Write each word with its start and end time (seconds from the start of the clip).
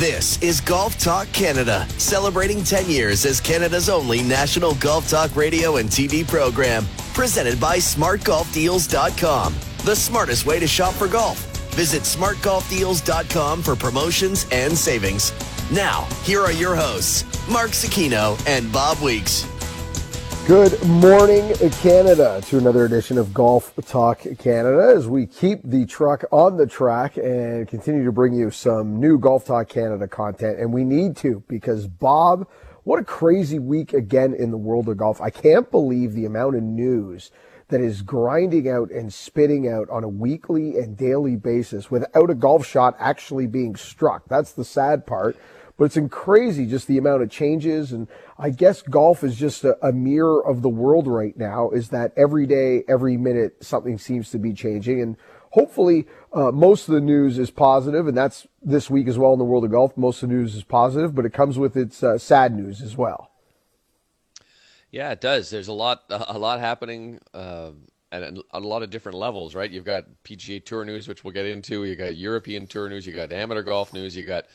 This 0.00 0.40
is 0.42 0.62
Golf 0.62 0.96
Talk 0.96 1.30
Canada, 1.34 1.86
celebrating 1.98 2.64
10 2.64 2.88
years 2.88 3.26
as 3.26 3.38
Canada's 3.38 3.90
only 3.90 4.22
national 4.22 4.74
golf 4.76 5.10
talk 5.10 5.36
radio 5.36 5.76
and 5.76 5.90
TV 5.90 6.26
program. 6.26 6.86
Presented 7.12 7.60
by 7.60 7.76
SmartGolfDeals.com, 7.76 9.54
the 9.84 9.94
smartest 9.94 10.46
way 10.46 10.58
to 10.58 10.66
shop 10.66 10.94
for 10.94 11.06
golf. 11.06 11.38
Visit 11.74 12.04
SmartGolfDeals.com 12.04 13.62
for 13.62 13.76
promotions 13.76 14.46
and 14.50 14.72
savings. 14.72 15.34
Now, 15.70 16.08
here 16.22 16.40
are 16.40 16.50
your 16.50 16.74
hosts, 16.74 17.24
Mark 17.46 17.72
Zecchino 17.72 18.42
and 18.46 18.72
Bob 18.72 19.02
Weeks. 19.02 19.49
Good 20.50 20.84
morning, 20.84 21.54
Canada, 21.80 22.40
to 22.46 22.58
another 22.58 22.84
edition 22.84 23.18
of 23.18 23.32
Golf 23.32 23.72
Talk 23.86 24.22
Canada 24.40 24.94
as 24.96 25.06
we 25.06 25.24
keep 25.24 25.60
the 25.62 25.86
truck 25.86 26.24
on 26.32 26.56
the 26.56 26.66
track 26.66 27.16
and 27.16 27.68
continue 27.68 28.04
to 28.04 28.10
bring 28.10 28.32
you 28.32 28.50
some 28.50 28.98
new 28.98 29.16
Golf 29.16 29.44
Talk 29.44 29.68
Canada 29.68 30.08
content. 30.08 30.58
And 30.58 30.72
we 30.72 30.82
need 30.82 31.16
to 31.18 31.44
because, 31.46 31.86
Bob, 31.86 32.48
what 32.82 32.98
a 32.98 33.04
crazy 33.04 33.60
week 33.60 33.92
again 33.92 34.34
in 34.34 34.50
the 34.50 34.56
world 34.56 34.88
of 34.88 34.96
golf. 34.96 35.20
I 35.20 35.30
can't 35.30 35.70
believe 35.70 36.14
the 36.14 36.24
amount 36.24 36.56
of 36.56 36.64
news 36.64 37.30
that 37.68 37.80
is 37.80 38.02
grinding 38.02 38.68
out 38.68 38.90
and 38.90 39.14
spitting 39.14 39.68
out 39.68 39.88
on 39.88 40.02
a 40.02 40.08
weekly 40.08 40.78
and 40.78 40.96
daily 40.96 41.36
basis 41.36 41.92
without 41.92 42.28
a 42.28 42.34
golf 42.34 42.66
shot 42.66 42.96
actually 42.98 43.46
being 43.46 43.76
struck. 43.76 44.24
That's 44.28 44.50
the 44.50 44.64
sad 44.64 45.06
part. 45.06 45.36
But 45.80 45.96
it's 45.96 46.12
crazy 46.12 46.66
just 46.66 46.88
the 46.88 46.98
amount 46.98 47.22
of 47.22 47.30
changes. 47.30 47.90
And 47.90 48.06
I 48.38 48.50
guess 48.50 48.82
golf 48.82 49.24
is 49.24 49.34
just 49.34 49.64
a, 49.64 49.78
a, 49.80 49.92
mirror 49.92 50.46
of 50.46 50.60
the 50.60 50.68
world 50.68 51.06
right 51.06 51.34
now 51.38 51.70
is 51.70 51.88
that 51.88 52.12
every 52.18 52.44
day, 52.44 52.84
every 52.86 53.16
minute, 53.16 53.64
something 53.64 53.96
seems 53.96 54.30
to 54.32 54.38
be 54.38 54.52
changing. 54.52 55.00
And 55.00 55.16
hopefully, 55.52 56.06
uh, 56.34 56.52
most 56.52 56.86
of 56.86 56.92
the 56.92 57.00
news 57.00 57.38
is 57.38 57.50
positive, 57.50 58.06
And 58.06 58.14
that's 58.14 58.46
this 58.60 58.90
week 58.90 59.08
as 59.08 59.16
well 59.16 59.32
in 59.32 59.38
the 59.38 59.44
world 59.46 59.64
of 59.64 59.70
golf. 59.70 59.96
Most 59.96 60.22
of 60.22 60.28
the 60.28 60.34
news 60.34 60.54
is 60.54 60.64
positive, 60.64 61.14
but 61.14 61.24
it 61.24 61.32
comes 61.32 61.58
with 61.58 61.74
its 61.78 62.02
uh, 62.02 62.18
sad 62.18 62.54
news 62.54 62.82
as 62.82 62.98
well. 62.98 63.30
Yeah, 64.90 65.12
it 65.12 65.22
does. 65.22 65.48
There's 65.48 65.68
a 65.68 65.72
lot, 65.72 66.02
a 66.10 66.38
lot 66.38 66.60
happening. 66.60 67.20
Uh 67.32 67.70
at 68.12 68.34
a 68.50 68.58
lot 68.58 68.82
of 68.82 68.90
different 68.90 69.16
levels, 69.16 69.54
right? 69.54 69.70
You've 69.70 69.84
got 69.84 70.04
PGA 70.24 70.64
Tour 70.64 70.84
news, 70.84 71.06
which 71.06 71.22
we'll 71.22 71.32
get 71.32 71.46
into. 71.46 71.84
You 71.84 71.94
got 71.94 72.16
European 72.16 72.66
Tour 72.66 72.88
news. 72.88 73.06
You 73.06 73.12
got 73.12 73.32
amateur 73.32 73.62
golf 73.62 73.92
news. 73.92 74.16
You 74.16 74.24
got 74.24 74.46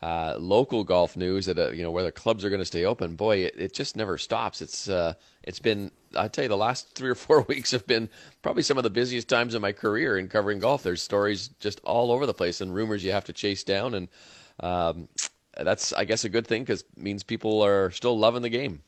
uh, 0.00 0.36
local 0.38 0.84
golf 0.84 1.16
news 1.16 1.46
that 1.46 1.58
uh, 1.58 1.70
you 1.70 1.82
know 1.82 1.90
where 1.90 2.02
the 2.02 2.12
clubs 2.12 2.44
are 2.44 2.50
going 2.50 2.60
to 2.60 2.64
stay 2.66 2.84
open. 2.84 3.14
Boy, 3.14 3.38
it, 3.38 3.54
it 3.56 3.72
just 3.74 3.96
never 3.96 4.16
stops. 4.16 4.62
It's 4.62 4.88
uh, 4.88 5.14
it's 5.42 5.58
been 5.58 5.90
I 6.16 6.28
tell 6.28 6.44
you 6.44 6.48
the 6.48 6.56
last 6.56 6.94
three 6.94 7.10
or 7.10 7.14
four 7.14 7.42
weeks 7.48 7.70
have 7.72 7.86
been 7.86 8.08
probably 8.42 8.62
some 8.62 8.78
of 8.78 8.84
the 8.84 8.90
busiest 8.90 9.28
times 9.28 9.54
in 9.54 9.62
my 9.62 9.72
career 9.72 10.18
in 10.18 10.28
covering 10.28 10.58
golf. 10.58 10.82
There's 10.82 11.02
stories 11.02 11.48
just 11.60 11.80
all 11.84 12.10
over 12.10 12.26
the 12.26 12.34
place 12.34 12.60
and 12.60 12.74
rumors 12.74 13.04
you 13.04 13.12
have 13.12 13.24
to 13.26 13.32
chase 13.32 13.64
down, 13.64 13.94
and 13.94 14.08
um, 14.60 15.08
that's 15.56 15.92
I 15.92 16.04
guess 16.04 16.24
a 16.24 16.28
good 16.28 16.46
thing 16.46 16.62
because 16.62 16.84
means 16.96 17.22
people 17.22 17.62
are 17.62 17.90
still 17.90 18.18
loving 18.18 18.42
the 18.42 18.48
game. 18.48 18.82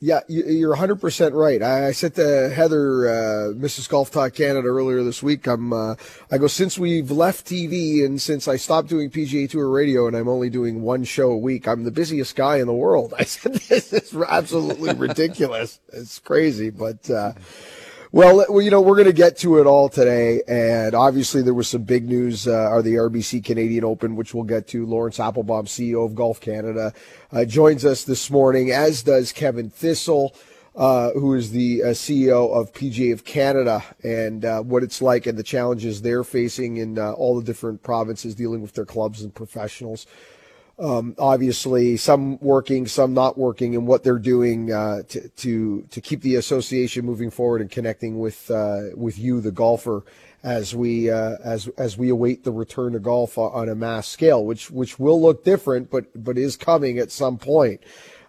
Yeah, 0.00 0.20
you're 0.28 0.76
100% 0.76 1.32
right. 1.32 1.62
I 1.62 1.92
said 1.92 2.14
to 2.16 2.50
Heather, 2.50 3.08
uh, 3.08 3.52
Mrs. 3.54 3.88
Golf 3.88 4.10
Talk 4.10 4.34
Canada 4.34 4.68
earlier 4.68 5.02
this 5.02 5.22
week, 5.22 5.46
I'm, 5.46 5.72
uh, 5.72 5.94
I 6.30 6.36
go, 6.36 6.46
since 6.46 6.78
we've 6.78 7.10
left 7.10 7.46
TV 7.46 8.04
and 8.04 8.20
since 8.20 8.46
I 8.46 8.56
stopped 8.56 8.88
doing 8.88 9.08
PGA 9.08 9.48
Tour 9.48 9.68
radio 9.70 10.06
and 10.06 10.14
I'm 10.14 10.28
only 10.28 10.50
doing 10.50 10.82
one 10.82 11.04
show 11.04 11.30
a 11.30 11.38
week, 11.38 11.66
I'm 11.66 11.84
the 11.84 11.90
busiest 11.90 12.36
guy 12.36 12.56
in 12.56 12.66
the 12.66 12.74
world. 12.74 13.14
I 13.18 13.24
said, 13.24 13.54
this 13.54 13.92
is 13.92 14.14
absolutely 14.14 14.92
ridiculous. 14.94 15.80
It's 15.92 16.18
crazy, 16.18 16.70
but, 16.70 17.08
uh, 17.08 17.32
well, 18.14 18.62
you 18.62 18.70
know, 18.70 18.80
we're 18.80 18.94
going 18.94 19.08
to 19.08 19.12
get 19.12 19.36
to 19.38 19.58
it 19.58 19.66
all 19.66 19.88
today. 19.88 20.40
And 20.46 20.94
obviously, 20.94 21.42
there 21.42 21.52
was 21.52 21.66
some 21.66 21.82
big 21.82 22.08
news, 22.08 22.46
uh, 22.46 22.52
are 22.52 22.80
the 22.80 22.94
RBC 22.94 23.44
Canadian 23.44 23.82
Open, 23.82 24.14
which 24.14 24.32
we'll 24.32 24.44
get 24.44 24.68
to. 24.68 24.86
Laurence 24.86 25.18
Applebaum, 25.18 25.66
CEO 25.66 26.06
of 26.06 26.14
Golf 26.14 26.40
Canada, 26.40 26.92
uh, 27.32 27.44
joins 27.44 27.84
us 27.84 28.04
this 28.04 28.30
morning, 28.30 28.70
as 28.70 29.02
does 29.02 29.32
Kevin 29.32 29.68
Thistle. 29.68 30.32
Uh, 30.76 31.12
who 31.12 31.34
is 31.34 31.52
the 31.52 31.84
uh, 31.84 31.86
CEO 31.90 32.52
of 32.52 32.72
PGA 32.72 33.12
of 33.12 33.24
Canada 33.24 33.80
and 34.02 34.44
uh, 34.44 34.60
what 34.60 34.82
it's 34.82 35.00
like 35.00 35.24
and 35.24 35.38
the 35.38 35.44
challenges 35.44 36.02
they're 36.02 36.24
facing 36.24 36.78
in 36.78 36.98
uh, 36.98 37.12
all 37.12 37.36
the 37.36 37.44
different 37.44 37.80
provinces 37.84 38.34
dealing 38.34 38.60
with 38.60 38.72
their 38.72 38.84
clubs 38.84 39.22
and 39.22 39.32
professionals 39.32 40.04
um, 40.78 41.14
obviously 41.18 41.96
some 41.96 42.38
working, 42.40 42.86
some 42.86 43.14
not 43.14 43.38
working, 43.38 43.74
and 43.74 43.86
what 43.86 44.02
they're 44.02 44.18
doing 44.18 44.72
uh, 44.72 45.02
to, 45.08 45.28
to 45.28 45.86
to 45.90 46.00
keep 46.00 46.22
the 46.22 46.36
association 46.36 47.04
moving 47.04 47.30
forward 47.30 47.60
and 47.60 47.70
connecting 47.70 48.18
with 48.18 48.50
uh, 48.50 48.90
with 48.96 49.18
you, 49.18 49.40
the 49.40 49.52
golfer, 49.52 50.04
as 50.42 50.74
we 50.74 51.10
uh, 51.10 51.36
as 51.44 51.68
as 51.78 51.96
we 51.96 52.08
await 52.08 52.42
the 52.42 52.52
return 52.52 52.94
to 52.94 52.98
golf 52.98 53.38
on 53.38 53.68
a 53.68 53.74
mass 53.74 54.08
scale, 54.08 54.44
which 54.44 54.70
which 54.70 54.98
will 54.98 55.20
look 55.20 55.44
different, 55.44 55.90
but 55.90 56.06
but 56.22 56.36
is 56.36 56.56
coming 56.56 56.98
at 56.98 57.12
some 57.12 57.38
point. 57.38 57.80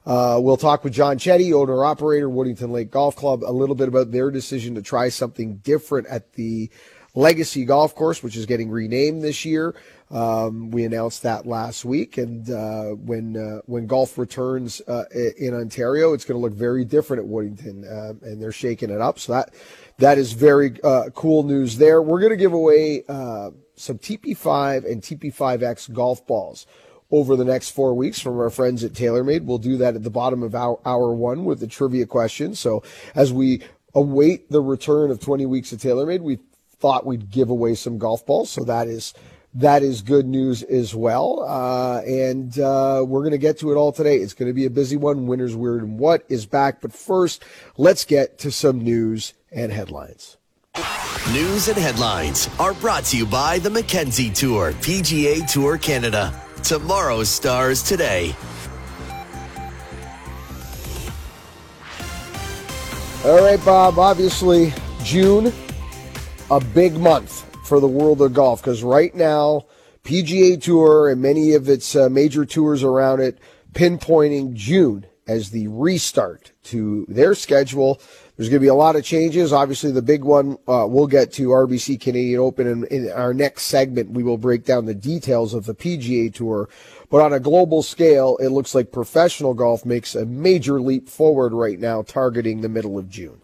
Uh, 0.05 0.39
we'll 0.39 0.55
talk 0.55 0.83
with 0.83 0.93
John 0.93 1.17
Chetty, 1.17 1.51
owner 1.51 1.83
operator, 1.83 2.29
Woodington 2.29 2.69
Lake 2.69 2.91
Golf 2.91 3.15
Club, 3.15 3.43
a 3.43 3.51
little 3.51 3.73
bit 3.73 3.87
about 3.87 4.11
their 4.11 4.29
decision 4.29 4.75
to 4.75 4.83
try 4.83 5.09
something 5.09 5.57
different 5.57 6.05
at 6.07 6.33
the 6.33 6.69
Legacy 7.15 7.65
Golf 7.65 7.95
Course, 7.95 8.21
which 8.21 8.35
is 8.35 8.45
getting 8.45 8.69
renamed 8.69 9.23
this 9.23 9.45
year. 9.45 9.73
Um, 10.11 10.69
we 10.69 10.83
announced 10.83 11.23
that 11.23 11.47
last 11.47 11.83
week, 11.83 12.17
and 12.17 12.47
uh, 12.49 12.89
when 12.91 13.35
uh, 13.35 13.61
when 13.65 13.87
golf 13.87 14.17
returns 14.17 14.81
uh, 14.87 15.05
in 15.37 15.55
Ontario, 15.55 16.13
it's 16.13 16.25
going 16.25 16.39
to 16.39 16.41
look 16.41 16.53
very 16.53 16.85
different 16.85 17.23
at 17.23 17.29
Woodington, 17.29 17.91
um, 17.91 18.19
and 18.21 18.41
they're 18.41 18.51
shaking 18.51 18.91
it 18.91 19.01
up. 19.01 19.17
So 19.17 19.33
that 19.33 19.53
that 19.97 20.17
is 20.19 20.33
very 20.33 20.79
uh, 20.83 21.09
cool 21.15 21.43
news 21.43 21.77
there. 21.77 22.01
We're 22.01 22.19
going 22.19 22.31
to 22.31 22.37
give 22.37 22.53
away 22.53 23.03
uh, 23.09 23.51
some 23.75 23.97
TP5 23.97 24.89
and 24.89 25.01
TP5X 25.01 25.91
golf 25.91 26.25
balls 26.27 26.67
over 27.11 27.35
the 27.35 27.45
next 27.45 27.71
four 27.71 27.93
weeks 27.93 28.19
from 28.19 28.39
our 28.39 28.49
friends 28.49 28.83
at 28.83 28.91
TaylorMade. 28.93 29.45
We'll 29.45 29.57
do 29.57 29.77
that 29.77 29.95
at 29.95 30.03
the 30.03 30.09
bottom 30.09 30.43
of 30.43 30.53
our 30.53 30.79
hour 30.85 31.13
one 31.13 31.45
with 31.45 31.59
the 31.59 31.67
trivia 31.67 32.05
question. 32.05 32.55
So 32.55 32.83
as 33.15 33.31
we 33.31 33.61
await 33.93 34.51
the 34.51 34.61
return 34.61 35.11
of 35.11 35.19
20 35.19 35.45
weeks 35.45 35.71
of 35.71 35.79
TaylorMade, 35.79 36.21
we 36.21 36.39
thought 36.77 37.05
we'd 37.05 37.31
give 37.31 37.49
away 37.49 37.75
some 37.75 37.97
golf 37.97 38.25
balls. 38.25 38.49
So 38.49 38.63
that 38.65 38.87
is 38.87 39.13
that 39.55 39.83
is 39.83 40.01
good 40.01 40.27
news 40.27 40.63
as 40.63 40.93
well. 40.93 41.43
Uh, 41.47 42.01
and 42.01 42.59
uh, 42.59 43.03
we're 43.07 43.21
going 43.21 43.31
to 43.31 43.37
get 43.37 43.57
to 43.59 43.71
it 43.71 43.75
all 43.75 43.91
today. 43.91 44.17
It's 44.17 44.33
going 44.33 44.49
to 44.49 44.53
be 44.53 44.65
a 44.65 44.69
busy 44.69 44.97
one. 44.97 45.27
Winter's 45.27 45.55
Weird 45.55 45.81
and 45.81 45.97
What 45.97 46.25
is 46.27 46.45
back. 46.45 46.81
But 46.81 46.91
first, 46.91 47.43
let's 47.77 48.03
get 48.03 48.37
to 48.39 48.51
some 48.51 48.79
news 48.79 49.33
and 49.51 49.71
headlines. 49.71 50.37
News 51.31 51.69
and 51.69 51.77
headlines 51.77 52.49
are 52.59 52.73
brought 52.73 53.05
to 53.05 53.17
you 53.17 53.25
by 53.25 53.59
the 53.59 53.69
Mackenzie 53.69 54.29
Tour, 54.29 54.73
PGA 54.73 55.49
Tour 55.49 55.77
Canada. 55.77 56.39
Tomorrow's 56.61 57.29
stars 57.29 57.81
today. 57.81 58.35
All 63.23 63.41
right, 63.41 63.63
Bob. 63.63 63.97
Obviously, 63.97 64.73
June, 65.03 65.53
a 66.51 66.59
big 66.59 66.93
month 66.95 67.44
for 67.65 67.79
the 67.79 67.87
world 67.87 68.21
of 68.21 68.33
golf 68.33 68.61
because 68.61 68.83
right 68.83 69.13
now, 69.15 69.65
PGA 70.03 70.61
Tour 70.61 71.09
and 71.09 71.21
many 71.21 71.53
of 71.53 71.67
its 71.67 71.95
uh, 71.95 72.09
major 72.09 72.45
tours 72.45 72.83
around 72.83 73.21
it 73.21 73.39
pinpointing 73.73 74.53
June 74.53 75.05
as 75.27 75.49
the 75.49 75.67
restart 75.67 76.51
to 76.63 77.05
their 77.09 77.33
schedule. 77.33 77.99
There's 78.37 78.49
going 78.49 78.59
to 78.59 78.65
be 78.65 78.67
a 78.67 78.75
lot 78.75 78.95
of 78.95 79.03
changes. 79.03 79.51
Obviously, 79.51 79.91
the 79.91 80.01
big 80.01 80.23
one 80.23 80.57
uh, 80.67 80.85
we'll 80.87 81.07
get 81.07 81.33
to 81.33 81.47
RBC 81.47 81.99
Canadian 81.99 82.39
Open, 82.39 82.67
and 82.67 82.83
in 82.85 83.11
our 83.11 83.33
next 83.33 83.63
segment, 83.63 84.11
we 84.11 84.23
will 84.23 84.37
break 84.37 84.65
down 84.65 84.85
the 84.85 84.93
details 84.93 85.53
of 85.53 85.65
the 85.65 85.73
PGA 85.73 86.33
Tour. 86.33 86.69
But 87.09 87.21
on 87.21 87.33
a 87.33 87.39
global 87.39 87.81
scale, 87.81 88.37
it 88.37 88.49
looks 88.49 88.75
like 88.75 88.91
professional 88.91 89.53
golf 89.53 89.85
makes 89.85 90.15
a 90.15 90.25
major 90.25 90.79
leap 90.81 91.09
forward 91.09 91.53
right 91.53 91.79
now, 91.79 92.03
targeting 92.03 92.61
the 92.61 92.69
middle 92.69 92.99
of 92.99 93.09
June. 93.09 93.41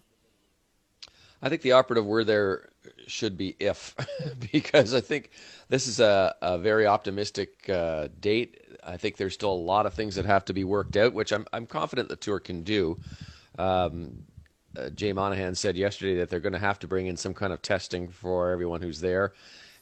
I 1.40 1.48
think 1.48 1.62
the 1.62 1.72
operative 1.72 2.06
word 2.06 2.28
there 2.28 2.68
should 3.12 3.36
be 3.36 3.54
if, 3.60 3.94
because 4.52 4.94
I 4.94 5.00
think 5.00 5.30
this 5.68 5.86
is 5.86 6.00
a, 6.00 6.34
a 6.42 6.58
very 6.58 6.86
optimistic 6.86 7.68
uh, 7.68 8.08
date. 8.20 8.60
I 8.82 8.96
think 8.96 9.16
there's 9.16 9.34
still 9.34 9.52
a 9.52 9.54
lot 9.54 9.86
of 9.86 9.94
things 9.94 10.16
that 10.16 10.24
have 10.24 10.44
to 10.46 10.52
be 10.52 10.64
worked 10.64 10.96
out, 10.96 11.12
which 11.12 11.32
I'm 11.32 11.46
I'm 11.52 11.66
confident 11.66 12.08
the 12.08 12.16
tour 12.16 12.40
can 12.40 12.62
do. 12.62 12.98
Um, 13.58 14.24
uh, 14.76 14.88
Jay 14.90 15.12
Monahan 15.12 15.54
said 15.54 15.76
yesterday 15.76 16.16
that 16.16 16.30
they're 16.30 16.40
going 16.40 16.54
to 16.54 16.58
have 16.58 16.78
to 16.80 16.88
bring 16.88 17.06
in 17.06 17.16
some 17.16 17.34
kind 17.34 17.52
of 17.52 17.60
testing 17.62 18.08
for 18.08 18.50
everyone 18.50 18.80
who's 18.80 19.00
there. 19.00 19.34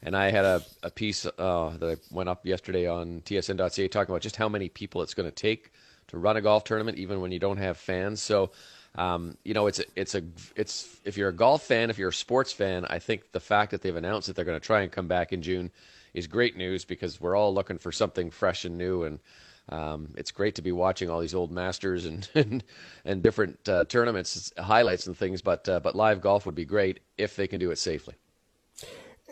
And 0.02 0.16
I 0.16 0.30
had 0.30 0.44
a, 0.44 0.62
a 0.82 0.90
piece 0.90 1.26
uh, 1.26 1.76
that 1.78 1.88
I 1.88 2.14
went 2.14 2.28
up 2.28 2.46
yesterday 2.46 2.86
on 2.88 3.20
tsn.ca 3.20 3.88
talking 3.88 4.12
about 4.12 4.22
just 4.22 4.36
how 4.36 4.48
many 4.48 4.68
people 4.68 5.02
it's 5.02 5.14
going 5.14 5.28
to 5.28 5.34
take 5.34 5.72
to 6.08 6.18
run 6.18 6.36
a 6.36 6.40
golf 6.40 6.64
tournament, 6.64 6.98
even 6.98 7.20
when 7.20 7.30
you 7.30 7.38
don't 7.38 7.58
have 7.58 7.76
fans. 7.76 8.20
So 8.20 8.50
um, 8.96 9.36
you 9.44 9.54
know, 9.54 9.66
it's 9.66 9.78
a, 9.78 9.84
it's 9.94 10.14
a 10.14 10.22
it's 10.56 10.98
if 11.04 11.16
you're 11.16 11.28
a 11.28 11.34
golf 11.34 11.62
fan, 11.62 11.90
if 11.90 11.98
you're 11.98 12.08
a 12.08 12.12
sports 12.12 12.52
fan, 12.52 12.84
I 12.86 12.98
think 12.98 13.32
the 13.32 13.40
fact 13.40 13.70
that 13.70 13.82
they've 13.82 13.94
announced 13.94 14.26
that 14.26 14.36
they're 14.36 14.44
going 14.44 14.58
to 14.58 14.64
try 14.66 14.82
and 14.82 14.90
come 14.90 15.06
back 15.06 15.32
in 15.32 15.42
June 15.42 15.70
is 16.12 16.26
great 16.26 16.56
news 16.56 16.84
because 16.84 17.20
we're 17.20 17.36
all 17.36 17.54
looking 17.54 17.78
for 17.78 17.92
something 17.92 18.30
fresh 18.30 18.64
and 18.64 18.76
new, 18.76 19.04
and 19.04 19.20
um, 19.68 20.08
it's 20.16 20.32
great 20.32 20.56
to 20.56 20.62
be 20.62 20.72
watching 20.72 21.08
all 21.08 21.20
these 21.20 21.34
old 21.34 21.52
Masters 21.52 22.04
and 22.04 22.28
and, 22.34 22.64
and 23.04 23.22
different 23.22 23.68
uh, 23.68 23.84
tournaments, 23.84 24.52
highlights 24.58 25.06
and 25.06 25.16
things. 25.16 25.40
But 25.40 25.68
uh, 25.68 25.80
but 25.80 25.94
live 25.94 26.20
golf 26.20 26.44
would 26.46 26.56
be 26.56 26.64
great 26.64 27.00
if 27.16 27.36
they 27.36 27.46
can 27.46 27.60
do 27.60 27.70
it 27.70 27.78
safely. 27.78 28.14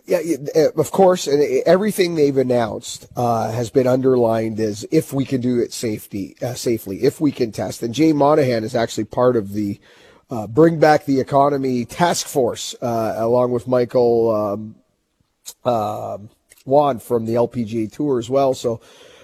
Yeah, 0.09 0.21
of 0.75 0.91
course, 0.91 1.27
and 1.27 1.63
everything 1.67 2.15
they've 2.15 2.39
announced 2.39 3.07
uh, 3.15 3.53
has 3.53 3.69
been 3.69 3.87
underlined 3.87 4.59
as 4.59 4.87
if 4.91 5.13
we 5.13 5.27
can 5.27 5.43
do 5.43 5.61
it 5.61 5.71
safety 5.71 6.35
uh, 6.41 6.55
safely, 6.55 7.03
if 7.03 7.21
we 7.21 7.31
can 7.31 7.53
test. 7.53 7.83
And 7.83 7.93
Jay 7.93 8.15
Monahan 8.15 8.65
is 8.65 8.75
actually 8.75 9.05
part 9.05 9.37
of 9.37 9.53
the 9.53 9.79
uh, 10.31 10.47
Bring 10.47 10.81
Back 10.81 11.05
the 11.05 11.21
Economy 11.21 11.85
task 11.85 12.27
force, 12.27 12.75
uh, 12.81 13.17
along 13.19 13.53
with 13.53 13.69
Michael 13.69 14.35
um, 14.35 15.71
um, 15.71 16.31
Whan 16.65 17.01
from 17.01 17.27
the 17.27 17.35
LPGA 17.35 17.93
Tour 17.93 18.19
as 18.19 18.31
well. 18.31 18.55
So 18.55 18.81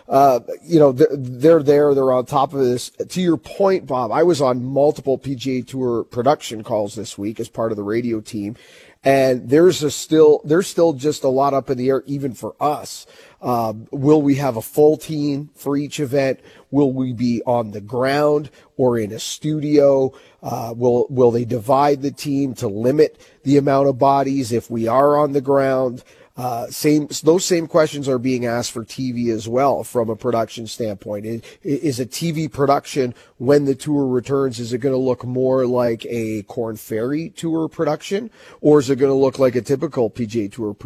uh, 0.08 0.40
you 0.62 0.78
know, 0.78 0.92
they're, 0.92 1.08
they're 1.12 1.62
there, 1.62 1.94
they're 1.94 2.12
on 2.12 2.26
top 2.26 2.52
of 2.52 2.60
this. 2.60 2.90
To 2.90 3.20
your 3.22 3.38
point, 3.38 3.86
Bob, 3.86 4.12
I 4.12 4.22
was 4.22 4.40
on 4.40 4.62
multiple 4.62 5.18
PGA 5.18 5.66
Tour 5.66 6.04
production 6.04 6.62
calls 6.62 6.94
this 6.94 7.16
week 7.16 7.40
as 7.40 7.48
part 7.48 7.72
of 7.72 7.76
the 7.76 7.82
radio 7.82 8.20
team, 8.20 8.56
and 9.04 9.48
there's 9.48 9.82
a 9.82 9.90
still 9.90 10.40
there's 10.44 10.66
still 10.66 10.94
just 10.94 11.24
a 11.24 11.28
lot 11.28 11.54
up 11.54 11.68
in 11.68 11.78
the 11.78 11.90
air 11.90 12.02
even 12.06 12.32
for 12.32 12.54
us. 12.60 13.06
Um, 13.42 13.86
will 13.90 14.22
we 14.22 14.36
have 14.36 14.56
a 14.56 14.62
full 14.62 14.96
team 14.96 15.50
for 15.54 15.76
each 15.76 16.00
event? 16.00 16.40
Will 16.70 16.92
we 16.92 17.12
be 17.12 17.42
on 17.44 17.72
the 17.72 17.82
ground 17.82 18.50
or 18.78 18.98
in 18.98 19.12
a 19.12 19.18
studio? 19.18 20.12
Uh, 20.42 20.72
will 20.74 21.06
will 21.10 21.30
they 21.30 21.44
divide 21.44 22.00
the 22.00 22.10
team 22.10 22.54
to 22.54 22.68
limit 22.68 23.20
the 23.42 23.58
amount 23.58 23.88
of 23.88 23.98
bodies 23.98 24.52
if 24.52 24.70
we 24.70 24.88
are 24.88 25.16
on 25.16 25.32
the 25.32 25.42
ground? 25.42 26.02
Uh, 26.36 26.66
same 26.66 27.06
those 27.22 27.44
same 27.44 27.68
questions 27.68 28.08
are 28.08 28.18
being 28.18 28.44
asked 28.44 28.72
for 28.72 28.84
TV 28.84 29.32
as 29.32 29.46
well 29.48 29.84
from 29.84 30.10
a 30.10 30.16
production 30.16 30.66
standpoint. 30.66 31.24
Is, 31.24 31.42
is 31.62 32.00
a 32.00 32.06
TV 32.06 32.50
production 32.50 33.14
when 33.38 33.66
the 33.66 33.74
tour 33.76 34.04
returns? 34.08 34.58
Is 34.58 34.72
it 34.72 34.78
going 34.78 34.94
to 34.94 34.98
look 34.98 35.24
more 35.24 35.64
like 35.64 36.04
a 36.06 36.42
Korn 36.42 36.76
Ferry 36.76 37.30
tour 37.30 37.68
production, 37.68 38.30
or 38.60 38.80
is 38.80 38.90
it 38.90 38.96
going 38.96 39.12
to 39.12 39.16
look 39.16 39.38
like 39.38 39.54
a 39.54 39.62
typical 39.62 40.10
PGA 40.10 40.50
Tour 40.50 40.76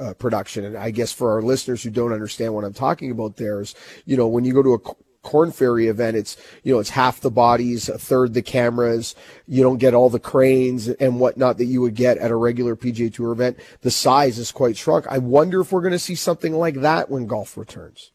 uh, 0.00 0.14
production? 0.14 0.64
And 0.64 0.76
I 0.76 0.90
guess 0.90 1.12
for 1.12 1.32
our 1.32 1.42
listeners 1.42 1.82
who 1.82 1.90
don't 1.90 2.14
understand 2.14 2.54
what 2.54 2.64
I'm 2.64 2.72
talking 2.72 3.10
about, 3.10 3.36
there's 3.36 3.74
you 4.06 4.16
know 4.16 4.26
when 4.26 4.46
you 4.46 4.54
go 4.54 4.62
to 4.62 4.72
a 4.72 5.07
Korn 5.28 5.52
Ferry 5.52 5.88
event, 5.88 6.16
it's 6.16 6.38
you 6.62 6.72
know 6.72 6.80
it's 6.80 6.88
half 6.88 7.20
the 7.20 7.30
bodies, 7.30 7.90
a 7.90 7.98
third 7.98 8.32
the 8.32 8.40
cameras. 8.40 9.14
You 9.46 9.62
don't 9.62 9.76
get 9.76 9.92
all 9.92 10.08
the 10.08 10.18
cranes 10.18 10.88
and 10.88 11.20
whatnot 11.20 11.58
that 11.58 11.66
you 11.66 11.82
would 11.82 11.94
get 11.94 12.16
at 12.16 12.30
a 12.30 12.36
regular 12.36 12.74
PGA 12.74 13.12
Tour 13.12 13.32
event. 13.32 13.58
The 13.82 13.90
size 13.90 14.38
is 14.38 14.50
quite 14.50 14.78
shrunk. 14.78 15.06
I 15.06 15.18
wonder 15.18 15.60
if 15.60 15.70
we're 15.70 15.82
going 15.82 15.92
to 15.92 15.98
see 15.98 16.14
something 16.14 16.54
like 16.54 16.76
that 16.76 17.10
when 17.10 17.26
golf 17.26 17.58
returns. 17.58 18.10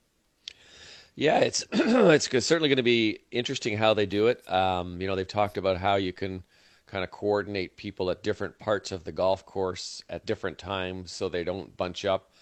Yeah, 1.15 1.37
it's 1.41 1.63
it's 1.71 2.47
certainly 2.47 2.69
going 2.69 2.77
to 2.77 2.83
be 2.83 3.19
interesting 3.29 3.77
how 3.77 3.93
they 3.93 4.07
do 4.07 4.25
it. 4.25 4.51
Um, 4.51 4.99
you 4.99 5.05
know, 5.05 5.15
they've 5.15 5.27
talked 5.27 5.57
about 5.57 5.77
how 5.77 5.97
you 5.97 6.13
can 6.13 6.41
kind 6.87 7.03
of 7.03 7.11
coordinate 7.11 7.77
people 7.77 8.09
at 8.09 8.23
different 8.23 8.57
parts 8.57 8.91
of 8.91 9.03
the 9.03 9.11
golf 9.11 9.45
course 9.45 10.03
at 10.09 10.25
different 10.25 10.57
times 10.57 11.11
so 11.11 11.29
they 11.29 11.43
don't 11.43 11.77
bunch 11.77 12.05
up. 12.05 12.32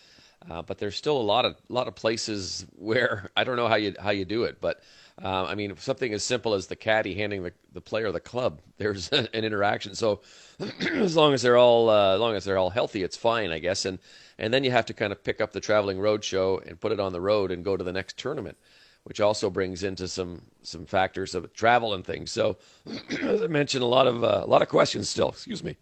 Uh, 0.50 0.62
but 0.62 0.78
there's 0.78 0.96
still 0.96 1.18
a 1.18 1.22
lot 1.22 1.46
of 1.46 1.56
lot 1.70 1.88
of 1.88 1.96
places 1.96 2.66
where 2.76 3.30
I 3.38 3.44
don't 3.44 3.56
know 3.56 3.68
how 3.68 3.76
you 3.76 3.96
how 4.00 4.12
you 4.12 4.26
do 4.26 4.44
it. 4.44 4.60
But 4.60 4.82
uh, 5.24 5.46
I 5.46 5.56
mean, 5.56 5.76
something 5.78 6.14
as 6.14 6.24
simple 6.24 6.54
as 6.54 6.68
the 6.68 6.76
caddy 6.76 7.14
handing 7.14 7.44
the, 7.44 7.54
the 7.74 7.82
player 7.82 8.12
the 8.12 8.20
club, 8.20 8.60
there's 8.78 9.10
an 9.10 9.28
interaction. 9.34 9.96
So 9.96 10.22
as 10.92 11.16
long 11.16 11.34
as 11.34 11.42
they're 11.42 11.58
all 11.58 11.90
uh, 11.90 12.16
as 12.16 12.20
long 12.20 12.36
as 12.36 12.46
they're 12.46 12.58
all 12.58 12.70
healthy, 12.70 13.04
it's 13.04 13.18
fine, 13.18 13.52
I 13.52 13.60
guess. 13.60 13.86
And 13.86 14.00
and 14.38 14.54
then 14.54 14.64
you 14.64 14.72
have 14.72 14.86
to 14.88 14.94
kind 14.94 15.12
of 15.12 15.24
pick 15.24 15.42
up 15.42 15.52
the 15.52 15.60
traveling 15.62 16.00
road 16.00 16.24
show 16.24 16.60
and 16.66 16.80
put 16.80 16.92
it 16.92 17.00
on 17.00 17.14
the 17.14 17.22
road 17.22 17.52
and 17.52 17.64
go 17.64 17.78
to 17.78 17.84
the 17.84 17.94
next 17.94 18.18
tournament, 18.18 18.58
which 19.04 19.22
also 19.22 19.50
brings 19.50 19.84
into 19.84 20.08
some 20.08 20.42
some 20.64 20.86
factors 20.86 21.36
of 21.36 21.54
travel 21.54 21.94
and 21.94 22.06
things. 22.06 22.32
So 22.32 22.58
as 23.22 23.44
I 23.44 23.48
mentioned, 23.48 23.84
a 23.84 23.88
lot 23.88 24.08
of 24.08 24.24
uh, 24.24 24.42
a 24.44 24.48
lot 24.48 24.64
of 24.64 24.70
questions 24.70 25.10
still. 25.10 25.30
Excuse 25.30 25.64
me. 25.64 25.78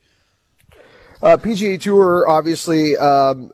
Uh, 1.22 1.36
PGA 1.36 1.80
Tour, 1.80 2.30
obviously, 2.30 2.96
um, 2.96 3.52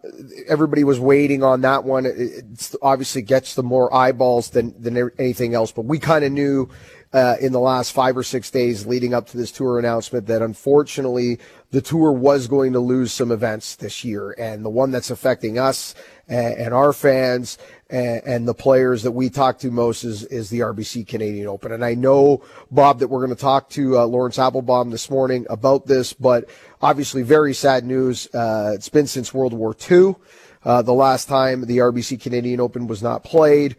everybody 0.47 0.83
was 0.83 0.99
waiting 0.99 1.41
on 1.41 1.61
that 1.61 1.83
one. 1.83 2.05
It 2.05 2.75
obviously 2.79 3.23
gets 3.23 3.55
the 3.55 3.63
more 3.63 3.91
eyeballs 3.93 4.51
than 4.51 4.79
than 4.79 5.09
anything 5.17 5.55
else. 5.55 5.71
But 5.71 5.85
we 5.85 5.97
kind 5.97 6.23
of 6.23 6.31
knew 6.31 6.69
uh, 7.11 7.37
in 7.41 7.53
the 7.53 7.59
last 7.59 7.91
five 7.91 8.15
or 8.15 8.21
six 8.21 8.51
days 8.51 8.85
leading 8.85 9.15
up 9.15 9.25
to 9.27 9.37
this 9.37 9.51
tour 9.51 9.79
announcement 9.79 10.27
that 10.27 10.43
unfortunately 10.43 11.39
the 11.71 11.81
tour 11.81 12.11
was 12.11 12.47
going 12.47 12.73
to 12.73 12.79
lose 12.79 13.11
some 13.11 13.31
events 13.31 13.77
this 13.77 14.05
year, 14.05 14.35
and 14.37 14.63
the 14.63 14.69
one 14.69 14.91
that's 14.91 15.09
affecting 15.09 15.57
us 15.57 15.95
and, 16.27 16.53
and 16.55 16.73
our 16.73 16.93
fans 16.93 17.57
and, 17.89 18.23
and, 18.25 18.47
the 18.47 18.53
players 18.53 19.03
that 19.03 19.11
we 19.11 19.29
talk 19.29 19.59
to 19.59 19.69
most 19.69 20.03
is, 20.03 20.23
is 20.25 20.49
the 20.49 20.59
RBC 20.59 21.07
Canadian 21.07 21.47
Open. 21.47 21.71
And 21.71 21.85
I 21.85 21.93
know, 21.93 22.43
Bob, 22.71 22.99
that 22.99 23.07
we're 23.07 23.19
going 23.19 23.35
to 23.35 23.41
talk 23.41 23.69
to 23.71 23.99
uh, 23.99 24.05
Laurence 24.05 24.39
Applebaum 24.39 24.89
this 24.89 25.09
morning 25.09 25.45
about 25.49 25.85
this, 25.85 26.11
but 26.11 26.49
obviously 26.81 27.21
very 27.21 27.53
sad 27.53 27.85
news. 27.85 28.27
Uh, 28.33 28.71
it's 28.73 28.89
been 28.89 29.07
since 29.07 29.33
World 29.33 29.53
War 29.53 29.75
II. 29.89 30.15
Uh, 30.63 30.81
the 30.81 30.93
last 30.93 31.27
time 31.27 31.61
the 31.65 31.77
RBC 31.77 32.19
Canadian 32.19 32.59
Open 32.59 32.87
was 32.87 33.03
not 33.03 33.23
played. 33.23 33.75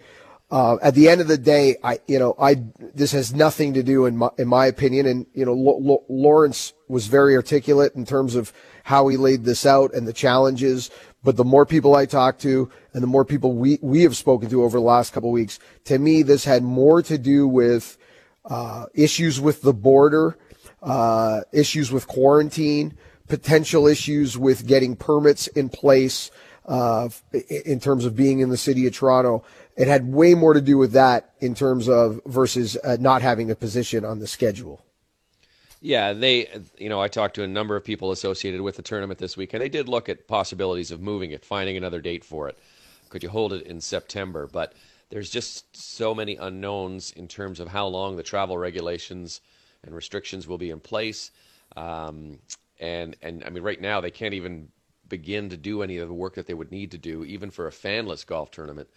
Uh, 0.49 0.76
at 0.81 0.94
the 0.94 1.09
end 1.09 1.20
of 1.20 1.26
the 1.26 1.37
day, 1.37 1.76
I, 1.82 1.99
you 2.06 2.20
know, 2.20 2.37
I, 2.38 2.62
this 2.94 3.11
has 3.11 3.35
nothing 3.35 3.75
to 3.75 3.82
do 3.82 4.06
in 4.06 4.17
my, 4.17 4.31
in 4.38 4.47
my 4.47 4.67
opinion. 4.67 5.06
And, 5.06 5.26
you 5.35 5.44
know, 5.44 5.52
L- 5.52 5.82
L- 5.85 6.05
Laurence 6.09 6.73
was 6.87 7.09
very 7.09 7.35
articulate 7.35 7.97
in 7.97 8.05
terms 8.05 8.37
of 8.37 8.52
how 8.85 9.09
he 9.09 9.17
laid 9.17 9.43
this 9.43 9.67
out 9.67 9.93
and 9.93 10.06
the 10.06 10.12
challenges. 10.12 10.91
But 11.26 11.37
the 11.37 11.44
more 11.44 11.67
people 11.67 11.96
I 11.96 12.06
talk 12.06 12.38
to 12.38 12.70
and 12.94 13.02
the 13.02 13.08
more 13.08 13.25
people 13.25 13.55
we, 13.55 13.81
we 13.82 14.05
have 14.05 14.17
spoken 14.17 14.49
to 14.50 14.62
over 14.62 14.78
the 14.78 14.84
last 14.84 15.12
couple 15.12 15.31
of 15.31 15.34
weeks, 15.34 15.58
to 15.87 15.99
me, 15.99 16.23
this 16.23 16.44
had 16.44 16.62
more 16.62 17.02
to 17.02 17.19
do 17.19 17.49
with 17.49 17.99
uh, 18.44 18.87
issues 18.94 19.40
with 19.40 19.61
the 19.62 19.73
border, 19.73 20.38
uh, 20.84 21.40
issues 21.50 21.90
with 21.90 22.06
quarantine, 22.06 22.96
potential 23.26 23.88
issues 23.88 24.38
with 24.38 24.69
getting 24.69 24.94
permits 24.94 25.49
in 25.49 25.69
place 25.69 26.31
uh, 26.67 27.08
in 27.67 27.81
terms 27.81 28.05
of 28.05 28.14
being 28.14 28.38
in 28.38 28.49
the 28.49 28.56
city 28.56 28.87
of 28.87 28.94
Toronto. 28.94 29.43
It 29.76 29.88
had 29.88 30.06
way 30.06 30.37
more 30.37 30.55
to 30.55 30.61
do 30.61 30.78
with 30.78 30.93
that 30.93 31.32
in 31.40 31.56
terms 31.56 31.88
of 31.88 32.20
versus 32.25 32.76
uh, 32.84 32.99
not 33.00 33.23
having 33.23 33.50
a 33.50 33.56
position 33.56 34.05
on 34.05 34.20
the 34.20 34.28
schedule. 34.28 34.86
Yeah, 35.87 36.15
they, 36.15 36.49
you 36.79 36.88
know, 36.88 37.00
I 37.00 37.06
talked 37.06 37.37
to 37.37 37.44
a 37.44 37.47
number 37.47 37.77
of 37.77 37.85
people 37.85 38.11
associated 38.11 38.61
with 38.61 38.75
the 38.75 38.83
tournament 38.83 39.21
this 39.21 39.37
week, 39.37 39.55
and 39.55 39.62
they 39.62 39.69
did 39.69 39.88
look 39.88 40.09
at 40.09 40.27
possibilities 40.27 40.91
of 40.91 41.00
moving 41.00 41.31
it, 41.31 41.44
finding 41.44 41.77
another 41.77 42.00
date 42.00 42.25
for 42.25 42.49
it. 42.49 42.59
Could 43.09 43.23
you 43.23 43.29
hold 43.29 43.53
it 43.53 43.65
in 43.69 43.81
September? 43.81 44.49
But 44.49 44.73
there's 45.11 45.31
just 45.31 45.77
so 45.77 46.12
many 46.12 46.35
unknowns 46.35 47.12
in 47.12 47.29
terms 47.29 47.61
of 47.61 47.69
how 47.69 47.87
long 47.87 48.17
the 48.17 48.25
travel 48.25 48.59
regulations 48.59 49.41
and 49.85 49.94
restrictions 49.94 50.49
will 50.49 50.59
be 50.59 50.71
in 50.71 50.81
place. 50.81 51.31
Um, 51.77 52.41
and 52.81 53.15
and 53.23 53.44
I 53.44 53.50
mean, 53.50 53.62
right 53.62 53.81
now 53.81 54.00
they 54.00 54.11
can't 54.11 54.35
even 54.35 54.67
begin 55.09 55.50
to 55.50 55.56
do 55.56 55.83
any 55.83 55.99
of 55.99 56.09
the 56.09 56.15
work 56.15 56.35
that 56.35 56.49
they 56.49 56.55
would 56.55 56.73
need 56.73 56.91
to 56.91 56.99
do, 56.99 57.23
even 57.23 57.49
for 57.49 57.69
a 57.69 57.71
fanless 57.71 58.27
golf 58.27 58.50
tournament 58.50 58.88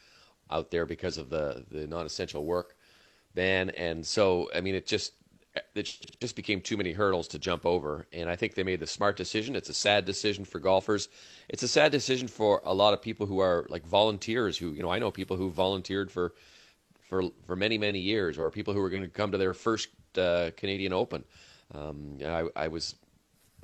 out 0.50 0.72
there 0.72 0.88
because 0.88 1.20
of 1.20 1.30
the 1.30 1.66
the 1.70 1.86
non-essential 1.86 2.44
work 2.46 2.76
ban. 3.36 3.70
And 3.70 4.04
so, 4.04 4.50
I 4.56 4.62
mean, 4.62 4.74
it 4.74 4.88
just 4.88 5.14
it 5.76 6.18
just 6.20 6.36
became 6.36 6.62
too 6.62 6.78
many 6.78 6.92
hurdles 6.92 7.28
to 7.30 7.40
jump 7.40 7.66
over. 7.66 8.08
And 8.14 8.30
I 8.30 8.36
think 8.36 8.56
they 8.56 8.64
made 8.64 8.80
the 8.80 8.88
smart 8.88 9.18
decision. 9.18 9.56
It's 9.56 9.70
a 9.70 9.74
sad 9.74 10.06
decision 10.06 10.46
for 10.46 10.60
golfers. 10.60 11.10
It's 11.48 11.64
a 11.64 11.68
sad 11.68 11.92
decision 11.92 12.28
for 12.28 12.62
a 12.64 12.74
lot 12.74 12.94
of 12.94 13.02
people 13.02 13.26
who 13.26 13.40
are 13.40 13.66
like 13.70 13.86
volunteers. 13.86 14.58
Who 14.58 14.72
you 14.72 14.82
know, 14.84 14.90
I 14.90 15.00
know 15.00 15.12
people 15.12 15.38
who 15.38 15.50
volunteered 15.50 16.12
for 16.12 16.34
for 17.10 17.24
for 17.46 17.56
many 17.56 17.78
many 17.78 18.00
years, 18.00 18.38
or 18.38 18.50
people 18.52 18.74
who 18.74 18.82
are 18.82 18.90
going 18.90 19.04
to 19.04 19.10
come 19.10 19.32
to 19.32 19.38
their 19.38 19.54
first 19.54 19.90
uh, 20.18 20.52
Canadian 20.58 20.94
Open. 20.94 21.24
Um, 21.74 22.18
I, 22.26 22.46
I 22.56 22.68
was 22.68 22.96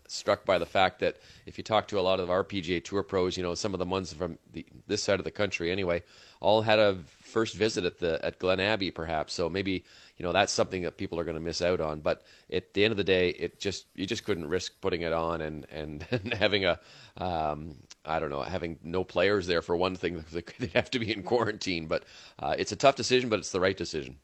struck 0.07 0.45
by 0.45 0.57
the 0.57 0.65
fact 0.65 0.99
that 0.99 1.17
if 1.45 1.57
you 1.57 1.63
talk 1.63 1.87
to 1.89 1.99
a 1.99 2.01
lot 2.01 2.19
of 2.19 2.29
our 2.29 2.43
PGA 2.43 2.83
Tour 2.83 3.03
pros, 3.03 3.37
you 3.37 3.43
know, 3.43 3.55
some 3.55 3.73
of 3.73 3.79
the 3.79 3.85
ones 3.85 4.13
from 4.13 4.37
the, 4.51 4.65
this 4.87 5.03
side 5.03 5.19
of 5.19 5.25
the 5.25 5.31
country 5.31 5.71
anyway, 5.71 6.03
all 6.39 6.61
had 6.61 6.79
a 6.79 6.97
first 7.21 7.55
visit 7.55 7.85
at 7.85 7.99
the 7.99 8.23
at 8.23 8.39
Glen 8.39 8.59
Abbey, 8.59 8.91
perhaps. 8.91 9.33
So 9.33 9.49
maybe 9.49 9.83
you 10.17 10.23
know 10.23 10.31
that's 10.31 10.53
something 10.53 10.83
that 10.83 10.97
people 10.97 11.19
are 11.19 11.23
going 11.23 11.35
to 11.35 11.41
miss 11.41 11.61
out 11.61 11.81
on. 11.81 11.99
But 11.99 12.23
at 12.51 12.73
the 12.73 12.83
end 12.83 12.91
of 12.91 12.97
the 12.97 13.03
day, 13.03 13.29
it 13.29 13.59
just 13.59 13.87
you 13.95 14.05
just 14.05 14.23
couldn't 14.23 14.47
risk 14.47 14.73
putting 14.81 15.01
it 15.01 15.13
on 15.13 15.41
and 15.41 15.65
and, 15.71 16.05
and 16.11 16.33
having 16.33 16.65
a 16.65 16.79
um, 17.17 17.75
I 18.05 18.19
don't 18.19 18.29
know 18.29 18.41
having 18.41 18.79
no 18.83 19.03
players 19.03 19.47
there 19.47 19.61
for 19.61 19.75
one 19.75 19.95
thing. 19.95 20.23
They'd 20.59 20.71
have 20.73 20.91
to 20.91 20.99
be 20.99 21.11
in 21.11 21.23
quarantine. 21.23 21.87
But 21.87 22.03
uh, 22.39 22.55
it's 22.57 22.71
a 22.71 22.77
tough 22.77 22.95
decision, 22.95 23.29
but 23.29 23.39
it's 23.39 23.51
the 23.51 23.59
right 23.59 23.77
decision. 23.77 24.17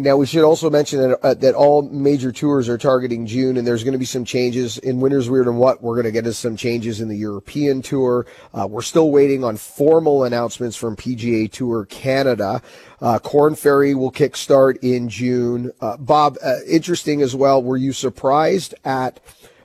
Now 0.00 0.16
we 0.16 0.26
should 0.26 0.44
also 0.44 0.70
mention 0.70 1.00
that 1.00 1.18
uh, 1.24 1.34
that 1.34 1.56
all 1.56 1.82
major 1.82 2.30
tours 2.30 2.68
are 2.68 2.78
targeting 2.78 3.26
June, 3.26 3.56
and 3.56 3.66
there's 3.66 3.82
going 3.82 3.92
to 3.94 3.98
be 3.98 4.04
some 4.04 4.24
changes 4.24 4.78
in 4.78 5.00
Winter's 5.00 5.28
Weird 5.28 5.48
and 5.48 5.58
What. 5.58 5.82
We're 5.82 5.96
going 5.96 6.04
to 6.04 6.12
get 6.12 6.24
us 6.24 6.38
some 6.38 6.56
changes 6.56 7.00
in 7.00 7.08
the 7.08 7.16
European 7.16 7.82
Tour. 7.82 8.24
Uh, 8.54 8.68
we're 8.68 8.82
still 8.82 9.10
waiting 9.10 9.42
on 9.42 9.56
formal 9.56 10.22
announcements 10.22 10.76
from 10.76 10.94
PGA 10.94 11.50
Tour 11.50 11.84
Canada. 11.86 12.62
Uh, 13.00 13.18
Korn 13.18 13.56
Ferry 13.56 13.94
will 13.96 14.12
kickstart 14.12 14.78
in 14.82 15.08
June. 15.08 15.72
Uh, 15.80 15.96
Bob, 15.96 16.36
uh, 16.44 16.58
interesting 16.68 17.20
as 17.20 17.34
well. 17.34 17.60
Were 17.60 17.76
you 17.76 17.92
surprised 17.92 18.76
at 18.84 19.18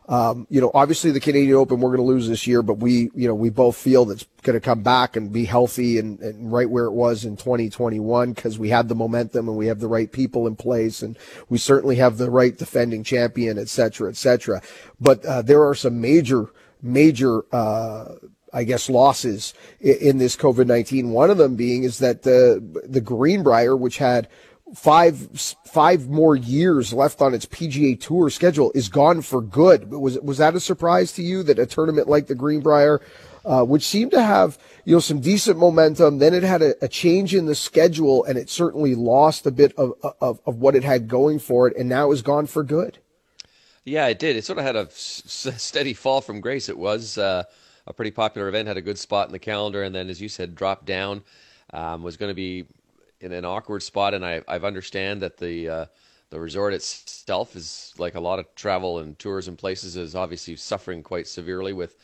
um, 0.10 0.48
you 0.50 0.60
know, 0.60 0.72
obviously 0.74 1.12
the 1.12 1.20
Canadian 1.20 1.56
Open 1.56 1.80
we're 1.80 1.96
going 1.96 2.06
to 2.06 2.14
lose 2.14 2.28
this 2.28 2.46
year, 2.46 2.62
but 2.62 2.76
we, 2.76 3.10
you 3.16 3.28
know, 3.28 3.36
we 3.36 3.50
both 3.50 3.78
feel 3.78 4.06
that's 4.06 4.26
going 4.42 4.56
to 4.56 4.60
come 4.60 4.84
back 4.84 5.16
and 5.16 5.32
be 5.32 5.46
healthy 5.46 5.98
and, 5.98 6.20
and 6.20 6.52
right 6.52 6.70
where 6.70 6.86
it 6.86 6.92
was 6.92 7.24
in 7.24 7.38
2021 7.38 8.34
because 8.34 8.60
we 8.60 8.70
have 8.70 8.90
the 8.90 8.96
momentum 8.96 9.48
and 9.48 9.58
we 9.58 9.68
have 9.68 9.80
the 9.80 9.88
right 9.88 10.12
people 10.12 10.46
in 10.46 10.56
place 10.56 11.02
and 11.02 11.18
we 11.50 11.58
certainly 11.58 11.96
have 11.96 12.18
the 12.18 12.30
right 12.30 12.58
defending 12.58 13.04
champion, 13.04 13.58
et 13.58 13.70
cetera, 13.70 14.10
et 14.10 14.18
cetera. 14.18 14.62
But 15.00 15.24
uh, 15.26 15.42
there 15.42 15.66
are 15.66 15.76
some 15.76 16.02
major 16.02 16.50
major, 16.84 17.46
uh, 17.56 18.16
I 18.52 18.66
guess, 18.66 18.90
losses 18.90 19.54
in, 19.80 19.96
in 19.96 20.18
this 20.18 20.36
COVID 20.36 20.68
19. 20.68 21.10
One 21.10 21.32
of 21.32 21.38
them 21.38 21.56
being 21.56 21.84
is 21.84 22.00
that 22.00 22.24
the, 22.24 22.62
the 22.86 23.02
Greenbrier, 23.02 23.76
which 23.76 23.98
had 23.98 24.28
five 24.74 25.30
five 25.66 26.08
more 26.08 26.36
years 26.36 26.94
left 26.94 27.22
on 27.22 27.34
its 27.34 27.46
PGA 27.46 28.00
Tour 28.00 28.30
schedule 28.30 28.72
is 28.74 28.90
gone 28.90 29.22
for 29.22 29.42
good. 29.42 29.92
Was 29.92 30.20
was 30.20 30.38
that 30.38 30.56
a 30.56 30.60
surprise 30.60 31.12
to 31.14 31.24
you 31.24 31.44
that 31.44 31.60
a 31.60 31.66
tournament 31.66 32.08
like 32.08 32.28
the 32.28 32.36
Greenbrier, 32.36 33.02
uh, 33.46 33.64
which 33.64 33.84
seemed 33.84 34.12
to 34.12 34.24
have 34.24 34.58
you 34.86 34.96
know 34.96 35.00
some 35.00 35.20
decent 35.20 35.58
momentum, 35.58 36.20
then 36.20 36.34
it 36.34 36.44
had 36.44 36.62
a, 36.62 36.74
a, 36.84 36.88
change 36.88 37.34
in 37.34 37.46
the 37.46 37.56
schedule 37.56 38.24
and 38.26 38.38
it 38.38 38.50
certainly 38.50 38.96
lost 38.96 39.46
a 39.46 39.52
bit 39.52 39.74
of, 39.78 39.94
of 40.22 40.40
of 40.46 40.58
what 40.58 40.76
it 40.76 40.84
had 40.84 41.08
going 41.08 41.40
for 41.40 41.68
it, 41.68 41.78
and 41.78 41.88
now 41.88 42.12
is 42.12 42.22
gone 42.22 42.48
for 42.48 42.64
good. 42.64 42.98
Yeah, 43.86 44.08
it 44.08 44.20
did. 44.20 44.38
It 44.38 44.46
sort 44.46 44.60
of 44.60 44.66
had 44.66 44.78
a 44.78 44.88
steady 44.92 45.94
fall 45.94 46.22
from 46.22 46.40
grace. 46.40 46.70
It 46.70 46.78
was 46.78 47.18
uh, 47.18 47.44
a 47.86 47.94
pretty 47.94 48.12
popular 48.12 48.48
event, 48.48 48.70
had 48.70 48.78
a 48.78 48.82
good 48.82 48.98
spot 48.98 49.28
in 49.28 49.34
the 49.34 49.40
calendar, 49.40 49.84
and 49.84 49.94
then, 49.94 50.10
as 50.10 50.22
you 50.22 50.30
said, 50.30 50.56
dropped 50.56 50.86
down. 50.86 51.24
Um, 51.74 52.04
was 52.04 52.18
going 52.18 52.30
to 52.30 52.36
be 52.36 52.66
in 53.24 53.32
an 53.32 53.46
awkward 53.46 53.82
spot, 53.82 54.14
and 54.14 54.26
I 54.26 54.42
I've 54.48 54.66
understand 54.66 55.22
that 55.22 55.38
the 55.38 55.70
uh, 55.70 55.86
the 56.30 56.40
resort 56.40 56.74
itself 56.74 57.56
is 57.56 57.94
like 57.98 58.16
a 58.16 58.20
lot 58.20 58.40
of 58.40 58.54
travel 58.56 59.00
and 59.00 59.18
tourism 59.18 59.56
places 59.56 59.96
is 59.96 60.16
obviously 60.16 60.56
suffering 60.56 61.02
quite 61.02 61.28
severely 61.28 61.74
with 61.74 61.96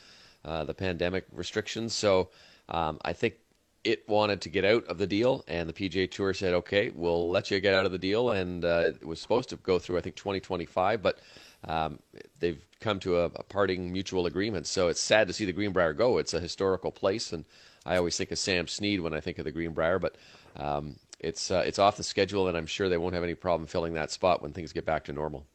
uh, 0.45 0.63
the 0.63 0.73
pandemic 0.73 1.25
restrictions. 1.31 1.93
So 1.93 2.29
um, 2.69 2.99
I 3.03 3.13
think 3.13 3.35
it 3.83 4.07
wanted 4.07 4.41
to 4.41 4.49
get 4.49 4.65
out 4.65 4.85
of 4.85 4.97
the 4.97 5.07
deal, 5.07 5.43
and 5.47 5.67
the 5.67 5.73
PGA 5.73 6.09
Tour 6.09 6.33
said, 6.33 6.53
"Okay, 6.53 6.91
we'll 6.95 7.29
let 7.29 7.51
you 7.51 7.59
get 7.59 7.73
out 7.73 7.85
of 7.85 7.91
the 7.91 7.97
deal." 7.97 8.31
And 8.31 8.63
uh, 8.63 8.91
it 9.01 9.05
was 9.05 9.21
supposed 9.21 9.49
to 9.49 9.57
go 9.57 9.77
through, 9.77 9.97
I 9.97 10.01
think, 10.01 10.15
2025, 10.15 11.01
but 11.01 11.19
um, 11.65 11.99
they've 12.39 12.63
come 12.79 12.99
to 13.01 13.19
a, 13.19 13.25
a, 13.25 13.43
parting 13.43 13.91
mutual 13.91 14.25
agreement. 14.25 14.65
So 14.65 14.87
it's 14.87 15.01
sad 15.01 15.27
to 15.27 15.33
see 15.33 15.43
the 15.43 15.51
Greenbrier 15.51 15.93
go. 15.93 16.17
It's 16.17 16.33
a 16.33 16.39
historical 16.39 16.91
place, 16.91 17.33
and 17.33 17.43
I 17.85 17.97
always 17.97 18.15
think 18.15 18.31
of 18.31 18.39
Sam 18.39 18.67
Snead 18.67 19.01
when 19.01 19.13
I 19.13 19.19
think 19.19 19.39
of 19.39 19.45
the 19.45 19.51
Greenbrier, 19.51 19.99
but 19.99 20.15
um, 20.55 20.95
it's 21.19 21.51
uh, 21.51 21.63
it's 21.65 21.79
off 21.79 21.97
the 21.97 22.03
schedule, 22.03 22.47
and 22.47 22.57
I'm 22.57 22.65
sure 22.65 22.89
they 22.89 22.97
won't 22.97 23.13
have 23.13 23.23
any 23.23 23.35
problem 23.35 23.67
filling 23.67 23.93
that 23.93 24.11
spot 24.11 24.41
when 24.41 24.53
things 24.53 24.73
get 24.73 24.85
back 24.85 25.05
to 25.05 25.13
normal. 25.13 25.45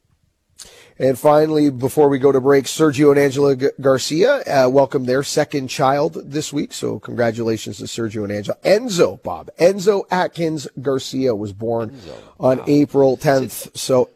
And 0.97 1.19
finally, 1.19 1.69
before 1.69 2.07
we 2.07 2.17
go 2.17 2.31
to 2.31 2.39
break, 2.39 2.65
Sergio 2.65 3.09
and 3.11 3.19
Angela 3.19 3.55
G- 3.57 3.67
Garcia 3.81 4.41
uh, 4.43 4.69
welcome 4.69 5.03
their 5.03 5.23
second 5.23 5.67
child 5.67 6.13
this 6.23 6.53
week. 6.53 6.71
So 6.71 6.99
congratulations 6.99 7.77
to 7.79 7.83
Sergio 7.83 8.23
and 8.23 8.31
Angela. 8.31 8.57
Enzo, 8.63 9.21
Bob, 9.21 9.49
Enzo 9.59 10.05
Akins 10.09 10.67
Garcia 10.81 11.35
was 11.35 11.51
born 11.51 11.89
Enzo. 11.89 12.15
on 12.39 12.59
wow. 12.59 12.63
April 12.67 13.17
10th. 13.17 13.75
So 13.77 14.09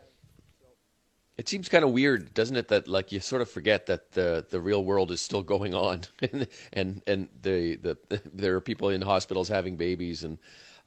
it 1.38 1.48
seems 1.50 1.68
kind 1.70 1.84
of 1.84 1.92
weird, 1.92 2.34
doesn't 2.34 2.56
it? 2.56 2.70
That 2.70 2.88
like 2.88 3.12
you 3.12 3.20
sort 3.20 3.42
of 3.42 3.50
forget 3.50 3.86
that 3.86 4.12
the 4.12 4.46
the 4.50 4.60
real 4.60 4.84
world 4.84 5.12
is 5.12 5.22
still 5.22 5.44
going 5.44 5.74
on, 5.74 6.02
and 6.22 6.48
and 6.74 7.02
and 7.08 7.28
the 7.42 7.76
the 7.78 7.98
there 8.34 8.56
are 8.56 8.62
people 8.62 8.90
in 8.90 9.02
hospitals 9.02 9.48
having 9.48 9.76
babies 9.76 10.24
and 10.24 10.38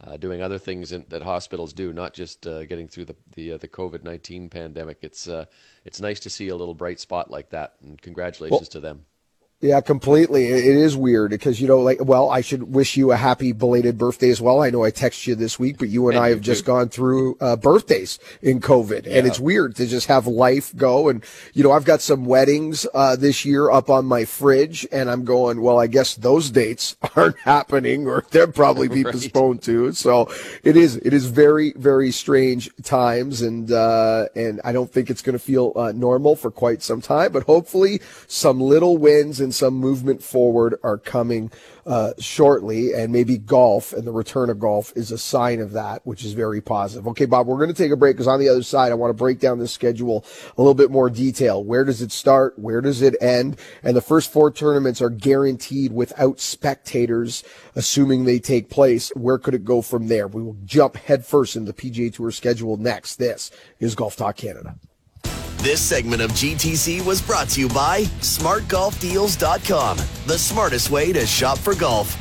uh, 0.04 0.16
doing 0.16 0.42
other 0.42 0.58
things 0.58 0.92
in, 0.92 1.04
that 1.08 1.22
hospitals 1.22 1.72
do, 1.72 1.92
not 1.92 2.12
just 2.14 2.46
uh, 2.46 2.64
getting 2.64 2.88
through 2.88 3.06
the 3.06 3.16
the, 3.34 3.52
uh, 3.52 3.56
the 3.58 3.68
COVID 3.68 4.02
nineteen 4.02 4.48
pandemic. 4.48 4.98
It's 5.02 5.28
uh, 5.28 5.46
it's 5.84 6.00
nice 6.00 6.20
to 6.20 6.30
see 6.30 6.48
a 6.48 6.56
little 6.56 6.74
bright 6.74 7.00
spot 7.00 7.30
like 7.30 7.50
that, 7.50 7.74
and 7.82 8.00
congratulations 8.00 8.60
well, 8.60 8.66
to 8.66 8.80
them. 8.80 9.04
Yeah, 9.62 9.80
completely. 9.80 10.46
It 10.46 10.64
is 10.64 10.96
weird 10.96 11.30
because 11.30 11.60
you 11.60 11.68
know, 11.68 11.78
like, 11.78 12.04
well, 12.04 12.28
I 12.28 12.40
should 12.40 12.74
wish 12.74 12.96
you 12.96 13.12
a 13.12 13.16
happy 13.16 13.52
belated 13.52 13.96
birthday 13.96 14.28
as 14.30 14.40
well. 14.40 14.60
I 14.60 14.70
know 14.70 14.82
I 14.82 14.90
texted 14.90 15.28
you 15.28 15.34
this 15.36 15.56
week, 15.56 15.78
but 15.78 15.88
you 15.88 16.08
and, 16.08 16.16
and 16.16 16.26
I 16.26 16.30
have 16.30 16.40
just 16.40 16.64
gone 16.64 16.88
through 16.88 17.36
uh, 17.40 17.54
birthdays 17.54 18.18
in 18.42 18.60
COVID, 18.60 19.06
yeah. 19.06 19.18
and 19.18 19.26
it's 19.26 19.38
weird 19.38 19.76
to 19.76 19.86
just 19.86 20.08
have 20.08 20.26
life 20.26 20.76
go. 20.76 21.08
And 21.08 21.24
you 21.54 21.62
know, 21.62 21.70
I've 21.70 21.84
got 21.84 22.02
some 22.02 22.24
weddings 22.24 22.88
uh, 22.92 23.14
this 23.14 23.44
year 23.44 23.70
up 23.70 23.88
on 23.88 24.04
my 24.04 24.24
fridge, 24.24 24.84
and 24.90 25.08
I'm 25.08 25.24
going, 25.24 25.62
well, 25.62 25.78
I 25.78 25.86
guess 25.86 26.16
those 26.16 26.50
dates 26.50 26.96
aren't 27.14 27.38
happening, 27.38 28.08
or 28.08 28.24
they'll 28.32 28.50
probably 28.50 28.88
be 28.88 29.04
right. 29.04 29.12
postponed 29.12 29.62
too. 29.62 29.92
So 29.92 30.28
it 30.64 30.76
is, 30.76 30.96
it 30.96 31.12
is 31.12 31.26
very, 31.26 31.72
very 31.76 32.10
strange 32.10 32.68
times, 32.82 33.42
and 33.42 33.70
uh, 33.70 34.26
and 34.34 34.60
I 34.64 34.72
don't 34.72 34.90
think 34.90 35.08
it's 35.08 35.22
going 35.22 35.38
to 35.38 35.44
feel 35.44 35.72
uh, 35.76 35.92
normal 35.92 36.34
for 36.34 36.50
quite 36.50 36.82
some 36.82 37.00
time, 37.00 37.30
but 37.30 37.44
hopefully 37.44 38.00
some 38.26 38.60
little 38.60 38.98
wins 38.98 39.38
and 39.38 39.51
some 39.54 39.74
movement 39.74 40.22
forward 40.22 40.76
are 40.82 40.98
coming 40.98 41.50
uh, 41.86 42.12
shortly, 42.18 42.92
and 42.92 43.12
maybe 43.12 43.38
golf 43.38 43.92
and 43.92 44.06
the 44.06 44.12
return 44.12 44.50
of 44.50 44.58
golf 44.58 44.92
is 44.94 45.10
a 45.10 45.18
sign 45.18 45.60
of 45.60 45.72
that, 45.72 46.06
which 46.06 46.24
is 46.24 46.32
very 46.32 46.60
positive. 46.60 47.06
Okay, 47.08 47.24
Bob, 47.24 47.46
we're 47.46 47.56
going 47.56 47.68
to 47.68 47.74
take 47.74 47.90
a 47.90 47.96
break 47.96 48.16
because 48.16 48.28
on 48.28 48.40
the 48.40 48.48
other 48.48 48.62
side, 48.62 48.92
I 48.92 48.94
want 48.94 49.10
to 49.10 49.14
break 49.14 49.40
down 49.40 49.58
the 49.58 49.68
schedule 49.68 50.24
a 50.56 50.60
little 50.60 50.74
bit 50.74 50.90
more 50.90 51.10
detail. 51.10 51.62
Where 51.62 51.84
does 51.84 52.00
it 52.02 52.12
start? 52.12 52.58
Where 52.58 52.80
does 52.80 53.02
it 53.02 53.16
end? 53.20 53.58
And 53.82 53.96
the 53.96 54.00
first 54.00 54.32
four 54.32 54.50
tournaments 54.50 55.02
are 55.02 55.10
guaranteed 55.10 55.92
without 55.92 56.40
spectators, 56.40 57.42
assuming 57.74 58.24
they 58.24 58.38
take 58.38 58.70
place. 58.70 59.10
Where 59.16 59.38
could 59.38 59.54
it 59.54 59.64
go 59.64 59.82
from 59.82 60.08
there? 60.08 60.28
We 60.28 60.42
will 60.42 60.56
jump 60.64 60.96
headfirst 60.96 61.56
into 61.56 61.72
the 61.72 61.90
PGA 61.90 62.14
Tour 62.14 62.30
schedule 62.30 62.76
next. 62.76 63.16
This 63.16 63.50
is 63.80 63.94
Golf 63.94 64.16
Talk 64.16 64.36
Canada. 64.36 64.76
This 65.62 65.80
segment 65.80 66.20
of 66.20 66.32
GTC 66.32 67.06
was 67.06 67.22
brought 67.22 67.48
to 67.50 67.60
you 67.60 67.68
by 67.68 68.02
SmartGolfDeals.com, 68.18 69.96
the 70.26 70.36
smartest 70.36 70.90
way 70.90 71.12
to 71.12 71.24
shop 71.24 71.56
for 71.56 71.76
golf. 71.76 72.18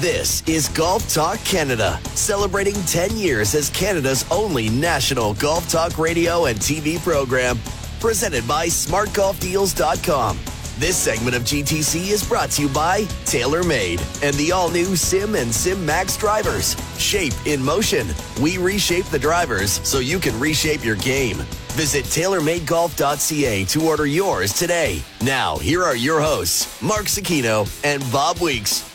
This 0.00 0.42
is 0.48 0.68
Golf 0.70 1.08
Talk 1.08 1.38
Canada, 1.44 2.00
celebrating 2.16 2.74
10 2.86 3.16
years 3.16 3.54
as 3.54 3.70
Canada's 3.70 4.24
only 4.32 4.70
national 4.70 5.34
golf 5.34 5.70
talk 5.70 5.98
radio 5.98 6.46
and 6.46 6.58
TV 6.58 6.98
program. 6.98 7.60
Presented 8.00 8.46
by 8.48 8.66
SmartGolfDeals.com 8.66 10.53
this 10.78 10.96
segment 10.96 11.36
of 11.36 11.42
GTC 11.42 12.10
is 12.10 12.26
brought 12.28 12.50
to 12.52 12.62
you 12.62 12.68
by 12.68 13.02
TaylorMade 13.26 14.00
and 14.22 14.34
the 14.36 14.52
all 14.52 14.70
new 14.70 14.96
Sim 14.96 15.34
and 15.34 15.52
Sim 15.52 15.84
Max 15.86 16.16
drivers. 16.16 16.76
Shape 16.98 17.34
in 17.46 17.62
motion. 17.62 18.08
We 18.42 18.58
reshape 18.58 19.06
the 19.06 19.18
drivers 19.18 19.80
so 19.86 20.00
you 20.00 20.18
can 20.18 20.38
reshape 20.40 20.84
your 20.84 20.96
game. 20.96 21.36
Visit 21.74 22.04
TaylorMadeGolf.ca 22.06 23.64
to 23.64 23.86
order 23.86 24.06
yours 24.06 24.52
today. 24.52 25.02
Now, 25.22 25.56
here 25.58 25.82
are 25.82 25.96
your 25.96 26.20
hosts, 26.20 26.80
Mark 26.82 27.06
Zecchino 27.06 27.68
and 27.84 28.02
Bob 28.12 28.40
Weeks. 28.40 28.90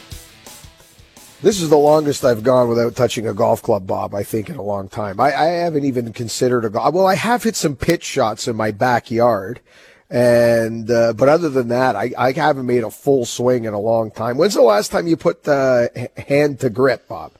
This 1.41 1.61
is 1.61 1.69
the 1.69 1.77
longest 1.77 2.25
I've 2.25 2.43
gone 2.43 2.67
without 2.67 2.97
touching 2.97 3.25
a 3.25 3.33
golf 3.33 3.61
club, 3.61 3.87
Bob, 3.87 4.13
I 4.13 4.23
think, 4.23 4.49
in 4.49 4.57
a 4.57 4.61
long 4.61 4.89
time. 4.89 5.21
I, 5.21 5.33
I 5.33 5.45
haven't 5.45 5.85
even 5.85 6.11
considered 6.11 6.65
a 6.65 6.69
golf. 6.69 6.93
Well, 6.93 7.07
I 7.07 7.15
have 7.15 7.43
hit 7.43 7.55
some 7.55 7.77
pitch 7.77 8.03
shots 8.03 8.45
in 8.49 8.57
my 8.57 8.71
backyard. 8.71 9.61
And 10.09 10.89
uh, 10.89 11.13
but 11.13 11.29
other 11.29 11.49
than 11.49 11.67
that, 11.67 11.95
I, 11.95 12.11
I 12.17 12.31
haven't 12.31 12.65
made 12.65 12.83
a 12.83 12.89
full 12.89 13.25
swing 13.25 13.65
in 13.65 13.73
a 13.73 13.79
long 13.79 14.09
time. 14.09 14.37
When's 14.37 14.55
the 14.55 14.61
last 14.61 14.91
time 14.91 15.07
you 15.07 15.15
put 15.15 15.43
the 15.43 16.09
hand 16.17 16.59
to 16.61 16.69
grip, 16.69 17.07
Bob? 17.07 17.33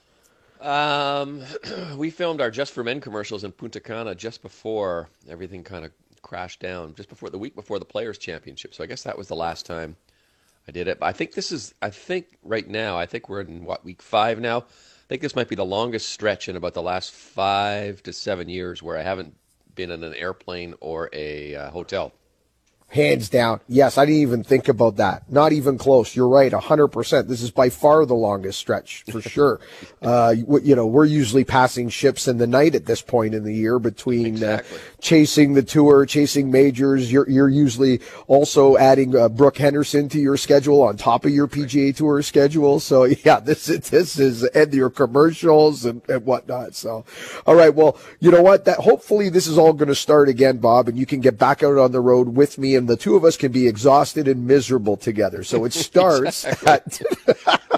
Um, 0.62 1.44
we 1.98 2.12
filmed 2.12 2.42
our 2.42 2.52
Just 2.52 2.74
for 2.74 2.84
Men 2.84 3.02
commercials 3.02 3.44
in 3.44 3.52
Punta 3.52 3.80
Cana 3.80 4.14
just 4.14 4.44
before 4.44 5.10
everything 5.28 5.64
kind 5.64 5.84
of 5.84 5.92
crashed 6.22 6.60
down, 6.60 6.94
just 6.94 7.10
before 7.10 7.30
the 7.30 7.40
week 7.40 7.56
before 7.56 7.80
the 7.80 7.86
Players 7.86 8.20
Championship. 8.20 8.76
So 8.76 8.84
I 8.84 8.88
guess 8.88 9.04
that 9.04 9.18
was 9.18 9.28
the 9.28 9.36
last 9.36 9.66
time 9.66 9.96
I 10.68 10.72
did 10.72 10.88
it. 10.88 11.00
But 11.00 11.08
I 11.08 11.14
think 11.14 11.34
this 11.34 11.52
is, 11.52 11.74
I 11.82 11.90
think 11.90 12.38
right 12.44 12.68
now, 12.68 12.98
I 12.98 13.08
think 13.08 13.30
we're 13.30 13.42
in 13.42 13.66
what 13.66 13.84
week 13.84 14.02
five 14.02 14.40
now. 14.40 14.60
I 14.60 15.08
think 15.08 15.24
this 15.24 15.36
might 15.36 15.50
be 15.50 15.56
the 15.56 15.66
longest 15.66 16.10
stretch 16.10 16.48
in 16.50 16.56
about 16.56 16.76
the 16.76 16.84
last 16.84 17.12
five 17.12 18.04
to 18.04 18.14
seven 18.14 18.48
years 18.48 18.84
where 18.84 18.96
I 18.96 19.02
haven't 19.02 19.34
been 19.74 19.90
in 19.90 20.04
an 20.04 20.14
airplane 20.14 20.76
or 20.82 21.10
a 21.14 21.56
uh, 21.56 21.72
hotel 21.72 22.12
hands 22.90 23.30
down. 23.30 23.62
Yes, 23.68 23.98
I 23.98 24.06
didn't 24.06 24.22
even 24.22 24.44
think 24.44 24.68
about 24.68 24.98
that. 24.98 25.32
Not 25.32 25.54
even 25.54 25.78
close. 25.78 26.16
You're 26.16 26.28
right, 26.28 26.52
100%. 26.52 27.28
This 27.28 27.42
is 27.42 27.52
by 27.52 27.70
far 27.70 28.06
the 28.06 28.16
longest 28.16 28.60
stretch, 28.60 29.04
for 29.12 29.22
sure. 29.36 29.60
Uh, 30.02 30.34
you 30.64 30.76
know, 30.76 30.86
we're 30.86 31.06
usually 31.06 31.44
passing 31.44 31.90
ships 31.90 32.28
in 32.28 32.38
the 32.38 32.48
night 32.48 32.74
at 32.74 32.86
this 32.86 33.02
point 33.02 33.34
in 33.34 33.44
the 33.44 33.54
year 33.54 33.80
between 33.80 34.36
uh, 34.36 34.60
exactly. 34.64 34.78
uh, 34.78 34.82
chasing 35.02 35.54
the 35.54 35.64
tour, 35.64 36.06
chasing 36.06 36.50
majors. 36.50 37.12
You're, 37.12 37.30
you're 37.30 37.50
usually 37.50 38.00
also 38.28 38.78
adding 38.78 39.14
uh, 39.14 39.28
Brooke 39.28 39.58
Henderson 39.58 40.08
to 40.10 40.20
your 40.20 40.38
schedule 40.38 40.84
on 40.84 40.96
top 40.96 41.26
of 41.26 41.32
your 41.32 41.50
PGA 41.50 41.94
Tour 41.94 42.22
schedule. 42.22 42.80
So, 42.80 43.04
yeah, 43.26 43.42
this 43.42 43.68
is, 43.68 43.90
this 43.90 44.18
is, 44.18 44.44
and 44.44 44.74
your 44.74 44.90
commercials 44.90 45.84
and, 45.84 46.02
and 46.08 46.26
whatnot. 46.26 46.76
So, 46.76 47.04
all 47.46 47.56
right. 47.56 47.74
Well, 47.74 47.98
you 48.22 48.32
know 48.32 48.42
what? 48.42 48.64
That 48.66 48.78
hopefully 48.78 49.28
this 49.28 49.48
is 49.48 49.58
all 49.58 49.74
going 49.74 49.90
to 49.90 49.96
start 49.96 50.30
again, 50.30 50.60
Bob, 50.60 50.88
and 50.88 50.98
you 50.98 51.06
can 51.06 51.20
get 51.20 51.38
back 51.38 51.62
out 51.62 51.78
on 51.78 51.92
the 51.92 52.02
road 52.02 52.30
with 52.30 52.58
me 52.58 52.76
and 52.76 52.88
the 52.88 52.96
two 52.96 53.18
of 53.18 53.26
us 53.26 53.36
can 53.36 53.52
be 53.52 53.68
exhausted 53.68 54.30
and 54.30 54.48
miserable 54.48 54.96
together. 54.96 55.44
So 55.44 55.66
it 55.66 55.74
starts 55.90 56.46
at 56.46 57.02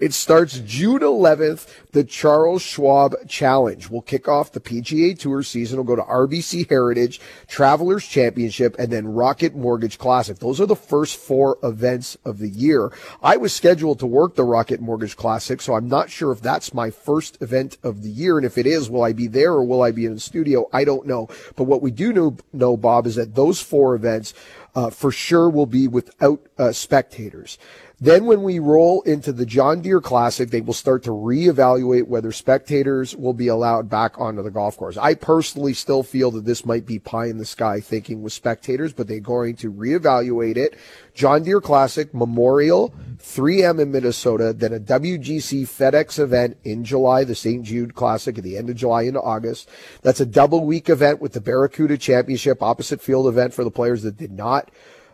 It 0.00 0.12
starts 0.12 0.58
June 0.60 1.00
11th. 1.00 1.67
The 1.92 2.04
Charles 2.04 2.62
Schwab 2.62 3.14
Challenge 3.28 3.90
will 3.90 4.02
kick 4.02 4.28
off 4.28 4.52
the 4.52 4.60
PGA 4.60 5.18
Tour 5.18 5.42
season. 5.42 5.76
We'll 5.78 5.84
go 5.84 5.96
to 5.96 6.02
RBC 6.02 6.68
Heritage, 6.68 7.20
Travelers 7.46 8.06
Championship, 8.06 8.76
and 8.78 8.92
then 8.92 9.08
Rocket 9.08 9.54
Mortgage 9.54 9.98
Classic. 9.98 10.38
Those 10.38 10.60
are 10.60 10.66
the 10.66 10.76
first 10.76 11.16
four 11.16 11.58
events 11.62 12.16
of 12.24 12.38
the 12.38 12.48
year. 12.48 12.92
I 13.22 13.36
was 13.36 13.52
scheduled 13.52 13.98
to 14.00 14.06
work 14.06 14.34
the 14.34 14.44
Rocket 14.44 14.80
Mortgage 14.80 15.16
Classic, 15.16 15.60
so 15.60 15.74
I'm 15.74 15.88
not 15.88 16.10
sure 16.10 16.32
if 16.32 16.40
that's 16.40 16.74
my 16.74 16.90
first 16.90 17.40
event 17.40 17.78
of 17.82 18.02
the 18.02 18.10
year. 18.10 18.36
And 18.36 18.46
if 18.46 18.58
it 18.58 18.66
is, 18.66 18.90
will 18.90 19.02
I 19.02 19.12
be 19.12 19.26
there 19.26 19.52
or 19.52 19.64
will 19.64 19.82
I 19.82 19.90
be 19.90 20.06
in 20.06 20.14
the 20.14 20.20
studio? 20.20 20.68
I 20.72 20.84
don't 20.84 21.06
know. 21.06 21.28
But 21.56 21.64
what 21.64 21.82
we 21.82 21.90
do 21.90 22.12
know, 22.12 22.36
know 22.52 22.76
Bob, 22.76 23.06
is 23.06 23.16
that 23.16 23.34
those 23.34 23.60
four 23.60 23.94
events 23.94 24.34
uh, 24.74 24.90
for 24.90 25.10
sure 25.10 25.48
will 25.48 25.66
be 25.66 25.88
without 25.88 26.40
uh, 26.58 26.72
spectators. 26.72 27.58
Then 28.00 28.26
when 28.26 28.44
we 28.44 28.60
roll 28.60 29.02
into 29.02 29.32
the 29.32 29.44
John 29.44 29.80
Deere 29.80 30.00
Classic, 30.00 30.50
they 30.50 30.60
will 30.60 30.72
start 30.72 31.02
to 31.02 31.10
reevaluate 31.10 32.06
whether 32.06 32.30
spectators 32.30 33.16
will 33.16 33.32
be 33.32 33.48
allowed 33.48 33.90
back 33.90 34.20
onto 34.20 34.40
the 34.40 34.52
golf 34.52 34.76
course. 34.76 34.96
I 34.96 35.14
personally 35.14 35.74
still 35.74 36.04
feel 36.04 36.30
that 36.32 36.44
this 36.44 36.64
might 36.64 36.86
be 36.86 37.00
pie 37.00 37.26
in 37.26 37.38
the 37.38 37.44
sky 37.44 37.80
thinking 37.80 38.22
with 38.22 38.32
spectators, 38.32 38.92
but 38.92 39.08
they're 39.08 39.18
going 39.18 39.56
to 39.56 39.72
reevaluate 39.72 40.56
it. 40.56 40.76
John 41.12 41.42
Deere 41.42 41.60
Classic, 41.60 42.14
Memorial, 42.14 42.94
3M 43.18 43.80
in 43.80 43.90
Minnesota, 43.90 44.52
then 44.52 44.72
a 44.72 44.78
WGC 44.78 45.62
FedEx 45.62 46.20
event 46.20 46.56
in 46.62 46.84
July, 46.84 47.24
the 47.24 47.34
St. 47.34 47.64
Jude 47.64 47.96
Classic 47.96 48.38
at 48.38 48.44
the 48.44 48.56
end 48.56 48.70
of 48.70 48.76
July 48.76 49.02
into 49.02 49.20
August. 49.20 49.68
That's 50.02 50.20
a 50.20 50.26
double 50.26 50.64
week 50.64 50.88
event 50.88 51.20
with 51.20 51.32
the 51.32 51.40
Barracuda 51.40 51.98
Championship 51.98 52.62
opposite 52.62 53.00
field 53.00 53.26
event 53.26 53.54
for 53.54 53.64
the 53.64 53.72
players 53.72 54.04
that 54.04 54.16
did 54.16 54.30
not 54.30 54.70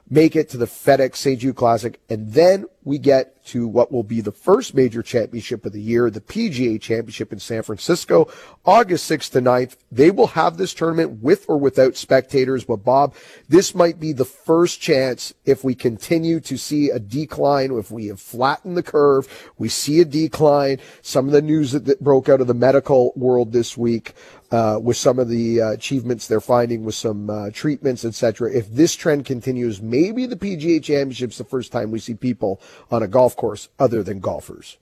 make 0.09 0.37
it 0.37 0.49
to 0.51 0.57
the 0.57 0.67
FedEx 0.67 1.17
St. 1.17 1.41
Jude 1.41 1.57
Classic. 1.57 2.01
And 2.09 2.33
then 2.33 2.67
we 2.85 2.99
get 2.99 3.43
to 3.47 3.67
what 3.67 3.91
will 3.91 4.03
be 4.03 4.21
the 4.21 4.33
first 4.33 4.75
major 4.75 5.03
championship 5.03 5.65
of 5.65 5.73
the 5.73 5.81
year, 5.81 6.11
the 6.11 6.21
PGA 6.21 6.81
Championship 6.81 7.33
in 7.33 7.39
San 7.39 7.63
Francisco, 7.63 8.31
August 8.65 9.11
6th 9.11 9.33
to 9.33 9.41
9th. 9.41 9.77
They 9.91 10.11
will 10.11 10.29
have 10.29 10.57
this 10.57 10.75
tournament 10.75 11.23
with 11.23 11.47
or 11.49 11.59
without 11.59 11.97
spectators. 11.97 12.65
But 12.65 12.85
Bob, 12.85 13.15
this 13.49 13.75
might 13.75 13.99
be 13.99 14.13
the 14.13 14.25
first 14.25 14.81
chance 14.81 15.33
if 15.45 15.65
we 15.65 15.75
continue 15.75 16.41
to 16.41 16.59
see 16.59 16.91
a 16.91 16.99
decline, 16.99 17.73
if 17.73 17.91
we 17.91 18.07
have 18.07 18.21
flattened 18.21 18.77
the 18.77 18.83
curve, 18.83 19.53
we 19.57 19.69
see 19.69 20.01
a 20.01 20.05
decline. 20.05 20.79
Some 21.01 21.27
of 21.27 21.33
the 21.33 21.43
news 21.43 21.73
that 21.73 22.05
broke 22.05 22.29
out 22.29 22.41
of 22.41 22.47
the 22.47 22.55
medical 22.55 23.13
world 23.17 23.53
this 23.53 23.77
week 23.77 24.15
uh, 24.55 24.79
with 24.79 24.97
some 24.97 25.19
of 25.19 25.29
the 25.29 25.61
uh, 25.61 25.71
achievements 25.73 26.29
they're 26.29 26.41
finding 26.41 26.85
with 26.85 26.95
some 26.95 27.29
uh, 27.29 27.51
treatments, 27.51 28.05
etc. 28.05 28.53
If 28.53 28.71
this 28.71 28.95
trend 28.95 29.25
continues, 29.25 29.83
maybe 29.83 30.27
the 30.27 30.37
PGA 30.37 30.81
Championship's 30.81 31.39
the 31.39 31.45
first 31.45 31.73
time 31.73 31.91
we 31.91 31.99
see 31.99 32.15
people 32.15 32.61
on 32.89 33.03
a 33.03 33.09
golf 33.09 33.35
course 33.35 33.69
other 33.81 34.05
than 34.05 34.21
golfers. 34.21 34.79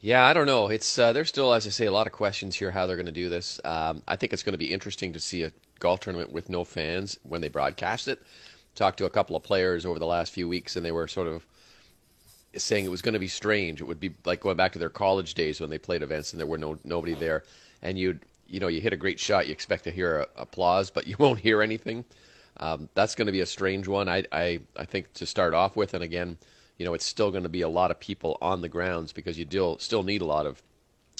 Yeah, 0.00 0.26
I 0.26 0.32
don't 0.32 0.46
know. 0.46 0.66
It's 0.66 0.98
uh, 0.98 1.12
there's 1.12 1.28
still, 1.28 1.54
as 1.54 1.68
I 1.68 1.70
say, 1.70 1.86
a 1.86 1.92
lot 1.92 2.08
of 2.08 2.12
questions 2.12 2.56
here 2.56 2.72
how 2.72 2.86
they're 2.86 2.96
going 2.96 3.06
to 3.06 3.12
do 3.12 3.28
this. 3.28 3.60
Um, 3.64 4.02
I 4.08 4.16
think 4.16 4.32
it's 4.32 4.42
going 4.42 4.54
to 4.54 4.58
be 4.58 4.72
interesting 4.72 5.12
to 5.12 5.20
see 5.20 5.44
a 5.44 5.52
golf 5.78 6.00
tournament 6.00 6.32
with 6.32 6.48
no 6.48 6.64
fans 6.64 7.16
when 7.22 7.42
they 7.42 7.48
broadcast 7.48 8.08
it. 8.08 8.20
Talked 8.74 8.98
to 8.98 9.04
a 9.04 9.10
couple 9.10 9.36
of 9.36 9.44
players 9.44 9.86
over 9.86 10.00
the 10.00 10.06
last 10.06 10.32
few 10.32 10.48
weeks, 10.48 10.74
and 10.74 10.84
they 10.84 10.92
were 10.92 11.06
sort 11.06 11.28
of 11.28 11.46
saying 12.58 12.84
it 12.84 12.90
was 12.90 13.02
going 13.02 13.14
to 13.14 13.18
be 13.18 13.28
strange. 13.28 13.80
It 13.80 13.84
would 13.84 14.00
be 14.00 14.14
like 14.24 14.40
going 14.40 14.56
back 14.56 14.72
to 14.72 14.78
their 14.78 14.88
college 14.88 15.34
days 15.34 15.60
when 15.60 15.70
they 15.70 15.78
played 15.78 16.02
events 16.02 16.32
and 16.32 16.40
there 16.40 16.46
were 16.46 16.58
no 16.58 16.78
nobody 16.84 17.14
there, 17.14 17.44
and 17.82 17.98
you'd 17.98 18.20
you 18.48 18.60
know 18.60 18.68
you 18.68 18.80
hit 18.80 18.92
a 18.92 18.96
great 18.96 19.18
shot, 19.18 19.46
you 19.46 19.52
expect 19.52 19.84
to 19.84 19.90
hear 19.90 20.20
a, 20.20 20.26
applause, 20.36 20.90
but 20.90 21.06
you 21.08 21.16
won't 21.18 21.40
hear 21.40 21.62
anything. 21.62 22.04
Um, 22.58 22.88
that's 22.94 23.14
going 23.14 23.26
to 23.26 23.32
be 23.32 23.40
a 23.42 23.46
strange 23.46 23.86
one. 23.86 24.08
I, 24.08 24.24
I 24.32 24.60
I 24.76 24.84
think 24.84 25.12
to 25.14 25.26
start 25.26 25.54
off 25.54 25.76
with, 25.76 25.94
and 25.94 26.02
again, 26.02 26.38
you 26.78 26.84
know, 26.84 26.94
it's 26.94 27.06
still 27.06 27.30
going 27.30 27.42
to 27.42 27.48
be 27.48 27.62
a 27.62 27.68
lot 27.68 27.90
of 27.90 28.00
people 28.00 28.38
on 28.40 28.60
the 28.60 28.68
grounds 28.68 29.12
because 29.12 29.38
you 29.38 29.46
still 29.46 29.78
still 29.78 30.02
need 30.02 30.22
a 30.22 30.26
lot 30.26 30.46
of 30.46 30.62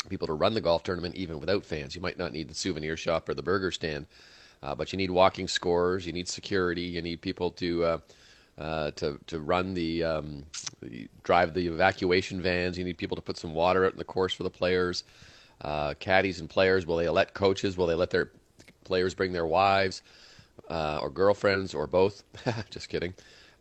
people 0.08 0.26
to 0.26 0.34
run 0.34 0.54
the 0.54 0.60
golf 0.60 0.82
tournament 0.82 1.14
even 1.14 1.40
without 1.40 1.64
fans. 1.64 1.94
You 1.94 2.00
might 2.00 2.18
not 2.18 2.32
need 2.32 2.48
the 2.48 2.54
souvenir 2.54 2.96
shop 2.96 3.28
or 3.28 3.34
the 3.34 3.42
burger 3.42 3.70
stand, 3.70 4.06
uh, 4.62 4.74
but 4.74 4.92
you 4.92 4.96
need 4.96 5.10
walking 5.10 5.48
scores, 5.48 6.06
you 6.06 6.12
need 6.12 6.28
security, 6.28 6.82
you 6.82 7.02
need 7.02 7.20
people 7.20 7.50
to 7.52 7.84
uh, 7.84 7.98
uh, 8.58 8.90
to 8.92 9.18
to 9.26 9.40
run 9.40 9.74
the, 9.74 10.02
um, 10.02 10.44
the, 10.82 11.08
drive 11.22 11.54
the 11.54 11.66
evacuation 11.66 12.40
vans. 12.40 12.78
You 12.78 12.84
need 12.84 12.98
people 12.98 13.16
to 13.16 13.22
put 13.22 13.36
some 13.36 13.54
water 13.54 13.84
out 13.84 13.92
in 13.92 13.98
the 13.98 14.04
course 14.04 14.32
for 14.32 14.42
the 14.42 14.50
players, 14.50 15.04
uh, 15.60 15.94
caddies 15.98 16.40
and 16.40 16.48
players. 16.48 16.86
Will 16.86 16.96
they 16.96 17.08
let 17.08 17.34
coaches? 17.34 17.76
Will 17.76 17.86
they 17.86 17.94
let 17.94 18.10
their 18.10 18.30
players 18.84 19.14
bring 19.14 19.32
their 19.32 19.46
wives 19.46 20.02
uh, 20.70 21.00
or 21.02 21.10
girlfriends 21.10 21.74
or 21.74 21.86
both? 21.86 22.22
Just 22.70 22.88
kidding. 22.88 23.14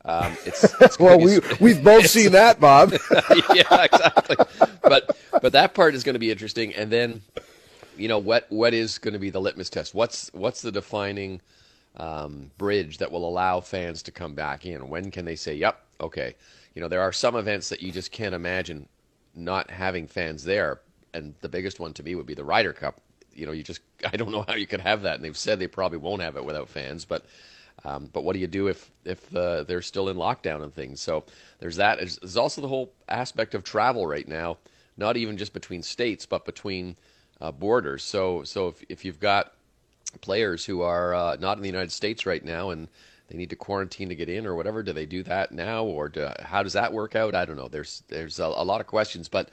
Um, 0.06 0.38
it's, 0.46 0.64
it's 0.82 1.00
well, 1.00 1.20
we 1.20 1.40
we've 1.60 1.84
both 1.84 2.08
seen 2.08 2.32
that, 2.34 2.60
Bob. 2.60 2.94
yeah, 3.54 3.84
exactly. 3.84 4.38
But 4.82 5.18
but 5.42 5.52
that 5.54 5.74
part 5.74 5.96
is 5.96 6.04
going 6.04 6.14
to 6.14 6.20
be 6.20 6.32
interesting, 6.32 6.74
and 6.74 6.92
then 6.92 7.22
you 7.98 8.08
know 8.08 8.20
what 8.20 8.46
what 8.50 8.74
is 8.74 8.98
going 8.98 9.14
to 9.14 9.20
be 9.20 9.32
the 9.32 9.42
litmus 9.42 9.70
test? 9.70 9.94
What's 9.96 10.30
what's 10.34 10.62
the 10.62 10.72
defining 10.72 11.42
um, 11.98 12.52
bridge 12.58 12.98
that 12.98 13.12
will 13.12 13.28
allow 13.28 13.60
fans 13.60 14.04
to 14.04 14.12
come 14.12 14.36
back 14.36 14.66
in? 14.66 14.90
When 14.90 15.12
can 15.12 15.26
they 15.26 15.36
say, 15.36 15.56
"Yep, 15.56 15.80
okay"? 16.02 16.36
You 16.74 16.82
know, 16.82 16.88
there 16.88 17.02
are 17.02 17.14
some 17.14 17.36
events 17.36 17.70
that 17.70 17.82
you 17.82 17.92
just 17.92 18.12
can't 18.12 18.36
imagine 18.36 18.88
not 19.36 19.70
having 19.70 20.08
fans 20.08 20.44
there, 20.44 20.82
and 21.14 21.36
the 21.42 21.50
biggest 21.50 21.80
one 21.80 21.94
to 21.94 22.04
me 22.04 22.16
would 22.16 22.26
be 22.26 22.34
the 22.34 22.44
Ryder 22.44 22.74
Cup. 22.74 23.02
You 23.34 23.46
know, 23.46 23.52
you 23.52 23.64
just 23.64 23.82
I 24.12 24.18
don't 24.18 24.32
know 24.32 24.46
how 24.48 24.56
you 24.56 24.68
could 24.68 24.82
have 24.82 25.04
that, 25.04 25.16
and 25.16 25.24
they've 25.24 25.38
said 25.38 25.60
they 25.60 25.68
probably 25.68 25.98
won't 25.98 26.22
have 26.22 26.38
it 26.38 26.46
without 26.46 26.70
fans, 26.70 27.06
but. 27.06 27.26
Um, 27.84 28.10
but 28.14 28.24
what 28.24 28.34
do 28.34 28.40
you 28.40 28.48
do 28.48 28.68
if 28.68 28.90
if 29.04 29.36
uh, 29.36 29.64
they're 29.64 29.82
still 29.82 30.08
in 30.08 30.16
lockdown 30.16 30.64
and 30.64 30.74
things? 30.74 31.02
So 31.02 31.26
there's 31.60 31.76
that. 31.76 32.00
There's, 32.00 32.38
also 32.38 32.62
the 32.62 32.70
whole 32.70 32.94
aspect 33.10 33.54
of 33.54 33.64
travel 33.64 34.08
right 34.08 34.28
now, 34.28 34.58
not 34.98 35.18
even 35.18 35.38
just 35.38 35.54
between 35.54 35.84
states, 35.84 36.26
but 36.26 36.46
between 36.46 36.96
uh, 37.42 37.52
borders. 37.52 38.02
So 38.04 38.44
so 38.44 38.70
if 38.70 38.84
if 38.90 39.06
you've 39.06 39.20
got 39.20 39.55
players 40.20 40.66
who 40.66 40.82
are 40.82 41.14
uh, 41.14 41.38
not 41.40 41.58
in 41.58 41.64
the 41.64 41.70
United 41.70 41.92
States 41.92 42.26
right 42.26 42.44
now 42.44 42.70
and 42.70 42.88
they 43.28 43.38
need 43.38 43.50
to 43.50 43.56
quarantine 43.56 44.10
to 44.10 44.16
get 44.16 44.30
in 44.30 44.46
or 44.46 44.56
whatever. 44.56 44.84
Do 44.84 44.94
they 44.94 45.06
do 45.06 45.24
that 45.24 45.52
now, 45.52 45.84
or 45.84 46.10
do, 46.10 46.30
how 46.42 46.64
does 46.64 46.74
that 46.74 46.94
work 46.94 47.16
out? 47.16 47.34
I 47.34 47.46
don't 47.46 47.56
know. 47.56 47.68
There's 47.68 48.04
there's 48.08 48.40
a, 48.40 48.46
a 48.46 48.64
lot 48.64 48.82
of 48.82 48.88
questions, 48.88 49.28
but 49.28 49.50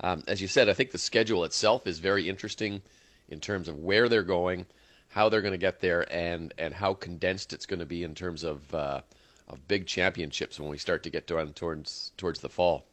um, 0.00 0.22
as 0.28 0.40
you 0.40 0.48
said, 0.48 0.68
I 0.68 0.74
think 0.74 0.90
the 0.90 0.98
schedule 0.98 1.44
itself 1.44 1.86
is 1.86 1.98
very 1.98 2.28
interesting 2.28 2.82
in 3.28 3.40
terms 3.40 3.68
of 3.68 3.78
where 3.78 4.08
they're 4.08 4.22
going, 4.22 4.66
how 5.08 5.28
they're 5.28 5.42
going 5.42 5.52
to 5.52 5.58
get 5.58 5.80
there, 5.80 6.10
and 6.12 6.54
and 6.58 6.74
how 6.74 6.94
condensed 6.94 7.52
it's 7.52 7.66
going 7.66 7.80
to 7.80 7.86
be 7.86 8.04
in 8.04 8.14
terms 8.14 8.44
of 8.44 8.72
uh, 8.74 9.00
of 9.48 9.66
big 9.66 9.86
championships 9.86 10.60
when 10.60 10.68
we 10.68 10.78
start 10.78 11.02
to 11.02 11.10
get 11.10 11.26
to, 11.26 11.46
towards 11.54 12.12
towards 12.16 12.40
the 12.40 12.48
fall. 12.48 12.86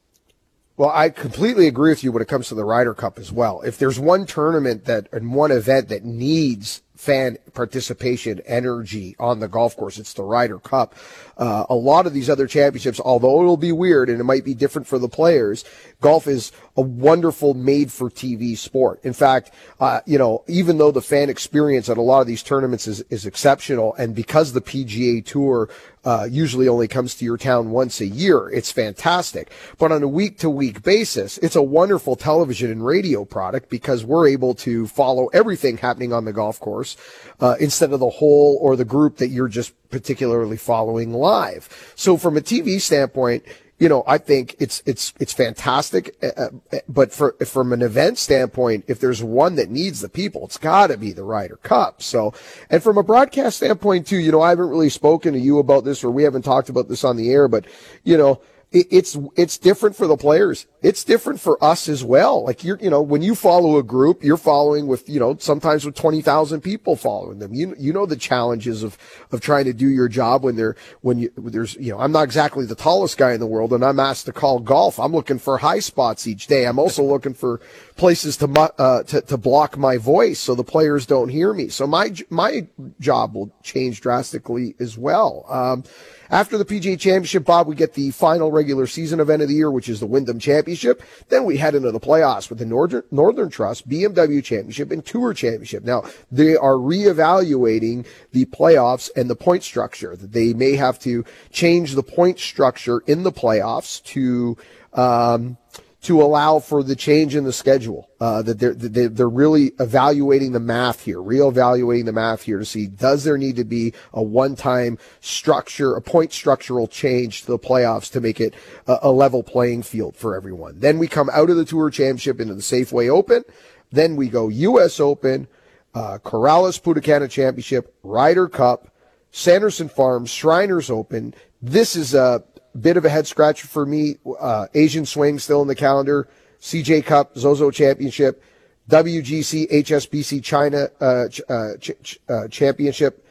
Well, 0.75 0.91
I 0.91 1.09
completely 1.09 1.67
agree 1.67 1.91
with 1.91 2.03
you 2.03 2.11
when 2.11 2.23
it 2.23 2.27
comes 2.27 2.47
to 2.47 2.55
the 2.55 2.65
Ryder 2.65 2.95
Cup 2.95 3.19
as 3.19 3.31
well. 3.31 3.61
If 3.61 3.77
there's 3.77 3.99
one 3.99 4.25
tournament 4.25 4.85
that 4.85 5.07
and 5.11 5.35
one 5.35 5.51
event 5.51 5.89
that 5.89 6.03
needs 6.03 6.81
fan 6.95 7.37
participation 7.53 8.39
energy 8.45 9.15
on 9.19 9.39
the 9.39 9.47
golf 9.47 9.75
course. 9.75 9.97
It's 9.97 10.13
the 10.13 10.23
Ryder 10.23 10.59
Cup. 10.59 10.95
Uh, 11.37 11.65
a 11.69 11.75
lot 11.75 12.05
of 12.05 12.13
these 12.13 12.29
other 12.29 12.47
championships, 12.47 12.99
although 12.99 13.41
it'll 13.41 13.57
be 13.57 13.71
weird 13.71 14.09
and 14.09 14.19
it 14.19 14.23
might 14.23 14.45
be 14.45 14.53
different 14.53 14.87
for 14.87 14.99
the 14.99 15.09
players, 15.09 15.65
golf 16.01 16.27
is 16.27 16.51
a 16.77 16.81
wonderful 16.81 17.55
made 17.55 17.91
for 17.91 18.09
TV 18.09 18.57
sport. 18.57 18.99
In 19.03 19.13
fact, 19.13 19.51
uh, 19.79 20.01
you 20.05 20.17
know, 20.17 20.43
even 20.47 20.77
though 20.77 20.91
the 20.91 21.01
fan 21.01 21.29
experience 21.29 21.89
at 21.89 21.97
a 21.97 22.01
lot 22.01 22.21
of 22.21 22.27
these 22.27 22.43
tournaments 22.43 22.87
is, 22.87 23.01
is 23.09 23.25
exceptional 23.25 23.95
and 23.95 24.15
because 24.15 24.53
the 24.53 24.61
PGA 24.61 25.25
tour 25.25 25.69
uh, 26.05 26.27
usually 26.29 26.67
only 26.67 26.87
comes 26.87 27.15
to 27.15 27.25
your 27.25 27.37
town 27.37 27.71
once 27.71 28.01
a 28.01 28.05
year. 28.05 28.49
It's 28.49 28.71
fantastic. 28.71 29.51
But 29.77 29.91
on 29.91 30.03
a 30.03 30.07
week 30.07 30.37
to 30.39 30.49
week 30.49 30.83
basis, 30.83 31.37
it's 31.39 31.55
a 31.55 31.61
wonderful 31.61 32.15
television 32.15 32.71
and 32.71 32.85
radio 32.85 33.25
product 33.25 33.69
because 33.69 34.03
we're 34.03 34.27
able 34.27 34.53
to 34.55 34.87
follow 34.87 35.27
everything 35.27 35.77
happening 35.77 36.13
on 36.13 36.25
the 36.25 36.33
golf 36.33 36.59
course 36.59 36.97
uh, 37.39 37.55
instead 37.59 37.93
of 37.93 37.99
the 37.99 38.09
whole 38.09 38.57
or 38.61 38.75
the 38.75 38.85
group 38.85 39.17
that 39.17 39.29
you're 39.29 39.47
just 39.47 39.73
particularly 39.89 40.57
following 40.57 41.13
live. 41.13 41.93
So 41.95 42.17
from 42.17 42.35
a 42.35 42.41
TV 42.41 42.81
standpoint, 42.81 43.43
you 43.79 43.89
know, 43.89 44.03
I 44.07 44.17
think 44.17 44.55
it's 44.59 44.81
it's 44.85 45.13
it's 45.19 45.33
fantastic. 45.33 46.15
Uh, 46.21 46.49
uh, 46.71 46.79
but 46.87 47.11
for 47.11 47.33
from 47.45 47.73
an 47.73 47.81
event 47.81 48.17
standpoint, 48.17 48.85
if 48.87 48.99
there's 48.99 49.23
one 49.23 49.55
that 49.55 49.69
needs 49.69 50.01
the 50.01 50.09
people, 50.09 50.45
it's 50.45 50.57
got 50.57 50.87
to 50.87 50.97
be 50.97 51.11
the 51.11 51.23
Ryder 51.23 51.57
Cup. 51.57 52.01
So, 52.01 52.33
and 52.69 52.83
from 52.83 52.97
a 52.97 53.03
broadcast 53.03 53.57
standpoint 53.57 54.07
too, 54.07 54.17
you 54.17 54.31
know, 54.31 54.41
I 54.41 54.49
haven't 54.49 54.69
really 54.69 54.89
spoken 54.89 55.33
to 55.33 55.39
you 55.39 55.59
about 55.59 55.83
this, 55.85 56.03
or 56.03 56.11
we 56.11 56.23
haven't 56.23 56.43
talked 56.43 56.69
about 56.69 56.87
this 56.87 57.03
on 57.03 57.17
the 57.17 57.31
air, 57.31 57.47
but 57.47 57.65
you 58.03 58.17
know, 58.17 58.41
it's 58.73 59.17
it's 59.35 59.57
different 59.59 59.95
for 59.95 60.07
the 60.07 60.17
players. 60.17 60.65
It's 60.81 61.03
different 61.03 61.39
for 61.39 61.63
us 61.63 61.87
as 61.87 62.03
well. 62.03 62.43
Like 62.43 62.63
you're, 62.63 62.79
you 62.79 62.89
know, 62.89 63.01
when 63.01 63.21
you 63.21 63.35
follow 63.35 63.77
a 63.77 63.83
group, 63.83 64.23
you're 64.23 64.35
following 64.35 64.87
with, 64.87 65.07
you 65.07 65.19
know, 65.19 65.37
sometimes 65.39 65.85
with 65.85 65.95
twenty 65.95 66.21
thousand 66.21 66.61
people 66.61 66.95
following 66.95 67.37
them. 67.37 67.53
You 67.53 67.75
you 67.77 67.93
know 67.93 68.07
the 68.07 68.15
challenges 68.15 68.81
of 68.81 68.97
of 69.31 69.41
trying 69.41 69.65
to 69.65 69.73
do 69.73 69.87
your 69.87 70.07
job 70.07 70.43
when 70.43 70.55
they're 70.55 70.75
when 71.01 71.19
you 71.19 71.31
when 71.35 71.53
there's 71.53 71.75
you 71.75 71.91
know 71.91 71.99
I'm 71.99 72.11
not 72.11 72.23
exactly 72.23 72.65
the 72.65 72.75
tallest 72.75 73.15
guy 73.17 73.33
in 73.33 73.39
the 73.39 73.45
world, 73.45 73.73
and 73.73 73.85
I'm 73.85 73.99
asked 73.99 74.25
to 74.25 74.33
call 74.33 74.59
golf. 74.59 74.99
I'm 74.99 75.13
looking 75.13 75.37
for 75.37 75.59
high 75.59 75.79
spots 75.79 76.25
each 76.25 76.47
day. 76.47 76.65
I'm 76.65 76.79
also 76.79 77.03
looking 77.03 77.35
for 77.35 77.61
places 77.95 78.37
to 78.37 78.73
uh, 78.79 79.03
to 79.03 79.21
to 79.21 79.37
block 79.37 79.77
my 79.77 79.97
voice 79.97 80.39
so 80.39 80.55
the 80.55 80.63
players 80.63 81.05
don't 81.05 81.29
hear 81.29 81.53
me. 81.53 81.69
So 81.69 81.85
my 81.85 82.11
my 82.31 82.67
job 82.99 83.35
will 83.35 83.53
change 83.61 84.01
drastically 84.01 84.75
as 84.79 84.97
well. 84.97 85.45
Um, 85.47 85.83
after 86.29 86.57
the 86.57 86.65
PGA 86.65 86.99
Championship, 86.99 87.45
Bob, 87.45 87.67
we 87.67 87.75
get 87.75 87.93
the 87.93 88.11
final 88.11 88.51
regular 88.51 88.87
season 88.87 89.19
event 89.19 89.41
of 89.41 89.47
the 89.47 89.55
year, 89.55 89.71
which 89.71 89.89
is 89.89 89.99
the 89.99 90.05
Wyndham 90.05 90.39
Championship. 90.39 91.01
Then 91.29 91.45
we 91.45 91.57
head 91.57 91.75
into 91.75 91.91
the 91.91 91.99
playoffs 91.99 92.49
with 92.49 92.59
the 92.59 92.65
Northern, 92.65 93.03
Northern 93.11 93.49
Trust, 93.49 93.87
BMW 93.87 94.43
Championship, 94.43 94.91
and 94.91 95.05
Tour 95.05 95.33
Championship. 95.33 95.83
Now, 95.83 96.03
they 96.31 96.55
are 96.55 96.73
reevaluating 96.73 98.05
the 98.31 98.45
playoffs 98.45 99.09
and 99.15 99.29
the 99.29 99.35
point 99.35 99.63
structure. 99.63 100.15
They 100.15 100.53
may 100.53 100.75
have 100.75 100.99
to 100.99 101.25
change 101.51 101.93
the 101.93 102.03
point 102.03 102.39
structure 102.39 102.99
in 103.05 103.23
the 103.23 103.31
playoffs 103.31 104.03
to, 104.05 104.57
um, 104.93 105.57
to 106.03 106.21
allow 106.21 106.59
for 106.59 106.83
the 106.83 106.95
change 106.95 107.33
in 107.33 107.45
the 107.45 107.53
schedule. 107.53 108.09
Uh, 108.19 108.41
that 108.41 108.59
they're, 108.59 109.09
they're 109.09 109.29
really 109.29 109.71
evaluating 109.79 110.51
the 110.51 110.59
math 110.59 111.03
here, 111.03 111.17
reevaluating 111.17 112.05
the 112.05 112.13
math 112.13 112.43
here 112.43 112.59
to 112.59 112.65
see 112.65 112.87
does 112.87 113.23
there 113.23 113.37
need 113.37 113.55
to 113.55 113.63
be 113.63 113.93
a 114.13 114.21
one-time 114.21 114.97
structure, 115.19 115.95
a 115.95 116.01
point 116.01 116.31
structural 116.31 116.87
change 116.87 117.41
to 117.41 117.47
the 117.47 117.59
playoffs 117.59 118.11
to 118.11 118.21
make 118.21 118.39
it 118.39 118.53
a, 118.87 118.99
a 119.03 119.11
level 119.11 119.43
playing 119.43 119.81
field 119.81 120.15
for 120.15 120.35
everyone. 120.35 120.79
Then 120.79 120.99
we 120.99 121.07
come 121.07 121.29
out 121.33 121.49
of 121.49 121.55
the 121.55 121.65
Tour 121.65 121.89
Championship 121.89 122.39
into 122.39 122.53
the 122.53 122.61
Safeway 122.61 123.09
Open. 123.09 123.43
Then 123.91 124.15
we 124.15 124.27
go 124.27 124.49
U.S. 124.49 124.99
Open, 124.99 125.47
uh, 125.93 126.17
Puntacana 126.23 127.29
Championship, 127.29 127.93
Ryder 128.03 128.49
Cup, 128.49 128.89
Sanderson 129.31 129.89
Farms, 129.89 130.29
Shriners 130.29 130.89
Open. 130.89 131.33
This 131.61 131.95
is 131.95 132.13
a 132.13 132.43
bit 132.79 132.97
of 132.97 133.05
a 133.05 133.09
head 133.09 133.27
scratcher 133.27 133.67
for 133.67 133.85
me. 133.85 134.17
Uh, 134.39 134.67
Asian 134.73 135.05
Swing 135.05 135.39
still 135.39 135.61
in 135.61 135.67
the 135.67 135.75
calendar. 135.75 136.27
CJ 136.61 137.05
Cup, 137.05 137.37
Zozo 137.37 137.71
Championship, 137.71 138.41
WGC, 138.89 139.69
HSBC 139.69 140.41
China 140.41 140.87
uh, 141.01 141.27
uh, 141.49 141.77
ch- 141.77 141.91
ch- 142.01 142.19
uh, 142.29 142.47
Championship, 142.47 143.27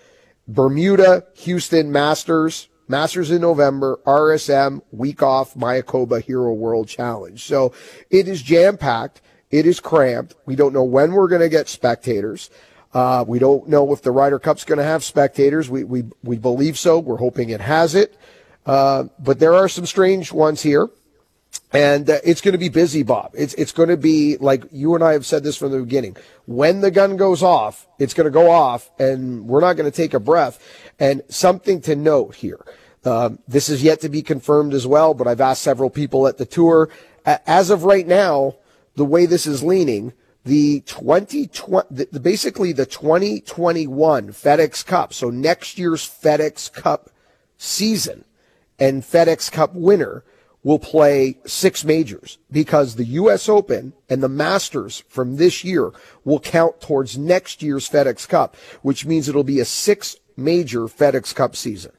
Bermuda, 0.46 1.24
Houston 1.36 1.90
Masters, 1.90 2.68
Masters 2.88 3.30
in 3.30 3.40
November, 3.40 3.98
RSM, 4.04 4.82
week 4.92 5.22
off, 5.22 5.54
Mayakoba 5.54 6.22
Hero 6.22 6.52
World 6.52 6.88
Challenge. 6.88 7.42
So 7.42 7.72
it 8.10 8.28
is 8.28 8.42
jam 8.42 8.76
packed. 8.76 9.22
It 9.50 9.66
is 9.66 9.80
cramped. 9.80 10.34
We 10.44 10.54
don't 10.54 10.74
know 10.74 10.84
when 10.84 11.12
we're 11.12 11.28
going 11.28 11.40
to 11.40 11.48
get 11.48 11.68
spectators. 11.68 12.50
Uh, 12.92 13.24
we 13.26 13.38
don't 13.38 13.66
know 13.68 13.92
if 13.92 14.02
the 14.02 14.10
Ryder 14.10 14.38
Cup's 14.38 14.64
going 14.64 14.78
to 14.78 14.84
have 14.84 15.02
spectators. 15.02 15.70
We, 15.70 15.84
we, 15.84 16.04
we 16.22 16.36
believe 16.36 16.78
so. 16.78 16.98
We're 16.98 17.16
hoping 17.16 17.48
it 17.48 17.62
has 17.62 17.94
it. 17.94 18.18
Uh, 18.64 19.04
but 19.18 19.38
there 19.38 19.54
are 19.54 19.68
some 19.68 19.86
strange 19.86 20.32
ones 20.32 20.62
here. 20.62 20.88
And 21.72 22.08
uh, 22.08 22.18
it's 22.24 22.40
going 22.40 22.52
to 22.52 22.58
be 22.58 22.68
busy, 22.68 23.02
Bob. 23.02 23.32
It's 23.34 23.54
it's 23.54 23.72
going 23.72 23.88
to 23.88 23.96
be 23.96 24.36
like 24.38 24.64
you 24.72 24.94
and 24.94 25.02
I 25.02 25.12
have 25.12 25.24
said 25.24 25.42
this 25.42 25.56
from 25.56 25.70
the 25.70 25.78
beginning. 25.78 26.16
When 26.46 26.80
the 26.80 26.90
gun 26.90 27.16
goes 27.16 27.42
off, 27.42 27.86
it's 27.98 28.14
going 28.14 28.26
to 28.26 28.30
go 28.30 28.50
off, 28.50 28.90
and 28.98 29.46
we're 29.46 29.60
not 29.60 29.76
going 29.76 29.90
to 29.90 29.96
take 29.96 30.12
a 30.12 30.20
breath. 30.20 30.58
And 30.98 31.22
something 31.28 31.80
to 31.82 31.96
note 31.96 32.36
here: 32.36 32.60
um, 33.04 33.38
this 33.48 33.68
is 33.70 33.82
yet 33.82 34.00
to 34.02 34.10
be 34.10 34.22
confirmed 34.22 34.74
as 34.74 34.86
well. 34.86 35.14
But 35.14 35.26
I've 35.26 35.40
asked 35.40 35.62
several 35.62 35.88
people 35.88 36.26
at 36.26 36.38
the 36.38 36.46
tour. 36.46 36.90
As 37.24 37.70
of 37.70 37.84
right 37.84 38.06
now, 38.06 38.56
the 38.96 39.04
way 39.04 39.26
this 39.26 39.46
is 39.46 39.62
leaning, 39.62 40.12
the 40.44 40.80
2020, 40.80 42.06
the, 42.10 42.20
basically 42.20 42.72
the 42.72 42.86
2021 42.86 44.28
FedEx 44.28 44.84
Cup, 44.84 45.14
so 45.14 45.30
next 45.30 45.78
year's 45.78 46.02
FedEx 46.02 46.72
Cup 46.72 47.10
season 47.56 48.24
and 48.82 49.04
FedEx 49.04 49.48
Cup 49.52 49.74
winner 49.74 50.24
will 50.64 50.80
play 50.80 51.38
six 51.46 51.84
majors 51.84 52.38
because 52.50 52.96
the 52.96 53.04
U.S. 53.04 53.48
Open 53.48 53.92
and 54.10 54.20
the 54.20 54.28
Masters 54.28 55.04
from 55.08 55.36
this 55.36 55.62
year 55.62 55.92
will 56.24 56.40
count 56.40 56.80
towards 56.80 57.16
next 57.16 57.62
year's 57.62 57.88
FedEx 57.88 58.28
Cup, 58.28 58.56
which 58.82 59.06
means 59.06 59.28
it'll 59.28 59.44
be 59.44 59.60
a 59.60 59.64
six 59.64 60.16
major 60.36 60.80
FedEx 60.80 61.32
Cup 61.32 61.54
season. 61.54 61.92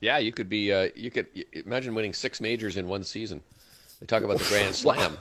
Yeah, 0.00 0.18
you 0.18 0.32
could 0.32 0.48
be. 0.48 0.72
Uh, 0.72 0.88
you 0.96 1.12
could 1.12 1.28
imagine 1.52 1.94
winning 1.94 2.12
six 2.12 2.40
majors 2.40 2.76
in 2.76 2.88
one 2.88 3.04
season. 3.04 3.40
They 4.00 4.06
talk 4.06 4.24
about 4.24 4.38
the 4.38 4.46
Grand 4.46 4.74
Slam. 4.82 5.16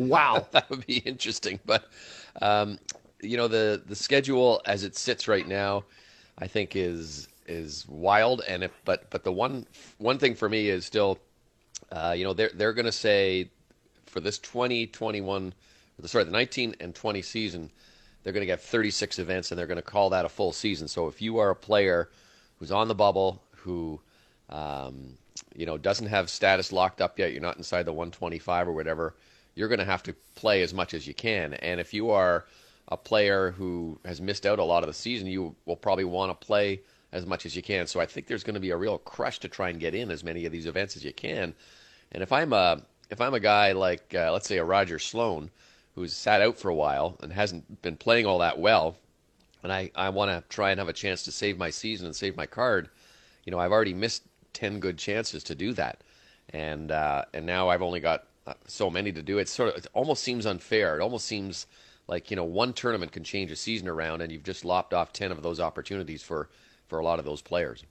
Wow, 0.00 0.48
that 0.52 0.68
would 0.68 0.84
be 0.84 0.98
interesting. 0.98 1.60
But 1.64 1.88
um, 2.42 2.80
you 3.20 3.36
know, 3.36 3.46
the 3.46 3.82
the 3.86 3.94
schedule 3.94 4.62
as 4.64 4.82
it 4.82 4.96
sits 4.96 5.28
right 5.28 5.46
now, 5.46 5.84
I 6.38 6.48
think 6.48 6.74
is 6.74 7.28
is 7.46 7.86
wild. 7.88 8.42
And 8.46 8.64
if 8.64 8.72
but 8.84 9.10
but 9.10 9.24
the 9.24 9.32
one 9.32 9.66
one 9.98 10.18
thing 10.18 10.34
for 10.34 10.48
me 10.48 10.68
is 10.68 10.84
still, 10.84 11.18
uh, 11.92 12.14
you 12.16 12.24
know, 12.24 12.32
they're 12.32 12.50
they're 12.54 12.72
going 12.72 12.86
to 12.86 12.92
say 12.92 13.50
for 14.06 14.20
this 14.20 14.38
2021, 14.38 15.52
sorry, 16.04 16.24
the 16.24 16.30
19 16.30 16.76
and 16.80 16.94
20 16.94 17.22
season, 17.22 17.70
they're 18.22 18.32
going 18.32 18.42
to 18.42 18.46
get 18.46 18.60
36 18.60 19.18
events, 19.18 19.50
and 19.50 19.58
they're 19.58 19.66
going 19.66 19.76
to 19.76 19.82
call 19.82 20.10
that 20.10 20.24
a 20.24 20.28
full 20.28 20.52
season. 20.52 20.88
So 20.88 21.08
if 21.08 21.20
you 21.20 21.38
are 21.38 21.50
a 21.50 21.56
player 21.56 22.08
who's 22.58 22.70
on 22.70 22.88
the 22.88 22.94
bubble, 22.94 23.42
who 23.56 24.00
um, 24.50 25.14
you 25.54 25.66
know 25.66 25.76
doesn't 25.78 26.06
have 26.06 26.30
status 26.30 26.72
locked 26.72 27.00
up 27.00 27.18
yet, 27.18 27.32
you're 27.32 27.42
not 27.42 27.56
inside 27.56 27.84
the 27.84 27.92
125 27.92 28.68
or 28.68 28.72
whatever, 28.72 29.14
you're 29.54 29.68
going 29.68 29.78
to 29.78 29.84
have 29.84 30.02
to 30.04 30.14
play 30.34 30.62
as 30.62 30.72
much 30.72 30.94
as 30.94 31.06
you 31.06 31.14
can. 31.14 31.54
And 31.54 31.80
if 31.80 31.92
you 31.92 32.10
are 32.10 32.44
a 32.88 32.96
player 32.96 33.50
who 33.52 33.98
has 34.04 34.20
missed 34.20 34.46
out 34.46 34.58
a 34.58 34.64
lot 34.64 34.82
of 34.82 34.88
the 34.88 34.94
season, 34.94 35.26
you 35.26 35.54
will 35.64 35.76
probably 35.76 36.04
want 36.04 36.30
to 36.30 36.46
play 36.46 36.80
as 37.14 37.24
much 37.24 37.46
as 37.46 37.54
you 37.54 37.62
can. 37.62 37.86
So 37.86 38.00
I 38.00 38.06
think 38.06 38.26
there's 38.26 38.42
going 38.42 38.54
to 38.54 38.60
be 38.60 38.70
a 38.70 38.76
real 38.76 38.98
crush 38.98 39.38
to 39.38 39.48
try 39.48 39.70
and 39.70 39.78
get 39.78 39.94
in 39.94 40.10
as 40.10 40.24
many 40.24 40.44
of 40.44 40.52
these 40.52 40.66
events 40.66 40.96
as 40.96 41.04
you 41.04 41.12
can. 41.12 41.54
And 42.12 42.22
if 42.22 42.32
I'm 42.32 42.52
a 42.52 42.82
if 43.08 43.20
I'm 43.20 43.34
a 43.34 43.40
guy 43.40 43.72
like 43.72 44.12
uh, 44.14 44.32
let's 44.32 44.48
say 44.48 44.58
a 44.58 44.64
Roger 44.64 44.98
Sloan 44.98 45.50
who's 45.94 46.12
sat 46.12 46.42
out 46.42 46.58
for 46.58 46.68
a 46.68 46.74
while 46.74 47.16
and 47.22 47.32
hasn't 47.32 47.80
been 47.82 47.96
playing 47.96 48.26
all 48.26 48.40
that 48.40 48.58
well, 48.58 48.96
and 49.62 49.72
I, 49.72 49.92
I 49.94 50.08
want 50.08 50.30
to 50.32 50.42
try 50.54 50.72
and 50.72 50.80
have 50.80 50.88
a 50.88 50.92
chance 50.92 51.22
to 51.22 51.32
save 51.32 51.56
my 51.56 51.70
season 51.70 52.06
and 52.06 52.16
save 52.16 52.36
my 52.36 52.46
card, 52.46 52.90
you 53.44 53.52
know, 53.52 53.60
I've 53.60 53.70
already 53.70 53.94
missed 53.94 54.24
ten 54.52 54.80
good 54.80 54.98
chances 54.98 55.44
to 55.44 55.54
do 55.54 55.72
that, 55.74 56.02
and 56.50 56.90
uh, 56.90 57.24
and 57.32 57.46
now 57.46 57.68
I've 57.68 57.82
only 57.82 58.00
got 58.00 58.26
uh, 58.44 58.54
so 58.66 58.90
many 58.90 59.12
to 59.12 59.22
do. 59.22 59.38
It 59.38 59.48
sort 59.48 59.68
of 59.68 59.76
it 59.76 59.86
almost 59.92 60.24
seems 60.24 60.46
unfair. 60.46 60.98
It 60.98 61.02
almost 61.02 61.26
seems 61.26 61.68
like 62.08 62.30
you 62.30 62.36
know 62.36 62.44
one 62.44 62.72
tournament 62.72 63.12
can 63.12 63.22
change 63.22 63.52
a 63.52 63.56
season 63.56 63.86
around, 63.86 64.20
and 64.20 64.32
you've 64.32 64.42
just 64.42 64.64
lopped 64.64 64.92
off 64.92 65.12
ten 65.12 65.30
of 65.30 65.42
those 65.44 65.60
opportunities 65.60 66.24
for 66.24 66.48
for 66.94 67.00
a 67.00 67.04
lot 67.04 67.18
of 67.18 67.24
those 67.24 67.42
players. 67.42 67.82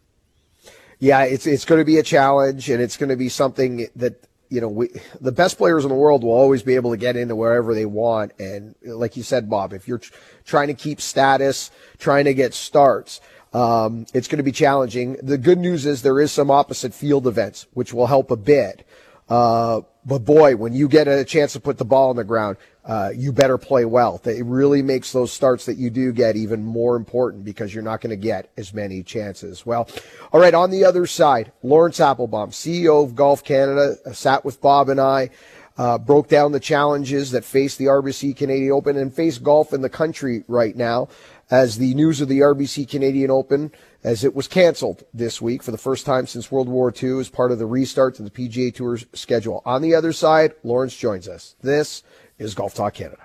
Yeah, 0.98 1.24
it's 1.24 1.46
it's 1.46 1.66
going 1.66 1.80
to 1.80 1.86
be 1.86 1.98
a 1.98 2.04
challenge, 2.04 2.70
and 2.70 2.82
it's 2.82 2.96
going 2.96 3.10
to 3.10 3.18
be 3.18 3.28
something 3.28 3.88
that 3.98 4.30
you 4.48 4.62
know 4.62 4.70
we, 4.70 4.92
the 5.20 5.34
best 5.34 5.58
players 5.58 5.84
in 5.84 5.90
the 5.90 5.96
world 5.96 6.24
will 6.24 6.32
always 6.32 6.64
be 6.64 6.76
able 6.76 6.92
to 6.92 6.96
get 6.96 7.18
into 7.18 7.36
wherever 7.36 7.76
they 7.76 7.86
want. 7.86 8.32
And 8.40 8.76
like 8.82 9.18
you 9.18 9.24
said, 9.24 9.50
Bob, 9.50 9.74
if 9.74 9.90
you're 9.90 9.98
tr- 9.98 10.14
trying 10.46 10.70
to 10.70 10.74
keep 10.74 11.02
status, 11.02 11.70
trying 11.98 12.24
to 12.26 12.34
get 12.34 12.54
starts. 12.54 13.20
Um, 13.52 14.06
it's 14.14 14.30
going 14.30 14.38
to 14.38 14.44
be 14.44 14.54
challenging. 14.54 15.18
The 15.22 15.38
good 15.38 15.60
news 15.60 15.86
is 15.86 16.02
there 16.02 16.22
is 16.22 16.32
some 16.32 16.50
opposite 16.50 16.94
field 16.94 17.28
events, 17.28 17.68
which 17.74 17.94
will 17.94 18.08
help 18.08 18.32
a 18.32 18.38
bit. 18.38 18.88
Uh, 19.28 19.82
but 20.06 20.20
boy, 20.20 20.56
when 20.56 20.74
you 20.74 20.88
get 20.88 21.08
a 21.08 21.24
chance 21.24 21.54
to 21.54 21.60
put 21.60 21.78
the 21.78 21.86
ball 21.86 22.10
on 22.10 22.16
the 22.16 22.24
ground, 22.24 22.58
uh, 22.86 23.12
you 23.16 23.32
better 23.32 23.58
play 23.58 23.86
well. 23.86 24.22
It 24.26 24.46
really 24.46 24.82
makes 24.82 25.14
those 25.14 25.32
starts 25.32 25.66
that 25.66 25.78
you 25.78 25.90
do 25.90 26.12
get 26.12 26.36
even 26.36 26.64
more 26.64 26.98
important 26.98 27.46
because 27.46 27.74
you're 27.74 27.84
not 27.84 28.02
going 28.02 28.10
to 28.10 28.18
get 28.18 28.50
as 28.58 28.74
many 28.74 29.04
chances. 29.04 29.66
Well, 29.66 29.88
all 30.34 30.42
right, 30.42 30.54
on 30.54 30.72
the 30.72 30.84
other 30.84 31.08
side, 31.08 31.54
Laurence 31.64 32.02
Applebaum, 32.02 32.52
CEO 32.52 33.04
of 33.04 33.16
Golf 33.16 33.44
Canada, 33.44 33.96
uh, 34.06 34.12
sat 34.12 34.44
with 34.44 34.60
Bob 34.60 34.90
and 34.90 35.00
I, 35.00 35.30
uh, 35.78 35.98
broke 35.98 36.28
down 36.28 36.52
the 36.52 36.60
challenges 36.60 37.32
that 37.32 37.46
face 37.46 37.76
the 37.78 37.86
RBC 37.86 38.36
Canadian 38.36 38.74
Open 38.74 38.98
and 38.98 39.14
face 39.14 39.38
golf 39.38 39.74
in 39.74 39.82
the 39.82 39.90
country 39.90 40.44
right 40.48 40.76
now 40.76 41.08
as 41.50 41.78
the 41.78 41.94
news 41.94 42.22
of 42.22 42.28
the 42.28 42.40
RBC 42.40 42.90
Canadian 42.90 43.32
Open 43.32 43.72
as 44.04 44.24
it 44.24 44.36
was 44.36 44.48
canceled 44.48 45.04
this 45.14 45.42
week 45.42 45.64
for 45.64 45.72
the 45.72 45.78
first 45.78 46.06
time 46.06 46.28
since 46.28 46.52
World 46.52 46.70
War 46.70 46.94
II 47.02 47.20
as 47.20 47.30
part 47.30 47.52
of 47.52 47.60
the 47.60 47.66
restart 47.66 48.16
to 48.16 48.24
the 48.24 48.30
PGA 48.30 48.74
Tour's 48.74 49.06
schedule. 49.14 49.62
On 49.66 49.82
the 49.82 49.96
other 49.96 50.14
side, 50.14 50.54
Laurence 50.64 50.96
joins 50.96 51.28
us. 51.28 51.56
This 51.62 52.04
is 52.38 52.54
Golf 52.54 52.74
Talk 52.74 52.96
Canada. 52.96 53.22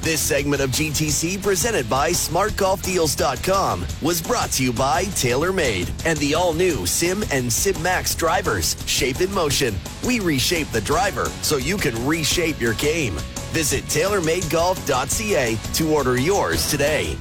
This 0.00 0.20
segment 0.20 0.60
of 0.60 0.68
GTC 0.68 1.42
presented 1.42 1.88
by 1.88 2.10
SmartGolfDeals.com 2.10 3.86
was 4.02 4.20
brought 4.20 4.50
to 4.50 4.62
you 4.62 4.70
by 4.70 5.04
TaylorMade 5.04 5.90
and 6.04 6.18
the 6.18 6.34
all-new 6.34 6.84
Sim 6.84 7.24
and 7.32 7.50
Sim 7.50 7.82
Max 7.82 8.14
drivers. 8.14 8.76
Shape 8.86 9.22
in 9.22 9.32
motion. 9.32 9.74
We 10.04 10.20
reshape 10.20 10.70
the 10.72 10.82
driver 10.82 11.24
so 11.40 11.56
you 11.56 11.78
can 11.78 12.06
reshape 12.06 12.60
your 12.60 12.74
game. 12.74 13.14
Visit 13.54 13.84
TaylorMadeGolf.ca 13.84 15.56
to 15.56 15.94
order 15.94 16.20
yours 16.20 16.70
today. 16.70 17.16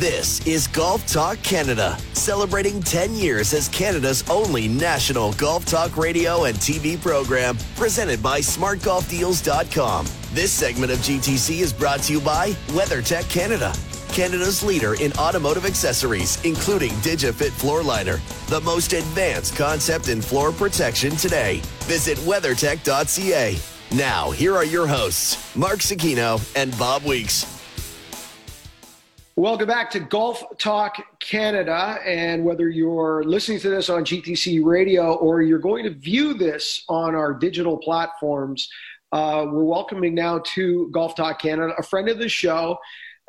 This 0.00 0.40
is 0.46 0.66
Golf 0.66 1.06
Talk 1.06 1.36
Canada, 1.42 1.94
celebrating 2.14 2.80
10 2.80 3.12
years 3.12 3.52
as 3.52 3.68
Canada's 3.68 4.24
only 4.30 4.66
national 4.66 5.34
golf 5.34 5.66
talk 5.66 5.98
radio 5.98 6.44
and 6.44 6.56
TV 6.56 6.98
program, 6.98 7.58
presented 7.76 8.22
by 8.22 8.40
SmartGolfDeals.com. 8.40 10.06
This 10.32 10.52
segment 10.52 10.90
of 10.90 11.00
GTC 11.00 11.60
is 11.60 11.74
brought 11.74 12.00
to 12.04 12.14
you 12.14 12.20
by 12.22 12.52
WeatherTech 12.68 13.28
Canada, 13.28 13.74
Canada's 14.08 14.62
leader 14.62 14.94
in 15.02 15.12
automotive 15.18 15.66
accessories, 15.66 16.42
including 16.46 16.92
DigiFit 17.02 17.50
Floor 17.50 17.82
Liner, 17.82 18.22
the 18.46 18.62
most 18.62 18.94
advanced 18.94 19.54
concept 19.54 20.08
in 20.08 20.22
floor 20.22 20.50
protection 20.50 21.14
today. 21.14 21.60
Visit 21.80 22.16
WeatherTech.ca. 22.20 23.58
Now, 23.94 24.30
here 24.30 24.56
are 24.56 24.64
your 24.64 24.86
hosts, 24.86 25.54
Mark 25.54 25.80
Zecchino 25.80 26.40
and 26.56 26.74
Bob 26.78 27.04
Weeks. 27.04 27.59
Welcome 29.40 29.68
back 29.68 29.90
to 29.92 30.00
Golf 30.00 30.44
Talk 30.58 31.02
Canada. 31.18 31.98
And 32.04 32.44
whether 32.44 32.68
you're 32.68 33.24
listening 33.24 33.58
to 33.60 33.70
this 33.70 33.88
on 33.88 34.04
GTC 34.04 34.62
Radio 34.62 35.14
or 35.14 35.40
you're 35.40 35.58
going 35.58 35.84
to 35.84 35.94
view 35.94 36.34
this 36.34 36.84
on 36.90 37.14
our 37.14 37.32
digital 37.32 37.78
platforms, 37.78 38.68
uh, 39.12 39.46
we're 39.48 39.64
welcoming 39.64 40.14
now 40.14 40.42
to 40.48 40.90
Golf 40.92 41.16
Talk 41.16 41.40
Canada 41.40 41.72
a 41.78 41.82
friend 41.82 42.10
of 42.10 42.18
the 42.18 42.28
show, 42.28 42.76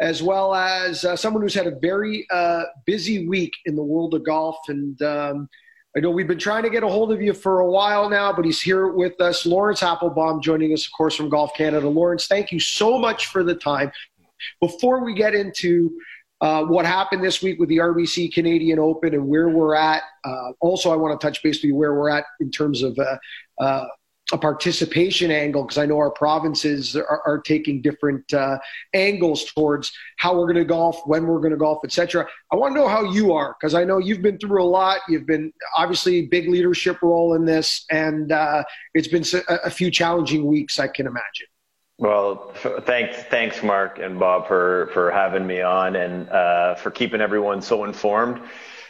as 0.02 0.22
well 0.22 0.54
as 0.54 1.06
uh, 1.06 1.16
someone 1.16 1.44
who's 1.44 1.54
had 1.54 1.68
a 1.68 1.80
very 1.80 2.28
uh, 2.30 2.64
busy 2.86 3.26
week 3.26 3.54
in 3.66 3.78
the 3.78 3.84
world 3.84 4.14
of 4.14 4.26
golf. 4.26 4.58
And 4.68 5.02
um, 5.02 5.48
I 5.96 6.02
know 6.02 6.10
we've 6.10 6.28
been 6.28 6.38
trying 6.38 6.64
to 6.64 6.70
get 6.70 6.84
a 6.84 6.90
hold 6.90 7.14
of 7.14 7.22
you 7.22 7.34
for 7.34 7.62
a 7.62 7.70
while 7.72 8.10
now, 8.10 8.34
but 8.34 8.44
he's 8.44 8.62
here 8.62 8.88
with 8.90 9.20
us. 9.22 9.46
Laurence 9.46 9.82
Applebaum 9.82 10.42
joining 10.42 10.74
us, 10.74 10.86
of 10.86 10.92
course, 10.92 11.16
from 11.16 11.30
Golf 11.30 11.54
Canada. 11.54 11.88
Laurence, 11.88 12.28
thank 12.28 12.52
you 12.52 12.60
so 12.60 12.98
much 12.98 13.28
for 13.28 13.46
the 13.46 13.56
time. 13.56 13.94
Before 14.60 15.04
we 15.04 15.14
get 15.14 15.34
into 15.34 15.98
uh, 16.42 16.64
what 16.64 16.86
happened 16.86 17.24
this 17.24 17.42
week 17.42 17.60
with 17.60 17.70
the 17.70 17.78
RBC 17.78 18.34
Canadian 18.34 18.80
Open 18.80 19.14
and 19.14 19.28
where 19.28 19.50
we're 19.50 19.76
at, 19.76 20.04
uh, 20.24 20.52
also 20.60 20.92
I 20.92 20.96
want 20.96 21.20
to 21.20 21.26
touch 21.26 21.42
base 21.44 21.58
with 21.58 21.66
you 21.66 21.76
where 21.76 21.94
we're 21.94 22.10
at 22.10 22.26
in 22.40 22.52
terms 22.52 22.82
of 22.82 22.98
uh, 22.98 23.18
uh 23.64 23.86
a 24.32 24.38
participation 24.38 25.32
angle 25.32 25.64
because 25.64 25.78
I 25.78 25.86
know 25.86 25.98
our 25.98 26.12
provinces 26.12 26.96
are, 26.96 27.22
are 27.26 27.40
taking 27.40 27.82
different 27.82 28.32
uh, 28.34 28.58
angles 28.94 29.46
towards 29.46 29.92
how 30.18 30.36
we're 30.36 30.46
going 30.46 30.56
to 30.56 30.66
golf, 30.66 31.02
when 31.06 31.28
we're 31.28 31.40
going 31.40 31.52
to 31.52 31.58
golf, 31.58 31.80
etc. 31.84 32.26
I 32.52 32.56
want 32.56 32.74
to 32.76 32.80
know 32.80 32.88
how 32.88 33.04
you 33.12 33.34
are 33.34 33.56
because 33.60 33.74
I 33.74 33.84
know 33.84 33.98
you've 33.98 34.22
been 34.22 34.38
through 34.38 34.64
a 34.64 34.66
lot. 34.66 35.00
You've 35.10 35.26
been 35.26 35.52
obviously 35.78 36.28
big 36.28 36.48
leadership 36.48 37.02
role 37.02 37.34
in 37.34 37.46
this, 37.46 37.86
and 37.92 38.32
uh, 38.32 38.64
it's 38.94 39.08
been 39.08 39.24
a, 39.50 39.56
a 39.66 39.70
few 39.70 39.92
challenging 39.92 40.46
weeks. 40.46 40.80
I 40.80 40.88
can 40.88 41.08
imagine. 41.08 41.48
Well, 42.02 42.52
thanks, 42.56 43.16
thanks, 43.26 43.62
Mark 43.62 44.00
and 44.00 44.18
Bob, 44.18 44.48
for 44.48 44.90
for 44.92 45.12
having 45.12 45.46
me 45.46 45.62
on 45.62 45.96
and 45.96 46.28
uh, 46.30 46.74
for 46.74 46.90
keeping 46.90 47.22
everyone 47.22 47.62
so 47.62 47.84
informed. 47.86 48.42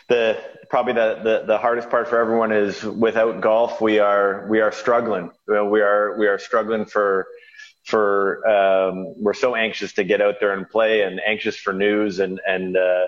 The 0.08 0.41
probably 0.69 0.93
the, 0.93 1.19
the, 1.21 1.43
the 1.45 1.58
hardest 1.58 1.89
part 1.89 2.08
for 2.08 2.17
everyone 2.17 2.54
is 2.54 2.82
without 2.84 3.41
golf, 3.41 3.82
we 3.82 4.00
are 4.00 4.47
we 4.50 4.62
are 4.62 4.71
struggling. 4.71 5.30
We 5.45 5.82
are 5.82 6.17
we 6.17 6.28
are 6.28 6.39
struggling 6.39 6.86
for 6.86 7.28
for 7.84 8.47
um, 8.47 9.13
we're 9.21 9.34
so 9.34 9.56
anxious 9.56 9.91
to 9.95 10.06
get 10.06 10.21
out 10.21 10.36
there 10.39 10.54
and 10.54 10.69
play 10.69 11.02
and 11.02 11.19
anxious 11.28 11.58
for 11.58 11.74
news 11.74 12.19
and 12.21 12.39
and 12.47 12.78
uh, 12.78 13.08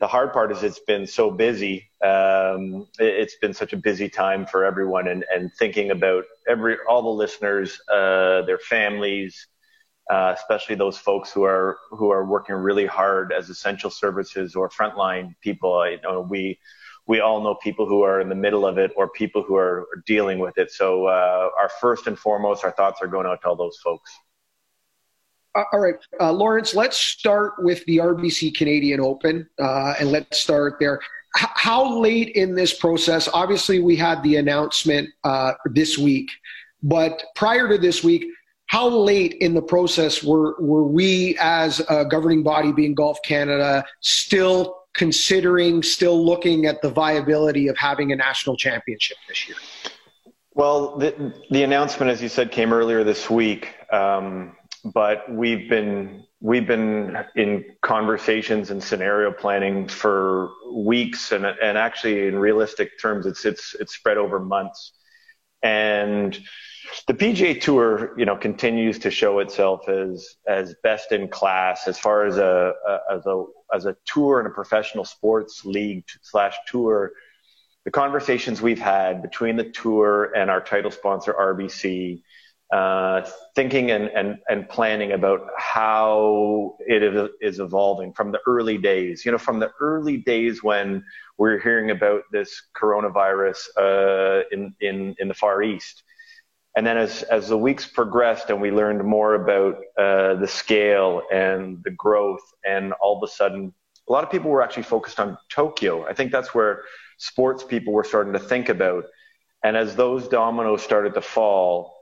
the 0.00 0.06
hard 0.06 0.32
part 0.32 0.50
is 0.52 0.62
it's 0.62 0.80
been 0.80 1.06
so 1.06 1.30
busy. 1.30 1.88
Um, 2.04 2.86
it's 2.98 3.36
been 3.36 3.54
such 3.54 3.72
a 3.72 3.76
busy 3.76 4.08
time 4.08 4.46
for 4.46 4.64
everyone, 4.64 5.08
and, 5.08 5.24
and 5.32 5.52
thinking 5.58 5.90
about 5.90 6.24
every 6.48 6.76
all 6.88 7.02
the 7.02 7.08
listeners, 7.08 7.80
uh, 7.90 8.42
their 8.42 8.58
families, 8.58 9.46
uh, 10.10 10.34
especially 10.36 10.74
those 10.74 10.98
folks 10.98 11.32
who 11.32 11.44
are 11.44 11.78
who 11.90 12.10
are 12.10 12.26
working 12.26 12.56
really 12.56 12.86
hard 12.86 13.32
as 13.32 13.48
essential 13.48 13.90
services 13.90 14.54
or 14.54 14.68
frontline 14.68 15.34
people. 15.40 15.88
You 15.88 16.00
know, 16.02 16.26
we 16.28 16.58
we 17.06 17.20
all 17.20 17.42
know 17.42 17.54
people 17.54 17.86
who 17.86 18.02
are 18.02 18.20
in 18.20 18.28
the 18.28 18.34
middle 18.34 18.66
of 18.66 18.78
it 18.78 18.92
or 18.96 19.08
people 19.10 19.42
who 19.42 19.56
are 19.56 19.86
dealing 20.06 20.38
with 20.38 20.58
it. 20.58 20.70
So 20.70 21.06
uh, 21.06 21.50
our 21.58 21.70
first 21.80 22.06
and 22.06 22.18
foremost, 22.18 22.64
our 22.64 22.72
thoughts 22.72 23.00
are 23.00 23.06
going 23.08 23.26
out 23.26 23.42
to 23.42 23.48
all 23.48 23.56
those 23.56 23.78
folks. 23.82 24.10
Uh, 25.54 25.62
all 25.72 25.80
right, 25.80 25.94
uh, 26.20 26.32
Laurence, 26.32 26.74
let's 26.74 26.96
start 26.96 27.52
with 27.58 27.84
the 27.86 27.98
RBC 27.98 28.56
Canadian 28.56 29.00
Open, 29.00 29.48
uh, 29.60 29.94
and 30.00 30.10
let's 30.10 30.38
start 30.38 30.76
there. 30.80 31.00
H- 31.38 31.48
how 31.54 32.00
late 32.00 32.30
in 32.30 32.54
this 32.54 32.76
process? 32.76 33.28
Obviously, 33.32 33.80
we 33.80 33.94
had 33.94 34.22
the 34.24 34.36
announcement 34.36 35.08
uh, 35.22 35.52
this 35.66 35.96
week, 35.96 36.28
but 36.82 37.22
prior 37.36 37.68
to 37.68 37.78
this 37.78 38.02
week, 38.02 38.24
how 38.66 38.88
late 38.88 39.34
in 39.34 39.54
the 39.54 39.62
process 39.62 40.24
were 40.24 40.56
were 40.58 40.84
we, 40.84 41.36
as 41.40 41.80
a 41.88 42.04
governing 42.04 42.42
body, 42.42 42.72
being 42.72 42.94
Golf 42.94 43.18
Canada, 43.22 43.84
still 44.00 44.84
considering, 44.94 45.82
still 45.82 46.24
looking 46.24 46.66
at 46.66 46.82
the 46.82 46.90
viability 46.90 47.68
of 47.68 47.76
having 47.76 48.10
a 48.10 48.16
national 48.16 48.56
championship 48.56 49.18
this 49.28 49.48
year? 49.48 49.56
Well, 50.54 50.96
the, 50.98 51.34
the 51.50 51.64
announcement, 51.64 52.10
as 52.10 52.22
you 52.22 52.28
said, 52.28 52.52
came 52.52 52.72
earlier 52.72 53.02
this 53.02 53.28
week. 53.28 53.74
Um, 53.92 54.56
but 54.84 55.30
we've 55.32 55.68
been 55.68 56.24
we've 56.40 56.66
been 56.66 57.16
in 57.36 57.64
conversations 57.82 58.70
and 58.70 58.82
scenario 58.82 59.32
planning 59.32 59.88
for 59.88 60.50
weeks 60.72 61.32
and 61.32 61.46
and 61.46 61.78
actually 61.78 62.28
in 62.28 62.38
realistic 62.38 63.00
terms 63.00 63.24
it's 63.24 63.44
it's 63.44 63.74
it's 63.80 63.94
spread 63.94 64.18
over 64.18 64.38
months 64.38 64.92
and 65.62 66.38
the 67.06 67.14
PGA 67.14 67.60
Tour, 67.60 68.12
you 68.18 68.24
know, 68.24 68.36
continues 68.36 68.98
to 69.00 69.10
show 69.10 69.38
itself 69.38 69.88
as 69.88 70.36
as 70.46 70.74
best 70.82 71.12
in 71.12 71.28
class 71.28 71.88
as 71.88 71.98
far 71.98 72.26
as 72.26 72.38
a, 72.38 72.72
a 72.86 72.98
as 73.10 73.26
a 73.26 73.44
as 73.74 73.86
a 73.86 73.96
tour 74.04 74.38
and 74.38 74.48
a 74.48 74.50
professional 74.50 75.04
sports 75.04 75.64
league 75.64 76.04
slash 76.22 76.56
tour. 76.68 77.12
The 77.84 77.90
conversations 77.90 78.62
we've 78.62 78.80
had 78.80 79.22
between 79.22 79.56
the 79.56 79.70
tour 79.70 80.32
and 80.34 80.50
our 80.50 80.60
title 80.60 80.90
sponsor 80.90 81.34
RBC, 81.34 82.22
uh, 82.74 83.24
thinking 83.54 83.92
and, 83.92 84.08
and, 84.08 84.38
and 84.48 84.68
planning 84.68 85.12
about 85.12 85.42
how 85.56 86.76
it 86.80 87.30
is 87.40 87.60
evolving 87.60 88.12
from 88.12 88.32
the 88.32 88.40
early 88.48 88.78
days. 88.78 89.24
You 89.24 89.30
know, 89.30 89.38
from 89.38 89.60
the 89.60 89.70
early 89.80 90.16
days 90.16 90.60
when 90.60 91.04
we're 91.38 91.60
hearing 91.60 91.90
about 91.92 92.22
this 92.32 92.50
coronavirus 92.76 93.60
uh, 93.78 94.42
in, 94.50 94.74
in, 94.80 95.14
in 95.20 95.28
the 95.28 95.34
Far 95.34 95.62
East. 95.62 96.02
And 96.76 96.84
then 96.84 96.96
as, 96.96 97.22
as 97.22 97.46
the 97.46 97.56
weeks 97.56 97.86
progressed 97.86 98.50
and 98.50 98.60
we 98.60 98.72
learned 98.72 99.04
more 99.04 99.34
about 99.34 99.76
uh, 99.96 100.34
the 100.34 100.48
scale 100.48 101.22
and 101.32 101.78
the 101.84 101.92
growth, 101.92 102.42
and 102.66 102.92
all 102.94 103.16
of 103.16 103.22
a 103.22 103.32
sudden, 103.32 103.72
a 104.08 104.12
lot 104.12 104.24
of 104.24 104.30
people 104.32 104.50
were 104.50 104.62
actually 104.62 104.82
focused 104.82 105.20
on 105.20 105.38
Tokyo. 105.48 106.04
I 106.08 106.12
think 106.12 106.32
that's 106.32 106.52
where 106.52 106.82
sports 107.18 107.62
people 107.62 107.92
were 107.92 108.02
starting 108.02 108.32
to 108.32 108.40
think 108.40 108.68
about. 108.68 109.04
And 109.62 109.76
as 109.76 109.94
those 109.94 110.26
dominoes 110.26 110.82
started 110.82 111.14
to 111.14 111.22
fall, 111.22 111.93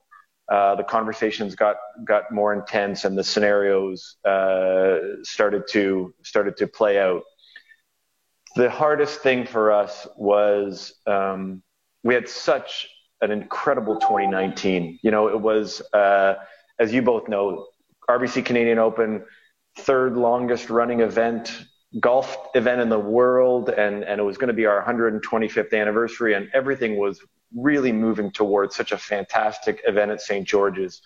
uh, 0.52 0.74
the 0.74 0.84
conversations 0.84 1.54
got 1.54 1.76
got 2.04 2.30
more 2.30 2.52
intense 2.52 3.06
and 3.06 3.16
the 3.16 3.24
scenarios 3.24 4.16
uh, 4.26 4.98
started 5.22 5.62
to 5.66 6.12
started 6.22 6.58
to 6.58 6.66
play 6.66 6.98
out. 6.98 7.22
The 8.56 8.68
hardest 8.68 9.20
thing 9.20 9.46
for 9.46 9.72
us 9.72 10.06
was 10.14 10.92
um, 11.06 11.62
we 12.04 12.12
had 12.12 12.28
such 12.28 12.86
an 13.22 13.30
incredible 13.30 13.96
2019. 13.96 14.98
You 15.02 15.10
know, 15.10 15.28
it 15.28 15.40
was 15.40 15.80
uh, 15.94 16.34
as 16.78 16.92
you 16.92 17.00
both 17.00 17.28
know, 17.28 17.68
RBC 18.10 18.44
Canadian 18.44 18.78
Open, 18.78 19.24
third 19.78 20.18
longest 20.18 20.68
running 20.68 21.00
event 21.00 21.64
golf 21.98 22.36
event 22.54 22.82
in 22.82 22.90
the 22.90 22.98
world 22.98 23.70
and 23.70 24.02
and 24.04 24.20
it 24.20 24.24
was 24.24 24.36
going 24.36 24.48
to 24.48 24.54
be 24.54 24.66
our 24.66 24.82
125th 24.82 25.72
anniversary 25.78 26.34
and 26.34 26.50
everything 26.52 26.98
was 26.98 27.20
really 27.56 27.92
moving 27.92 28.30
towards 28.30 28.76
such 28.76 28.92
a 28.92 28.98
fantastic 28.98 29.82
event 29.86 30.10
at 30.10 30.20
St. 30.20 30.46
George's. 30.46 31.02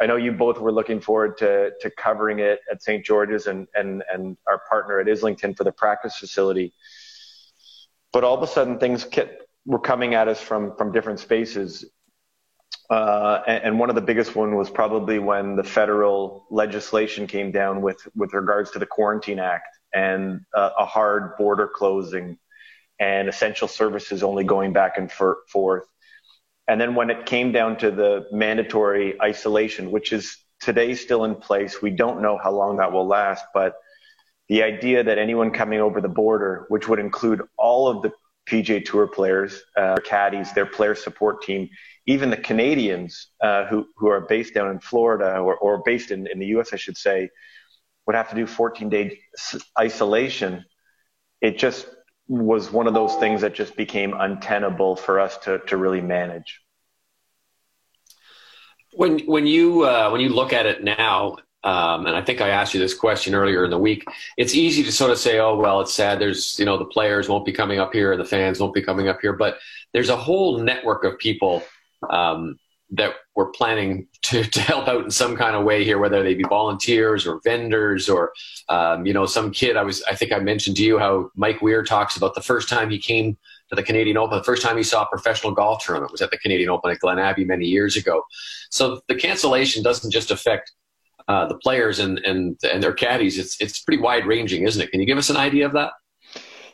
I 0.00 0.06
know 0.06 0.16
you 0.16 0.32
both 0.32 0.58
were 0.58 0.72
looking 0.72 1.00
forward 1.00 1.38
to, 1.38 1.72
to 1.80 1.90
covering 1.90 2.40
it 2.40 2.60
at 2.70 2.82
St. 2.82 3.04
George's 3.04 3.46
and, 3.46 3.68
and, 3.74 4.02
and 4.12 4.36
our 4.48 4.60
partner 4.68 4.98
at 4.98 5.08
Islington 5.08 5.54
for 5.54 5.64
the 5.64 5.72
practice 5.72 6.16
facility. 6.16 6.72
But 8.12 8.24
all 8.24 8.36
of 8.36 8.42
a 8.42 8.46
sudden, 8.46 8.78
things 8.78 9.04
kept, 9.04 9.42
were 9.64 9.78
coming 9.78 10.14
at 10.14 10.28
us 10.28 10.40
from, 10.40 10.76
from 10.76 10.92
different 10.92 11.20
spaces. 11.20 11.84
Uh, 12.90 13.42
and, 13.46 13.64
and, 13.64 13.78
one 13.78 13.88
of 13.88 13.94
the 13.94 14.02
biggest 14.02 14.34
one 14.34 14.56
was 14.56 14.68
probably 14.68 15.18
when 15.18 15.56
the 15.56 15.62
federal 15.62 16.46
legislation 16.50 17.26
came 17.26 17.50
down 17.50 17.80
with, 17.80 17.96
with 18.14 18.34
regards 18.34 18.70
to 18.72 18.78
the 18.78 18.86
Quarantine 18.86 19.38
Act 19.38 19.78
and 19.94 20.40
uh, 20.54 20.70
a 20.78 20.84
hard 20.84 21.36
border 21.38 21.70
closing 21.72 22.38
and 23.02 23.28
essential 23.28 23.66
services 23.66 24.22
only 24.22 24.44
going 24.44 24.72
back 24.72 24.96
and 24.96 25.10
forth. 25.10 25.84
And 26.68 26.80
then 26.80 26.94
when 26.94 27.10
it 27.10 27.26
came 27.26 27.50
down 27.50 27.76
to 27.78 27.90
the 27.90 28.26
mandatory 28.30 29.20
isolation, 29.20 29.90
which 29.90 30.12
is 30.12 30.38
today 30.60 30.94
still 30.94 31.24
in 31.24 31.34
place, 31.34 31.82
we 31.82 31.90
don't 31.90 32.22
know 32.22 32.38
how 32.38 32.52
long 32.52 32.76
that 32.76 32.92
will 32.92 33.08
last, 33.08 33.44
but 33.52 33.74
the 34.48 34.62
idea 34.62 35.02
that 35.02 35.18
anyone 35.18 35.50
coming 35.50 35.80
over 35.80 36.00
the 36.00 36.08
border, 36.08 36.66
which 36.68 36.88
would 36.88 37.00
include 37.00 37.42
all 37.58 37.88
of 37.88 38.02
the 38.02 38.12
PGA 38.48 38.84
Tour 38.84 39.08
players, 39.08 39.60
uh, 39.76 39.96
caddies, 40.04 40.52
their 40.52 40.66
player 40.66 40.94
support 40.94 41.42
team, 41.42 41.68
even 42.06 42.30
the 42.30 42.36
Canadians 42.36 43.32
uh, 43.40 43.64
who, 43.66 43.84
who 43.96 44.06
are 44.08 44.20
based 44.20 44.54
down 44.54 44.70
in 44.70 44.78
Florida 44.78 45.38
or, 45.38 45.56
or 45.56 45.82
based 45.84 46.12
in, 46.12 46.28
in 46.28 46.38
the 46.38 46.46
US, 46.58 46.72
I 46.72 46.76
should 46.76 46.96
say, 46.96 47.30
would 48.06 48.14
have 48.14 48.30
to 48.30 48.36
do 48.36 48.46
14 48.46 48.88
day 48.88 49.18
isolation. 49.80 50.64
It 51.40 51.58
just 51.58 51.88
was 52.28 52.70
one 52.70 52.86
of 52.86 52.94
those 52.94 53.14
things 53.16 53.40
that 53.40 53.54
just 53.54 53.76
became 53.76 54.14
untenable 54.14 54.96
for 54.96 55.20
us 55.20 55.36
to, 55.38 55.58
to 55.66 55.76
really 55.76 56.00
manage. 56.00 56.60
When 58.94 59.20
when 59.20 59.46
you 59.46 59.84
uh, 59.84 60.10
when 60.10 60.20
you 60.20 60.28
look 60.28 60.52
at 60.52 60.66
it 60.66 60.84
now, 60.84 61.36
um, 61.64 62.06
and 62.06 62.14
I 62.14 62.22
think 62.22 62.40
I 62.40 62.50
asked 62.50 62.74
you 62.74 62.80
this 62.80 62.94
question 62.94 63.34
earlier 63.34 63.64
in 63.64 63.70
the 63.70 63.78
week. 63.78 64.04
It's 64.36 64.54
easy 64.54 64.82
to 64.82 64.92
sort 64.92 65.10
of 65.10 65.18
say, 65.18 65.38
"Oh 65.38 65.56
well, 65.56 65.80
it's 65.80 65.94
sad. 65.94 66.18
There's 66.18 66.58
you 66.58 66.66
know 66.66 66.76
the 66.76 66.84
players 66.84 67.28
won't 67.28 67.46
be 67.46 67.52
coming 67.52 67.80
up 67.80 67.92
here, 67.92 68.16
the 68.16 68.24
fans 68.24 68.60
won't 68.60 68.74
be 68.74 68.82
coming 68.82 69.08
up 69.08 69.20
here," 69.22 69.32
but 69.32 69.58
there's 69.94 70.10
a 70.10 70.16
whole 70.16 70.58
network 70.58 71.04
of 71.04 71.18
people 71.18 71.62
um, 72.10 72.58
that 72.90 73.14
were 73.34 73.50
planning 73.52 74.08
to, 74.32 74.44
to 74.44 74.60
help 74.60 74.88
out 74.88 75.04
in 75.04 75.10
some 75.10 75.36
kind 75.36 75.54
of 75.54 75.64
way 75.64 75.84
here, 75.84 75.98
whether 75.98 76.22
they 76.22 76.34
be 76.34 76.44
volunteers 76.48 77.26
or 77.26 77.40
vendors 77.44 78.08
or, 78.08 78.32
um, 78.68 79.06
you 79.06 79.12
know, 79.12 79.26
some 79.26 79.50
kid. 79.50 79.76
I 79.76 79.82
was, 79.82 80.02
I 80.04 80.14
think 80.14 80.32
I 80.32 80.38
mentioned 80.38 80.76
to 80.78 80.84
you 80.84 80.98
how 80.98 81.30
Mike 81.36 81.62
Weir 81.62 81.84
talks 81.84 82.16
about 82.16 82.34
the 82.34 82.40
first 82.42 82.68
time 82.68 82.90
he 82.90 82.98
came 82.98 83.36
to 83.68 83.76
the 83.76 83.82
Canadian 83.82 84.16
Open, 84.16 84.36
the 84.36 84.44
first 84.44 84.62
time 84.62 84.76
he 84.76 84.82
saw 84.82 85.04
a 85.04 85.06
professional 85.06 85.52
golf 85.52 85.84
tournament 85.84 86.12
was 86.12 86.22
at 86.22 86.30
the 86.30 86.38
Canadian 86.38 86.70
Open 86.70 86.90
at 86.90 86.98
Glen 86.98 87.18
Abbey 87.18 87.44
many 87.44 87.66
years 87.66 87.96
ago. 87.96 88.22
So 88.70 89.00
the 89.08 89.14
cancellation 89.14 89.82
doesn't 89.82 90.10
just 90.10 90.30
affect 90.30 90.72
uh, 91.28 91.46
the 91.46 91.58
players 91.58 91.98
and, 91.98 92.18
and, 92.20 92.58
and 92.70 92.82
their 92.82 92.92
caddies. 92.92 93.38
It's, 93.38 93.60
it's 93.60 93.80
pretty 93.80 94.02
wide 94.02 94.26
ranging, 94.26 94.64
isn't 94.64 94.82
it? 94.82 94.90
Can 94.90 95.00
you 95.00 95.06
give 95.06 95.18
us 95.18 95.30
an 95.30 95.36
idea 95.36 95.66
of 95.66 95.72
that? 95.72 95.92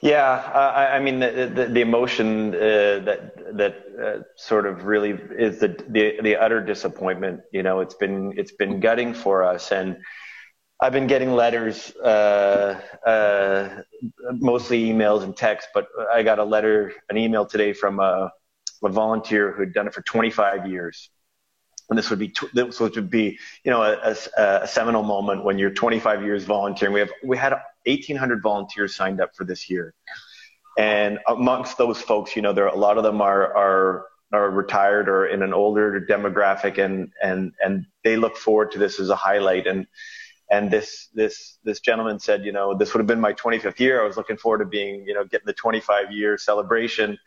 Yeah, 0.01 0.31
uh, 0.55 0.73
I, 0.77 0.97
I, 0.97 1.01
mean 1.01 1.19
the 1.19 1.51
the, 1.53 1.67
the 1.67 1.81
emotion 1.81 2.55
uh, 2.55 3.01
that 3.05 3.57
that 3.57 3.75
uh, 4.01 4.23
sort 4.37 4.67
of 4.67 4.85
really 4.85 5.11
is 5.11 5.59
the, 5.59 5.69
the 5.89 6.21
the 6.23 6.37
utter 6.37 6.61
disappointment. 6.61 7.41
You 7.53 7.65
know, 7.65 7.81
it's 7.81 7.95
been 7.95 8.33
it's 8.37 8.53
been 8.53 8.79
gutting 8.79 9.13
for 9.13 9.43
us, 9.43 9.73
and 9.73 9.97
I've 10.81 10.93
been 10.93 11.09
getting 11.09 11.33
letters, 11.33 11.91
uh, 11.97 12.81
uh, 13.05 13.83
mostly 14.35 14.85
emails 14.85 15.25
and 15.25 15.37
texts. 15.37 15.71
But 15.75 15.89
I 16.13 16.23
got 16.23 16.39
a 16.39 16.45
letter, 16.45 16.93
an 17.11 17.17
email 17.17 17.45
today 17.45 17.73
from 17.73 17.99
a, 17.99 18.31
a 18.85 18.89
volunteer 18.89 19.53
who 19.53 19.63
had 19.63 19.73
done 19.73 19.89
it 19.89 19.95
for 19.95 20.03
25 20.03 20.69
years, 20.69 21.11
and 21.91 21.99
this 21.99 22.09
would 22.09 22.21
be 22.21 22.33
this 22.55 22.79
would 22.79 23.11
be 23.11 23.37
you 23.65 23.73
know 23.73 23.83
a, 23.83 24.15
a, 24.37 24.61
a 24.63 24.69
seminal 24.69 25.03
moment 25.03 25.45
when 25.45 25.59
you're 25.59 25.71
25 25.71 26.23
years 26.23 26.45
volunteering. 26.45 26.95
We 26.95 27.01
have 27.01 27.11
we 27.25 27.37
had 27.37 27.55
1,800 27.89 28.43
volunteers 28.43 28.95
signed 28.95 29.21
up 29.21 29.35
for 29.35 29.45
this 29.45 29.69
year. 29.71 29.95
And 30.79 31.19
amongst 31.27 31.77
those 31.77 32.01
folks, 32.01 32.37
you 32.37 32.43
know, 32.43 32.53
there 32.53 32.67
are, 32.67 32.75
a 32.75 32.79
lot 32.79 32.99
of 32.99 33.05
them 33.05 33.21
are, 33.21 33.57
are, 33.57 34.07
are 34.33 34.51
retired 34.51 35.09
or 35.09 35.27
in 35.27 35.43
an 35.43 35.53
older 35.53 36.01
demographic 36.09 36.79
and, 36.83 37.11
and, 37.23 37.53
and 37.65 37.87
they 38.05 38.17
look 38.17 38.37
forward 38.37 38.71
to 38.73 38.79
this 38.79 39.01
as 39.01 39.09
a 39.09 39.17
highlight. 39.17 39.67
And, 39.67 39.87
and 40.51 40.71
this, 40.71 41.09
this, 41.15 41.59
this 41.65 41.81
gentleman 41.81 42.21
said, 42.21 42.45
you 42.45 42.53
know, 42.53 42.77
this 42.77 42.95
would 42.95 43.01
have 43.01 43.09
been 43.09 43.21
my 43.21 43.33
25th 43.33 43.81
year. 43.81 44.01
I 44.01 44.07
was 44.07 44.17
looking 44.17 44.37
forward 44.37 44.59
to 44.59 44.67
being, 44.67 45.05
you 45.05 45.15
know, 45.15 45.25
getting 45.25 45.47
the 45.47 45.53
25 45.53 46.13
year 46.13 46.39
celebration. 46.39 47.19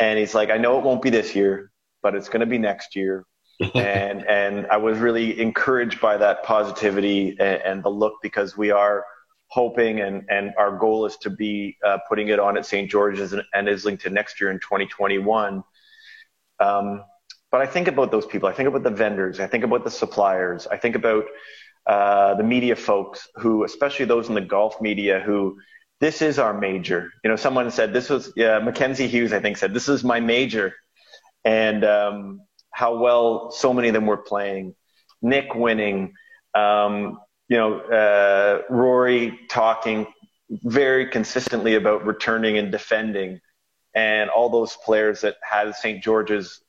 And 0.00 0.18
he's 0.18 0.34
like, 0.34 0.50
I 0.50 0.56
know 0.56 0.78
it 0.78 0.84
won't 0.84 1.02
be 1.02 1.10
this 1.10 1.34
year, 1.34 1.70
but 2.02 2.14
it's 2.14 2.28
going 2.28 2.40
to 2.40 2.46
be 2.46 2.58
next 2.58 2.96
year. 2.96 3.26
and, 3.74 4.24
and 4.26 4.66
I 4.68 4.76
was 4.76 4.98
really 4.98 5.40
encouraged 5.40 6.00
by 6.00 6.16
that 6.16 6.44
positivity 6.44 7.36
and, 7.38 7.60
and 7.62 7.82
the 7.82 7.90
look 7.90 8.14
because 8.22 8.56
we 8.56 8.70
are, 8.70 9.04
hoping 9.48 10.00
and, 10.00 10.24
and 10.28 10.52
our 10.58 10.76
goal 10.76 11.06
is 11.06 11.16
to 11.16 11.30
be 11.30 11.76
uh, 11.84 11.98
putting 12.08 12.28
it 12.28 12.38
on 12.38 12.56
at 12.56 12.66
St. 12.66 12.90
George's 12.90 13.32
and, 13.32 13.42
and 13.54 13.68
Islington 13.68 14.12
next 14.12 14.40
year 14.40 14.50
in 14.50 14.58
2021. 14.60 15.64
Um, 16.60 17.04
but 17.50 17.62
I 17.62 17.66
think 17.66 17.88
about 17.88 18.10
those 18.10 18.26
people. 18.26 18.48
I 18.48 18.52
think 18.52 18.68
about 18.68 18.82
the 18.82 18.90
vendors. 18.90 19.40
I 19.40 19.46
think 19.46 19.64
about 19.64 19.84
the 19.84 19.90
suppliers. 19.90 20.66
I 20.66 20.76
think 20.76 20.96
about 20.96 21.24
uh, 21.86 22.34
the 22.34 22.42
media 22.42 22.76
folks 22.76 23.26
who, 23.36 23.64
especially 23.64 24.04
those 24.04 24.28
in 24.28 24.34
the 24.34 24.42
golf 24.42 24.80
media, 24.80 25.20
who 25.20 25.58
this 26.00 26.20
is 26.20 26.38
our 26.38 26.52
major. 26.52 27.10
You 27.24 27.30
know, 27.30 27.36
someone 27.36 27.70
said 27.70 27.92
this 27.92 28.10
was 28.10 28.32
yeah, 28.36 28.58
Mackenzie 28.58 29.08
Hughes. 29.08 29.32
I 29.32 29.40
think 29.40 29.56
said 29.56 29.72
this 29.72 29.88
is 29.88 30.04
my 30.04 30.20
major, 30.20 30.74
and 31.44 31.84
um, 31.84 32.40
how 32.70 32.98
well 32.98 33.50
so 33.50 33.72
many 33.72 33.88
of 33.88 33.94
them 33.94 34.06
were 34.06 34.18
playing. 34.18 34.74
Nick 35.22 35.54
winning. 35.54 36.12
Um, 36.54 37.18
you 37.48 37.56
know, 37.56 37.80
uh, 37.80 38.62
Rory 38.70 39.38
talking 39.48 40.06
very 40.50 41.06
consistently 41.06 41.74
about 41.74 42.06
returning 42.06 42.58
and 42.58 42.70
defending, 42.70 43.40
and 43.94 44.30
all 44.30 44.50
those 44.50 44.76
players 44.84 45.22
that 45.22 45.36
had 45.42 45.74
St. 45.74 46.02
George's, 46.02 46.60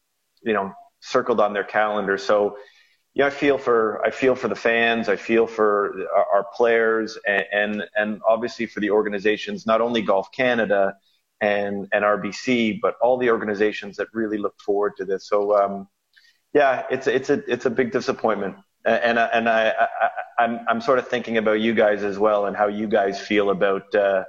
you 0.42 0.54
know, 0.54 0.74
circled 1.02 1.40
on 1.40 1.54
their 1.54 1.64
calendar. 1.64 2.18
So, 2.18 2.58
yeah, 3.14 3.28
I 3.28 3.30
feel 3.30 3.58
for 3.58 4.06
I 4.06 4.12
feel 4.12 4.36
for 4.36 4.48
the 4.48 4.56
fans, 4.56 5.10
I 5.10 5.18
feel 5.18 5.48
for 5.48 6.08
our, 6.16 6.26
our 6.36 6.46
players, 6.56 7.18
and, 7.28 7.46
and 7.52 7.84
and 7.96 8.22
obviously 8.28 8.66
for 8.66 8.80
the 8.80 8.92
organizations, 8.92 9.66
not 9.66 9.82
only 9.82 10.02
Golf 10.02 10.32
Canada 10.32 10.96
and 11.42 11.88
and 11.92 12.06
RBC, 12.06 12.80
but 12.82 12.96
all 13.02 13.18
the 13.18 13.32
organizations 13.32 13.98
that 13.98 14.08
really 14.14 14.38
look 14.38 14.56
forward 14.62 14.94
to 14.98 15.06
this. 15.06 15.28
So, 15.28 15.58
um, 15.62 15.90
yeah, 16.54 16.86
it's 16.90 17.08
it's 17.08 17.30
a 17.30 17.44
it's 17.52 17.66
a 17.66 17.70
big 17.70 17.92
disappointment 17.92 18.56
and 18.86 19.20
and 19.20 19.50
I, 19.50 19.70
I 19.70 20.10
I'm 20.40 20.62
I'm 20.68 20.82
sort 20.82 21.00
of 21.00 21.08
thinking 21.08 21.38
about 21.38 21.60
you 21.60 21.74
guys 21.74 22.04
as 22.04 22.18
well 22.18 22.46
and 22.46 22.56
how 22.56 22.68
you 22.68 22.88
guys 22.88 23.20
feel 23.20 23.50
about. 23.50 23.94
Uh, 23.94 24.24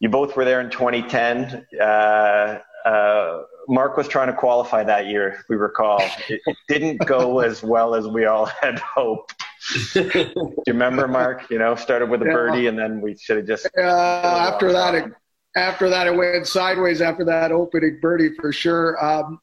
you 0.00 0.08
both 0.08 0.36
were 0.36 0.44
there 0.44 0.60
in 0.60 0.70
2010. 0.70 1.66
Uh, 1.80 2.58
uh, 2.84 3.42
Mark 3.68 3.96
was 3.96 4.06
trying 4.08 4.26
to 4.26 4.34
qualify 4.34 4.84
that 4.84 5.06
year, 5.06 5.28
if 5.28 5.44
we 5.48 5.56
recall. 5.56 6.02
It, 6.28 6.40
it 6.44 6.56
didn't 6.68 6.98
go 7.06 7.40
as 7.48 7.62
well 7.62 7.94
as 7.94 8.06
we 8.06 8.26
all 8.26 8.46
had 8.46 8.78
hoped. 8.78 9.34
Do 9.94 10.02
you 10.04 10.54
remember, 10.66 11.08
Mark? 11.08 11.48
You 11.50 11.58
know, 11.58 11.74
started 11.74 12.10
with 12.10 12.20
a 12.20 12.26
birdie, 12.26 12.66
and 12.66 12.78
then 12.78 13.00
we 13.00 13.16
should 13.16 13.38
have 13.38 13.46
just. 13.46 13.66
Uh, 13.78 13.80
after 13.80 14.72
that, 14.72 14.94
it, 14.94 15.12
after 15.56 15.88
that, 15.88 16.06
it 16.06 16.14
went 16.14 16.46
sideways. 16.46 17.00
After 17.00 17.24
that 17.24 17.52
opening 17.52 17.98
birdie, 18.02 18.34
for 18.34 18.52
sure. 18.52 19.02
Um, 19.02 19.40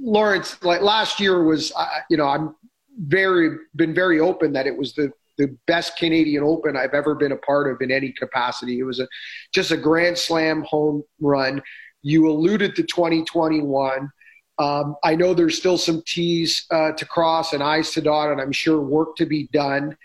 Laurence, 0.00 0.62
like 0.64 0.80
last 0.80 1.20
year 1.20 1.44
was, 1.44 1.72
uh, 1.76 1.86
you 2.08 2.16
know, 2.16 2.26
I'm 2.26 2.54
very 2.98 3.56
been 3.76 3.94
very 3.94 4.20
open 4.20 4.52
that 4.52 4.66
it 4.66 4.76
was 4.76 4.94
the 4.94 5.12
the 5.38 5.56
best 5.66 5.96
Canadian 5.96 6.42
Open 6.44 6.76
I've 6.76 6.92
ever 6.92 7.14
been 7.14 7.32
a 7.32 7.36
part 7.36 7.70
of 7.72 7.80
in 7.80 7.90
any 7.90 8.12
capacity. 8.12 8.78
It 8.78 8.82
was 8.82 9.00
a 9.00 9.08
just 9.54 9.70
a 9.70 9.76
grand 9.76 10.18
slam 10.18 10.62
home 10.64 11.02
run. 11.18 11.62
You 12.02 12.28
alluded 12.28 12.76
to 12.76 12.82
2021. 12.82 14.10
Um, 14.58 14.96
I 15.02 15.14
know 15.14 15.32
there's 15.32 15.56
still 15.56 15.78
some 15.78 16.02
T's 16.06 16.66
uh, 16.70 16.92
to 16.92 17.06
cross 17.06 17.54
and 17.54 17.62
I's 17.62 17.90
to 17.92 18.02
dot, 18.02 18.30
and 18.30 18.40
I'm 18.40 18.52
sure 18.52 18.80
work 18.80 19.16
to 19.16 19.24
be 19.24 19.48
done. 19.52 19.96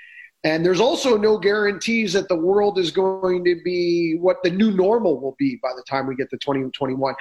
And 0.45 0.65
there's 0.65 0.79
also 0.79 1.17
no 1.17 1.37
guarantees 1.37 2.13
that 2.13 2.29
the 2.29 2.35
world 2.35 2.79
is 2.79 2.91
going 2.91 3.43
to 3.45 3.59
be 3.65 4.15
what 4.21 4.37
the 4.43 4.51
new 4.51 4.71
normal 4.71 5.19
will 5.19 5.35
be 5.37 5.59
by 5.61 5.71
the 5.75 5.83
time 5.89 6.07
we 6.07 6.15
get 6.15 6.29
to 6.29 6.37
2021. 6.37 7.15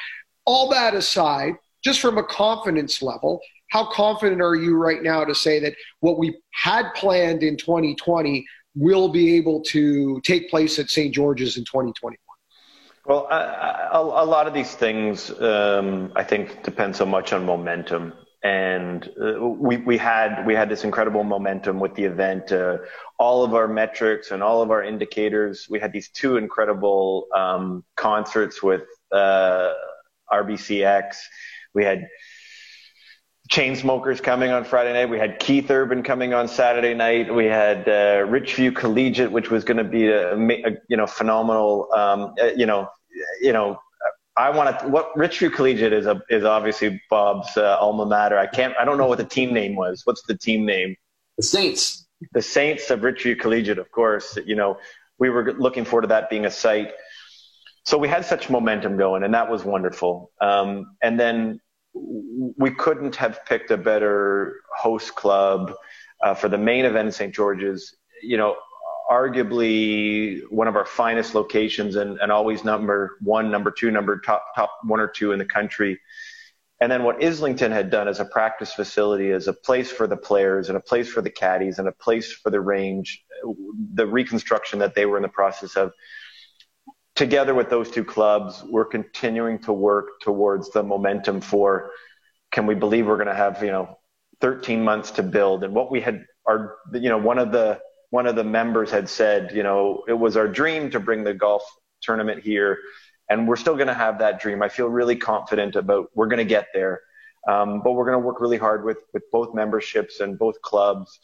All 0.45 0.69
that 0.69 0.95
aside, 0.95 1.55
just 1.83 2.01
from 2.01 2.19
a 2.19 2.23
confidence 2.23 3.03
level, 3.03 3.41
how 3.75 3.85
confident 3.85 4.41
are 4.41 4.55
you 4.55 4.77
right 4.77 5.03
now 5.03 5.25
to 5.25 5.35
say 5.35 5.59
that 5.59 5.75
what 5.99 6.17
we 6.17 6.39
had 6.53 6.95
planned 6.95 7.43
in 7.43 7.57
2020 7.57 8.47
will 8.77 9.09
be 9.09 9.35
able 9.35 9.61
to 9.63 10.21
take 10.21 10.49
place 10.49 10.79
at 10.79 10.89
St. 10.89 11.13
George's 11.13 11.57
in 11.57 11.65
2021? 11.65 12.17
Well, 13.07 13.27
a, 13.33 13.99
a 14.23 14.25
lot 14.25 14.47
of 14.47 14.55
these 14.55 14.75
things, 14.77 15.33
um, 15.41 16.13
I 16.15 16.23
think, 16.23 16.63
depend 16.63 16.95
so 16.95 17.05
much 17.05 17.33
on 17.33 17.45
momentum. 17.45 18.13
And 18.45 19.11
uh, 19.21 19.45
we, 19.45 19.79
we 19.79 19.99
had 19.99 20.47
we 20.47 20.55
had 20.55 20.69
this 20.69 20.85
incredible 20.85 21.25
momentum 21.25 21.81
with 21.81 21.95
the 21.97 22.05
event. 22.05 22.53
Uh, 22.53 22.79
all 23.19 23.43
of 23.43 23.55
our 23.55 23.67
metrics 23.67 24.31
and 24.31 24.41
all 24.43 24.63
of 24.63 24.71
our 24.71 24.85
indicators. 24.85 25.67
We 25.69 25.81
had 25.81 25.93
these 25.93 26.11
two 26.11 26.37
incredible 26.37 27.27
um, 27.35 27.85
concerts 27.97 28.63
with 28.63 28.83
uh, 29.11 29.73
RBCX. 30.31 31.17
We 31.75 31.83
had 31.85 32.07
Chainsmokers 33.51 34.23
coming 34.23 34.51
on 34.51 34.65
Friday 34.65 34.93
night. 34.95 35.11
We 35.11 35.19
had 35.19 35.39
Keith 35.39 35.71
Urban 35.71 36.03
coming 36.03 36.33
on 36.33 36.49
Saturday 36.49 36.95
night. 36.95 37.33
We 37.33 37.45
had 37.45 37.87
uh, 37.87 38.27
Richview 38.27 38.75
Collegiate, 38.75 39.31
which 39.31 39.51
was 39.51 39.65
going 39.65 39.77
to 39.77 39.85
be 39.85 40.09
a, 40.09 40.35
a, 40.35 40.71
you 40.89 40.97
know 40.97 41.07
phenomenal. 41.07 41.89
Um, 41.95 42.35
uh, 42.41 42.47
you 42.57 42.65
know, 42.65 42.89
you 43.43 43.53
know, 43.53 43.79
I 44.37 44.49
want 44.49 44.81
to. 44.81 44.89
What 44.89 45.15
Richview 45.15 45.53
Collegiate 45.53 45.93
is 45.93 46.07
a, 46.07 46.23
is 46.31 46.45
obviously 46.45 47.03
Bob's 47.11 47.55
uh, 47.57 47.77
alma 47.79 48.07
mater. 48.07 48.39
I 48.39 48.47
can't. 48.47 48.75
I 48.81 48.87
don't 48.87 48.97
know 48.97 49.07
what 49.07 49.19
the 49.19 49.25
team 49.25 49.53
name 49.53 49.77
was. 49.77 50.03
What's 50.05 50.23
the 50.23 50.37
team 50.37 50.65
name? 50.65 50.97
The 51.37 51.43
Saints. 51.43 52.07
The 52.33 52.43
Saints 52.43 52.91
of 52.91 53.01
Richview 53.01 53.39
Collegiate, 53.39 53.79
of 53.79 53.91
course. 53.91 54.39
You 54.47 54.57
know, 54.57 54.79
we 55.19 55.29
were 55.29 55.53
looking 55.53 55.85
forward 55.85 56.03
to 56.03 56.09
that 56.09 56.31
being 56.31 56.47
a 56.47 56.51
site. 56.51 56.93
So 57.85 57.99
we 57.99 58.09
had 58.09 58.25
such 58.25 58.49
momentum 58.49 58.97
going, 58.97 59.23
and 59.23 59.35
that 59.35 59.51
was 59.51 59.63
wonderful. 59.65 60.31
Um, 60.41 60.97
and 61.03 61.21
then 61.21 61.61
we 61.95 62.71
couldn't 62.73 63.17
have 63.17 63.45
picked 63.47 63.71
a 63.71 63.77
better 63.77 64.61
host 64.77 65.15
club 65.15 65.73
uh, 66.23 66.35
for 66.35 66.49
the 66.49 66.59
main 66.59 66.85
event 66.85 67.07
in 67.07 67.13
St. 67.13 67.35
George's. 67.35 67.97
You 68.23 68.37
know, 68.37 68.57
arguably 69.11 70.43
one 70.51 70.67
of 70.67 70.77
our 70.77 70.87
finest 70.87 71.35
locations 71.35 71.97
and, 71.97 72.19
and 72.21 72.33
always 72.33 72.65
number 72.65 73.19
one, 73.21 73.51
number 73.51 73.71
two, 73.71 73.91
number 73.91 74.19
top, 74.21 74.45
top 74.57 74.71
one 74.85 75.01
or 75.01 75.09
two 75.09 75.33
in 75.33 75.39
the 75.39 75.45
country. 75.45 76.01
And 76.81 76.91
then 76.91 77.05
what 77.05 77.23
Islington 77.23 77.71
had 77.71 77.91
done 77.91 78.09
as 78.09 78.21
a 78.21 78.25
practice 78.25 78.73
facility 78.73 79.31
as 79.31 79.47
a 79.47 79.53
place 79.53 79.91
for 79.91 80.07
the 80.07 80.17
players 80.17 80.69
and 80.69 80.77
a 80.77 80.81
place 80.81 81.09
for 81.09 81.23
the 81.23 81.31
caddies 81.31 81.79
and 81.79 81.87
a 81.87 81.93
place 81.93 82.33
for 82.33 82.51
the 82.51 82.61
range, 82.61 83.23
the 83.95 84.07
reconstruction 84.07 84.79
that 84.81 84.95
they 84.95 85.07
were 85.07 85.17
in 85.17 85.23
the 85.23 85.29
process 85.29 85.77
of 85.77 85.93
together 87.15 87.55
with 87.55 87.71
those 87.71 87.91
two 87.91 88.05
clubs, 88.05 88.63
we're 88.65 88.85
continuing 88.85 89.59
to 89.61 89.73
work 89.73 90.21
towards 90.21 90.71
the 90.71 90.83
momentum 90.83 91.41
for 91.41 91.91
can 92.51 92.67
we 92.67 92.75
believe 92.75 93.07
we're 93.07 93.17
going 93.17 93.29
to 93.29 93.35
have, 93.35 93.63
you 93.63 93.71
know, 93.71 93.99
13 94.41 94.83
months 94.83 95.11
to 95.13 95.23
build 95.23 95.65
and 95.65 95.75
what 95.75 95.91
we 95.91 96.01
had 96.01 96.25
our, 96.47 96.77
you 96.93 97.09
know, 97.09 97.19
one 97.19 97.39
of 97.39 97.53
the, 97.53 97.81
one 98.11 98.27
of 98.27 98.37
the 98.37 98.45
members 98.45 98.91
had 98.91 99.09
said, 99.09 99.53
you 99.55 99.63
know, 99.63 100.03
it 100.07 100.13
was 100.13 100.37
our 100.37 100.47
dream 100.47 100.91
to 100.91 101.01
bring 101.01 101.25
the 101.25 101.33
golf 101.33 101.63
tournament 102.03 102.43
here 102.43 102.79
and 103.31 103.49
we're 103.49 103.57
still 103.57 103.75
going 103.75 103.87
to 103.87 103.95
have 103.95 104.19
that 104.19 104.41
dream. 104.41 104.63
I 104.63 104.69
feel 104.69 104.89
really 104.89 105.17
confident 105.17 105.77
about 105.77 106.11
we're 106.15 106.27
going 106.27 106.39
to 106.39 106.45
get 106.45 106.69
there. 106.75 107.01
Um, 107.49 107.83
but 107.83 107.93
we're 107.93 108.07
going 108.07 108.21
to 108.21 108.27
work 108.27 108.41
really 108.41 108.57
hard 108.57 108.85
with, 108.85 108.99
with 109.13 109.23
both 109.31 109.55
memberships 109.55 110.21
and 110.21 110.39
both 110.39 110.61
clubs 110.63 111.19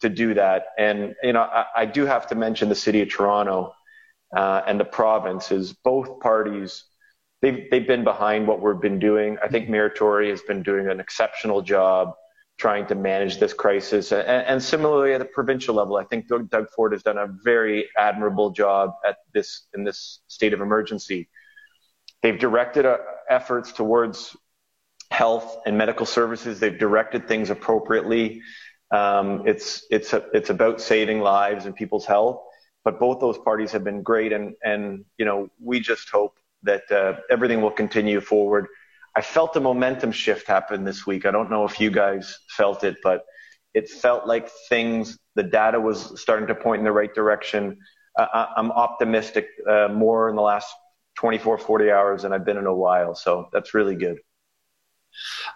to 0.00 0.08
do 0.08 0.34
that. 0.34 0.66
And, 0.78 1.14
you 1.22 1.32
know, 1.32 1.42
I, 1.42 1.66
I 1.76 1.86
do 1.86 2.06
have 2.06 2.26
to 2.28 2.34
mention 2.34 2.68
the 2.68 2.74
city 2.74 3.02
of 3.02 3.08
Toronto 3.08 3.74
uh, 4.36 4.62
and 4.66 4.78
the 4.78 4.84
province 4.84 5.50
is 5.50 5.72
both 5.72 6.20
parties. 6.20 6.84
They've, 7.42 7.68
they've 7.70 7.86
been 7.86 8.04
behind 8.04 8.46
what 8.46 8.60
we've 8.60 8.80
been 8.80 8.98
doing. 8.98 9.38
I 9.42 9.48
think 9.48 9.68
Mayor 9.68 9.90
Tory 9.90 10.30
has 10.30 10.42
been 10.42 10.62
doing 10.62 10.88
an 10.88 11.00
exceptional 11.00 11.62
job 11.62 12.14
trying 12.58 12.86
to 12.86 12.94
manage 12.94 13.40
this 13.40 13.54
crisis. 13.54 14.12
And, 14.12 14.26
and, 14.28 14.62
similarly 14.62 15.14
at 15.14 15.18
the 15.18 15.24
provincial 15.24 15.74
level, 15.74 15.96
I 15.96 16.04
think 16.04 16.28
Doug 16.28 16.68
Ford 16.76 16.92
has 16.92 17.02
done 17.02 17.16
a 17.16 17.26
very 17.42 17.88
admirable 17.96 18.50
job 18.50 18.92
at 19.06 19.16
this 19.32 19.66
in 19.72 19.82
this 19.82 20.20
state 20.28 20.52
of 20.52 20.60
emergency. 20.60 21.30
They've 22.22 22.38
directed 22.38 22.84
uh, 22.84 22.98
efforts 23.30 23.72
towards 23.72 24.36
health 25.10 25.56
and 25.64 25.78
medical 25.78 26.04
services. 26.04 26.60
They've 26.60 26.78
directed 26.78 27.26
things 27.26 27.48
appropriately. 27.48 28.42
Um, 28.90 29.44
it's 29.46 29.86
it's 29.90 30.12
a, 30.12 30.24
it's 30.34 30.50
about 30.50 30.82
saving 30.82 31.20
lives 31.20 31.64
and 31.64 31.74
people's 31.74 32.04
health. 32.04 32.42
But 32.84 32.98
both 32.98 33.20
those 33.20 33.38
parties 33.38 33.72
have 33.72 33.84
been 33.84 34.02
great, 34.02 34.32
and 34.32 34.54
and 34.64 35.04
you 35.18 35.24
know 35.24 35.50
we 35.60 35.80
just 35.80 36.08
hope 36.08 36.38
that 36.62 36.90
uh, 36.90 37.20
everything 37.30 37.60
will 37.60 37.70
continue 37.70 38.20
forward 38.20 38.68
I 39.16 39.22
felt 39.22 39.56
a 39.56 39.60
momentum 39.60 40.12
shift 40.12 40.46
happen 40.46 40.84
this 40.84 41.06
week. 41.06 41.26
I 41.26 41.30
don't 41.30 41.50
know 41.50 41.64
if 41.64 41.80
you 41.80 41.90
guys 41.90 42.38
felt 42.48 42.84
it, 42.84 42.96
but 43.02 43.24
it 43.74 43.88
felt 43.88 44.26
like 44.26 44.48
things, 44.68 45.18
the 45.34 45.42
data 45.42 45.80
was 45.80 46.20
starting 46.20 46.46
to 46.48 46.54
point 46.54 46.80
in 46.80 46.84
the 46.84 46.92
right 46.92 47.12
direction. 47.14 47.78
Uh, 48.18 48.46
I'm 48.56 48.70
optimistic 48.70 49.48
uh, 49.68 49.88
more 49.88 50.28
in 50.30 50.36
the 50.36 50.42
last 50.42 50.72
24, 51.18 51.58
40 51.58 51.90
hours 51.90 52.22
than 52.22 52.32
I've 52.32 52.44
been 52.44 52.56
in 52.56 52.66
a 52.66 52.74
while. 52.74 53.14
So 53.14 53.48
that's 53.52 53.74
really 53.74 53.96
good. 53.96 54.18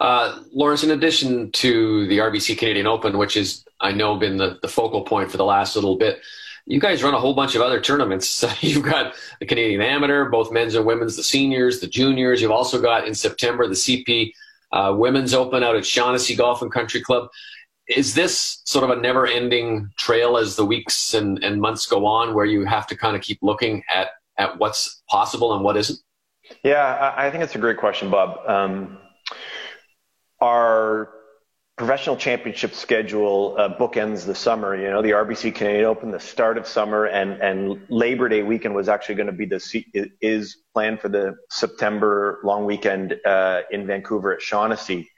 Uh, 0.01 0.39
Laurence, 0.51 0.83
in 0.83 0.91
addition 0.91 1.51
to 1.53 2.07
the 2.07 2.17
RBC 2.17 2.57
Canadian 2.57 2.87
Open, 2.87 3.17
which 3.17 3.37
is, 3.37 3.65
I 3.79 3.93
know, 3.93 4.17
been 4.17 4.35
the, 4.37 4.59
the 4.61 4.67
focal 4.67 5.03
point 5.03 5.31
for 5.31 5.37
the 5.37 5.45
last 5.45 5.75
little 5.75 5.97
bit, 5.97 6.19
you 6.65 6.79
guys 6.79 7.03
run 7.03 7.13
a 7.13 7.19
whole 7.19 7.33
bunch 7.33 7.55
of 7.55 7.61
other 7.61 7.79
tournaments. 7.79 8.43
You've 8.61 8.83
got 8.83 9.15
the 9.39 9.45
Canadian 9.45 9.81
Amateur, 9.81 10.29
both 10.29 10.51
men's 10.51 10.75
and 10.75 10.85
women's, 10.85 11.15
the 11.15 11.23
seniors, 11.23 11.79
the 11.79 11.87
juniors. 11.87 12.41
You've 12.41 12.51
also 12.51 12.81
got 12.81 13.07
in 13.07 13.13
September 13.13 13.67
the 13.67 13.75
CP 13.75 14.33
uh, 14.71 14.93
Women's 14.97 15.33
Open 15.33 15.63
out 15.63 15.75
at 15.75 15.85
Shaughnessy 15.85 16.35
Golf 16.35 16.61
and 16.61 16.71
Country 16.71 17.01
Club. 17.01 17.29
Is 17.87 18.15
this 18.15 18.61
sort 18.65 18.83
of 18.83 18.97
a 18.97 18.99
never 18.99 19.27
ending 19.27 19.91
trail 19.97 20.37
as 20.37 20.55
the 20.55 20.65
weeks 20.65 21.13
and, 21.13 21.43
and 21.43 21.61
months 21.61 21.85
go 21.85 22.05
on 22.07 22.33
where 22.33 22.45
you 22.45 22.65
have 22.65 22.87
to 22.87 22.97
kind 22.97 23.15
of 23.15 23.21
keep 23.21 23.37
looking 23.43 23.83
at, 23.93 24.09
at 24.37 24.57
what's 24.57 25.03
possible 25.07 25.53
and 25.53 25.63
what 25.63 25.77
isn't? 25.77 25.99
Yeah, 26.63 27.13
I 27.15 27.29
think 27.29 27.43
it's 27.43 27.55
a 27.55 27.59
great 27.59 27.77
question, 27.77 28.09
Bob. 28.09 28.39
Um, 28.49 28.97
our 30.41 31.09
professional 31.77 32.15
championship 32.15 32.73
schedule 32.73 33.55
uh, 33.57 33.77
bookends 33.77 34.25
the 34.25 34.35
summer. 34.35 34.75
You 34.75 34.89
know, 34.89 35.01
the 35.01 35.11
RBC 35.11 35.55
Canadian 35.55 35.85
Open, 35.85 36.11
the 36.11 36.19
start 36.19 36.57
of 36.57 36.67
summer, 36.67 37.05
and 37.05 37.41
and 37.41 37.81
Labor 37.89 38.29
Day 38.29 38.43
weekend 38.43 38.75
was 38.75 38.87
actually 38.87 39.15
going 39.15 39.27
to 39.27 39.33
be 39.33 39.45
the 39.45 39.59
is 40.21 40.57
planned 40.73 41.01
for 41.01 41.09
the 41.09 41.35
September 41.49 42.39
long 42.43 42.65
weekend 42.65 43.15
uh, 43.25 43.61
in 43.71 43.85
Vancouver 43.87 44.33
at 44.33 44.41
Shaughnessy. 44.41 45.09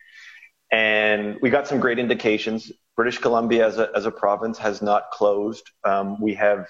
And 0.71 1.37
we 1.41 1.49
got 1.49 1.67
some 1.67 1.79
great 1.79 1.99
indications. 1.99 2.71
British 2.95 3.19
Columbia 3.19 3.65
as 3.65 3.77
a 3.77 3.89
as 3.95 4.05
a 4.05 4.11
province 4.11 4.57
has 4.57 4.81
not 4.81 5.11
closed. 5.11 5.69
Um, 5.83 6.19
we 6.19 6.33
have 6.35 6.67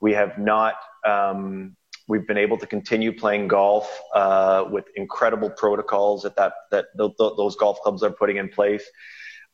we 0.00 0.12
have 0.12 0.38
not. 0.38 0.74
Um, 1.06 1.76
we've 2.06 2.26
been 2.26 2.38
able 2.38 2.58
to 2.58 2.66
continue 2.66 3.12
playing 3.12 3.48
golf 3.48 4.00
uh, 4.14 4.64
with 4.70 4.84
incredible 4.96 5.50
protocols 5.50 6.22
that 6.22 6.36
that, 6.36 6.54
that 6.70 6.86
those 6.96 7.56
golf 7.56 7.80
clubs 7.80 8.02
are 8.02 8.10
putting 8.10 8.36
in 8.36 8.48
place. 8.48 8.84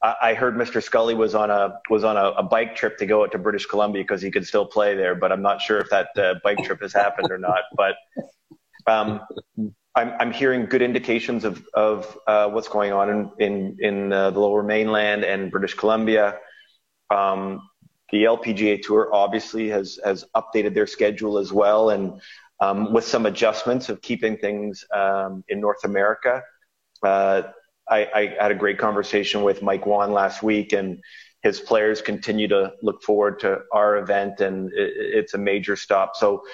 I 0.03 0.33
heard 0.33 0.57
Mr. 0.57 0.83
Scully 0.83 1.15
was 1.15 1.35
on 1.35 1.51
a 1.51 1.79
was 1.91 2.05
on 2.05 2.17
a, 2.17 2.31
a 2.31 2.43
bike 2.43 2.75
trip 2.75 2.97
to 2.99 3.07
go 3.07 3.23
out 3.23 3.33
to 3.33 3.39
British 3.39 3.67
Columbia 3.67 4.03
because 4.03 4.23
he 4.23 4.31
could 4.31 4.47
still 4.47 4.65
play 4.65 4.95
there, 4.95 5.15
but 5.15 5.31
I'm 5.31 5.43
not 5.43 5.61
sure 5.61 5.79
if 5.79 5.91
that 5.91 6.09
uh, 6.17 6.37
bike 6.43 6.57
trip 6.65 6.81
has 6.81 6.95
happened 6.95 7.31
or 7.31 7.37
not. 7.37 7.65
But 7.77 7.97
um, 8.87 9.21
I'm, 9.95 10.13
I'm 10.19 10.33
hearing 10.33 10.65
good 10.65 10.81
indications 10.81 11.45
of 11.45 11.67
of 11.75 12.19
uh, 12.27 12.49
what's 12.49 12.69
going 12.69 12.95
on 12.95 13.11
in 13.11 13.31
in, 13.39 13.77
in 13.81 14.13
uh, 14.13 14.31
the 14.31 14.41
Lower 14.41 14.63
Mainland 14.63 15.23
and 15.23 15.51
British 15.51 15.75
Columbia. 15.75 16.39
Um, 17.11 17.69
the 18.11 18.25
LPGA 18.25 18.83
Tour 18.83 19.11
obviously 19.13 19.69
has 19.69 19.99
has 20.05 20.25
updated 20.35 20.75
their 20.75 20.87
schedule 20.87 21.39
as 21.39 21.53
well, 21.53 21.91
and 21.91 22.21
um, 22.61 22.93
with 22.93 23.05
some 23.05 23.27
adjustments 23.27 23.89
of 23.89 24.03
keeping 24.03 24.37
things 24.37 24.85
um, 24.93 25.45
in 25.49 25.61
North 25.61 25.85
America. 25.85 26.43
Uh, 27.03 27.43
I, 27.89 28.07
I 28.15 28.37
had 28.41 28.53
a 28.53 28.55
great 28.55 28.79
conversation 28.79 29.43
with 29.43 29.63
Mike 29.63 29.87
Whan 29.87 30.13
last 30.13 30.43
week, 30.43 30.73
and 30.73 31.01
his 31.43 31.59
players 31.59 32.03
continue 32.03 32.47
to 32.49 32.75
look 32.83 33.03
forward 33.03 33.41
to 33.41 33.63
our 33.73 33.97
event, 33.97 34.41
and 34.41 34.73
it, 34.73 34.93
it's 34.97 35.35
a 35.35 35.39
major 35.39 35.75
stop. 35.75 36.17
So, 36.17 36.45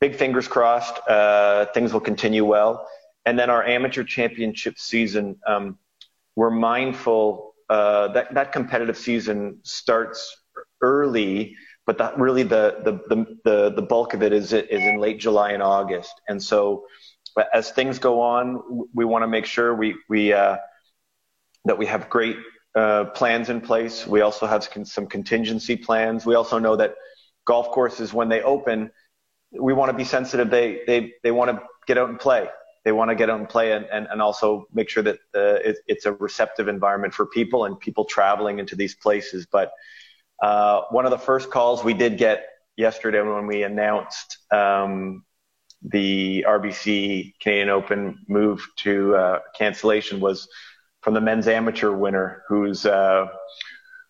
big 0.00 0.14
fingers 0.16 0.48
crossed. 0.48 0.98
Uh, 1.08 1.66
things 1.74 1.92
will 1.92 2.00
continue 2.00 2.44
well, 2.44 2.88
and 3.26 3.38
then 3.38 3.50
our 3.50 3.64
amateur 3.64 4.04
championship 4.04 4.78
season. 4.78 5.36
Um, 5.46 5.78
we're 6.36 6.50
mindful 6.50 7.54
uh, 7.68 8.08
that 8.08 8.34
that 8.34 8.52
competitive 8.52 8.96
season 8.96 9.58
starts 9.62 10.41
early, 10.82 11.56
but 11.86 12.18
really 12.18 12.42
the 12.42 12.80
the 12.84 12.92
the 13.14 13.38
the, 13.44 13.70
the 13.70 13.82
bulk 13.82 14.14
of 14.14 14.22
it 14.22 14.32
is 14.32 14.52
is 14.52 14.82
in 14.82 14.98
late 14.98 15.18
July 15.18 15.52
and 15.52 15.62
August, 15.62 16.20
and 16.28 16.42
so 16.42 16.84
as 17.54 17.70
things 17.70 17.98
go 17.98 18.20
on, 18.20 18.86
we 18.94 19.04
want 19.04 19.22
to 19.22 19.28
make 19.28 19.46
sure 19.46 19.74
we 19.74 19.94
we 20.08 20.32
uh, 20.32 20.56
that 21.64 21.78
we 21.78 21.86
have 21.86 22.10
great 22.10 22.36
uh, 22.74 23.04
plans 23.04 23.48
in 23.48 23.60
place. 23.60 24.06
We 24.06 24.20
also 24.20 24.46
have 24.46 24.68
some 24.84 25.06
contingency 25.06 25.76
plans. 25.76 26.26
We 26.26 26.34
also 26.34 26.58
know 26.58 26.76
that 26.76 26.94
golf 27.46 27.70
courses, 27.70 28.12
when 28.12 28.28
they 28.28 28.42
open, 28.42 28.90
we 29.52 29.72
want 29.72 29.90
to 29.90 29.96
be 29.96 30.04
sensitive. 30.04 30.50
They 30.50 30.82
they 30.86 31.12
they 31.22 31.30
want 31.30 31.50
to 31.50 31.62
get 31.86 31.98
out 31.98 32.08
and 32.08 32.18
play. 32.18 32.48
They 32.84 32.92
want 32.92 33.10
to 33.10 33.14
get 33.14 33.30
out 33.30 33.38
and 33.38 33.48
play, 33.48 33.72
and 33.72 33.86
and, 33.86 34.06
and 34.10 34.20
also 34.20 34.66
make 34.72 34.88
sure 34.88 35.02
that 35.02 35.16
uh, 35.34 35.60
it, 35.68 35.76
it's 35.86 36.06
a 36.06 36.12
receptive 36.12 36.68
environment 36.68 37.14
for 37.14 37.26
people 37.26 37.64
and 37.64 37.78
people 37.78 38.04
traveling 38.04 38.58
into 38.58 38.76
these 38.76 38.94
places. 38.94 39.46
But 39.50 39.72
uh, 40.42 40.82
one 40.90 41.04
of 41.04 41.12
the 41.12 41.18
first 41.18 41.50
calls 41.50 41.84
we 41.84 41.94
did 41.94 42.18
get 42.18 42.44
yesterday 42.76 43.22
when 43.22 43.46
we 43.46 43.62
announced 43.62 44.38
um, 44.52 45.24
the 45.82 46.44
RBC 46.48 47.34
Canadian 47.40 47.68
Open 47.68 48.18
move 48.28 48.66
to 48.78 49.14
uh, 49.14 49.38
cancellation 49.56 50.20
was 50.20 50.48
from 51.00 51.14
the 51.14 51.20
men's 51.20 51.46
amateur 51.46 51.92
winner 51.92 52.42
who's 52.48 52.84
uh, 52.84 53.26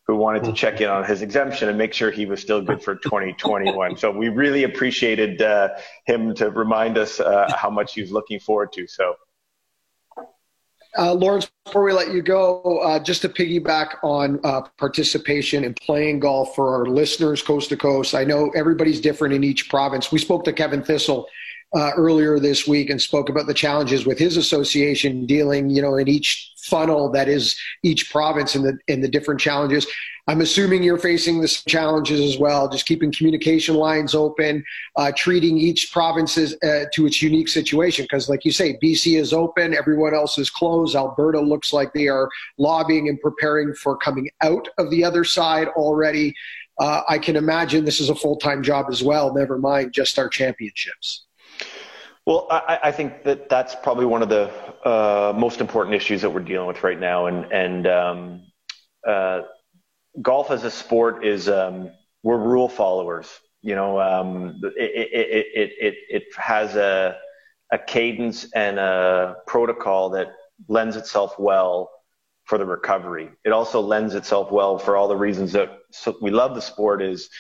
who 0.07 0.17
wanted 0.17 0.45
to 0.45 0.53
check 0.53 0.81
in 0.81 0.89
on 0.89 1.05
his 1.05 1.23
exemption 1.23 1.69
and 1.69 1.79
make 1.79 1.93
sure 1.93 2.11
he 2.11 2.27
was 2.27 2.41
still 2.41 2.61
good 2.61 2.83
for 2.83 2.97
2021. 2.97 3.97
so 3.97 4.11
we 4.11 4.29
really 4.29 4.65
appreciated 4.65 5.41
uh, 5.41 5.69
him 6.07 6.35
to 6.35 6.51
remind 6.51 6.99
us 6.99 7.21
uh, 7.21 7.51
how 7.57 7.71
much 7.71 7.95
he 7.95 8.01
was 8.01 8.11
looking 8.11 8.41
forward 8.41 8.73
to. 8.73 8.87
So. 8.87 9.15
Uh, 10.99 11.15
Laurence, 11.15 11.51
before 11.65 11.85
we 11.85 11.93
let 11.93 12.13
you 12.13 12.21
go, 12.21 12.61
uh, 12.85 12.99
just 12.99 13.23
to 13.23 13.29
piggyback 13.29 13.97
on 14.03 14.39
uh, 14.45 14.61
participation 14.77 15.65
and 15.65 15.75
playing 15.77 16.21
golf 16.21 16.55
for 16.55 16.75
our 16.75 16.87
listeners 16.87 17.43
coast 17.43 17.71
to 17.71 17.77
coast, 17.77 18.15
I 18.15 18.25
know 18.25 18.51
everybody's 18.55 19.01
different 19.01 19.35
in 19.35 19.43
each 19.43 19.71
province. 19.71 20.13
We 20.13 20.19
spoke 20.19 20.45
to 20.45 20.53
Kevin 20.53 20.83
Thistle 20.83 21.27
uh, 21.75 21.93
earlier 21.97 22.39
this 22.39 22.67
week 22.67 22.91
and 22.91 23.01
spoke 23.01 23.31
about 23.31 23.47
the 23.47 23.55
challenges 23.55 24.05
with 24.05 24.19
his 24.19 24.37
association 24.37 25.25
dealing, 25.25 25.71
you 25.71 25.81
know, 25.81 25.97
in 25.97 26.09
each 26.09 26.53
funnel 26.59 27.11
that 27.13 27.29
is 27.29 27.59
each 27.83 28.11
province 28.11 28.55
and 28.55 28.65
the 28.65 28.79
and 28.89 29.03
the 29.03 29.09
different 29.09 29.41
challenges. 29.41 29.87
I'm 30.29 30.41
assuming 30.41 30.85
you're 30.85 30.99
facing 30.99 31.41
the 31.41 31.49
challenges 31.49 32.21
as 32.21 32.39
well, 32.39 32.69
just 32.69 32.87
keeping 32.87 33.13
communication 33.13 33.75
lines 33.75 34.15
open, 34.15 34.65
uh, 34.95 35.11
treating 35.17 35.59
each 35.59 35.91
province 35.93 36.39
uh, 36.39 36.85
to 36.93 37.07
its 37.07 37.21
unique 37.21 37.49
situation. 37.49 38.05
Because, 38.05 38.29
like 38.29 38.45
you 38.45 38.53
say, 38.53 38.79
BC 38.81 39.19
is 39.19 39.33
open, 39.33 39.75
everyone 39.75 40.15
else 40.15 40.39
is 40.39 40.49
closed. 40.49 40.95
Alberta 40.95 41.41
looks 41.41 41.73
like 41.73 41.93
they 41.93 42.07
are 42.07 42.29
lobbying 42.57 43.09
and 43.09 43.21
preparing 43.21 43.75
for 43.75 43.97
coming 43.97 44.31
out 44.43 44.69
of 44.79 44.91
the 44.91 45.03
other 45.03 45.25
side 45.25 45.67
already. 45.69 46.35
Uh, 46.79 47.03
I 47.09 47.19
can 47.19 47.35
imagine 47.35 47.85
this 47.85 48.01
is 48.01 48.09
a 48.09 48.15
full 48.15 48.37
time 48.37 48.63
job 48.63 48.87
as 48.91 49.03
well, 49.03 49.35
never 49.35 49.59
mind 49.59 49.93
just 49.93 50.19
our 50.21 50.29
championships. 50.29 51.27
Well, 52.27 52.47
I, 52.49 52.79
I, 52.85 52.93
think 52.93 53.25
that 53.25 53.49
that's 53.49 53.75
probably 53.75 54.07
one 54.07 54.23
of 54.23 54.29
the 54.29 54.49
uh, 54.89 55.33
most 55.37 55.61
important 55.61 55.97
issues 55.97 56.23
that 56.23 56.31
we're 56.31 56.41
dealing 56.41 56.69
with 56.69 56.85
right 56.85 56.99
now, 56.99 57.27
and 57.27 57.51
and 57.53 57.87
um, 57.89 58.43
uh, 59.07 59.41
golf 60.21 60.51
as 60.51 60.65
a 60.65 60.71
sport 60.71 61.25
is 61.25 61.49
um, 61.49 61.91
we're 62.23 62.39
rule 62.39 62.69
followers. 62.69 63.29
You 63.63 63.77
know, 63.77 64.01
um, 64.01 64.61
it, 64.77 65.09
it, 65.13 65.47
it, 65.55 65.71
it, 65.81 65.95
it 66.09 66.23
has 66.37 66.75
a 66.77 67.17
a 67.73 67.79
cadence 67.79 68.47
and 68.55 68.79
a 68.79 69.37
protocol 69.47 70.11
that 70.11 70.29
lends 70.69 70.95
itself 70.95 71.39
well 71.39 71.91
for 72.45 72.59
the 72.59 72.67
recovery. 72.67 73.31
It 73.45 73.51
also 73.51 73.81
lends 73.81 74.15
itself 74.15 74.53
well 74.53 74.79
for 74.79 74.97
all 74.97 75.09
the 75.09 75.17
reasons 75.17 75.53
that 75.53 75.71
we 76.21 76.31
love 76.31 76.55
the 76.55 76.61
sport 76.61 77.03
is 77.03 77.31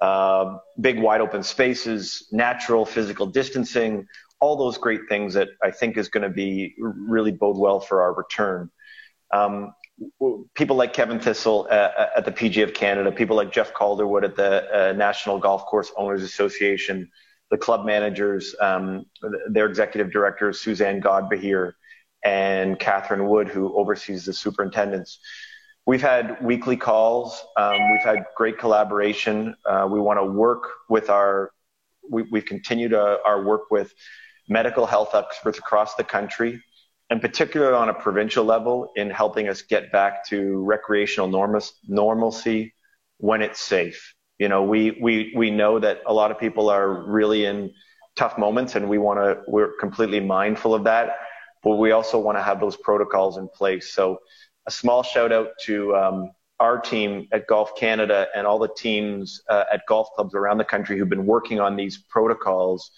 uh, 0.00 0.58
big 0.80 1.00
wide 1.00 1.20
open 1.20 1.42
spaces, 1.42 2.28
natural 2.30 2.86
physical 2.86 3.26
distancing, 3.26 4.06
all 4.40 4.56
those 4.56 4.78
great 4.78 5.02
things 5.08 5.34
that 5.34 5.48
I 5.62 5.72
think 5.72 5.96
is 5.96 6.08
going 6.08 6.22
to 6.22 6.30
be 6.30 6.74
really 6.78 7.32
bode 7.32 7.58
well 7.58 7.80
for 7.80 8.02
our 8.02 8.14
return. 8.14 8.70
Um, 9.32 9.74
people 10.54 10.76
like 10.76 10.92
Kevin 10.92 11.20
Thistle 11.20 11.68
at, 11.70 12.10
at, 12.16 12.24
the 12.24 12.32
PGA 12.32 12.62
of 12.62 12.74
Canada, 12.74 13.12
people 13.12 13.36
like 13.36 13.52
Jeff 13.52 13.74
Calderwood 13.74 14.24
at 14.24 14.36
the 14.36 14.90
uh, 14.90 14.92
National 14.92 15.38
Golf 15.38 15.66
Course 15.66 15.92
Owners 15.96 16.22
Association, 16.22 17.10
the 17.50 17.58
club 17.58 17.84
managers, 17.84 18.54
um, 18.60 19.04
their 19.50 19.66
executive 19.66 20.12
directors, 20.12 20.60
Suzanne 20.60 21.00
Godbehere 21.00 21.72
and 22.24 22.78
Catherine 22.78 23.28
Wood, 23.28 23.48
who 23.48 23.76
oversees 23.76 24.24
the 24.24 24.32
superintendents. 24.32 25.18
We've 25.86 26.02
had 26.02 26.42
weekly 26.44 26.76
calls. 26.76 27.42
Um, 27.56 27.92
we've 27.92 28.02
had 28.02 28.24
great 28.36 28.58
collaboration. 28.58 29.56
Uh, 29.64 29.88
we 29.90 30.00
want 30.00 30.20
to 30.20 30.24
work 30.24 30.64
with 30.88 31.10
our, 31.10 31.50
we, 32.08 32.24
have 32.34 32.44
continued 32.44 32.94
uh, 32.94 33.18
our 33.24 33.42
work 33.42 33.70
with 33.70 33.92
medical 34.48 34.86
health 34.86 35.14
experts 35.14 35.58
across 35.58 35.94
the 35.94 36.04
country, 36.04 36.62
and 37.10 37.20
particularly 37.20 37.74
on 37.74 37.88
a 37.88 37.94
provincial 37.94 38.44
level 38.44 38.92
in 38.94 39.10
helping 39.10 39.48
us 39.48 39.62
get 39.62 39.90
back 39.90 40.24
to 40.28 40.62
recreational 40.64 41.28
normal, 41.28 41.62
normalcy 41.88 42.72
when 43.18 43.42
it's 43.42 43.60
safe. 43.60 44.14
You 44.38 44.48
know, 44.48 44.62
we, 44.62 44.96
we, 45.02 45.32
we 45.36 45.50
know 45.50 45.78
that 45.80 46.00
a 46.06 46.14
lot 46.14 46.30
of 46.30 46.38
people 46.38 46.70
are 46.70 47.04
really 47.04 47.44
in 47.44 47.72
tough 48.16 48.38
moments 48.38 48.76
and 48.76 48.88
we 48.88 48.98
want 48.98 49.18
to, 49.18 49.42
we're 49.48 49.72
completely 49.78 50.20
mindful 50.20 50.74
of 50.74 50.84
that, 50.84 51.16
but 51.62 51.76
we 51.76 51.90
also 51.90 52.18
want 52.18 52.38
to 52.38 52.42
have 52.42 52.60
those 52.60 52.76
protocols 52.76 53.36
in 53.36 53.48
place. 53.48 53.92
So 53.92 54.20
a 54.66 54.70
small 54.70 55.02
shout 55.02 55.32
out 55.32 55.48
to, 55.64 55.94
um, 55.96 56.30
our 56.60 56.78
team 56.78 57.26
at 57.32 57.46
Golf 57.46 57.74
Canada 57.74 58.28
and 58.36 58.46
all 58.46 58.58
the 58.58 58.68
teams 58.76 59.40
uh, 59.48 59.64
at 59.72 59.80
golf 59.88 60.08
clubs 60.14 60.34
around 60.34 60.58
the 60.58 60.64
country 60.64 60.98
who've 60.98 61.08
been 61.08 61.24
working 61.24 61.58
on 61.58 61.74
these 61.74 61.96
protocols 61.96 62.90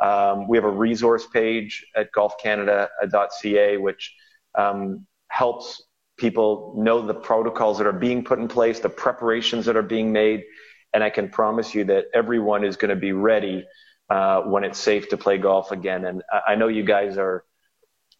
um, 0.00 0.48
we 0.48 0.56
have 0.56 0.64
a 0.64 0.70
resource 0.70 1.26
page 1.26 1.86
at 1.94 2.10
golfcanada.ca, 2.12 3.76
which 3.76 4.14
um, 4.56 5.06
helps 5.28 5.82
people 6.16 6.74
know 6.76 7.04
the 7.04 7.14
protocols 7.14 7.78
that 7.78 7.86
are 7.86 7.92
being 7.92 8.24
put 8.24 8.38
in 8.38 8.48
place, 8.48 8.80
the 8.80 8.88
preparations 8.88 9.66
that 9.66 9.76
are 9.76 9.82
being 9.82 10.12
made, 10.12 10.44
and 10.92 11.04
I 11.04 11.10
can 11.10 11.28
promise 11.28 11.74
you 11.74 11.84
that 11.84 12.06
everyone 12.14 12.64
is 12.64 12.76
going 12.76 12.90
to 12.90 12.96
be 12.96 13.12
ready 13.12 13.64
uh, 14.10 14.42
when 14.42 14.64
it's 14.64 14.78
safe 14.78 15.08
to 15.10 15.16
play 15.16 15.38
golf 15.38 15.70
again. 15.70 16.04
And 16.04 16.22
I 16.46 16.54
know 16.56 16.68
you 16.68 16.84
guys 16.84 17.16
are 17.16 17.44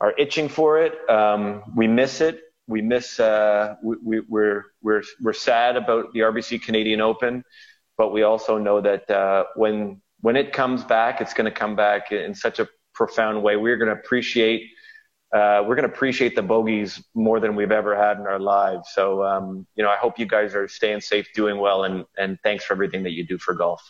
are 0.01 0.15
itching 0.17 0.49
for 0.49 0.83
it. 0.83 0.95
Um, 1.11 1.63
we 1.77 1.87
miss 1.87 2.21
it. 2.21 2.41
We 2.67 2.81
miss. 2.81 3.21
Uh, 3.21 3.77
we, 3.83 3.97
we, 4.03 4.21
we're 4.21 4.65
we're 4.83 5.03
we're 5.21 5.33
sad 5.33 5.77
about 5.77 6.13
the 6.13 6.21
RBC 6.21 6.63
Canadian 6.63 7.01
Open, 7.01 7.45
but 7.99 8.13
we 8.13 8.23
also 8.23 8.57
know 8.57 8.81
that 8.81 9.11
uh, 9.11 9.45
when 9.57 10.01
when 10.21 10.37
it 10.37 10.53
comes 10.53 10.85
back, 10.85 11.21
it's 11.21 11.35
going 11.35 11.51
to 11.51 11.57
come 11.57 11.77
back 11.77 12.13
in 12.13 12.35
such 12.35 12.59
a 12.59 12.69
profound 12.95 13.43
way. 13.43 13.57
We're 13.57 13.77
going 13.77 13.95
to 13.95 14.01
appreciate 14.01 14.71
uh, 15.33 15.63
we're 15.65 15.77
going 15.77 15.89
to 15.89 15.95
appreciate 15.95 16.35
the 16.35 16.43
bogeys 16.43 17.01
more 17.15 17.39
than 17.39 17.55
we've 17.55 17.71
ever 17.71 17.97
had 17.97 18.19
in 18.19 18.27
our 18.27 18.41
lives. 18.41 18.89
So, 18.93 19.23
um, 19.23 19.65
you 19.77 19.85
know, 19.85 19.89
I 19.89 19.97
hope 19.97 20.19
you 20.19 20.27
guys 20.27 20.57
are 20.57 20.67
staying 20.67 21.03
safe, 21.03 21.29
doing 21.35 21.59
well, 21.59 21.85
and 21.85 22.05
and 22.19 22.37
thanks 22.43 22.65
for 22.65 22.73
everything 22.73 23.05
that 23.05 23.13
you 23.13 23.25
do 23.25 23.39
for 23.39 23.55
golf. 23.55 23.81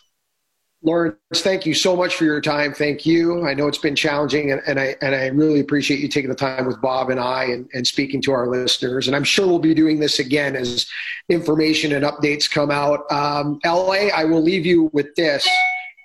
Laurence, 0.83 1.15
thank 1.33 1.65
you 1.65 1.75
so 1.75 1.95
much 1.95 2.15
for 2.15 2.25
your 2.25 2.41
time. 2.41 2.73
Thank 2.73 3.05
you. 3.05 3.45
I 3.47 3.53
know 3.53 3.67
it's 3.67 3.77
been 3.79 3.95
challenging, 3.95 4.51
and, 4.51 4.61
and 4.67 4.79
I 4.79 4.95
and 5.01 5.15
I 5.15 5.27
really 5.27 5.61
appreciate 5.61 5.99
you 5.99 6.07
taking 6.07 6.29
the 6.29 6.35
time 6.35 6.67
with 6.67 6.79
Bob 6.79 7.09
and 7.09 7.19
I 7.19 7.45
and, 7.45 7.67
and 7.73 7.87
speaking 7.87 8.21
to 8.23 8.31
our 8.33 8.47
listeners. 8.47 9.07
And 9.07 9.15
I'm 9.15 9.23
sure 9.23 9.47
we'll 9.47 9.57
be 9.57 9.73
doing 9.73 9.99
this 9.99 10.19
again 10.19 10.55
as 10.55 10.85
information 11.27 11.93
and 11.93 12.05
updates 12.05 12.49
come 12.49 12.69
out. 12.69 13.11
Um, 13.11 13.59
LA, 13.65 14.09
I 14.13 14.25
will 14.25 14.43
leave 14.43 14.65
you 14.67 14.91
with 14.93 15.15
this. 15.15 15.47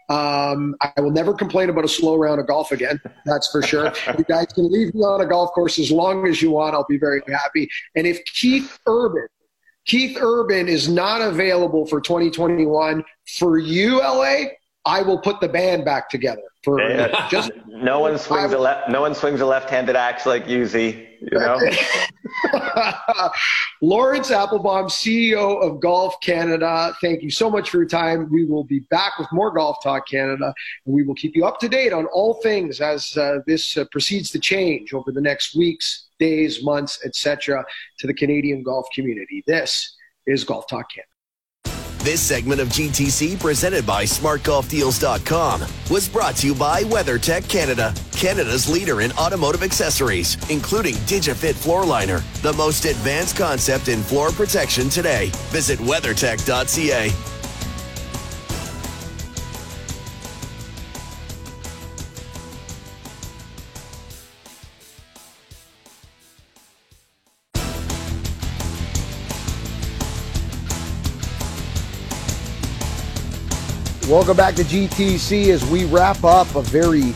Um, 0.08 0.76
I 0.80 1.00
will 1.00 1.10
never 1.10 1.34
complain 1.34 1.68
about 1.68 1.84
a 1.84 1.88
slow 1.88 2.16
round 2.16 2.40
of 2.40 2.46
golf 2.46 2.70
again. 2.70 3.00
That's 3.24 3.50
for 3.50 3.62
sure. 3.62 3.92
you 4.16 4.24
guys 4.24 4.46
can 4.46 4.70
leave 4.70 4.94
me 4.94 5.00
on 5.02 5.20
a 5.20 5.26
golf 5.26 5.52
course 5.52 5.78
as 5.78 5.90
long 5.90 6.26
as 6.26 6.40
you 6.40 6.52
want. 6.52 6.74
I'll 6.74 6.86
be 6.88 6.98
very 6.98 7.22
happy. 7.26 7.68
And 7.96 8.06
if 8.06 8.24
Keith 8.24 8.78
Urban, 8.86 9.26
Keith 9.84 10.16
Urban 10.20 10.68
is 10.68 10.88
not 10.88 11.22
available 11.22 11.86
for 11.86 12.00
2021 12.00 13.04
for 13.38 13.58
you, 13.58 13.98
LA, 13.98 14.44
I 14.84 15.02
will 15.02 15.18
put 15.18 15.40
the 15.40 15.48
band 15.48 15.84
back 15.84 16.08
together. 16.08 16.42
For 16.66 16.80
yeah. 16.82 17.28
just 17.30 17.52
no 17.68 18.00
one 18.00 18.18
swings 18.18 18.52
a 18.52 18.58
left, 18.58 18.88
no 18.88 19.00
one 19.00 19.14
swings 19.14 19.40
a 19.40 19.46
left-handed 19.46 19.94
axe 19.94 20.26
like 20.26 20.48
you, 20.48 20.66
Z. 20.66 21.06
You 21.20 21.38
know. 21.38 21.60
Laurence 23.82 24.32
Applebaum, 24.32 24.86
CEO 24.86 25.62
of 25.62 25.80
Golf 25.80 26.20
Canada. 26.20 26.92
Thank 27.00 27.22
you 27.22 27.30
so 27.30 27.48
much 27.48 27.70
for 27.70 27.76
your 27.76 27.86
time. 27.86 28.28
We 28.32 28.46
will 28.46 28.64
be 28.64 28.80
back 28.90 29.16
with 29.16 29.28
more 29.30 29.52
Golf 29.52 29.76
Talk 29.80 30.08
Canada, 30.08 30.52
and 30.86 30.92
we 30.92 31.04
will 31.04 31.14
keep 31.14 31.36
you 31.36 31.46
up 31.46 31.60
to 31.60 31.68
date 31.68 31.92
on 31.92 32.06
all 32.06 32.34
things 32.42 32.80
as 32.80 33.16
uh, 33.16 33.38
this 33.46 33.76
uh, 33.76 33.84
proceeds 33.92 34.32
to 34.32 34.40
change 34.40 34.92
over 34.92 35.12
the 35.12 35.20
next 35.20 35.54
weeks, 35.54 36.08
days, 36.18 36.64
months, 36.64 36.98
etc. 37.04 37.64
to 38.00 38.08
the 38.08 38.14
Canadian 38.14 38.64
golf 38.64 38.88
community. 38.92 39.44
This 39.46 39.94
is 40.26 40.42
Golf 40.42 40.66
Talk 40.66 40.90
Canada. 40.90 41.15
This 42.06 42.20
segment 42.20 42.60
of 42.60 42.68
GTC, 42.68 43.40
presented 43.40 43.84
by 43.84 44.04
SmartGolfDeals.com, 44.04 45.66
was 45.90 46.08
brought 46.08 46.36
to 46.36 46.46
you 46.46 46.54
by 46.54 46.84
WeatherTech 46.84 47.48
Canada, 47.48 47.92
Canada's 48.12 48.68
leader 48.68 49.00
in 49.00 49.10
automotive 49.14 49.64
accessories, 49.64 50.36
including 50.48 50.94
DigiFit 51.08 51.54
Floor 51.54 51.84
Liner, 51.84 52.22
the 52.42 52.52
most 52.52 52.84
advanced 52.84 53.36
concept 53.36 53.88
in 53.88 54.02
floor 54.02 54.30
protection 54.30 54.88
today. 54.88 55.32
Visit 55.50 55.80
WeatherTech.ca. 55.80 57.35
Welcome 74.08 74.36
back 74.36 74.54
to 74.54 74.62
GTC 74.62 75.48
as 75.48 75.68
we 75.68 75.84
wrap 75.86 76.22
up 76.22 76.54
a 76.54 76.62
very 76.62 77.12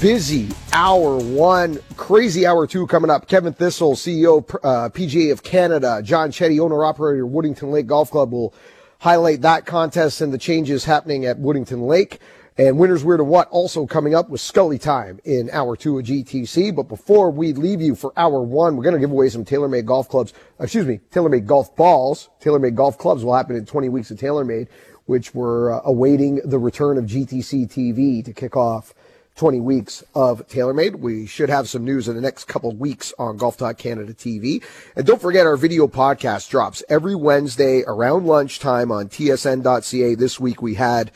busy 0.00 0.48
hour 0.72 1.18
one, 1.18 1.80
crazy 1.96 2.46
hour 2.46 2.68
two 2.68 2.86
coming 2.86 3.10
up. 3.10 3.26
Kevin 3.26 3.52
Thistle, 3.52 3.94
CEO, 3.94 4.48
uh, 4.62 4.90
PGA 4.90 5.32
of 5.32 5.42
Canada, 5.42 6.00
John 6.04 6.30
Chetty, 6.30 6.60
owner 6.60 6.84
operator, 6.84 7.26
Woodington 7.26 7.72
Lake 7.72 7.88
Golf 7.88 8.12
Club, 8.12 8.30
will 8.30 8.54
highlight 9.00 9.40
that 9.40 9.66
contest 9.66 10.20
and 10.20 10.32
the 10.32 10.38
changes 10.38 10.84
happening 10.84 11.26
at 11.26 11.40
Woodington 11.40 11.88
Lake. 11.88 12.20
And 12.56 12.78
winners 12.78 13.02
where 13.02 13.16
to 13.16 13.24
what 13.24 13.48
also 13.48 13.84
coming 13.84 14.14
up 14.14 14.28
with 14.28 14.40
Scully 14.40 14.78
time 14.78 15.18
in 15.24 15.50
hour 15.50 15.74
two 15.74 15.98
of 15.98 16.04
GTC. 16.04 16.76
But 16.76 16.84
before 16.84 17.32
we 17.32 17.52
leave 17.52 17.80
you 17.80 17.96
for 17.96 18.12
hour 18.16 18.40
one, 18.40 18.76
we're 18.76 18.84
going 18.84 18.94
to 18.94 19.00
give 19.00 19.10
away 19.10 19.28
some 19.30 19.44
TaylorMade 19.44 19.84
golf 19.84 20.08
clubs. 20.08 20.32
Excuse 20.60 20.86
me, 20.86 21.00
TaylorMade 21.10 21.46
golf 21.46 21.74
balls. 21.74 22.28
TaylorMade 22.40 22.76
golf 22.76 22.96
clubs 22.98 23.24
will 23.24 23.34
happen 23.34 23.56
in 23.56 23.66
20 23.66 23.88
weeks 23.88 24.12
of 24.12 24.18
TaylorMade 24.18 24.68
which 25.06 25.34
were 25.34 25.72
uh, 25.72 25.80
awaiting 25.84 26.40
the 26.44 26.58
return 26.58 26.98
of 26.98 27.04
GTC 27.04 27.70
TV 27.70 28.24
to 28.24 28.32
kick 28.32 28.56
off 28.56 28.94
20 29.36 29.60
weeks 29.60 30.04
of 30.14 30.46
TaylorMade. 30.48 30.96
We 30.96 31.26
should 31.26 31.50
have 31.50 31.68
some 31.68 31.84
news 31.84 32.06
in 32.06 32.14
the 32.14 32.20
next 32.20 32.44
couple 32.44 32.70
weeks 32.72 33.12
on 33.18 33.36
Golf 33.36 33.56
Talk 33.56 33.78
Canada 33.78 34.14
TV. 34.14 34.62
And 34.94 35.04
don't 35.04 35.20
forget 35.20 35.46
our 35.46 35.56
video 35.56 35.88
podcast 35.88 36.48
drops 36.50 36.84
every 36.88 37.16
Wednesday 37.16 37.82
around 37.86 38.26
lunchtime 38.26 38.92
on 38.92 39.08
tsn.ca. 39.08 40.14
This 40.14 40.38
week 40.38 40.62
we 40.62 40.74
had 40.74 41.10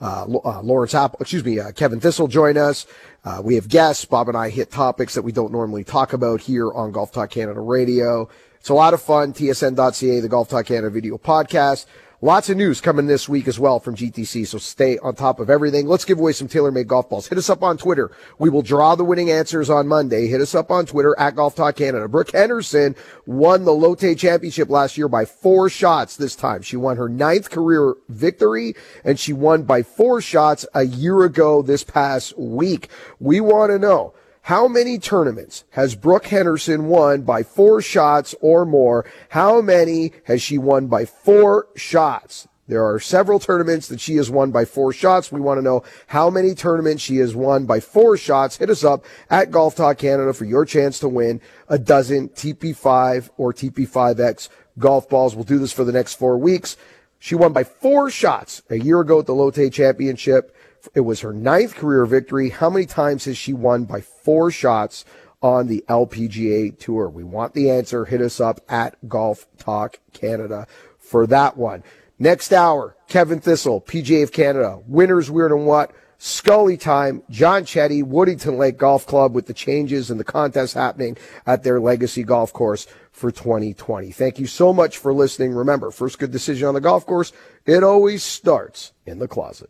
uh, 0.00 0.26
uh, 0.44 0.60
Laurence 0.60 0.94
Apple, 0.94 1.18
excuse 1.20 1.44
me, 1.44 1.58
uh, 1.58 1.72
Kevin 1.72 1.98
Thistle 1.98 2.28
join 2.28 2.56
us. 2.56 2.86
Uh, 3.24 3.40
we 3.42 3.54
have 3.56 3.68
guests. 3.68 4.04
Bob 4.04 4.28
and 4.28 4.36
I 4.36 4.50
hit 4.50 4.70
topics 4.70 5.14
that 5.14 5.22
we 5.22 5.32
don't 5.32 5.50
normally 5.50 5.82
talk 5.82 6.12
about 6.12 6.42
here 6.42 6.70
on 6.72 6.92
Golf 6.92 7.10
Talk 7.10 7.30
Canada 7.30 7.60
Radio. 7.60 8.28
It's 8.60 8.68
a 8.68 8.74
lot 8.74 8.94
of 8.94 9.02
fun. 9.02 9.32
TSN.ca, 9.32 10.20
the 10.20 10.28
Golf 10.28 10.48
Talk 10.48 10.66
Canada 10.66 10.90
video 10.90 11.18
podcast. 11.18 11.86
Lots 12.20 12.48
of 12.48 12.56
news 12.56 12.80
coming 12.80 13.06
this 13.06 13.28
week 13.28 13.48
as 13.48 13.58
well 13.58 13.80
from 13.80 13.96
GTC, 13.96 14.46
so 14.46 14.56
stay 14.56 14.98
on 14.98 15.14
top 15.14 15.40
of 15.40 15.50
everything. 15.50 15.86
Let's 15.86 16.04
give 16.04 16.18
away 16.18 16.32
some 16.32 16.48
TaylorMade 16.48 16.86
golf 16.86 17.10
balls. 17.10 17.26
Hit 17.26 17.38
us 17.38 17.50
up 17.50 17.62
on 17.62 17.76
Twitter. 17.76 18.12
We 18.38 18.50
will 18.50 18.62
draw 18.62 18.94
the 18.94 19.04
winning 19.04 19.30
answers 19.30 19.68
on 19.68 19.88
Monday. 19.88 20.28
Hit 20.28 20.40
us 20.40 20.54
up 20.54 20.70
on 20.70 20.86
Twitter 20.86 21.14
at 21.18 21.34
Golf 21.34 21.54
Talk 21.56 21.76
Canada. 21.76 22.08
Brooke 22.08 22.30
Henderson 22.30 22.94
won 23.26 23.64
the 23.64 23.74
Lotte 23.74 24.16
Championship 24.16 24.70
last 24.70 24.96
year 24.96 25.08
by 25.08 25.24
four 25.24 25.68
shots 25.68 26.16
this 26.16 26.36
time. 26.36 26.62
She 26.62 26.76
won 26.76 26.96
her 26.96 27.08
ninth 27.08 27.50
career 27.50 27.94
victory, 28.08 28.74
and 29.04 29.18
she 29.18 29.32
won 29.32 29.64
by 29.64 29.82
four 29.82 30.20
shots 30.20 30.64
a 30.72 30.84
year 30.84 31.24
ago 31.24 31.62
this 31.62 31.82
past 31.82 32.38
week. 32.38 32.88
We 33.18 33.40
want 33.40 33.70
to 33.70 33.78
know 33.78 34.14
how 34.44 34.68
many 34.68 34.98
tournaments 34.98 35.64
has 35.70 35.94
Brooke 35.94 36.26
Henderson 36.26 36.86
won 36.86 37.22
by 37.22 37.42
four 37.42 37.80
shots 37.80 38.34
or 38.42 38.66
more? 38.66 39.06
How 39.30 39.62
many 39.62 40.12
has 40.24 40.42
she 40.42 40.58
won 40.58 40.86
by 40.86 41.06
four 41.06 41.68
shots? 41.76 42.46
There 42.68 42.84
are 42.84 43.00
several 43.00 43.38
tournaments 43.38 43.88
that 43.88 44.00
she 44.00 44.16
has 44.16 44.30
won 44.30 44.50
by 44.50 44.66
four 44.66 44.92
shots. 44.92 45.32
We 45.32 45.40
want 45.40 45.56
to 45.56 45.62
know 45.62 45.82
how 46.08 46.28
many 46.28 46.54
tournaments 46.54 47.02
she 47.02 47.16
has 47.16 47.34
won 47.34 47.64
by 47.64 47.80
four 47.80 48.18
shots. 48.18 48.58
Hit 48.58 48.68
us 48.68 48.84
up 48.84 49.06
at 49.30 49.50
Golf 49.50 49.76
Talk 49.76 49.96
Canada 49.96 50.34
for 50.34 50.44
your 50.44 50.66
chance 50.66 50.98
to 50.98 51.08
win 51.08 51.40
a 51.70 51.78
dozen 51.78 52.28
TP5 52.28 53.30
or 53.38 53.54
TP5X 53.54 54.50
golf 54.78 55.08
balls. 55.08 55.34
We'll 55.34 55.44
do 55.44 55.58
this 55.58 55.72
for 55.72 55.84
the 55.84 55.92
next 55.92 56.16
four 56.16 56.36
weeks. 56.36 56.76
She 57.18 57.34
won 57.34 57.54
by 57.54 57.64
four 57.64 58.10
shots 58.10 58.60
a 58.68 58.76
year 58.76 59.00
ago 59.00 59.20
at 59.20 59.24
the 59.24 59.34
Lotte 59.34 59.72
Championship. 59.72 60.54
It 60.94 61.00
was 61.00 61.20
her 61.20 61.32
ninth 61.32 61.74
career 61.74 62.04
victory. 62.06 62.50
How 62.50 62.70
many 62.70 62.86
times 62.86 63.24
has 63.24 63.36
she 63.36 63.52
won 63.52 63.84
by 63.84 64.00
four 64.00 64.50
shots 64.50 65.04
on 65.42 65.66
the 65.66 65.84
LPGA 65.88 66.78
Tour? 66.78 67.08
We 67.08 67.24
want 67.24 67.54
the 67.54 67.70
answer. 67.70 68.04
Hit 68.04 68.20
us 68.20 68.40
up 68.40 68.60
at 68.68 68.96
Golf 69.08 69.46
Talk 69.58 70.00
Canada 70.12 70.66
for 70.98 71.26
that 71.26 71.56
one. 71.56 71.82
Next 72.18 72.52
hour, 72.52 72.96
Kevin 73.08 73.40
Thistle, 73.40 73.80
PGA 73.80 74.22
of 74.22 74.32
Canada, 74.32 74.80
winners, 74.86 75.30
weird 75.30 75.52
and 75.52 75.66
what? 75.66 75.92
Scully 76.16 76.76
time, 76.76 77.22
John 77.28 77.64
Chetty, 77.64 78.02
Woodington 78.02 78.56
Lake 78.56 78.78
Golf 78.78 79.06
Club 79.06 79.34
with 79.34 79.46
the 79.46 79.52
changes 79.52 80.10
and 80.10 80.18
the 80.18 80.24
contest 80.24 80.74
happening 80.74 81.18
at 81.44 81.64
their 81.64 81.80
legacy 81.80 82.22
golf 82.22 82.52
course 82.52 82.86
for 83.10 83.30
2020. 83.30 84.10
Thank 84.12 84.38
you 84.38 84.46
so 84.46 84.72
much 84.72 84.96
for 84.96 85.12
listening. 85.12 85.52
Remember, 85.52 85.90
first 85.90 86.18
good 86.18 86.30
decision 86.30 86.68
on 86.68 86.74
the 86.74 86.80
golf 86.80 87.04
course, 87.04 87.32
it 87.66 87.82
always 87.82 88.22
starts 88.22 88.92
in 89.04 89.18
the 89.18 89.28
closet. 89.28 89.68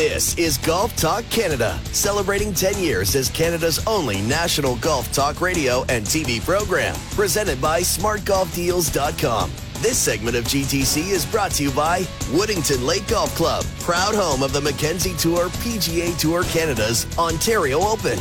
This 0.00 0.34
is 0.38 0.56
Golf 0.56 0.96
Talk 0.96 1.28
Canada, 1.28 1.78
celebrating 1.92 2.54
10 2.54 2.82
years 2.82 3.14
as 3.14 3.28
Canada's 3.28 3.86
only 3.86 4.22
national 4.22 4.76
golf 4.76 5.12
talk 5.12 5.42
radio 5.42 5.84
and 5.90 6.06
TV 6.06 6.42
program, 6.42 6.96
presented 7.10 7.60
by 7.60 7.82
smartgolfdeals.com. 7.82 9.50
This 9.82 9.98
segment 9.98 10.36
of 10.36 10.44
GTC 10.44 11.10
is 11.10 11.26
brought 11.26 11.50
to 11.50 11.64
you 11.64 11.70
by 11.72 12.00
Woodington 12.32 12.86
Lake 12.86 13.06
Golf 13.08 13.34
Club, 13.36 13.62
proud 13.80 14.14
home 14.14 14.42
of 14.42 14.54
the 14.54 14.60
Mackenzie 14.62 15.14
Tour 15.18 15.50
PGA 15.50 16.18
Tour 16.18 16.44
Canada's 16.44 17.06
Ontario 17.18 17.80
Open. 17.80 18.18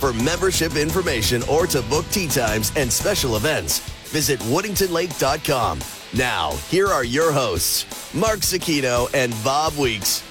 For 0.00 0.12
membership 0.12 0.76
information 0.76 1.42
or 1.44 1.66
to 1.68 1.80
book 1.80 2.04
tee 2.10 2.28
times 2.28 2.72
and 2.76 2.92
special 2.92 3.36
events, 3.36 3.78
visit 4.10 4.38
woodingtonlake.com. 4.40 5.78
Now, 6.12 6.50
here 6.68 6.88
are 6.88 7.04
your 7.04 7.32
hosts, 7.32 8.12
Mark 8.12 8.40
Zecchino 8.40 9.08
and 9.14 9.32
Bob 9.42 9.78
Weeks. 9.78 10.22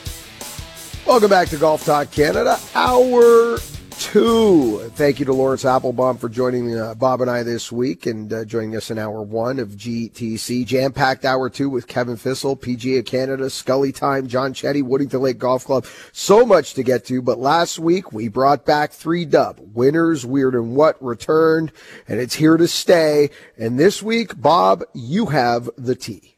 Welcome 1.08 1.30
back 1.30 1.50
to 1.50 1.58
Golf 1.58 1.84
Talk 1.84 2.12
Canada, 2.12 2.58
hour 2.74 3.58
two. 4.02 4.80
Thank 4.96 5.20
you 5.20 5.26
to 5.26 5.34
Laurence 5.34 5.66
Applebaum 5.66 6.18
for 6.18 6.30
joining 6.30 6.78
uh, 6.78 6.96
Bob 6.96 7.22
and 7.22 7.30
I 7.30 7.44
this 7.44 7.72
week 7.72 8.06
and 8.06 8.32
uh, 8.32 8.46
joining 8.46 8.76
us 8.76 8.92
in 8.92 8.98
hour 8.98 9.22
one 9.22 9.60
of 9.60 9.70
GTC. 9.70 10.66
Jam 10.66 10.94
packed 10.94 11.26
hour 11.26 11.50
two 11.50 11.70
with 11.70 11.88
Kevin 11.88 12.18
Thistle, 12.18 12.56
PGA 12.56 13.00
of 13.00 13.06
Canada, 13.06 13.50
Scully 13.50 13.92
Time, 13.92 14.28
John 14.28 14.54
Chetty, 14.54 14.84
Woodington 14.84 15.22
Lake 15.22 15.38
Golf 15.38 15.66
Club. 15.66 15.86
So 16.14 16.46
much 16.46 16.76
to 16.76 16.84
get 16.84 17.04
to, 17.06 17.22
but 17.22 17.40
last 17.40 17.78
week 17.78 18.14
we 18.14 18.28
brought 18.28 18.66
back 18.66 18.92
three 18.92 19.26
dub. 19.26 19.60
Winners, 19.74 20.26
Weird 20.26 20.56
and 20.56 20.76
What 20.76 21.02
returned, 21.04 21.72
and 22.08 22.20
it's 22.20 22.36
here 22.36 22.58
to 22.58 22.68
stay. 22.68 23.32
And 23.58 23.78
this 23.78 24.02
week, 24.02 24.40
Bob, 24.40 24.84
you 24.94 25.26
have 25.28 25.70
the 25.78 25.96
tee. 25.96 26.31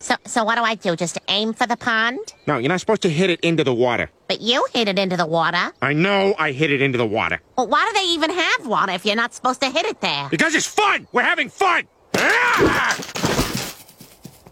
So, 0.00 0.14
so 0.26 0.44
what 0.44 0.56
do 0.56 0.62
I 0.62 0.74
do? 0.74 0.94
Just 0.94 1.18
aim 1.28 1.54
for 1.54 1.66
the 1.66 1.76
pond? 1.76 2.34
No, 2.46 2.58
you're 2.58 2.68
not 2.68 2.80
supposed 2.80 3.02
to 3.02 3.10
hit 3.10 3.30
it 3.30 3.40
into 3.40 3.64
the 3.64 3.72
water. 3.72 4.10
But 4.28 4.42
you 4.42 4.66
hit 4.74 4.88
it 4.88 4.98
into 4.98 5.16
the 5.16 5.26
water. 5.26 5.72
I 5.80 5.94
know 5.94 6.34
I 6.38 6.52
hit 6.52 6.70
it 6.70 6.82
into 6.82 6.98
the 6.98 7.06
water. 7.06 7.40
Well, 7.56 7.66
why 7.66 7.90
do 7.90 7.98
they 7.98 8.06
even 8.08 8.30
have 8.30 8.66
water 8.66 8.92
if 8.92 9.06
you're 9.06 9.16
not 9.16 9.32
supposed 9.32 9.62
to 9.62 9.70
hit 9.70 9.86
it 9.86 10.00
there? 10.02 10.28
Because 10.30 10.54
it's 10.54 10.66
fun! 10.66 11.06
We're 11.12 11.22
having 11.22 11.48
fun! 11.48 11.84
Ah! 12.14 12.96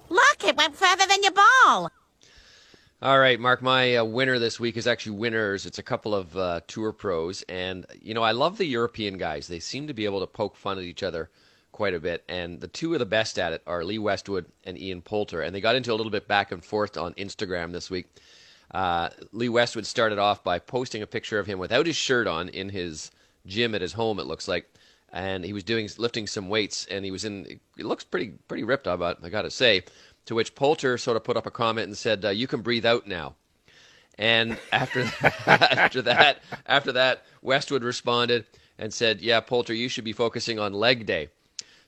Look, 0.09 0.45
it 0.45 0.57
went 0.57 0.76
further 0.76 1.07
than 1.07 1.22
your 1.22 1.32
ball. 1.32 1.90
All 3.03 3.18
right, 3.18 3.38
Mark. 3.38 3.61
My 3.61 3.97
uh, 3.97 4.05
winner 4.05 4.38
this 4.38 4.59
week 4.59 4.78
is 4.78 4.86
actually 4.86 5.18
winners. 5.18 5.66
It's 5.66 5.78
a 5.78 5.82
couple 5.82 6.14
of 6.14 6.34
uh, 6.38 6.61
tour 6.66 6.90
pros, 6.92 7.42
and 7.51 7.84
you 8.01 8.14
know 8.14 8.22
I 8.22 8.32
love 8.32 8.57
the 8.57 8.64
European 8.64 9.18
guys. 9.18 9.47
They 9.47 9.59
seem 9.59 9.88
to 9.88 9.95
be 9.95 10.07
able 10.07 10.20
to 10.20 10.26
poke 10.26 10.57
fun 10.57 10.78
at 10.78 10.84
each 10.84 11.03
other 11.03 11.28
quite 11.75 11.93
a 11.93 11.99
bit, 11.99 12.22
and 12.29 12.61
the 12.61 12.68
two 12.68 12.93
of 12.93 13.01
the 13.01 13.05
best 13.05 13.37
at 13.37 13.53
it 13.53 13.61
are 13.66 13.85
Lee 13.85 13.99
Westwood 13.99 14.47
and 14.62 14.79
Ian 14.79 15.03
Poulter, 15.03 15.43
and 15.43 15.53
they 15.53 15.61
got 15.61 15.75
into 15.75 15.93
a 15.93 15.97
little 15.97 16.11
bit 16.11 16.29
back 16.29 16.53
and 16.53 16.64
forth 16.64 16.97
on 16.97 17.12
Instagram 17.14 17.72
this 17.72 17.91
week. 17.91 18.07
Uh, 18.70 19.09
Lee 19.33 19.49
Westwood 19.49 19.85
started 19.85 20.20
off 20.20 20.45
by 20.45 20.61
posting 20.61 21.03
a 21.03 21.07
picture 21.07 21.41
of 21.41 21.49
him 21.49 21.59
without 21.59 21.87
his 21.87 21.97
shirt 21.97 22.29
on 22.29 22.49
in 22.49 22.68
his 22.68 23.11
gym 23.45 23.75
at 23.75 23.81
his 23.81 23.93
home. 23.93 24.20
It 24.20 24.27
looks 24.27 24.47
like, 24.47 24.72
and 25.12 25.45
he 25.45 25.53
was 25.53 25.64
doing 25.64 25.89
lifting 25.99 26.29
some 26.29 26.49
weights, 26.49 26.87
and 26.87 27.05
he 27.05 27.11
was 27.11 27.25
in. 27.25 27.59
It 27.77 27.87
looks 27.87 28.05
pretty 28.05 28.35
pretty 28.47 28.62
ripped 28.62 28.87
up. 28.87 29.03
I 29.03 29.29
got 29.29 29.43
to 29.43 29.51
say. 29.51 29.83
To 30.27 30.37
which 30.37 30.55
Poulter 30.55 30.97
sort 30.97 31.16
of 31.16 31.25
put 31.25 31.37
up 31.37 31.45
a 31.45 31.51
comment 31.51 31.89
and 31.89 31.99
said, 31.99 32.25
uh, 32.25 32.29
"You 32.29 32.47
can 32.47 32.62
breathe 32.62 32.87
out 32.87 33.09
now." 33.09 33.35
And 34.16 34.59
after 34.72 35.03
that, 35.03 35.72
after 35.72 36.03
that, 36.03 36.41
after 36.66 36.93
that, 36.93 37.25
Westwood 37.43 37.83
responded 37.83 38.47
and 38.79 38.95
said, 38.95 39.20
"Yeah, 39.20 39.41
Poulter, 39.41 39.75
you 39.75 39.89
should 39.89 40.05
be 40.05 40.12
focusing 40.12 40.61
on 40.61 40.72
leg 40.72 41.05
day." 41.05 41.31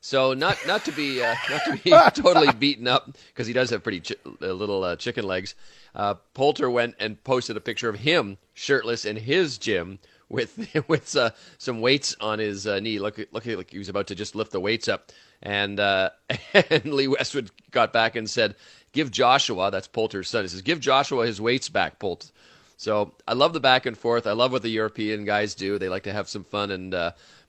So 0.06 0.34
not 0.34 0.56
not 0.68 0.84
to 0.84 0.92
be 0.92 1.20
uh, 1.20 1.34
not 1.50 1.64
to 1.64 1.80
be 1.82 1.90
totally 2.22 2.52
beaten 2.52 2.86
up 2.86 3.10
because 3.26 3.48
he 3.48 3.52
does 3.52 3.70
have 3.70 3.82
pretty 3.82 3.98
chi- 3.98 4.30
uh, 4.40 4.52
little 4.52 4.84
uh, 4.84 4.94
chicken 4.94 5.26
legs. 5.26 5.56
Uh, 5.96 6.14
Poulter 6.32 6.70
went 6.70 6.94
and 7.00 7.22
posted 7.24 7.56
a 7.56 7.60
picture 7.60 7.88
of 7.88 7.98
him 7.98 8.38
shirtless 8.54 9.04
in 9.04 9.16
his 9.16 9.58
gym 9.58 9.98
with 10.28 10.72
with 10.88 11.16
uh, 11.16 11.30
some 11.58 11.80
weights 11.80 12.14
on 12.20 12.38
his 12.38 12.68
uh, 12.68 12.78
knee, 12.78 13.00
look 13.00 13.18
looking 13.32 13.56
like 13.56 13.72
he 13.72 13.78
was 13.78 13.88
about 13.88 14.06
to 14.06 14.14
just 14.14 14.36
lift 14.36 14.52
the 14.52 14.60
weights 14.60 14.86
up. 14.86 15.10
And 15.42 15.80
and 15.80 16.84
Lee 16.84 17.08
Westwood 17.08 17.50
got 17.72 17.92
back 17.92 18.14
and 18.14 18.30
said, 18.30 18.54
"Give 18.92 19.10
Joshua, 19.10 19.72
that's 19.72 19.88
Poulter's 19.88 20.28
son. 20.30 20.44
He 20.44 20.48
says, 20.48 20.62
give 20.62 20.78
Joshua 20.78 21.26
his 21.26 21.40
weights 21.40 21.68
back, 21.68 21.98
Poult." 21.98 22.30
So 22.76 23.12
I 23.26 23.32
love 23.32 23.54
the 23.54 23.60
back 23.60 23.86
and 23.86 23.98
forth. 23.98 24.28
I 24.28 24.32
love 24.32 24.52
what 24.52 24.62
the 24.62 24.68
European 24.68 25.24
guys 25.24 25.56
do. 25.56 25.80
They 25.80 25.88
like 25.88 26.04
to 26.04 26.12
have 26.12 26.28
some 26.28 26.44
fun 26.44 26.70
and 26.70 26.94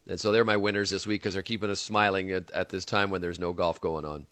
and 0.07 0.19
so 0.19 0.31
they're 0.31 0.45
my 0.45 0.57
winners 0.57 0.89
this 0.89 1.05
week 1.05 1.21
because 1.21 1.33
they're 1.33 1.43
keeping 1.43 1.69
us 1.69 1.81
smiling 1.81 2.31
at, 2.31 2.49
at 2.51 2.69
this 2.69 2.85
time 2.85 3.09
when 3.09 3.21
there's 3.21 3.39
no 3.39 3.53
golf 3.53 3.81
going 3.81 4.05
on. 4.05 4.25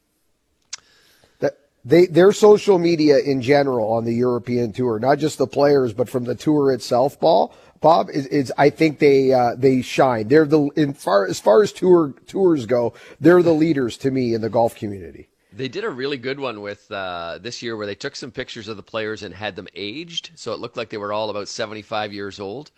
That 1.39 1.57
they 1.84 2.05
their 2.05 2.32
social 2.32 2.80
media 2.80 3.19
in 3.19 3.41
general 3.41 3.93
on 3.93 4.05
the 4.05 4.13
European 4.13 4.71
tour, 4.71 4.99
not 4.99 5.19
just 5.19 5.38
the 5.38 5.47
players, 5.47 5.93
but 5.93 6.09
from 6.09 6.23
the 6.23 6.36
tour 6.36 6.71
itself. 6.71 7.19
Bob 7.19 8.09
is, 8.09 8.26
is 8.28 8.53
I 8.57 8.69
think 8.69 8.99
they 8.99 9.34
uh, 9.34 9.55
they 9.55 9.82
shine. 9.82 10.28
They're 10.28 10.45
the 10.45 10.69
in 10.76 10.93
far 10.93 11.28
as 11.28 11.39
far 11.39 11.61
as 11.61 11.71
tour 11.71 12.13
tours 12.26 12.65
go, 12.65 12.93
they're 13.19 13.43
the 13.43 13.53
leaders 13.53 13.97
to 13.97 14.11
me 14.11 14.34
in 14.34 14.41
the 14.41 14.49
golf 14.49 14.76
community. 14.76 15.28
They 15.51 15.67
did 15.69 15.86
a 15.86 15.89
really 15.89 16.17
good 16.17 16.38
one 16.38 16.61
with 16.61 16.91
uh, 16.91 17.39
this 17.41 17.61
year 17.61 17.78
where 17.78 17.88
they 17.88 17.95
took 17.95 18.15
some 18.17 18.30
pictures 18.30 18.67
of 18.67 18.76
the 18.76 18.84
players 18.84 19.23
and 19.23 19.34
had 19.34 19.55
them 19.55 19.69
aged, 19.73 20.32
so 20.36 20.51
it 20.51 20.59
looked 20.59 20.76
like 20.76 20.89
they 20.89 20.97
were 20.97 21.13
all 21.13 21.30
about 21.30 21.47
75 21.47 22.11
years 22.11 22.41
old. 22.41 22.71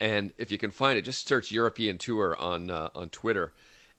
And 0.00 0.32
if 0.38 0.50
you 0.50 0.58
can 0.58 0.70
find 0.70 0.98
it, 0.98 1.02
just 1.02 1.26
search 1.26 1.50
European 1.50 1.98
Tour 1.98 2.36
on 2.38 2.70
uh, 2.70 2.90
on 2.94 3.08
Twitter, 3.10 3.52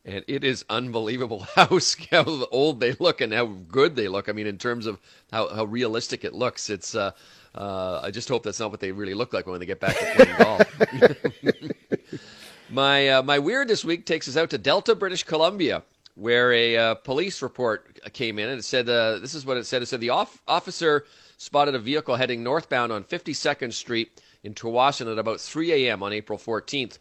and 0.05 0.23
it 0.27 0.43
is 0.43 0.63
unbelievable 0.69 1.39
how 1.55 1.79
how 2.11 2.47
old 2.51 2.79
they 2.79 2.93
look 2.93 3.21
and 3.21 3.33
how 3.33 3.45
good 3.45 3.95
they 3.95 4.07
look. 4.07 4.29
I 4.29 4.31
mean, 4.31 4.47
in 4.47 4.57
terms 4.57 4.85
of 4.85 4.99
how, 5.31 5.49
how 5.49 5.65
realistic 5.65 6.23
it 6.23 6.33
looks, 6.33 6.69
it's. 6.69 6.95
Uh, 6.95 7.11
uh, 7.55 7.99
I 8.03 8.11
just 8.11 8.29
hope 8.29 8.43
that's 8.43 8.59
not 8.59 8.69
what 8.71 8.79
they 8.79 8.91
really 8.91 9.15
look 9.15 9.33
like 9.33 9.47
when 9.47 9.59
they 9.59 9.65
get 9.65 9.79
back 9.79 9.97
to 9.97 10.05
playing 10.15 10.37
golf. 10.37 11.71
my 12.69 13.09
uh, 13.09 13.23
my 13.23 13.39
weird 13.39 13.67
this 13.67 13.83
week 13.83 14.05
takes 14.05 14.27
us 14.27 14.37
out 14.37 14.51
to 14.51 14.57
Delta, 14.57 14.93
British 14.93 15.23
Columbia, 15.23 15.81
where 16.15 16.53
a 16.53 16.77
uh, 16.77 16.95
police 16.95 17.41
report 17.41 17.99
came 18.13 18.37
in 18.37 18.49
and 18.49 18.59
it 18.59 18.63
said 18.63 18.87
uh, 18.87 19.17
this 19.19 19.33
is 19.33 19.45
what 19.45 19.57
it 19.57 19.65
said. 19.65 19.81
It 19.81 19.87
said 19.87 19.99
the 19.99 20.11
off- 20.11 20.41
officer 20.47 21.05
spotted 21.37 21.73
a 21.73 21.79
vehicle 21.79 22.15
heading 22.15 22.43
northbound 22.43 22.91
on 22.91 23.03
52nd 23.03 23.73
Street 23.73 24.21
in 24.43 24.53
Tsawwassen 24.53 25.11
at 25.11 25.17
about 25.17 25.41
3 25.41 25.73
a.m. 25.73 26.03
on 26.03 26.13
April 26.13 26.37
14th. 26.37 26.97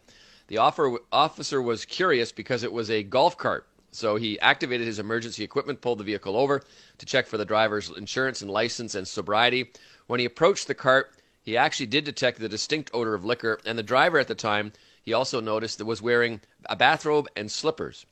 The 0.47 0.57
officer 0.57 1.61
was 1.61 1.85
curious 1.85 2.31
because 2.31 2.63
it 2.63 2.73
was 2.73 2.89
a 2.89 3.03
golf 3.03 3.37
cart. 3.37 3.67
So 3.91 4.15
he 4.15 4.39
activated 4.39 4.87
his 4.87 4.99
emergency 4.99 5.43
equipment, 5.43 5.81
pulled 5.81 5.99
the 5.99 6.03
vehicle 6.03 6.35
over 6.35 6.61
to 6.97 7.05
check 7.05 7.27
for 7.27 7.37
the 7.37 7.45
driver's 7.45 7.89
insurance 7.89 8.41
and 8.41 8.51
license 8.51 8.95
and 8.95 9.07
sobriety. 9.07 9.71
When 10.07 10.19
he 10.19 10.25
approached 10.25 10.67
the 10.67 10.75
cart, 10.75 11.11
he 11.41 11.57
actually 11.57 11.87
did 11.87 12.03
detect 12.03 12.39
the 12.39 12.49
distinct 12.49 12.91
odor 12.93 13.13
of 13.13 13.25
liquor, 13.25 13.59
and 13.65 13.77
the 13.77 13.83
driver 13.83 14.19
at 14.19 14.27
the 14.27 14.35
time 14.35 14.73
he 15.03 15.13
also 15.13 15.39
noticed 15.39 15.77
that 15.77 15.85
was 15.85 16.01
wearing 16.01 16.41
a 16.65 16.75
bathrobe 16.75 17.27
and 17.35 17.51
slippers. 17.51 18.05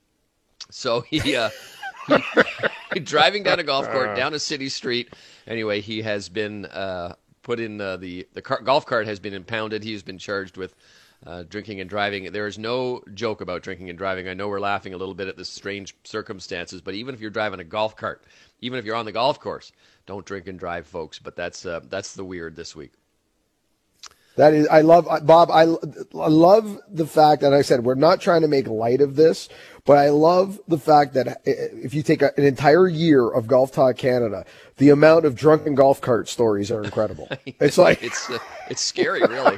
So 0.72 1.02
he, 1.02 1.36
uh, 1.36 1.50
he 2.94 3.00
driving 3.00 3.44
down 3.44 3.60
a 3.60 3.64
golf 3.64 3.90
court 3.92 4.16
down 4.16 4.34
a 4.34 4.40
city 4.40 4.70
street. 4.70 5.14
Anyway, 5.46 5.82
he 5.82 6.02
has 6.02 6.30
been 6.30 6.66
uh, 6.66 7.14
put 7.48 7.62
in 7.62 7.80
uh, 7.80 7.96
the 7.96 8.28
the 8.34 8.42
car, 8.42 8.62
golf 8.62 8.86
cart 8.86 9.08
has 9.08 9.20
been 9.22 9.34
impounded. 9.34 9.82
He's 9.82 10.04
been 10.04 10.18
charged 10.18 10.58
with 10.58 10.76
uh, 11.26 11.44
drinking 11.44 11.80
and 11.80 11.90
driving. 11.90 12.30
There 12.34 12.46
is 12.46 12.60
no 12.60 13.02
joke 13.14 13.40
about 13.40 13.64
drinking 13.64 13.90
and 13.90 13.98
driving. 13.98 14.28
I 14.28 14.34
know 14.34 14.50
we're 14.50 14.60
laughing 14.60 14.94
a 14.94 14.98
little 14.98 15.16
bit 15.16 15.30
at 15.30 15.38
the 15.38 15.46
strange 15.46 15.96
circumstances, 16.04 16.82
but 16.82 16.94
even 16.94 17.16
if 17.16 17.22
you're 17.22 17.30
driving 17.32 17.62
a 17.62 17.64
golf 17.64 17.96
cart, 17.96 18.26
even 18.60 18.78
if 18.78 18.84
you're 18.84 18.98
on 18.98 19.06
the 19.06 19.14
golf 19.14 19.40
course, 19.40 19.72
don't 20.06 20.26
drink 20.26 20.48
and 20.48 20.60
drive, 20.60 20.86
folks. 20.86 21.20
But 21.20 21.38
that's 21.38 21.66
uh, 21.66 21.80
that's 21.90 22.14
the 22.16 22.26
weird 22.26 22.58
this 22.58 22.76
week. 22.76 22.92
That 24.38 24.54
is, 24.54 24.68
I 24.68 24.82
love 24.82 25.08
Bob. 25.26 25.50
I, 25.50 25.64
I 25.64 26.28
love 26.28 26.80
the 26.88 27.08
fact 27.08 27.42
that 27.42 27.54
I 27.54 27.64
said 27.64 27.84
we're 27.84 27.96
not 27.96 28.22
trying 28.22 28.42
to 28.42 28.48
make 28.48 28.68
light 28.68 29.02
of 29.02 29.16
this, 29.16 29.50
but 29.84 29.98
I 29.98 30.10
love 30.10 30.60
the 30.68 30.78
fact 30.78 31.16
that 31.16 31.28
uh, 31.28 31.36
if 31.46 31.96
you 31.96 32.04
take 32.04 32.22
a, 32.22 32.32
an 32.38 32.44
entire 32.44 32.88
year 32.88 33.28
of 33.28 33.48
Golf 33.48 33.72
Talk 33.72 33.98
Canada, 33.98 34.46
the 34.78 34.90
amount 34.90 35.26
of 35.26 35.34
drunken 35.34 35.74
golf 35.74 36.02
cart 36.02 36.30
stories 36.30 36.70
are 36.70 36.84
incredible. 36.84 37.28
It's 37.60 37.80
like 37.80 38.04
it's 38.04 38.30
uh, 38.30 38.38
it's 38.70 38.82
scary, 38.82 39.22
really. 39.22 39.58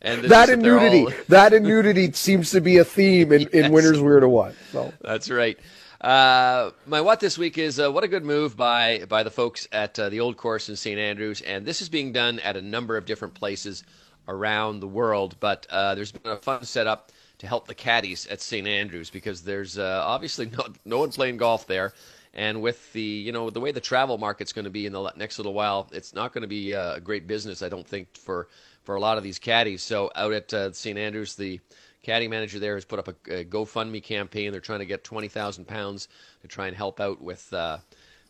And 0.00 0.22
that 0.24 0.48
and 0.48 0.62
nudity, 0.62 1.06
all... 1.06 1.12
that 1.28 1.52
and 1.52 1.66
nudity 1.66 2.12
seems 2.12 2.52
to 2.52 2.60
be 2.60 2.78
a 2.78 2.84
theme 2.84 3.32
in, 3.32 3.40
yes. 3.42 3.50
in 3.50 3.72
Winter's 3.72 4.00
Weird 4.00 4.22
or 4.22 4.28
What. 4.28 4.54
So. 4.70 4.92
That's 5.00 5.28
right. 5.28 5.58
Uh, 6.00 6.70
my 6.86 7.00
what 7.00 7.18
this 7.18 7.36
week 7.36 7.58
is 7.58 7.80
uh, 7.80 7.90
what 7.90 8.04
a 8.04 8.08
good 8.08 8.24
move 8.24 8.56
by 8.56 9.04
by 9.08 9.24
the 9.24 9.30
folks 9.30 9.66
at 9.72 9.98
uh, 9.98 10.08
the 10.08 10.20
old 10.20 10.36
course 10.36 10.68
in 10.68 10.76
St 10.76 10.98
Andrews, 11.00 11.40
and 11.40 11.66
this 11.66 11.82
is 11.82 11.88
being 11.88 12.12
done 12.12 12.38
at 12.38 12.56
a 12.56 12.62
number 12.62 12.96
of 12.96 13.04
different 13.04 13.34
places 13.34 13.82
around 14.30 14.80
the 14.80 14.88
world. 14.88 15.36
But 15.40 15.66
uh, 15.68 15.94
there's 15.94 16.12
been 16.12 16.32
a 16.32 16.36
fun 16.36 16.64
setup 16.64 17.12
to 17.38 17.46
help 17.46 17.66
the 17.66 17.74
caddies 17.74 18.26
at 18.28 18.40
St 18.40 18.66
Andrews 18.66 19.10
because 19.10 19.42
there's 19.42 19.78
uh, 19.78 20.02
obviously 20.04 20.46
no, 20.58 20.66
no 20.84 20.98
one 20.98 21.10
playing 21.10 21.36
golf 21.36 21.66
there. 21.66 21.92
And 22.32 22.62
with 22.62 22.92
the 22.92 23.02
you 23.02 23.32
know 23.32 23.50
the 23.50 23.60
way 23.60 23.72
the 23.72 23.80
travel 23.80 24.16
market's 24.16 24.52
going 24.52 24.64
to 24.64 24.70
be 24.70 24.86
in 24.86 24.92
the 24.92 25.12
next 25.16 25.38
little 25.38 25.52
while, 25.52 25.88
it's 25.92 26.14
not 26.14 26.32
going 26.32 26.42
to 26.42 26.48
be 26.48 26.74
uh, 26.74 26.94
a 26.94 27.00
great 27.00 27.26
business, 27.26 27.60
I 27.60 27.68
don't 27.68 27.86
think, 27.86 28.16
for 28.16 28.48
for 28.84 28.94
a 28.94 29.00
lot 29.00 29.18
of 29.18 29.24
these 29.24 29.38
caddies. 29.38 29.82
So 29.82 30.12
out 30.14 30.32
at 30.32 30.54
uh, 30.54 30.72
St 30.72 30.96
Andrews, 30.96 31.34
the 31.34 31.60
caddy 32.04 32.28
manager 32.28 32.60
there 32.60 32.74
has 32.76 32.84
put 32.84 33.00
up 33.00 33.08
a, 33.08 33.40
a 33.40 33.44
GoFundMe 33.44 34.02
campaign. 34.02 34.52
They're 34.52 34.60
trying 34.60 34.78
to 34.78 34.86
get 34.86 35.02
twenty 35.02 35.26
thousand 35.26 35.66
pounds 35.66 36.06
to 36.42 36.48
try 36.48 36.68
and 36.68 36.76
help 36.76 37.00
out 37.00 37.20
with 37.20 37.52
uh, 37.52 37.78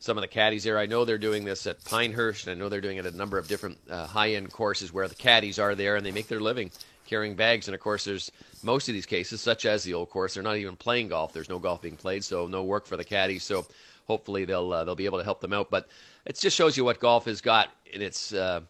some 0.00 0.16
of 0.16 0.22
the 0.22 0.28
caddies 0.28 0.64
there. 0.64 0.78
I 0.78 0.86
know 0.86 1.04
they're 1.04 1.18
doing 1.18 1.44
this 1.44 1.66
at 1.66 1.84
Pinehurst, 1.84 2.46
and 2.46 2.56
I 2.56 2.58
know 2.58 2.68
they're 2.68 2.80
doing 2.80 2.96
it 2.96 3.06
at 3.06 3.12
a 3.12 3.16
number 3.16 3.38
of 3.38 3.46
different 3.46 3.78
uh, 3.88 4.06
high-end 4.06 4.52
courses 4.52 4.92
where 4.92 5.06
the 5.06 5.14
caddies 5.14 5.58
are 5.58 5.74
there 5.74 5.96
and 5.96 6.04
they 6.04 6.10
make 6.10 6.26
their 6.26 6.40
living 6.40 6.70
carrying 7.06 7.34
bags. 7.34 7.68
And 7.68 7.74
of 7.74 7.80
course, 7.80 8.04
there's 8.04 8.32
most 8.62 8.88
of 8.88 8.94
these 8.94 9.06
cases, 9.06 9.40
such 9.40 9.66
as 9.66 9.84
the 9.84 9.94
old 9.94 10.10
course, 10.10 10.34
they're 10.34 10.42
not 10.42 10.56
even 10.56 10.76
playing 10.76 11.08
golf. 11.08 11.32
There's 11.32 11.50
no 11.50 11.58
golf 11.58 11.82
being 11.82 11.96
played, 11.96 12.24
so 12.24 12.46
no 12.46 12.64
work 12.64 12.86
for 12.86 12.96
the 12.96 13.04
caddies. 13.04 13.42
So 13.42 13.66
hopefully 14.06 14.44
they'll 14.44 14.72
uh, 14.72 14.84
they'll 14.84 14.94
be 14.94 15.04
able 15.04 15.18
to 15.18 15.24
help 15.24 15.40
them 15.40 15.52
out. 15.52 15.70
But 15.70 15.88
it 16.24 16.38
just 16.38 16.56
shows 16.56 16.76
you 16.76 16.84
what 16.84 16.98
golf 16.98 17.26
has 17.26 17.40
got 17.40 17.68
in 17.92 18.00
its 18.00 18.32
uh, 18.32 18.60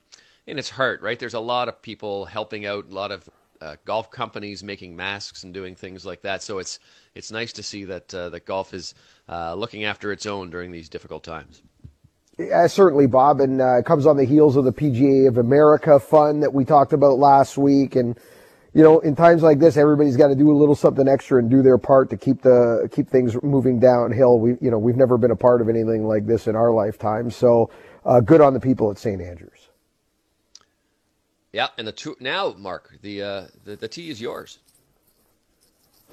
in 0.47 0.59
its 0.59 0.71
heart, 0.71 1.01
right? 1.01 1.19
There's 1.19 1.35
a 1.35 1.41
lot 1.41 1.69
of 1.69 1.81
people 1.81 2.25
helping 2.25 2.67
out, 2.67 2.87
a 2.91 2.95
lot 2.95 3.13
of 3.13 3.29
uh, 3.61 3.77
golf 3.85 4.11
companies 4.11 4.63
making 4.63 4.97
masks 4.97 5.45
and 5.45 5.53
doing 5.53 5.75
things 5.75 6.07
like 6.07 6.23
that. 6.23 6.43
So 6.43 6.59
it's 6.59 6.79
it's 7.15 7.31
nice 7.31 7.53
to 7.55 7.63
see 7.63 7.85
that 7.85 8.15
uh, 8.15 8.31
that 8.31 8.47
golf 8.47 8.73
is 8.75 8.95
uh, 9.29 9.55
looking 9.55 9.85
after 9.85 10.13
its 10.13 10.27
own 10.27 10.51
during 10.51 10.71
these 10.71 10.89
difficult 10.89 11.25
times. 11.25 11.63
Yeah, 12.39 12.67
certainly, 12.69 13.07
Bob, 13.07 13.41
and 13.41 13.61
uh, 13.61 13.79
it 13.79 13.85
comes 13.85 14.07
on 14.07 14.17
the 14.17 14.25
heels 14.25 14.57
of 14.57 14.65
the 14.65 14.73
PGA 14.73 15.29
of 15.29 15.37
America 15.37 16.01
fund 16.01 16.43
that 16.43 16.55
we 16.55 16.65
talked 16.65 16.95
about 16.95 17.19
last 17.19 17.59
week, 17.59 17.97
and 17.97 18.19
you 18.73 18.83
know, 18.83 19.01
in 19.01 19.15
times 19.15 19.43
like 19.43 19.59
this, 19.59 19.77
everybody's 19.77 20.17
got 20.17 20.29
to 20.29 20.35
do 20.35 20.51
a 20.51 20.57
little 20.57 20.77
something 20.77 21.07
extra 21.07 21.39
and 21.39 21.51
do 21.51 21.61
their 21.61 21.77
part 21.77 22.09
to 22.11 22.17
keep 22.17 22.41
the 22.41 22.89
keep 22.93 23.09
things 23.09 23.37
moving 23.43 23.79
downhill. 23.79 24.39
We, 24.39 24.57
you 24.61 24.71
know, 24.71 24.79
we've 24.79 24.97
never 24.97 25.19
been 25.19 25.33
a 25.33 25.37
part 25.37 25.61
of 25.61 25.69
anything 25.69 26.07
like 26.07 26.27
this 26.27 26.47
in 26.47 26.57
our 26.57 26.71
lifetime, 26.71 27.31
so 27.31 27.71
uh, 28.07 28.21
good 28.21 28.41
on 28.41 28.55
the 28.55 28.61
people 28.61 28.91
at 28.91 28.99
St. 28.99 29.21
Andrews. 29.21 29.70
Yeah, 31.53 31.69
and 31.79 31.87
the 31.87 31.93
two 31.93 32.17
now, 32.21 32.55
Mark, 32.57 32.91
the 33.03 33.23
uh, 33.23 33.43
the, 33.65 33.77
the 33.77 33.89
tee 33.89 34.09
is 34.09 34.21
yours. 34.21 34.59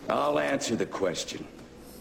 I'll 0.10 0.40
answer 0.40 0.76
the 0.76 0.86
question. 0.86 1.46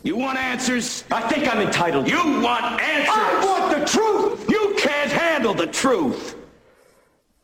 You 0.02 0.16
want 0.16 0.38
answers? 0.38 1.04
I 1.10 1.28
think 1.28 1.52
I'm 1.52 1.60
entitled. 1.60 2.08
You 2.08 2.40
want 2.40 2.80
answers? 2.80 3.14
I 3.14 3.44
want 3.44 3.78
the 3.78 3.84
truth. 3.86 4.48
You 4.48 4.74
can't 4.78 5.10
handle 5.10 5.52
the 5.52 5.66
truth. 5.66 6.36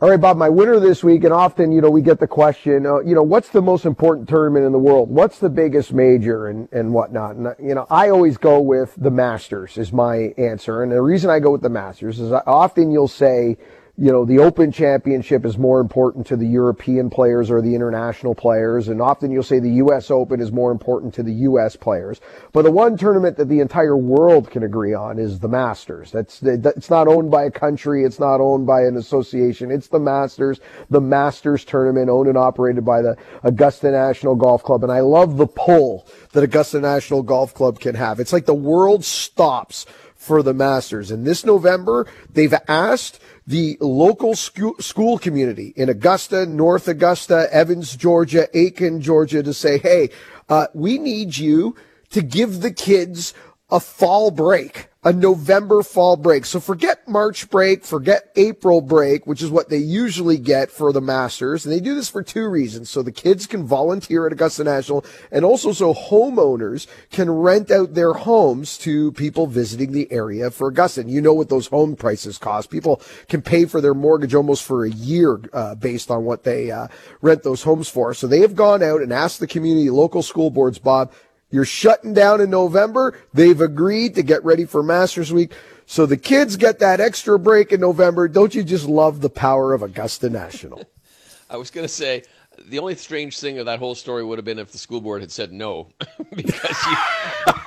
All 0.00 0.10
right, 0.10 0.20
Bob, 0.20 0.36
my 0.36 0.48
winner 0.48 0.80
this 0.80 1.04
week, 1.04 1.22
and 1.24 1.32
often, 1.32 1.70
you 1.70 1.80
know, 1.80 1.90
we 1.90 2.02
get 2.02 2.18
the 2.18 2.26
question, 2.26 2.86
uh, 2.86 2.98
you 3.00 3.14
know, 3.14 3.22
what's 3.22 3.50
the 3.50 3.62
most 3.62 3.84
important 3.84 4.28
tournament 4.28 4.66
in 4.66 4.72
the 4.72 4.78
world? 4.78 5.08
What's 5.10 5.38
the 5.38 5.48
biggest 5.48 5.92
major 5.92 6.48
and, 6.48 6.68
and 6.72 6.92
whatnot? 6.92 7.36
And, 7.36 7.54
you 7.60 7.74
know, 7.74 7.86
I 7.88 8.08
always 8.08 8.36
go 8.36 8.60
with 8.60 8.94
the 8.96 9.12
Masters 9.12 9.78
is 9.78 9.92
my 9.92 10.34
answer. 10.36 10.82
And 10.82 10.90
the 10.90 11.00
reason 11.00 11.30
I 11.30 11.38
go 11.38 11.52
with 11.52 11.62
the 11.62 11.68
Masters 11.68 12.18
is 12.18 12.32
I, 12.32 12.42
often 12.46 12.90
you'll 12.90 13.06
say, 13.06 13.58
you 13.98 14.10
know, 14.10 14.24
the 14.24 14.38
Open 14.38 14.72
Championship 14.72 15.44
is 15.44 15.58
more 15.58 15.78
important 15.78 16.26
to 16.28 16.36
the 16.36 16.46
European 16.46 17.10
players 17.10 17.50
or 17.50 17.60
the 17.60 17.74
international 17.74 18.34
players, 18.34 18.88
and 18.88 19.02
often 19.02 19.30
you'll 19.30 19.42
say 19.42 19.58
the 19.58 19.68
U.S. 19.68 20.10
Open 20.10 20.40
is 20.40 20.50
more 20.50 20.72
important 20.72 21.12
to 21.14 21.22
the 21.22 21.32
U.S. 21.32 21.76
players. 21.76 22.18
But 22.52 22.62
the 22.62 22.70
one 22.70 22.96
tournament 22.96 23.36
that 23.36 23.50
the 23.50 23.60
entire 23.60 23.96
world 23.96 24.50
can 24.50 24.62
agree 24.62 24.94
on 24.94 25.18
is 25.18 25.40
the 25.40 25.48
Masters. 25.48 26.10
That's 26.10 26.42
it's 26.42 26.88
not 26.88 27.06
owned 27.06 27.30
by 27.30 27.44
a 27.44 27.50
country, 27.50 28.04
it's 28.04 28.18
not 28.18 28.40
owned 28.40 28.66
by 28.66 28.80
an 28.80 28.96
association. 28.96 29.70
It's 29.70 29.88
the 29.88 30.00
Masters, 30.00 30.60
the 30.88 31.00
Masters 31.00 31.62
tournament, 31.62 32.08
owned 32.08 32.28
and 32.28 32.38
operated 32.38 32.86
by 32.86 33.02
the 33.02 33.18
Augusta 33.42 33.90
National 33.90 34.34
Golf 34.36 34.62
Club. 34.62 34.84
And 34.84 34.92
I 34.92 35.00
love 35.00 35.36
the 35.36 35.46
pull 35.46 36.06
that 36.32 36.42
Augusta 36.42 36.80
National 36.80 37.22
Golf 37.22 37.52
Club 37.52 37.78
can 37.78 37.94
have. 37.94 38.20
It's 38.20 38.32
like 38.32 38.46
the 38.46 38.54
world 38.54 39.04
stops 39.04 39.84
for 40.22 40.40
the 40.40 40.54
Masters. 40.54 41.10
And 41.10 41.26
this 41.26 41.44
November, 41.44 42.06
they've 42.32 42.54
asked 42.68 43.18
the 43.44 43.76
local 43.80 44.36
school, 44.36 45.18
community 45.18 45.72
in 45.74 45.88
Augusta, 45.88 46.46
North 46.46 46.86
Augusta, 46.86 47.48
Evans, 47.50 47.96
Georgia, 47.96 48.48
Aiken, 48.56 49.00
Georgia 49.00 49.42
to 49.42 49.52
say, 49.52 49.78
hey, 49.78 50.10
uh, 50.48 50.68
we 50.74 50.98
need 50.98 51.36
you 51.36 51.74
to 52.10 52.22
give 52.22 52.60
the 52.60 52.72
kids 52.72 53.34
a 53.68 53.80
fall 53.80 54.30
break 54.30 54.90
a 55.04 55.12
November 55.12 55.82
fall 55.82 56.16
break. 56.16 56.46
So 56.46 56.60
forget 56.60 57.08
March 57.08 57.50
break, 57.50 57.84
forget 57.84 58.30
April 58.36 58.80
break, 58.80 59.26
which 59.26 59.42
is 59.42 59.50
what 59.50 59.68
they 59.68 59.78
usually 59.78 60.38
get 60.38 60.70
for 60.70 60.92
the 60.92 61.00
Masters. 61.00 61.64
And 61.64 61.74
they 61.74 61.80
do 61.80 61.96
this 61.96 62.08
for 62.08 62.22
two 62.22 62.48
reasons. 62.48 62.88
So 62.88 63.02
the 63.02 63.10
kids 63.10 63.48
can 63.48 63.64
volunteer 63.64 64.26
at 64.26 64.32
Augusta 64.32 64.62
National 64.62 65.04
and 65.32 65.44
also 65.44 65.72
so 65.72 65.92
homeowners 65.92 66.86
can 67.10 67.28
rent 67.30 67.72
out 67.72 67.94
their 67.94 68.12
homes 68.12 68.78
to 68.78 69.10
people 69.12 69.48
visiting 69.48 69.90
the 69.90 70.10
area 70.12 70.52
for 70.52 70.68
Augusta. 70.68 71.00
And 71.00 71.10
you 71.10 71.20
know 71.20 71.34
what 71.34 71.48
those 71.48 71.66
home 71.66 71.96
prices 71.96 72.38
cost. 72.38 72.70
People 72.70 73.02
can 73.28 73.42
pay 73.42 73.64
for 73.64 73.80
their 73.80 73.94
mortgage 73.94 74.36
almost 74.36 74.62
for 74.62 74.84
a 74.84 74.90
year, 74.90 75.40
uh, 75.52 75.74
based 75.74 76.12
on 76.12 76.24
what 76.24 76.44
they, 76.44 76.70
uh, 76.70 76.86
rent 77.20 77.42
those 77.42 77.64
homes 77.64 77.88
for. 77.88 78.14
So 78.14 78.28
they 78.28 78.40
have 78.40 78.54
gone 78.54 78.84
out 78.84 79.02
and 79.02 79.12
asked 79.12 79.40
the 79.40 79.48
community, 79.48 79.90
local 79.90 80.22
school 80.22 80.50
boards, 80.50 80.78
Bob, 80.78 81.12
you're 81.52 81.64
shutting 81.64 82.14
down 82.14 82.40
in 82.40 82.50
November. 82.50 83.16
They've 83.32 83.60
agreed 83.60 84.16
to 84.16 84.22
get 84.22 84.44
ready 84.44 84.64
for 84.64 84.82
Masters 84.82 85.32
Week. 85.32 85.52
So 85.86 86.06
the 86.06 86.16
kids 86.16 86.56
get 86.56 86.80
that 86.80 87.00
extra 87.00 87.38
break 87.38 87.70
in 87.70 87.80
November. 87.80 88.26
Don't 88.26 88.54
you 88.54 88.64
just 88.64 88.86
love 88.86 89.20
the 89.20 89.30
power 89.30 89.74
of 89.74 89.82
Augusta 89.82 90.30
National? 90.30 90.82
I 91.50 91.56
was 91.56 91.70
going 91.70 91.84
to 91.84 91.92
say, 91.92 92.24
the 92.68 92.78
only 92.78 92.94
strange 92.94 93.38
thing 93.38 93.58
of 93.58 93.66
that 93.66 93.78
whole 93.78 93.94
story 93.94 94.24
would 94.24 94.38
have 94.38 94.44
been 94.44 94.58
if 94.58 94.72
the 94.72 94.78
school 94.78 95.00
board 95.00 95.20
had 95.20 95.30
said 95.30 95.52
no, 95.52 95.88
because 96.34 96.76
you, 96.86 96.96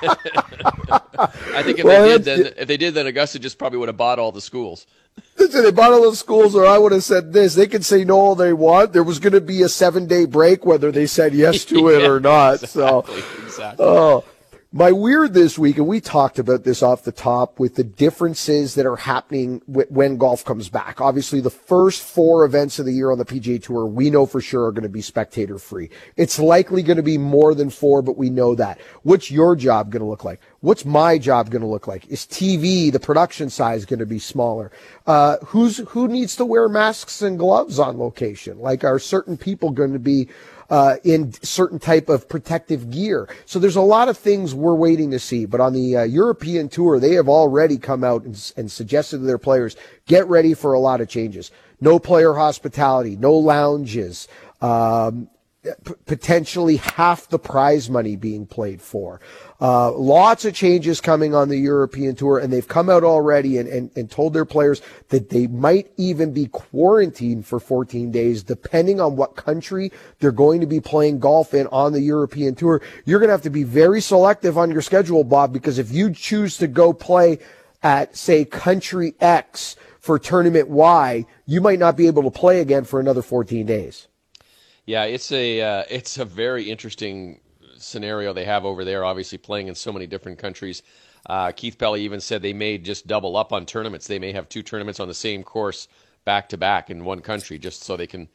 I 1.18 1.62
think 1.62 1.78
if 1.78 1.84
well, 1.84 2.02
they 2.02 2.18
did, 2.18 2.24
then 2.24 2.52
if 2.56 2.68
they 2.68 2.76
did, 2.76 2.94
then 2.94 3.06
Augusta 3.06 3.38
just 3.38 3.58
probably 3.58 3.78
would 3.78 3.88
have 3.88 3.96
bought 3.96 4.18
all 4.18 4.32
the 4.32 4.40
schools. 4.40 4.86
Listen, 5.38 5.62
they 5.64 5.70
bought 5.70 5.92
all 5.92 6.10
the 6.10 6.16
schools, 6.16 6.54
or 6.54 6.66
I 6.66 6.78
would 6.78 6.92
have 6.92 7.04
said 7.04 7.32
this. 7.32 7.54
They 7.54 7.66
can 7.66 7.82
say 7.82 8.04
no 8.04 8.16
all 8.16 8.34
they 8.34 8.52
want. 8.52 8.92
There 8.92 9.02
was 9.02 9.18
going 9.18 9.32
to 9.34 9.40
be 9.40 9.62
a 9.62 9.68
seven 9.68 10.06
day 10.06 10.24
break, 10.24 10.64
whether 10.64 10.90
they 10.90 11.06
said 11.06 11.34
yes 11.34 11.64
to 11.66 11.88
it 11.90 12.02
yeah, 12.02 12.08
or 12.08 12.20
not. 12.20 12.62
Exactly, 12.62 13.20
so, 13.20 13.44
exactly. 13.44 13.86
Oh, 13.86 14.24
my 14.76 14.92
weird 14.92 15.32
this 15.32 15.58
week, 15.58 15.78
and 15.78 15.86
we 15.86 16.02
talked 16.02 16.38
about 16.38 16.64
this 16.64 16.82
off 16.82 17.02
the 17.02 17.10
top 17.10 17.58
with 17.58 17.76
the 17.76 17.82
differences 17.82 18.74
that 18.74 18.84
are 18.84 18.96
happening 18.96 19.62
when 19.66 20.18
golf 20.18 20.44
comes 20.44 20.68
back. 20.68 21.00
Obviously, 21.00 21.40
the 21.40 21.48
first 21.48 22.02
four 22.02 22.44
events 22.44 22.78
of 22.78 22.84
the 22.84 22.92
year 22.92 23.10
on 23.10 23.16
the 23.16 23.24
PGA 23.24 23.62
Tour, 23.62 23.86
we 23.86 24.10
know 24.10 24.26
for 24.26 24.38
sure 24.38 24.66
are 24.66 24.72
going 24.72 24.82
to 24.82 24.90
be 24.90 25.00
spectator 25.00 25.58
free. 25.58 25.88
It's 26.18 26.38
likely 26.38 26.82
going 26.82 26.98
to 26.98 27.02
be 27.02 27.16
more 27.16 27.54
than 27.54 27.70
four, 27.70 28.02
but 28.02 28.18
we 28.18 28.28
know 28.28 28.54
that. 28.54 28.78
What's 29.02 29.30
your 29.30 29.56
job 29.56 29.90
going 29.90 30.02
to 30.02 30.06
look 30.06 30.24
like? 30.24 30.42
What's 30.60 30.84
my 30.84 31.16
job 31.16 31.48
going 31.50 31.62
to 31.62 31.68
look 31.68 31.86
like? 31.86 32.06
Is 32.08 32.26
TV, 32.26 32.92
the 32.92 33.00
production 33.00 33.48
size 33.48 33.86
going 33.86 34.00
to 34.00 34.06
be 34.06 34.18
smaller? 34.18 34.70
Uh, 35.06 35.38
who's, 35.46 35.78
who 35.88 36.06
needs 36.06 36.36
to 36.36 36.44
wear 36.44 36.68
masks 36.68 37.22
and 37.22 37.38
gloves 37.38 37.78
on 37.78 37.98
location? 37.98 38.58
Like, 38.58 38.84
are 38.84 38.98
certain 38.98 39.38
people 39.38 39.70
going 39.70 39.94
to 39.94 39.98
be 39.98 40.28
uh, 40.70 40.96
in 41.04 41.32
certain 41.42 41.78
type 41.78 42.08
of 42.08 42.28
protective 42.28 42.90
gear. 42.90 43.28
So 43.44 43.58
there's 43.58 43.76
a 43.76 43.80
lot 43.82 44.08
of 44.08 44.18
things 44.18 44.54
we're 44.54 44.74
waiting 44.74 45.10
to 45.12 45.18
see. 45.18 45.46
But 45.46 45.60
on 45.60 45.72
the 45.72 45.96
uh, 45.96 46.02
European 46.02 46.68
tour, 46.68 46.98
they 46.98 47.14
have 47.14 47.28
already 47.28 47.78
come 47.78 48.04
out 48.04 48.24
and, 48.24 48.52
and 48.56 48.70
suggested 48.70 49.18
to 49.18 49.24
their 49.24 49.38
players, 49.38 49.76
get 50.06 50.26
ready 50.28 50.54
for 50.54 50.72
a 50.72 50.80
lot 50.80 51.00
of 51.00 51.08
changes. 51.08 51.50
No 51.80 51.98
player 51.98 52.34
hospitality, 52.34 53.16
no 53.16 53.34
lounges, 53.34 54.28
um, 54.60 55.28
potentially 56.06 56.76
half 56.76 57.28
the 57.28 57.38
prize 57.38 57.90
money 57.90 58.16
being 58.16 58.46
played 58.46 58.80
for. 58.80 59.20
Uh, 59.60 59.90
lots 59.92 60.44
of 60.44 60.54
changes 60.54 61.00
coming 61.00 61.34
on 61.34 61.48
the 61.48 61.56
European 61.56 62.14
tour, 62.14 62.38
and 62.38 62.52
they've 62.52 62.68
come 62.68 62.90
out 62.90 63.04
already 63.04 63.56
and, 63.56 63.68
and, 63.68 63.90
and 63.96 64.10
told 64.10 64.34
their 64.34 64.44
players 64.44 64.82
that 65.08 65.30
they 65.30 65.46
might 65.46 65.90
even 65.96 66.32
be 66.32 66.46
quarantined 66.46 67.46
for 67.46 67.58
14 67.58 68.10
days, 68.10 68.42
depending 68.42 69.00
on 69.00 69.16
what 69.16 69.34
country 69.34 69.90
they're 70.18 70.30
going 70.30 70.60
to 70.60 70.66
be 70.66 70.80
playing 70.80 71.18
golf 71.18 71.54
in 71.54 71.66
on 71.68 71.92
the 71.92 72.00
European 72.00 72.54
tour. 72.54 72.82
You're 73.06 73.18
going 73.18 73.28
to 73.28 73.32
have 73.32 73.42
to 73.42 73.50
be 73.50 73.64
very 73.64 74.00
selective 74.00 74.58
on 74.58 74.70
your 74.70 74.82
schedule, 74.82 75.24
Bob, 75.24 75.52
because 75.52 75.78
if 75.78 75.90
you 75.90 76.12
choose 76.12 76.58
to 76.58 76.66
go 76.66 76.92
play 76.92 77.38
at, 77.82 78.14
say, 78.16 78.44
country 78.44 79.14
X 79.20 79.76
for 80.00 80.18
tournament 80.18 80.68
Y, 80.68 81.24
you 81.46 81.60
might 81.60 81.78
not 81.78 81.96
be 81.96 82.06
able 82.06 82.22
to 82.24 82.30
play 82.30 82.60
again 82.60 82.84
for 82.84 83.00
another 83.00 83.22
14 83.22 83.64
days. 83.64 84.08
Yeah, 84.84 85.02
it's 85.02 85.32
a 85.32 85.60
uh, 85.60 85.84
it's 85.90 86.16
a 86.16 86.24
very 86.24 86.70
interesting 86.70 87.40
scenario 87.78 88.32
they 88.32 88.44
have 88.44 88.64
over 88.64 88.84
there, 88.84 89.04
obviously 89.04 89.38
playing 89.38 89.68
in 89.68 89.74
so 89.74 89.92
many 89.92 90.06
different 90.06 90.38
countries. 90.38 90.82
Uh, 91.26 91.50
Keith 91.52 91.78
Pelley 91.78 92.02
even 92.02 92.20
said 92.20 92.42
they 92.42 92.52
may 92.52 92.78
just 92.78 93.06
double 93.06 93.36
up 93.36 93.52
on 93.52 93.66
tournaments. 93.66 94.06
They 94.06 94.18
may 94.18 94.32
have 94.32 94.48
two 94.48 94.62
tournaments 94.62 95.00
on 95.00 95.08
the 95.08 95.14
same 95.14 95.42
course 95.42 95.88
back 96.24 96.48
to 96.50 96.56
back 96.56 96.90
in 96.90 97.04
one 97.04 97.20
country 97.20 97.58
just 97.58 97.82
so 97.82 97.96
they 97.96 98.06
can 98.06 98.28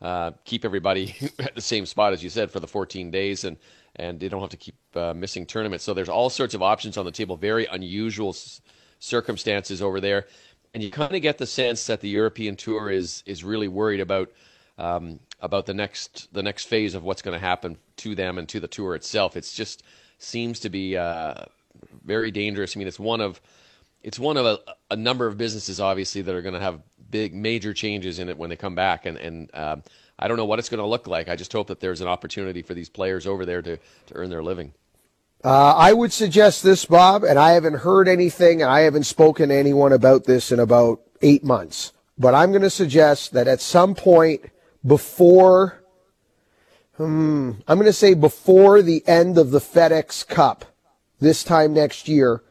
uh, 0.00 0.32
keep 0.44 0.64
everybody 0.64 1.14
at 1.38 1.54
the 1.54 1.60
same 1.60 1.86
spot, 1.86 2.12
as 2.12 2.22
you 2.22 2.30
said, 2.30 2.50
for 2.50 2.60
the 2.60 2.66
14 2.66 3.10
days 3.10 3.44
and, 3.44 3.56
and 3.96 4.20
they 4.20 4.28
don't 4.28 4.40
have 4.40 4.50
to 4.50 4.56
keep 4.56 4.76
uh, 4.94 5.14
missing 5.14 5.46
tournaments. 5.46 5.84
So 5.84 5.94
there's 5.94 6.08
all 6.08 6.30
sorts 6.30 6.54
of 6.54 6.62
options 6.62 6.96
on 6.96 7.04
the 7.04 7.10
table, 7.10 7.36
very 7.36 7.66
unusual 7.66 8.30
s- 8.30 8.60
circumstances 9.00 9.82
over 9.82 10.00
there. 10.00 10.26
And 10.74 10.82
you 10.82 10.90
kind 10.90 11.14
of 11.14 11.22
get 11.22 11.38
the 11.38 11.46
sense 11.46 11.86
that 11.86 12.00
the 12.00 12.08
European 12.08 12.54
Tour 12.54 12.90
is, 12.90 13.22
is 13.26 13.42
really 13.42 13.68
worried 13.68 14.00
about 14.00 14.30
um, 14.78 15.20
about 15.40 15.66
the 15.66 15.74
next 15.74 16.28
the 16.32 16.42
next 16.42 16.64
phase 16.64 16.94
of 16.94 17.02
what's 17.02 17.22
going 17.22 17.38
to 17.38 17.44
happen 17.44 17.78
to 17.98 18.14
them 18.14 18.38
and 18.38 18.48
to 18.48 18.60
the 18.60 18.68
tour 18.68 18.94
itself. 18.94 19.36
It's 19.36 19.54
just 19.54 19.82
seems 20.18 20.60
to 20.60 20.68
be 20.68 20.96
uh, 20.96 21.44
very 22.04 22.30
dangerous. 22.30 22.76
I 22.76 22.78
mean, 22.78 22.88
it's 22.88 22.98
one 22.98 23.20
of 23.20 23.40
it's 24.02 24.18
one 24.20 24.36
of 24.36 24.46
a, 24.46 24.60
a 24.92 24.96
number 24.96 25.26
of 25.26 25.36
businesses, 25.36 25.80
obviously, 25.80 26.22
that 26.22 26.34
are 26.34 26.42
going 26.42 26.54
to 26.54 26.60
have 26.60 26.80
big, 27.10 27.34
major 27.34 27.74
changes 27.74 28.20
in 28.20 28.28
it 28.28 28.38
when 28.38 28.50
they 28.50 28.56
come 28.56 28.76
back. 28.76 29.04
And, 29.04 29.16
and 29.16 29.50
uh, 29.52 29.76
I 30.16 30.28
don't 30.28 30.36
know 30.36 30.44
what 30.44 30.60
it's 30.60 30.68
going 30.68 30.80
to 30.80 30.86
look 30.86 31.08
like. 31.08 31.28
I 31.28 31.34
just 31.34 31.52
hope 31.52 31.66
that 31.66 31.80
there's 31.80 32.00
an 32.00 32.06
opportunity 32.06 32.62
for 32.62 32.72
these 32.72 32.88
players 32.88 33.26
over 33.26 33.44
there 33.44 33.62
to, 33.62 33.76
to 33.76 34.14
earn 34.14 34.30
their 34.30 34.44
living. 34.44 34.72
Uh, 35.42 35.74
I 35.76 35.92
would 35.92 36.12
suggest 36.12 36.62
this, 36.62 36.84
Bob, 36.84 37.24
and 37.24 37.38
I 37.38 37.52
haven't 37.52 37.78
heard 37.78 38.08
anything, 38.08 38.62
and 38.62 38.70
I 38.70 38.80
haven't 38.80 39.04
spoken 39.04 39.48
to 39.48 39.54
anyone 39.54 39.92
about 39.92 40.24
this 40.24 40.52
in 40.52 40.60
about 40.60 41.00
eight 41.20 41.44
months. 41.44 41.92
But 42.16 42.34
I'm 42.34 42.50
going 42.50 42.62
to 42.62 42.70
suggest 42.70 43.32
that 43.32 43.48
at 43.48 43.60
some 43.60 43.94
point 43.94 44.50
before, 44.84 45.82
hmm, 46.96 47.52
I'm 47.66 47.78
going 47.78 47.86
to 47.86 47.92
say 47.92 48.14
before 48.14 48.82
the 48.82 49.06
end 49.06 49.38
of 49.38 49.50
the 49.50 49.60
FedEx 49.60 50.26
Cup 50.26 50.64
this 51.20 51.44
time 51.44 51.72
next 51.72 52.08
year, 52.08 52.42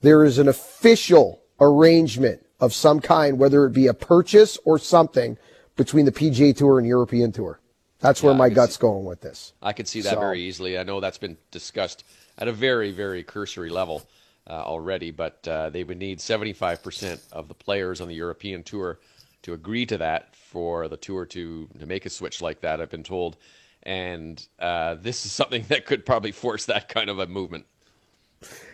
there 0.00 0.24
is 0.24 0.38
an 0.38 0.48
official 0.48 1.42
arrangement 1.60 2.44
of 2.60 2.74
some 2.74 3.00
kind, 3.00 3.38
whether 3.38 3.64
it 3.66 3.72
be 3.72 3.86
a 3.86 3.94
purchase 3.94 4.58
or 4.64 4.78
something 4.78 5.36
between 5.76 6.04
the 6.04 6.12
PGA 6.12 6.56
Tour 6.56 6.78
and 6.78 6.86
European 6.86 7.32
Tour. 7.32 7.60
That's 8.00 8.22
where 8.22 8.32
Yeah, 8.32 8.38
my 8.38 8.48
gut's 8.48 8.76
see- 8.76 8.80
going 8.80 9.04
with 9.04 9.20
this. 9.20 9.52
I 9.62 9.72
could 9.72 9.88
see 9.88 10.00
that 10.02 10.14
So- 10.14 10.20
very 10.20 10.40
easily. 10.40 10.78
I 10.78 10.82
know 10.82 11.00
that's 11.00 11.18
been 11.18 11.36
discussed 11.50 12.04
at 12.38 12.48
a 12.48 12.52
very, 12.52 12.90
very 12.92 13.22
cursory 13.22 13.70
level 13.70 14.02
uh, 14.48 14.52
already, 14.54 15.10
but 15.10 15.46
uh, 15.46 15.70
they 15.70 15.84
would 15.84 15.98
need 15.98 16.18
75% 16.18 17.20
of 17.32 17.48
the 17.48 17.54
players 17.54 18.00
on 18.00 18.08
the 18.08 18.14
European 18.14 18.62
Tour 18.62 18.98
to 19.42 19.52
agree 19.52 19.86
to 19.86 19.98
that 19.98 20.34
for 20.34 20.88
the 20.88 20.96
tour 20.96 21.24
to, 21.26 21.68
to 21.78 21.86
make 21.86 22.04
a 22.04 22.10
switch 22.10 22.42
like 22.42 22.60
that, 22.62 22.80
I've 22.80 22.90
been 22.90 23.04
told. 23.04 23.36
And 23.82 24.46
uh, 24.58 24.96
this 24.96 25.24
is 25.24 25.32
something 25.32 25.64
that 25.68 25.86
could 25.86 26.04
probably 26.06 26.32
force 26.32 26.66
that 26.66 26.88
kind 26.88 27.10
of 27.10 27.18
a 27.18 27.26
movement. 27.26 27.66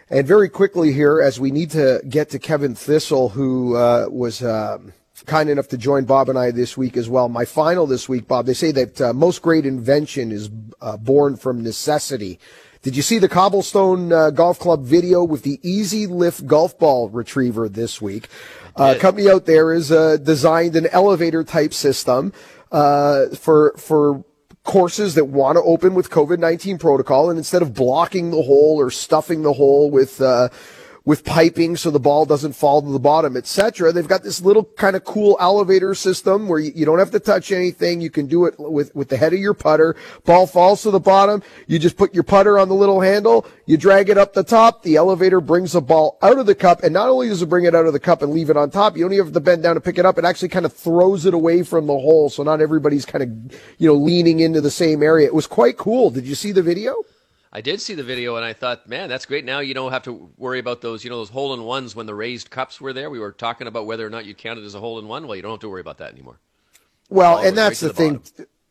And 0.08 0.26
very 0.26 0.48
quickly 0.48 0.92
here, 0.92 1.20
as 1.20 1.40
we 1.40 1.50
need 1.50 1.70
to 1.72 2.00
get 2.08 2.30
to 2.30 2.38
Kevin 2.38 2.76
Thistle, 2.76 3.30
who 3.30 3.74
uh, 3.74 4.06
was 4.08 4.40
um, 4.42 4.92
kind 5.24 5.50
enough 5.50 5.68
to 5.68 5.78
join 5.78 6.04
Bob 6.04 6.28
and 6.28 6.38
I 6.38 6.52
this 6.52 6.76
week 6.76 6.96
as 6.96 7.08
well. 7.08 7.28
My 7.28 7.44
final 7.44 7.86
this 7.86 8.08
week, 8.08 8.28
Bob, 8.28 8.46
they 8.46 8.54
say 8.54 8.70
that 8.72 9.00
uh, 9.00 9.12
most 9.12 9.42
great 9.42 9.66
invention 9.66 10.30
is 10.30 10.48
uh, 10.80 10.96
born 10.96 11.36
from 11.36 11.62
necessity. 11.62 12.38
Did 12.82 12.94
you 12.94 13.02
see 13.02 13.18
the 13.18 13.28
Cobblestone 13.28 14.12
uh, 14.12 14.30
Golf 14.30 14.60
Club 14.60 14.84
video 14.84 15.24
with 15.24 15.42
the 15.42 15.58
Easy 15.68 16.06
Lift 16.06 16.46
golf 16.46 16.78
ball 16.78 17.08
retriever 17.08 17.68
this 17.68 18.00
week? 18.00 18.28
Uh, 18.76 18.94
company 19.00 19.28
out 19.28 19.46
there 19.46 19.74
has 19.74 19.90
uh, 19.90 20.18
designed 20.18 20.76
an 20.76 20.86
elevator 20.92 21.42
type 21.42 21.74
system 21.74 22.32
uh, 22.70 23.26
for 23.30 23.74
for 23.76 24.24
courses 24.66 25.14
that 25.14 25.24
want 25.24 25.56
to 25.56 25.62
open 25.62 25.94
with 25.94 26.10
COVID 26.10 26.38
19 26.38 26.76
protocol. 26.76 27.30
And 27.30 27.38
instead 27.38 27.62
of 27.62 27.72
blocking 27.72 28.30
the 28.30 28.42
hole 28.42 28.76
or 28.78 28.90
stuffing 28.90 29.42
the 29.42 29.54
hole 29.54 29.90
with, 29.90 30.20
uh, 30.20 30.50
with 31.06 31.24
piping 31.24 31.76
so 31.76 31.88
the 31.90 32.00
ball 32.00 32.26
doesn't 32.26 32.52
fall 32.52 32.82
to 32.82 32.90
the 32.90 32.98
bottom, 32.98 33.36
etc. 33.36 33.92
They've 33.92 34.06
got 34.06 34.24
this 34.24 34.42
little 34.42 34.64
kind 34.64 34.96
of 34.96 35.04
cool 35.04 35.36
elevator 35.40 35.94
system 35.94 36.48
where 36.48 36.58
you, 36.58 36.72
you 36.74 36.84
don't 36.84 36.98
have 36.98 37.12
to 37.12 37.20
touch 37.20 37.52
anything. 37.52 38.00
You 38.00 38.10
can 38.10 38.26
do 38.26 38.44
it 38.44 38.56
with, 38.58 38.94
with 38.94 39.08
the 39.08 39.16
head 39.16 39.32
of 39.32 39.38
your 39.38 39.54
putter. 39.54 39.94
Ball 40.24 40.48
falls 40.48 40.82
to 40.82 40.90
the 40.90 40.98
bottom. 40.98 41.44
You 41.68 41.78
just 41.78 41.96
put 41.96 42.12
your 42.12 42.24
putter 42.24 42.58
on 42.58 42.68
the 42.68 42.74
little 42.74 43.00
handle. 43.00 43.46
You 43.66 43.76
drag 43.76 44.10
it 44.10 44.18
up 44.18 44.34
the 44.34 44.42
top. 44.42 44.82
The 44.82 44.96
elevator 44.96 45.40
brings 45.40 45.72
the 45.72 45.80
ball 45.80 46.18
out 46.22 46.38
of 46.38 46.46
the 46.46 46.56
cup. 46.56 46.82
And 46.82 46.92
not 46.92 47.08
only 47.08 47.28
does 47.28 47.40
it 47.40 47.48
bring 47.48 47.66
it 47.66 47.74
out 47.74 47.86
of 47.86 47.92
the 47.92 48.00
cup 48.00 48.22
and 48.22 48.32
leave 48.32 48.50
it 48.50 48.56
on 48.56 48.70
top, 48.70 48.96
you 48.96 49.04
don't 49.04 49.12
even 49.12 49.26
have 49.26 49.34
to 49.34 49.40
bend 49.40 49.62
down 49.62 49.76
to 49.76 49.80
pick 49.80 49.98
it 49.98 50.04
up. 50.04 50.18
It 50.18 50.24
actually 50.24 50.48
kind 50.48 50.66
of 50.66 50.72
throws 50.72 51.24
it 51.24 51.34
away 51.34 51.62
from 51.62 51.86
the 51.86 51.94
hole. 51.94 52.30
So 52.30 52.42
not 52.42 52.60
everybody's 52.60 53.06
kind 53.06 53.22
of, 53.22 53.60
you 53.78 53.86
know, 53.88 53.94
leaning 53.94 54.40
into 54.40 54.60
the 54.60 54.72
same 54.72 55.04
area. 55.04 55.26
It 55.26 55.34
was 55.34 55.46
quite 55.46 55.76
cool. 55.76 56.10
Did 56.10 56.26
you 56.26 56.34
see 56.34 56.50
the 56.50 56.62
video? 56.62 56.96
I 57.56 57.62
did 57.62 57.80
see 57.80 57.94
the 57.94 58.02
video 58.02 58.36
and 58.36 58.44
I 58.44 58.52
thought, 58.52 58.86
man, 58.86 59.08
that's 59.08 59.24
great. 59.24 59.46
Now 59.46 59.60
you 59.60 59.72
don't 59.72 59.90
have 59.90 60.02
to 60.02 60.30
worry 60.36 60.58
about 60.58 60.82
those, 60.82 61.02
you 61.04 61.08
know, 61.08 61.16
those 61.16 61.30
hole 61.30 61.54
in 61.54 61.62
ones 61.62 61.96
when 61.96 62.04
the 62.04 62.14
raised 62.14 62.50
cups 62.50 62.82
were 62.82 62.92
there. 62.92 63.08
We 63.08 63.18
were 63.18 63.32
talking 63.32 63.66
about 63.66 63.86
whether 63.86 64.06
or 64.06 64.10
not 64.10 64.26
you 64.26 64.34
counted 64.34 64.62
as 64.64 64.74
a 64.74 64.78
hole 64.78 64.98
in 64.98 65.08
one. 65.08 65.26
Well, 65.26 65.36
you 65.36 65.40
don't 65.40 65.52
have 65.52 65.60
to 65.60 65.70
worry 65.70 65.80
about 65.80 65.96
that 65.96 66.12
anymore. 66.12 66.38
Well, 67.08 67.38
and 67.38 67.44
goes 67.44 67.48
right 67.48 67.54
that's 67.54 67.80
the, 67.80 67.88
the 67.88 67.94
thing. 67.94 68.22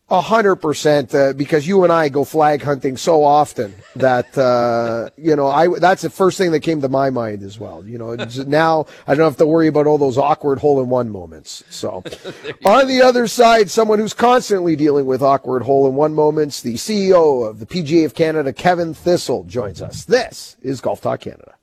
A 0.07 0.21
hundred 0.21 0.57
percent, 0.57 1.15
uh, 1.15 1.33
because 1.33 1.67
you 1.67 1.83
and 1.83 1.91
I 1.91 2.09
go 2.09 2.23
flag 2.23 2.61
hunting 2.61 2.95
so 2.95 3.23
often 3.23 3.73
that 3.95 4.37
uh, 4.37 5.09
you 5.17 5.35
know 5.35 5.47
I 5.47 5.79
that's 5.79 6.03
the 6.03 6.11
first 6.11 6.37
thing 6.37 6.51
that 6.51 6.59
came 6.59 6.79
to 6.81 6.89
my 6.89 7.09
mind 7.09 7.41
as 7.41 7.59
well. 7.59 7.83
You 7.83 7.97
know, 7.97 8.13
now 8.47 8.85
I 9.07 9.15
don't 9.15 9.25
have 9.25 9.37
to 9.37 9.47
worry 9.47 9.67
about 9.67 9.87
all 9.87 9.97
those 9.97 10.19
awkward 10.19 10.59
hole 10.59 10.79
in 10.79 10.89
one 10.89 11.09
moments. 11.09 11.63
So, 11.71 12.03
on 12.65 12.87
the 12.87 13.01
other 13.01 13.25
side, 13.25 13.71
someone 13.71 13.97
who's 13.97 14.13
constantly 14.13 14.75
dealing 14.75 15.07
with 15.07 15.23
awkward 15.23 15.63
hole 15.63 15.87
in 15.87 15.95
one 15.95 16.13
moments, 16.13 16.61
the 16.61 16.75
CEO 16.75 17.49
of 17.49 17.57
the 17.57 17.65
PGA 17.65 18.05
of 18.05 18.13
Canada, 18.13 18.53
Kevin 18.53 18.93
Thistle, 18.93 19.43
joins 19.45 19.81
us. 19.81 20.05
This 20.05 20.55
is 20.61 20.81
Golf 20.81 21.01
Talk 21.01 21.21
Canada. 21.21 21.55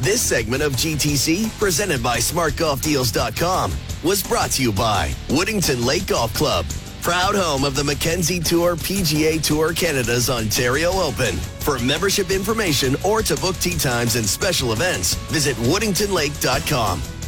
This 0.00 0.22
segment 0.22 0.62
of 0.62 0.72
GTC, 0.72 1.58
presented 1.58 2.02
by 2.02 2.16
SmartGolfDeals.com, 2.16 3.72
was 4.02 4.22
brought 4.22 4.50
to 4.52 4.62
you 4.62 4.72
by 4.72 5.08
Woodington 5.28 5.84
Lake 5.84 6.06
Golf 6.06 6.32
Club, 6.32 6.64
proud 7.02 7.34
home 7.34 7.64
of 7.64 7.74
the 7.74 7.84
Mackenzie 7.84 8.40
Tour 8.40 8.76
PGA 8.76 9.42
Tour 9.42 9.72
Canada's 9.72 10.28
Ontario 10.28 10.90
Open. 10.92 11.34
For 11.60 11.78
membership 11.78 12.30
information 12.30 12.96
or 13.04 13.22
to 13.22 13.36
book 13.36 13.56
tee 13.56 13.76
times 13.76 14.16
and 14.16 14.26
special 14.26 14.72
events, 14.72 15.14
visit 15.30 15.56
WoodingtonLake.com. 15.56 17.19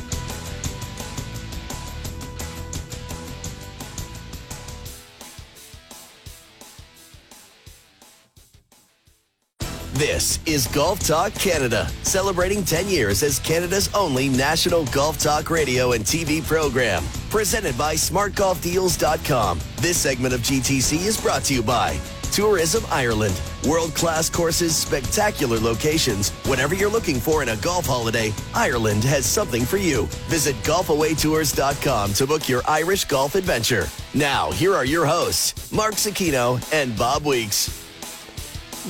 This 10.02 10.40
is 10.46 10.66
Golf 10.66 10.98
Talk 10.98 11.32
Canada, 11.34 11.88
celebrating 12.02 12.64
10 12.64 12.88
years 12.88 13.22
as 13.22 13.38
Canada's 13.38 13.88
only 13.94 14.28
national 14.28 14.84
golf 14.86 15.16
talk 15.16 15.48
radio 15.48 15.92
and 15.92 16.04
TV 16.04 16.44
program. 16.44 17.04
Presented 17.30 17.78
by 17.78 17.94
SmartGolfDeals.com. 17.94 19.60
This 19.76 19.96
segment 19.96 20.34
of 20.34 20.40
GTC 20.40 21.06
is 21.06 21.20
brought 21.20 21.44
to 21.44 21.54
you 21.54 21.62
by 21.62 21.96
Tourism 22.32 22.82
Ireland. 22.90 23.40
World 23.64 23.94
class 23.94 24.28
courses, 24.28 24.74
spectacular 24.74 25.60
locations. 25.60 26.30
Whatever 26.46 26.74
you're 26.74 26.90
looking 26.90 27.20
for 27.20 27.44
in 27.44 27.50
a 27.50 27.56
golf 27.58 27.86
holiday, 27.86 28.32
Ireland 28.56 29.04
has 29.04 29.24
something 29.24 29.64
for 29.64 29.76
you. 29.76 30.06
Visit 30.26 30.56
GolfAwayTours.com 30.64 32.14
to 32.14 32.26
book 32.26 32.48
your 32.48 32.62
Irish 32.66 33.04
golf 33.04 33.36
adventure. 33.36 33.86
Now, 34.14 34.50
here 34.50 34.74
are 34.74 34.84
your 34.84 35.06
hosts, 35.06 35.70
Mark 35.70 35.94
Zecchino 35.94 36.60
and 36.72 36.98
Bob 36.98 37.24
Weeks. 37.24 37.81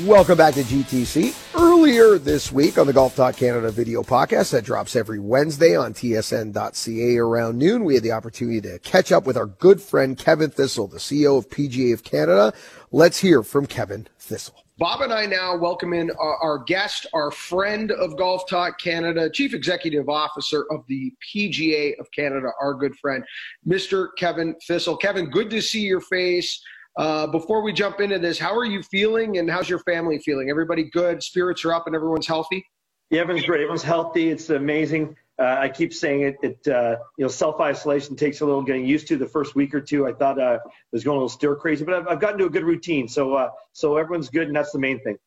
Welcome 0.01 0.39
back 0.39 0.55
to 0.55 0.63
GTC. 0.63 1.55
Earlier 1.55 2.17
this 2.17 2.51
week 2.51 2.79
on 2.79 2.87
the 2.87 2.95
Golf 2.95 3.15
Talk 3.15 3.37
Canada 3.37 3.71
video 3.71 4.03
podcast 4.03 4.53
that 4.53 4.65
drops 4.65 4.97
every 4.97 5.19
Wednesday 5.19 5.77
on 5.77 5.93
tsn.ca 5.93 7.19
around 7.19 7.59
noon, 7.59 7.85
we 7.85 7.93
had 7.93 8.03
the 8.03 8.13
opportunity 8.13 8.63
to 8.63 8.79
catch 8.79 9.13
up 9.13 9.27
with 9.27 9.37
our 9.37 9.45
good 9.45 9.83
friend 9.83 10.17
Kevin 10.17 10.49
Thistle, 10.49 10.87
the 10.87 10.97
CEO 10.97 11.37
of 11.37 11.51
PGA 11.51 11.93
of 11.93 12.05
Canada. 12.05 12.55
Let's 12.91 13.19
hear 13.19 13.43
from 13.43 13.67
Kevin 13.67 14.09
Thistle. 14.19 14.65
Bob 14.79 15.03
and 15.03 15.13
I 15.13 15.27
now 15.27 15.59
welcome 15.59 15.93
in 15.93 16.11
our, 16.19 16.65
guest, 16.67 17.07
our 17.13 17.31
friend 17.31 17.91
of 17.91 18.17
Golf 18.17 18.49
Talk 18.49 18.81
Canada, 18.81 19.29
Chief 19.29 19.53
Executive 19.53 20.09
Officer 20.09 20.65
of 20.71 20.87
the 20.89 21.13
PGA 21.23 22.01
of 22.01 22.11
Canada, 22.13 22.49
our 22.59 22.73
good 22.73 22.97
friend, 22.97 23.23
Mr. 23.69 24.09
Kevin 24.17 24.57
Thistle. 24.67 24.97
Kevin, 24.97 25.29
good 25.29 25.51
to 25.51 25.61
see 25.61 25.83
your 25.83 26.01
face. 26.01 26.63
Uh, 26.97 27.27
before 27.27 27.63
we 27.63 27.73
jump 27.73 28.01
into 28.01 28.19
this, 28.19 28.39
how 28.39 28.55
are 28.55 28.65
you 28.65 28.83
feeling 28.83 29.39
and 29.39 29.51
how's 29.51 29.69
your 29.69 29.79
family 29.81 30.19
feeling? 30.19 30.51
Everybody 30.51 30.85
good? 30.85 31.23
Spirits 31.23 31.65
are 31.65 31.73
up 31.73 31.87
and 31.87 31.97
everyone's 31.97 32.27
healthy? 32.27 32.65
Yeah, 33.11 33.21
everyone's 33.21 33.47
great. 33.47 33.61
Everyone's 33.61 33.83
healthy. 33.83 34.31
It's 34.31 34.51
amazing. 34.51 35.17
Uh, 35.39 35.57
I 35.59 35.69
keep 35.69 35.93
saying 35.95 36.23
it. 36.23 36.37
It 36.43 36.69
uh, 36.69 36.97
you 37.19 37.25
know, 37.25 37.29
self 37.29 37.61
isolation 37.61 38.17
takes 38.17 38.43
a 38.43 38.47
little 38.47 38.63
getting 38.63 38.85
used 38.85 39.09
to. 39.09 39.17
The 39.17 39.27
first 39.27 39.55
week 39.55 39.75
or 39.75 39.81
two, 39.81 40.07
I 40.07 40.13
thought 40.13 40.39
uh, 40.39 40.59
it 40.65 40.71
was 40.93 41.05
going 41.05 41.17
a 41.17 41.19
little 41.19 41.29
stir 41.29 41.57
crazy, 41.57 41.85
but 41.85 41.95
I've, 41.95 42.09
I've 42.09 42.21
gotten 42.21 42.39
to 42.39 42.47
a 42.47 42.51
good 42.51 42.65
routine. 42.65 43.09
So 43.09 43.35
uh, 43.35 43.51
so 43.73 43.97
everyone's 43.97 44.29
good, 44.29 44.47
and 44.47 44.57
that's 44.57 44.73
the 44.73 44.79
main 44.79 45.01
thing. 45.01 45.19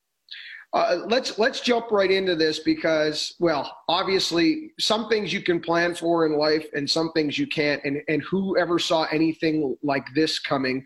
Uh, 0.74 1.02
let's 1.08 1.40
let's 1.40 1.62
jump 1.62 1.90
right 1.90 2.12
into 2.12 2.36
this 2.36 2.60
because, 2.60 3.36
well, 3.40 3.78
obviously, 3.88 4.72
some 4.80 5.08
things 5.10 5.32
you 5.32 5.42
can 5.42 5.60
plan 5.60 5.96
for 5.96 6.26
in 6.26 6.38
life, 6.38 6.66
and 6.74 6.90
some 6.90 7.12
things 7.14 7.38
you 7.38 7.48
can't. 7.48 7.82
And 7.84 8.02
and 8.08 8.22
whoever 8.24 8.78
saw 8.78 9.06
anything 9.12 9.78
like 9.84 10.06
this 10.16 10.38
coming? 10.38 10.84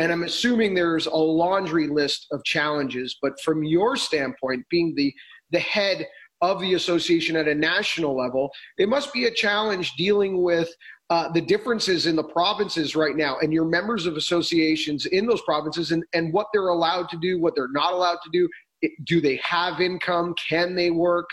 And 0.00 0.10
I'm 0.10 0.22
assuming 0.22 0.72
there's 0.72 1.04
a 1.04 1.14
laundry 1.14 1.86
list 1.86 2.26
of 2.32 2.42
challenges. 2.42 3.18
But 3.20 3.38
from 3.40 3.62
your 3.62 3.96
standpoint, 3.96 4.64
being 4.70 4.94
the 4.96 5.14
the 5.50 5.60
head 5.60 6.06
of 6.40 6.58
the 6.60 6.72
association 6.72 7.36
at 7.36 7.48
a 7.48 7.54
national 7.54 8.16
level, 8.16 8.50
it 8.78 8.88
must 8.88 9.12
be 9.12 9.26
a 9.26 9.30
challenge 9.30 9.92
dealing 9.96 10.42
with 10.42 10.70
uh, 11.10 11.30
the 11.32 11.40
differences 11.40 12.06
in 12.06 12.16
the 12.16 12.24
provinces 12.24 12.96
right 12.96 13.14
now 13.14 13.36
and 13.40 13.52
your 13.52 13.66
members 13.66 14.06
of 14.06 14.16
associations 14.16 15.04
in 15.06 15.26
those 15.26 15.42
provinces 15.42 15.92
and, 15.92 16.02
and 16.14 16.32
what 16.32 16.46
they're 16.54 16.68
allowed 16.68 17.10
to 17.10 17.18
do, 17.18 17.38
what 17.38 17.54
they're 17.54 17.72
not 17.72 17.92
allowed 17.92 18.18
to 18.24 18.30
do. 18.32 18.48
It, 18.80 18.92
do 19.04 19.20
they 19.20 19.36
have 19.44 19.80
income? 19.80 20.34
Can 20.48 20.74
they 20.74 20.90
work? 20.90 21.28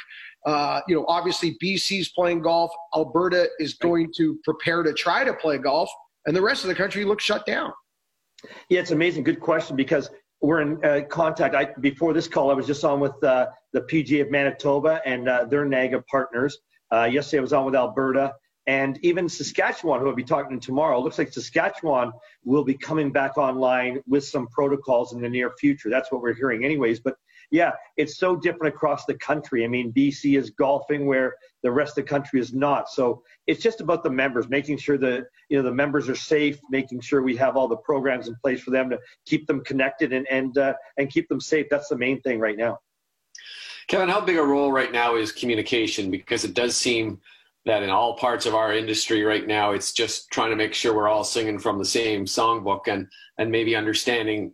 Uh, 0.45 0.81
you 0.89 0.95
know, 0.95 1.05
obviously 1.07 1.57
BC's 1.63 2.09
playing 2.09 2.41
golf. 2.41 2.71
Alberta 2.93 3.47
is 3.59 3.75
going 3.75 4.11
to 4.17 4.37
prepare 4.43 4.83
to 4.83 4.91
try 4.91 5.23
to 5.23 5.33
play 5.33 5.57
golf, 5.57 5.89
and 6.25 6.35
the 6.35 6.41
rest 6.41 6.65
of 6.65 6.67
the 6.67 6.75
country 6.75 7.05
looks 7.05 7.23
shut 7.23 7.45
down. 7.45 7.71
Yeah, 8.69 8.79
it's 8.79 8.91
amazing. 8.91 9.23
Good 9.23 9.39
question 9.39 9.75
because 9.75 10.09
we're 10.41 10.61
in 10.61 10.85
uh, 10.85 11.01
contact. 11.09 11.55
I, 11.55 11.69
before 11.79 12.13
this 12.13 12.27
call, 12.27 12.51
I 12.51 12.53
was 12.53 12.67
just 12.67 12.83
on 12.83 12.99
with 12.99 13.21
uh, 13.23 13.47
the 13.73 13.81
PGA 13.81 14.21
of 14.21 14.31
Manitoba 14.31 15.01
and 15.05 15.27
uh, 15.27 15.45
their 15.45 15.65
NAGA 15.65 16.03
partners. 16.09 16.57
Uh, 16.93 17.05
yesterday, 17.05 17.39
I 17.39 17.41
was 17.41 17.53
on 17.53 17.65
with 17.65 17.75
Alberta 17.75 18.33
and 18.67 18.99
even 19.01 19.29
Saskatchewan, 19.29 20.01
who 20.01 20.09
I'll 20.09 20.15
be 20.15 20.23
talking 20.23 20.59
to 20.59 20.65
tomorrow. 20.65 20.99
It 20.99 21.03
looks 21.03 21.17
like 21.17 21.31
Saskatchewan 21.31 22.11
will 22.43 22.65
be 22.65 22.75
coming 22.75 23.11
back 23.11 23.37
online 23.37 24.01
with 24.07 24.25
some 24.25 24.47
protocols 24.47 25.13
in 25.13 25.21
the 25.21 25.29
near 25.29 25.51
future. 25.57 25.89
That's 25.89 26.11
what 26.11 26.21
we're 26.21 26.33
hearing, 26.33 26.65
anyways. 26.65 26.99
But 26.99 27.15
yeah, 27.49 27.71
it's 27.95 28.17
so 28.17 28.35
different 28.35 28.73
across 28.73 29.05
the 29.05 29.13
country. 29.15 29.63
I 29.63 29.67
mean, 29.67 29.93
BC 29.93 30.37
is 30.37 30.49
golfing 30.49 31.05
where 31.05 31.35
the 31.63 31.71
rest 31.71 31.97
of 31.97 32.03
the 32.03 32.09
country 32.09 32.39
is 32.39 32.53
not. 32.53 32.89
So 32.89 33.23
it's 33.47 33.61
just 33.61 33.79
about 33.79 34.03
the 34.03 34.09
members, 34.09 34.49
making 34.49 34.77
sure 34.77 34.97
that 34.97 35.25
you 35.49 35.57
know 35.57 35.63
the 35.63 35.73
members 35.73 36.09
are 36.09 36.15
safe, 36.15 36.59
making 36.69 37.01
sure 37.01 37.21
we 37.21 37.37
have 37.37 37.55
all 37.55 37.67
the 37.67 37.77
programs 37.77 38.27
in 38.27 38.35
place 38.43 38.61
for 38.61 38.71
them 38.71 38.89
to 38.89 38.99
keep 39.25 39.47
them 39.47 39.63
connected 39.63 40.11
and 40.13 40.27
and 40.29 40.57
uh, 40.57 40.73
and 40.97 41.09
keep 41.09 41.29
them 41.29 41.39
safe. 41.39 41.67
That's 41.69 41.87
the 41.87 41.97
main 41.97 42.21
thing 42.21 42.39
right 42.39 42.57
now. 42.57 42.79
Kevin, 43.87 44.09
how 44.09 44.19
big 44.19 44.37
a 44.37 44.43
role 44.43 44.71
right 44.71 44.91
now 44.91 45.15
is 45.15 45.31
communication? 45.31 46.11
Because 46.11 46.43
it 46.43 46.53
does 46.53 46.75
seem 46.75 47.21
that 47.65 47.83
in 47.83 47.89
all 47.89 48.15
parts 48.15 48.45
of 48.45 48.55
our 48.55 48.73
industry 48.73 49.23
right 49.23 49.47
now, 49.47 49.71
it's 49.71 49.93
just 49.93 50.29
trying 50.31 50.49
to 50.49 50.55
make 50.57 50.73
sure 50.73 50.93
we're 50.93 51.07
all 51.07 51.23
singing 51.23 51.59
from 51.59 51.77
the 51.77 51.85
same 51.85 52.25
songbook 52.25 52.87
and 52.87 53.07
and 53.37 53.49
maybe 53.49 53.75
understanding 53.75 54.53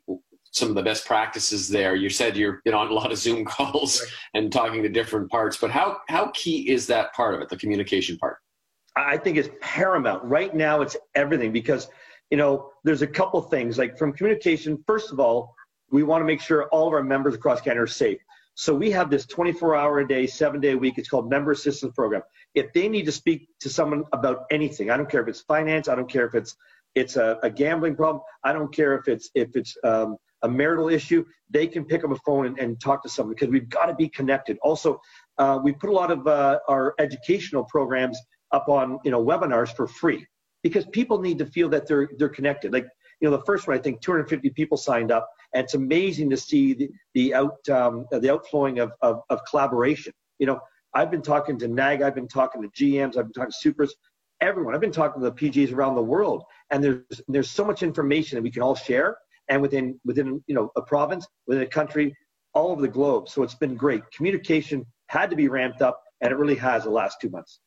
some 0.53 0.69
of 0.69 0.75
the 0.75 0.83
best 0.83 1.05
practices 1.05 1.67
there. 1.67 1.95
You 1.95 2.09
said 2.09 2.37
you're 2.37 2.61
you 2.63 2.71
know, 2.71 2.77
on 2.77 2.87
a 2.87 2.93
lot 2.93 3.11
of 3.11 3.17
Zoom 3.17 3.43
calls 3.45 4.01
right. 4.01 4.11
and 4.35 4.51
talking 4.51 4.83
to 4.83 4.89
different 4.89 5.29
parts, 5.29 5.57
but 5.57 5.71
how 5.71 5.97
how 6.07 6.27
key 6.33 6.69
is 6.69 6.87
that 6.87 7.13
part 7.13 7.35
of 7.35 7.41
it, 7.41 7.49
the 7.49 7.57
communication 7.57 8.17
part? 8.17 8.37
I 8.95 9.17
think 9.17 9.37
it's 9.37 9.49
paramount. 9.59 10.23
Right 10.23 10.55
now, 10.55 10.81
it's 10.81 10.95
everything 11.15 11.51
because 11.51 11.89
you 12.29 12.37
know 12.37 12.69
there's 12.83 13.01
a 13.01 13.07
couple 13.07 13.41
things 13.41 13.77
like 13.77 13.97
from 13.97 14.13
communication. 14.13 14.81
First 14.87 15.11
of 15.11 15.19
all, 15.19 15.53
we 15.91 16.03
want 16.03 16.21
to 16.21 16.25
make 16.25 16.41
sure 16.41 16.65
all 16.69 16.87
of 16.87 16.93
our 16.93 17.03
members 17.03 17.35
across 17.35 17.59
Canada 17.59 17.83
are 17.83 17.87
safe. 17.87 18.19
So 18.55 18.75
we 18.75 18.91
have 18.91 19.09
this 19.09 19.25
24 19.25 19.75
hour 19.75 19.99
a 19.99 20.07
day, 20.07 20.27
seven 20.27 20.61
day 20.61 20.71
a 20.73 20.77
week. 20.77 20.99
It's 20.99 21.09
called 21.09 21.27
Member 21.27 21.51
Assistance 21.51 21.93
Program. 21.95 22.21
If 22.53 22.71
they 22.73 22.87
need 22.87 23.05
to 23.05 23.11
speak 23.11 23.47
to 23.61 23.69
someone 23.69 24.03
about 24.13 24.45
anything, 24.51 24.91
I 24.91 24.97
don't 24.97 25.09
care 25.09 25.23
if 25.23 25.27
it's 25.27 25.41
finance, 25.41 25.87
I 25.87 25.95
don't 25.95 26.09
care 26.09 26.27
if 26.27 26.35
it's 26.35 26.55
it's 26.93 27.15
a, 27.15 27.39
a 27.41 27.49
gambling 27.49 27.95
problem, 27.95 28.21
I 28.43 28.53
don't 28.53 28.73
care 28.73 28.95
if 28.95 29.07
it's 29.07 29.31
if 29.33 29.55
it's 29.55 29.75
um, 29.83 30.17
a 30.43 30.49
marital 30.49 30.89
issue, 30.89 31.25
they 31.49 31.67
can 31.67 31.85
pick 31.85 32.03
up 32.03 32.11
a 32.11 32.17
phone 32.25 32.45
and, 32.45 32.59
and 32.59 32.79
talk 32.79 33.01
to 33.03 33.09
someone 33.09 33.33
because 33.33 33.49
we've 33.49 33.69
got 33.69 33.87
to 33.87 33.95
be 33.95 34.07
connected. 34.09 34.57
Also, 34.61 35.01
uh, 35.37 35.59
we 35.63 35.71
put 35.71 35.89
a 35.89 35.93
lot 35.93 36.11
of 36.11 36.27
uh, 36.27 36.59
our 36.67 36.93
educational 36.99 37.63
programs 37.63 38.19
up 38.51 38.69
on 38.69 38.99
you 39.03 39.11
know 39.11 39.23
webinars 39.23 39.75
for 39.75 39.87
free 39.87 40.25
because 40.61 40.85
people 40.87 41.19
need 41.19 41.37
to 41.39 41.45
feel 41.45 41.69
that 41.69 41.87
they're 41.87 42.09
they're 42.17 42.29
connected. 42.29 42.71
Like 42.71 42.87
you 43.19 43.29
know, 43.29 43.37
the 43.37 43.43
first 43.43 43.67
one 43.67 43.77
I 43.77 43.81
think 43.81 44.01
250 44.01 44.49
people 44.51 44.77
signed 44.77 45.11
up, 45.11 45.29
and 45.53 45.63
it's 45.63 45.73
amazing 45.73 46.29
to 46.29 46.37
see 46.37 46.73
the 46.73 46.89
the 47.13 47.33
out 47.33 47.69
um, 47.69 48.05
the 48.11 48.31
outflowing 48.31 48.79
of, 48.79 48.91
of 49.01 49.21
of 49.29 49.41
collaboration. 49.49 50.13
You 50.39 50.47
know, 50.47 50.59
I've 50.93 51.11
been 51.11 51.21
talking 51.21 51.57
to 51.59 51.67
NAG, 51.67 52.01
I've 52.01 52.15
been 52.15 52.27
talking 52.27 52.61
to 52.61 52.69
GMs, 52.69 53.17
I've 53.17 53.25
been 53.25 53.33
talking 53.33 53.51
to 53.51 53.57
supers, 53.57 53.95
everyone. 54.41 54.75
I've 54.75 54.81
been 54.81 54.91
talking 54.91 55.21
to 55.21 55.29
the 55.29 55.35
PGs 55.35 55.73
around 55.73 55.95
the 55.95 56.03
world, 56.03 56.43
and 56.69 56.83
there's 56.83 57.21
there's 57.27 57.49
so 57.49 57.65
much 57.65 57.83
information 57.83 58.35
that 58.35 58.43
we 58.43 58.51
can 58.51 58.61
all 58.61 58.75
share 58.75 59.17
and 59.49 59.61
within 59.61 59.99
within 60.05 60.43
you 60.47 60.55
know 60.55 60.71
a 60.75 60.81
province, 60.81 61.27
within 61.47 61.63
a 61.63 61.67
country, 61.67 62.15
all 62.53 62.71
over 62.71 62.81
the 62.81 62.87
globe. 62.87 63.29
So 63.29 63.43
it's 63.43 63.55
been 63.55 63.75
great. 63.75 64.01
Communication 64.11 64.85
had 65.07 65.29
to 65.29 65.35
be 65.35 65.47
ramped 65.47 65.81
up, 65.81 66.01
and 66.21 66.31
it 66.31 66.35
really 66.35 66.55
has 66.55 66.83
the 66.83 66.89
last 66.89 67.19
two 67.21 67.29
months. 67.29 67.59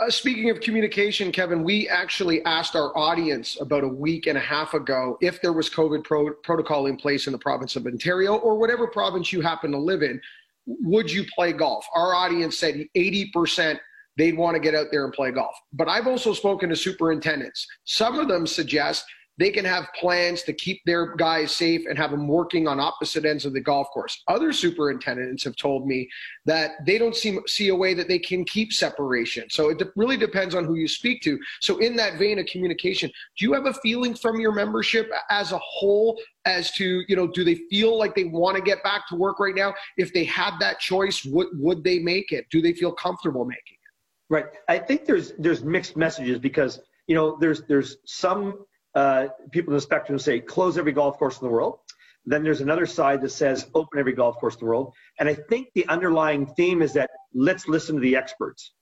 Uh, 0.00 0.10
speaking 0.10 0.50
of 0.50 0.60
communication, 0.60 1.30
Kevin, 1.30 1.62
we 1.62 1.88
actually 1.88 2.44
asked 2.44 2.74
our 2.74 2.96
audience 2.98 3.60
about 3.60 3.84
a 3.84 3.88
week 3.88 4.26
and 4.26 4.36
a 4.36 4.40
half 4.40 4.74
ago 4.74 5.16
if 5.20 5.40
there 5.40 5.52
was 5.52 5.70
COVID 5.70 6.02
pro- 6.02 6.34
protocol 6.42 6.86
in 6.86 6.96
place 6.96 7.28
in 7.28 7.32
the 7.32 7.38
province 7.38 7.76
of 7.76 7.86
Ontario 7.86 8.34
or 8.34 8.56
whatever 8.58 8.88
province 8.88 9.32
you 9.32 9.40
happen 9.40 9.70
to 9.70 9.78
live 9.78 10.02
in. 10.02 10.20
Would 10.66 11.12
you 11.12 11.24
play 11.32 11.52
golf? 11.52 11.86
Our 11.94 12.12
audience 12.12 12.58
said 12.58 12.86
80% 12.96 13.78
they'd 14.16 14.36
want 14.36 14.54
to 14.54 14.60
get 14.60 14.74
out 14.74 14.86
there 14.90 15.04
and 15.04 15.12
play 15.12 15.30
golf. 15.30 15.54
But 15.72 15.88
I've 15.88 16.06
also 16.06 16.32
spoken 16.32 16.68
to 16.70 16.76
superintendents. 16.76 17.66
Some 17.84 18.18
of 18.18 18.28
them 18.28 18.46
suggest 18.46 19.04
they 19.38 19.50
can 19.50 19.64
have 19.64 19.88
plans 19.98 20.42
to 20.42 20.52
keep 20.52 20.80
their 20.86 21.16
guys 21.16 21.52
safe 21.52 21.82
and 21.88 21.98
have 21.98 22.10
them 22.10 22.28
working 22.28 22.68
on 22.68 22.78
opposite 22.78 23.24
ends 23.24 23.44
of 23.44 23.52
the 23.52 23.60
golf 23.60 23.88
course. 23.92 24.22
Other 24.28 24.52
superintendents 24.52 25.42
have 25.44 25.56
told 25.56 25.86
me 25.86 26.08
that 26.44 26.72
they 26.86 26.98
don't 26.98 27.16
see, 27.16 27.38
see 27.46 27.68
a 27.68 27.74
way 27.74 27.94
that 27.94 28.08
they 28.08 28.18
can 28.18 28.44
keep 28.44 28.72
separation. 28.72 29.48
So 29.50 29.70
it 29.70 29.78
de- 29.78 29.90
really 29.96 30.16
depends 30.16 30.54
on 30.54 30.64
who 30.64 30.76
you 30.76 30.86
speak 30.86 31.22
to. 31.22 31.38
So, 31.60 31.78
in 31.78 31.96
that 31.96 32.18
vein 32.18 32.38
of 32.38 32.46
communication, 32.46 33.10
do 33.38 33.44
you 33.44 33.52
have 33.54 33.66
a 33.66 33.74
feeling 33.74 34.14
from 34.14 34.38
your 34.40 34.52
membership 34.52 35.10
as 35.30 35.52
a 35.52 35.58
whole 35.58 36.20
as 36.44 36.70
to, 36.72 37.02
you 37.08 37.16
know, 37.16 37.26
do 37.26 37.44
they 37.44 37.56
feel 37.70 37.98
like 37.98 38.14
they 38.14 38.24
want 38.24 38.56
to 38.56 38.62
get 38.62 38.82
back 38.82 39.08
to 39.08 39.16
work 39.16 39.40
right 39.40 39.54
now? 39.54 39.74
If 39.96 40.12
they 40.12 40.24
had 40.24 40.58
that 40.60 40.78
choice, 40.78 41.24
would, 41.24 41.48
would 41.54 41.82
they 41.82 41.98
make 41.98 42.32
it? 42.32 42.46
Do 42.50 42.60
they 42.60 42.72
feel 42.72 42.92
comfortable 42.92 43.44
making 43.44 43.74
it? 43.74 44.32
Right. 44.32 44.46
I 44.68 44.78
think 44.78 45.04
there's 45.04 45.32
there's 45.38 45.62
mixed 45.62 45.96
messages 45.96 46.38
because 46.38 46.80
you 47.06 47.14
know 47.14 47.36
there's 47.40 47.62
there's 47.68 47.98
some 48.06 48.64
uh, 48.94 49.28
people 49.50 49.72
in 49.72 49.76
the 49.76 49.80
spectrum 49.80 50.18
say 50.18 50.40
close 50.40 50.78
every 50.78 50.92
golf 50.92 51.18
course 51.18 51.40
in 51.40 51.46
the 51.46 51.52
world. 51.52 51.78
Then 52.26 52.42
there's 52.42 52.60
another 52.60 52.86
side 52.86 53.20
that 53.22 53.30
says 53.30 53.66
open 53.74 53.98
every 53.98 54.14
golf 54.14 54.38
course 54.38 54.54
in 54.54 54.60
the 54.60 54.66
world. 54.66 54.94
And 55.18 55.28
I 55.28 55.34
think 55.34 55.68
the 55.74 55.86
underlying 55.88 56.46
theme 56.46 56.80
is 56.80 56.94
that 56.94 57.10
let's 57.34 57.68
listen 57.68 57.96
to 57.96 58.00
the 58.00 58.16
experts. 58.16 58.72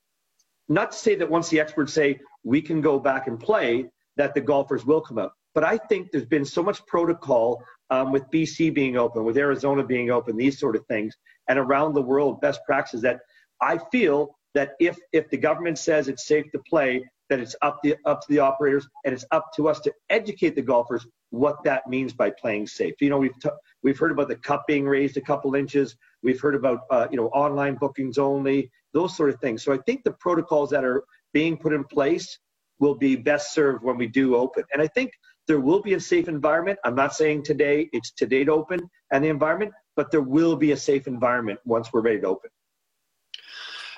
Not 0.68 0.92
to 0.92 0.98
say 0.98 1.16
that 1.16 1.28
once 1.28 1.48
the 1.48 1.60
experts 1.60 1.92
say 1.92 2.20
we 2.44 2.62
can 2.62 2.80
go 2.80 2.98
back 2.98 3.26
and 3.26 3.38
play, 3.38 3.90
that 4.16 4.34
the 4.34 4.40
golfers 4.40 4.84
will 4.84 5.00
come 5.00 5.18
out. 5.18 5.32
But 5.54 5.64
I 5.64 5.76
think 5.76 6.10
there's 6.10 6.24
been 6.24 6.44
so 6.44 6.62
much 6.62 6.84
protocol 6.86 7.62
um, 7.90 8.12
with 8.12 8.30
BC 8.30 8.72
being 8.72 8.96
open, 8.96 9.24
with 9.24 9.36
Arizona 9.36 9.84
being 9.84 10.10
open, 10.10 10.36
these 10.36 10.58
sort 10.58 10.76
of 10.76 10.86
things, 10.86 11.14
and 11.48 11.58
around 11.58 11.94
the 11.94 12.02
world 12.02 12.40
best 12.40 12.60
practices 12.64 13.02
that 13.02 13.20
I 13.60 13.78
feel 13.90 14.38
that 14.54 14.74
if 14.80 14.98
if 15.12 15.28
the 15.30 15.36
government 15.36 15.78
says 15.78 16.08
it's 16.08 16.26
safe 16.26 16.50
to 16.52 16.58
play, 16.58 17.04
that 17.28 17.40
it's 17.40 17.56
up 17.62 17.78
the 17.82 17.96
up 18.04 18.20
to 18.20 18.26
the 18.28 18.38
operators 18.38 18.86
and 19.04 19.14
it's 19.14 19.24
up 19.30 19.46
to 19.56 19.68
us 19.68 19.80
to 19.80 19.92
educate 20.10 20.54
the 20.54 20.62
golfers 20.62 21.06
what 21.30 21.64
that 21.64 21.88
means 21.88 22.12
by 22.12 22.30
playing 22.30 22.66
safe. 22.66 22.94
You 23.00 23.08
know, 23.10 23.18
we've 23.18 23.38
t- 23.40 23.48
we've 23.82 23.98
heard 23.98 24.12
about 24.12 24.28
the 24.28 24.36
cup 24.36 24.64
being 24.68 24.84
raised 24.84 25.16
a 25.16 25.20
couple 25.20 25.54
inches. 25.54 25.96
We've 26.22 26.40
heard 26.40 26.54
about 26.54 26.80
uh, 26.90 27.08
you 27.10 27.16
know 27.16 27.28
online 27.28 27.76
bookings 27.76 28.18
only, 28.18 28.70
those 28.92 29.16
sort 29.16 29.30
of 29.30 29.40
things. 29.40 29.62
So 29.62 29.72
I 29.72 29.78
think 29.78 30.04
the 30.04 30.12
protocols 30.12 30.70
that 30.70 30.84
are 30.84 31.04
being 31.32 31.56
put 31.56 31.72
in 31.72 31.84
place 31.84 32.38
will 32.78 32.94
be 32.94 33.16
best 33.16 33.54
served 33.54 33.82
when 33.82 33.96
we 33.96 34.06
do 34.06 34.36
open. 34.36 34.64
And 34.72 34.82
I 34.82 34.88
think 34.88 35.12
there 35.48 35.60
will 35.60 35.80
be 35.80 35.94
a 35.94 36.00
safe 36.00 36.28
environment. 36.28 36.78
I'm 36.84 36.94
not 36.94 37.14
saying 37.14 37.44
today 37.44 37.88
it's 37.92 38.12
today 38.12 38.44
to 38.44 38.52
open 38.52 38.80
and 39.10 39.24
the 39.24 39.28
environment, 39.28 39.72
but 39.96 40.10
there 40.10 40.22
will 40.22 40.56
be 40.56 40.72
a 40.72 40.76
safe 40.76 41.06
environment 41.06 41.60
once 41.64 41.92
we're 41.92 42.02
ready 42.02 42.20
to 42.20 42.26
open. 42.26 42.50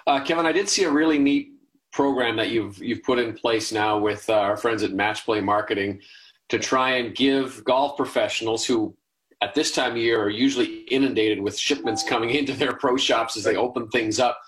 Uh, 0.06 0.20
Kevin, 0.22 0.46
I 0.46 0.52
did 0.52 0.68
see 0.68 0.84
a 0.84 0.90
really 0.90 1.18
neat 1.18 1.53
program 1.94 2.34
that 2.36 2.50
you've 2.50 2.82
you've 2.82 3.02
put 3.04 3.18
in 3.18 3.32
place 3.32 3.72
now 3.72 3.96
with 3.96 4.28
uh, 4.28 4.34
our 4.34 4.56
friends 4.56 4.82
at 4.82 4.92
Match 4.92 5.24
Play 5.24 5.40
Marketing 5.40 6.00
to 6.48 6.58
try 6.58 6.96
and 6.96 7.14
give 7.14 7.64
golf 7.64 7.96
professionals 7.96 8.66
who 8.66 8.94
at 9.40 9.54
this 9.54 9.70
time 9.70 9.92
of 9.92 9.96
year 9.96 10.20
are 10.20 10.28
usually 10.28 10.82
inundated 10.90 11.40
with 11.40 11.56
shipments 11.56 12.02
coming 12.02 12.30
into 12.38 12.52
their 12.52 12.74
pro 12.76 12.96
shops 12.96 13.36
as 13.36 13.44
they 13.44 13.56
open 13.56 13.88
things 13.88 14.18
up. 14.18 14.38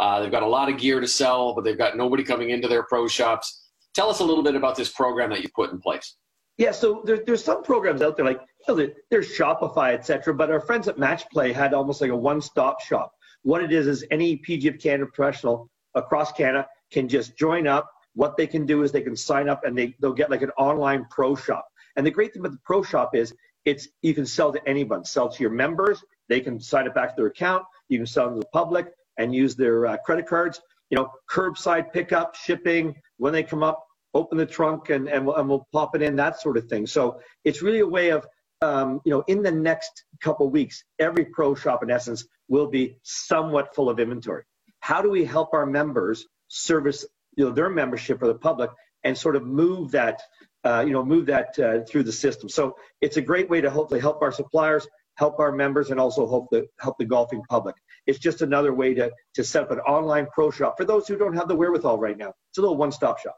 Uh, 0.00 0.20
they've 0.20 0.32
got 0.32 0.42
a 0.42 0.48
lot 0.48 0.68
of 0.68 0.78
gear 0.78 0.98
to 0.98 1.06
sell, 1.06 1.54
but 1.54 1.62
they've 1.62 1.78
got 1.78 1.96
nobody 1.96 2.24
coming 2.24 2.50
into 2.50 2.66
their 2.66 2.82
pro 2.84 3.06
shops. 3.06 3.68
Tell 3.94 4.10
us 4.10 4.18
a 4.18 4.24
little 4.24 4.42
bit 4.42 4.56
about 4.56 4.74
this 4.74 4.90
program 4.90 5.30
that 5.30 5.42
you 5.42 5.48
put 5.54 5.70
in 5.70 5.78
place. 5.78 6.16
Yeah, 6.56 6.72
so 6.72 7.02
there, 7.04 7.20
there's 7.24 7.44
some 7.44 7.62
programs 7.62 8.00
out 8.00 8.16
there 8.16 8.24
like 8.24 8.40
you 8.66 8.76
know, 8.76 8.88
there's 9.10 9.28
Shopify, 9.28 9.92
etc. 9.92 10.32
But 10.34 10.50
our 10.50 10.60
friends 10.60 10.88
at 10.88 10.98
Match 10.98 11.28
Play 11.30 11.52
had 11.52 11.74
almost 11.74 12.00
like 12.00 12.10
a 12.10 12.16
one-stop 12.16 12.80
shop. 12.80 13.12
What 13.42 13.62
it 13.62 13.72
is 13.72 13.86
is 13.86 14.04
any 14.10 14.38
PGA 14.38 14.74
of 14.74 14.80
Canada 14.80 15.10
professional 15.12 15.68
across 15.94 16.32
Canada 16.32 16.66
can 16.94 17.08
just 17.08 17.36
join 17.36 17.66
up. 17.66 17.90
What 18.14 18.36
they 18.36 18.46
can 18.46 18.64
do 18.64 18.82
is 18.82 18.92
they 18.92 19.02
can 19.02 19.16
sign 19.16 19.48
up 19.48 19.64
and 19.64 19.76
they, 19.76 19.94
they'll 20.00 20.12
get 20.22 20.30
like 20.30 20.42
an 20.42 20.52
online 20.56 21.06
pro 21.10 21.34
shop. 21.34 21.66
And 21.96 22.06
the 22.06 22.10
great 22.10 22.32
thing 22.32 22.40
about 22.40 22.52
the 22.52 22.64
pro 22.64 22.82
shop 22.82 23.14
is 23.14 23.34
it's 23.64 23.88
you 24.02 24.14
can 24.14 24.26
sell 24.26 24.52
to 24.52 24.68
anyone, 24.68 25.04
sell 25.04 25.28
to 25.28 25.42
your 25.42 25.50
members. 25.50 26.02
They 26.28 26.40
can 26.40 26.60
sign 26.60 26.86
it 26.86 26.94
back 26.94 27.10
to 27.10 27.14
their 27.16 27.26
account. 27.26 27.64
You 27.88 27.98
can 27.98 28.06
sell 28.06 28.30
to 28.30 28.38
the 28.38 28.46
public 28.52 28.86
and 29.18 29.34
use 29.34 29.56
their 29.56 29.86
uh, 29.86 29.96
credit 30.06 30.26
cards. 30.26 30.60
You 30.90 30.96
know, 30.96 31.10
curbside 31.30 31.92
pickup, 31.92 32.36
shipping. 32.36 32.94
When 33.16 33.32
they 33.32 33.42
come 33.42 33.62
up, 33.62 33.84
open 34.12 34.38
the 34.38 34.46
trunk 34.46 34.90
and 34.90 35.08
and 35.08 35.26
we'll, 35.26 35.36
and 35.36 35.48
we'll 35.48 35.66
pop 35.72 35.96
it 35.96 36.02
in. 36.02 36.16
That 36.16 36.40
sort 36.40 36.56
of 36.56 36.68
thing. 36.68 36.86
So 36.86 37.20
it's 37.44 37.62
really 37.62 37.80
a 37.80 37.86
way 37.86 38.10
of 38.10 38.26
um, 38.62 39.00
you 39.04 39.10
know, 39.12 39.22
in 39.26 39.42
the 39.42 39.50
next 39.50 40.04
couple 40.20 40.48
weeks, 40.48 40.84
every 40.98 41.26
pro 41.26 41.54
shop 41.54 41.82
in 41.82 41.90
essence 41.90 42.24
will 42.48 42.68
be 42.68 42.96
somewhat 43.02 43.74
full 43.74 43.90
of 43.90 44.00
inventory. 44.00 44.44
How 44.80 45.02
do 45.02 45.10
we 45.10 45.24
help 45.24 45.52
our 45.52 45.66
members 45.66 46.26
service 46.48 47.04
you 47.36 47.44
know 47.44 47.52
their 47.52 47.70
membership 47.70 48.22
or 48.22 48.26
the 48.26 48.34
public 48.34 48.70
and 49.02 49.16
sort 49.16 49.36
of 49.36 49.44
move 49.44 49.90
that 49.92 50.22
uh, 50.64 50.82
you 50.86 50.92
know 50.92 51.04
move 51.04 51.26
that 51.26 51.58
uh, 51.58 51.80
through 51.84 52.02
the 52.02 52.12
system. 52.12 52.48
So 52.48 52.76
it's 53.00 53.16
a 53.16 53.22
great 53.22 53.50
way 53.50 53.60
to 53.60 53.70
hopefully 53.70 54.00
help 54.00 54.22
our 54.22 54.32
suppliers, 54.32 54.86
help 55.16 55.38
our 55.38 55.52
members, 55.52 55.90
and 55.90 56.00
also 56.00 56.28
help 56.28 56.48
the 56.50 56.66
help 56.80 56.96
the 56.98 57.04
golfing 57.04 57.42
public. 57.48 57.76
It's 58.06 58.18
just 58.18 58.42
another 58.42 58.72
way 58.72 58.94
to 58.94 59.10
to 59.34 59.44
set 59.44 59.64
up 59.64 59.70
an 59.70 59.80
online 59.80 60.26
pro 60.32 60.50
shop 60.50 60.76
for 60.76 60.84
those 60.84 61.06
who 61.06 61.16
don't 61.16 61.34
have 61.34 61.48
the 61.48 61.56
wherewithal 61.56 61.98
right 61.98 62.16
now. 62.16 62.32
It's 62.50 62.58
a 62.58 62.60
little 62.60 62.76
one-stop 62.76 63.18
shop. 63.18 63.36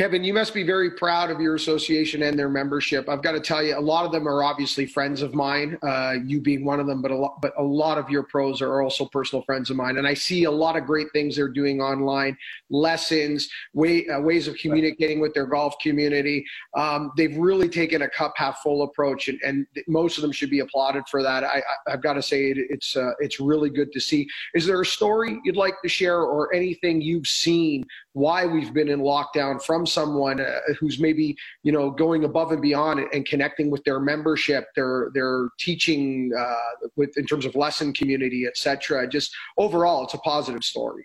Kevin, 0.00 0.24
you 0.24 0.32
must 0.32 0.54
be 0.54 0.62
very 0.62 0.92
proud 0.92 1.30
of 1.30 1.42
your 1.42 1.56
association 1.56 2.22
and 2.22 2.38
their 2.38 2.48
membership. 2.48 3.06
I've 3.06 3.22
got 3.22 3.32
to 3.32 3.40
tell 3.40 3.62
you, 3.62 3.76
a 3.76 3.78
lot 3.78 4.06
of 4.06 4.12
them 4.12 4.26
are 4.26 4.42
obviously 4.42 4.86
friends 4.86 5.20
of 5.20 5.34
mine, 5.34 5.76
uh, 5.82 6.14
you 6.24 6.40
being 6.40 6.64
one 6.64 6.80
of 6.80 6.86
them, 6.86 7.02
but 7.02 7.10
a 7.10 7.14
lot, 7.14 7.42
but 7.42 7.52
a 7.58 7.62
lot 7.62 7.98
of 7.98 8.08
your 8.08 8.22
pros 8.22 8.62
are 8.62 8.80
also 8.80 9.04
personal 9.04 9.42
friends 9.42 9.68
of 9.68 9.76
mine. 9.76 9.98
And 9.98 10.06
I 10.06 10.14
see 10.14 10.44
a 10.44 10.50
lot 10.50 10.78
of 10.78 10.86
great 10.86 11.08
things 11.12 11.36
they're 11.36 11.50
doing 11.50 11.82
online, 11.82 12.34
lessons, 12.70 13.50
way, 13.74 14.08
uh, 14.08 14.18
ways 14.22 14.48
of 14.48 14.56
communicating 14.56 15.20
with 15.20 15.34
their 15.34 15.44
golf 15.44 15.74
community. 15.82 16.46
Um, 16.78 17.12
they've 17.18 17.36
really 17.36 17.68
taken 17.68 18.00
a 18.00 18.08
cup 18.08 18.32
half 18.36 18.62
full 18.62 18.84
approach, 18.84 19.28
and, 19.28 19.38
and 19.44 19.66
most 19.86 20.16
of 20.16 20.22
them 20.22 20.32
should 20.32 20.48
be 20.48 20.60
applauded 20.60 21.02
for 21.10 21.22
that. 21.22 21.44
I, 21.44 21.62
have 21.86 22.00
got 22.00 22.14
to 22.14 22.22
say, 22.22 22.52
it, 22.52 22.56
it's 22.70 22.96
uh, 22.96 23.10
it's 23.18 23.38
really 23.38 23.68
good 23.68 23.92
to 23.92 24.00
see. 24.00 24.26
Is 24.54 24.64
there 24.64 24.80
a 24.80 24.86
story 24.86 25.38
you'd 25.44 25.58
like 25.58 25.74
to 25.82 25.90
share, 25.90 26.22
or 26.22 26.54
anything 26.54 27.02
you've 27.02 27.28
seen 27.28 27.84
why 28.12 28.44
we've 28.46 28.72
been 28.72 28.88
in 28.88 29.00
lockdown 29.00 29.62
from 29.62 29.86
someone 29.90 30.40
uh, 30.40 30.60
who's 30.78 30.98
maybe 31.00 31.36
you 31.62 31.72
know 31.72 31.90
going 31.90 32.24
above 32.24 32.52
and 32.52 32.62
beyond 32.62 33.00
and 33.12 33.26
connecting 33.26 33.70
with 33.70 33.82
their 33.84 34.00
membership 34.00 34.66
their 34.74 35.10
their 35.14 35.48
teaching 35.58 36.32
uh, 36.38 36.86
with 36.96 37.16
in 37.16 37.26
terms 37.26 37.44
of 37.44 37.54
lesson 37.54 37.92
community 37.92 38.46
etc 38.46 39.06
just 39.06 39.34
overall 39.58 40.04
it's 40.04 40.14
a 40.14 40.18
positive 40.18 40.64
story 40.64 41.04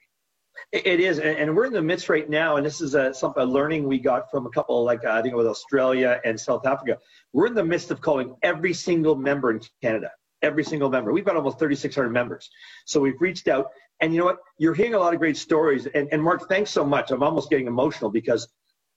it 0.71 0.99
is, 0.99 1.19
and 1.19 1.55
we're 1.55 1.65
in 1.65 1.73
the 1.73 1.81
midst 1.81 2.09
right 2.09 2.29
now, 2.29 2.57
and 2.57 2.65
this 2.65 2.81
is 2.81 2.95
a, 2.95 3.13
some, 3.13 3.33
a 3.38 3.45
learning 3.45 3.88
we 3.88 3.99
got 3.99 4.29
from 4.31 4.45
a 4.45 4.49
couple, 4.49 4.83
like 4.83 5.05
I 5.05 5.21
think 5.21 5.33
it 5.33 5.38
was 5.38 5.47
Australia 5.47 6.19
and 6.25 6.39
South 6.39 6.65
Africa. 6.65 6.97
We're 7.33 7.47
in 7.47 7.53
the 7.53 7.63
midst 7.63 7.91
of 7.91 8.01
calling 8.01 8.36
every 8.41 8.73
single 8.73 9.15
member 9.15 9.51
in 9.51 9.61
Canada, 9.81 10.11
every 10.41 10.63
single 10.63 10.89
member. 10.89 11.13
We've 11.13 11.23
got 11.25 11.36
almost 11.36 11.59
3,600 11.59 12.09
members, 12.09 12.49
so 12.86 12.99
we've 12.99 13.19
reached 13.19 13.47
out, 13.47 13.67
and 14.01 14.13
you 14.13 14.19
know 14.19 14.25
what? 14.25 14.39
You're 14.57 14.73
hearing 14.73 14.95
a 14.95 14.99
lot 14.99 15.13
of 15.13 15.19
great 15.19 15.38
stories. 15.38 15.88
And, 15.93 16.09
and 16.11 16.21
Mark, 16.21 16.49
thanks 16.49 16.71
so 16.71 16.83
much. 16.83 17.11
I'm 17.11 17.23
almost 17.23 17.49
getting 17.49 17.67
emotional 17.67 18.09
because 18.09 18.47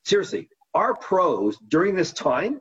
seriously, 0.09 0.49
our 0.75 0.95
pros 0.95 1.57
during 1.69 1.95
this 1.95 2.13
time, 2.13 2.61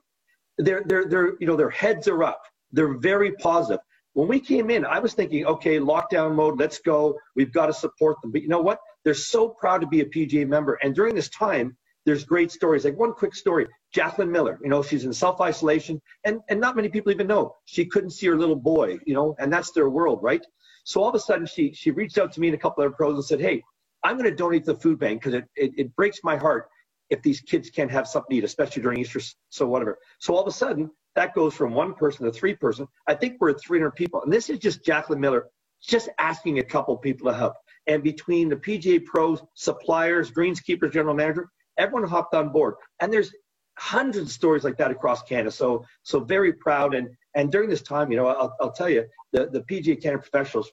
they're, 0.57 0.83
they're, 0.85 1.05
they're, 1.05 1.33
you 1.39 1.47
know, 1.47 1.55
their 1.55 1.69
heads 1.69 2.07
are 2.07 2.23
up. 2.23 2.41
They're 2.71 2.97
very 2.97 3.33
positive. 3.33 3.79
When 4.13 4.27
we 4.27 4.39
came 4.39 4.69
in, 4.71 4.83
I 4.85 4.99
was 4.99 5.13
thinking, 5.13 5.45
okay, 5.45 5.79
lockdown 5.79 6.35
mode, 6.35 6.59
let's 6.59 6.79
go. 6.79 7.17
We've 7.35 7.53
got 7.53 7.67
to 7.67 7.73
support 7.73 8.17
them. 8.21 8.31
But 8.31 8.41
you 8.41 8.47
know 8.47 8.61
what? 8.61 8.79
They're 9.03 9.13
so 9.13 9.49
proud 9.49 9.81
to 9.81 9.87
be 9.87 10.01
a 10.01 10.05
PGA 10.05 10.47
member. 10.47 10.79
And 10.81 10.93
during 10.95 11.15
this 11.15 11.29
time, 11.29 11.77
there's 12.05 12.23
great 12.23 12.51
stories. 12.51 12.83
Like 12.85 12.97
one 12.97 13.13
quick 13.13 13.35
story, 13.35 13.67
Jacqueline 13.93 14.31
Miller, 14.31 14.59
you 14.63 14.69
know, 14.69 14.81
she's 14.81 15.05
in 15.05 15.13
self-isolation 15.13 16.01
and, 16.23 16.39
and 16.49 16.59
not 16.59 16.75
many 16.75 16.89
people 16.89 17.11
even 17.11 17.27
know 17.27 17.53
she 17.65 17.85
couldn't 17.85 18.11
see 18.11 18.27
her 18.27 18.37
little 18.37 18.55
boy, 18.55 18.97
you 19.05 19.13
know, 19.13 19.35
and 19.39 19.51
that's 19.51 19.71
their 19.71 19.89
world, 19.89 20.19
right? 20.23 20.45
So 20.85 21.01
all 21.03 21.09
of 21.09 21.15
a 21.15 21.19
sudden, 21.19 21.45
she 21.45 21.73
she 21.73 21.91
reached 21.91 22.17
out 22.17 22.31
to 22.31 22.39
me 22.39 22.47
and 22.47 22.55
a 22.55 22.57
couple 22.57 22.81
of 22.81 22.87
other 22.87 22.95
pros 22.95 23.15
and 23.15 23.25
said, 23.25 23.41
"Hey, 23.41 23.61
I'm 24.03 24.17
going 24.17 24.29
to 24.29 24.35
donate 24.35 24.63
to 24.65 24.73
the 24.73 24.79
food 24.79 24.99
bank 24.99 25.21
because 25.21 25.33
it, 25.33 25.43
it, 25.57 25.71
it 25.77 25.95
breaks 25.97 26.19
my 26.23 26.37
heart 26.37 26.69
if 27.09 27.21
these 27.21 27.41
kids 27.41 27.69
can't 27.69 27.91
have 27.91 28.07
something 28.07 28.31
to 28.31 28.37
eat, 28.37 28.43
especially 28.43 28.81
during 28.81 28.99
Easter, 28.99 29.19
so 29.49 29.67
whatever." 29.67 29.97
So 30.19 30.35
all 30.35 30.41
of 30.41 30.47
a 30.47 30.51
sudden, 30.51 30.91
that 31.15 31.33
goes 31.33 31.53
from 31.53 31.73
one 31.73 31.93
person 31.93 32.25
to 32.25 32.31
three 32.31 32.55
person. 32.55 32.87
I 33.07 33.15
think 33.15 33.37
we're 33.39 33.51
at 33.51 33.61
300 33.61 33.91
people, 33.91 34.21
and 34.21 34.31
this 34.31 34.49
is 34.49 34.59
just 34.59 34.85
Jacqueline 34.85 35.19
Miller 35.19 35.47
just 35.81 36.09
asking 36.17 36.59
a 36.59 36.63
couple 36.63 36.97
people 36.97 37.29
to 37.29 37.37
help. 37.37 37.53
And 37.87 38.03
between 38.03 38.49
the 38.49 38.55
PGA 38.55 39.03
pros, 39.05 39.41
suppliers, 39.53 40.31
greenskeepers, 40.31 40.91
general 40.91 41.15
manager, 41.15 41.49
everyone 41.77 42.07
hopped 42.07 42.33
on 42.33 42.49
board. 42.49 42.75
And 42.99 43.11
there's 43.11 43.31
hundreds 43.77 44.17
of 44.25 44.31
stories 44.31 44.63
like 44.63 44.77
that 44.77 44.91
across 44.91 45.21
Canada. 45.23 45.51
So 45.51 45.85
so 46.03 46.19
very 46.19 46.53
proud. 46.53 46.95
And 46.95 47.09
and 47.35 47.51
during 47.51 47.69
this 47.69 47.81
time, 47.81 48.11
you 48.11 48.17
know, 48.17 48.27
I'll, 48.27 48.55
I'll 48.59 48.71
tell 48.71 48.89
you, 48.89 49.05
the, 49.31 49.47
the 49.47 49.61
PGA 49.61 50.01
Canada 50.01 50.21
professionals, 50.21 50.71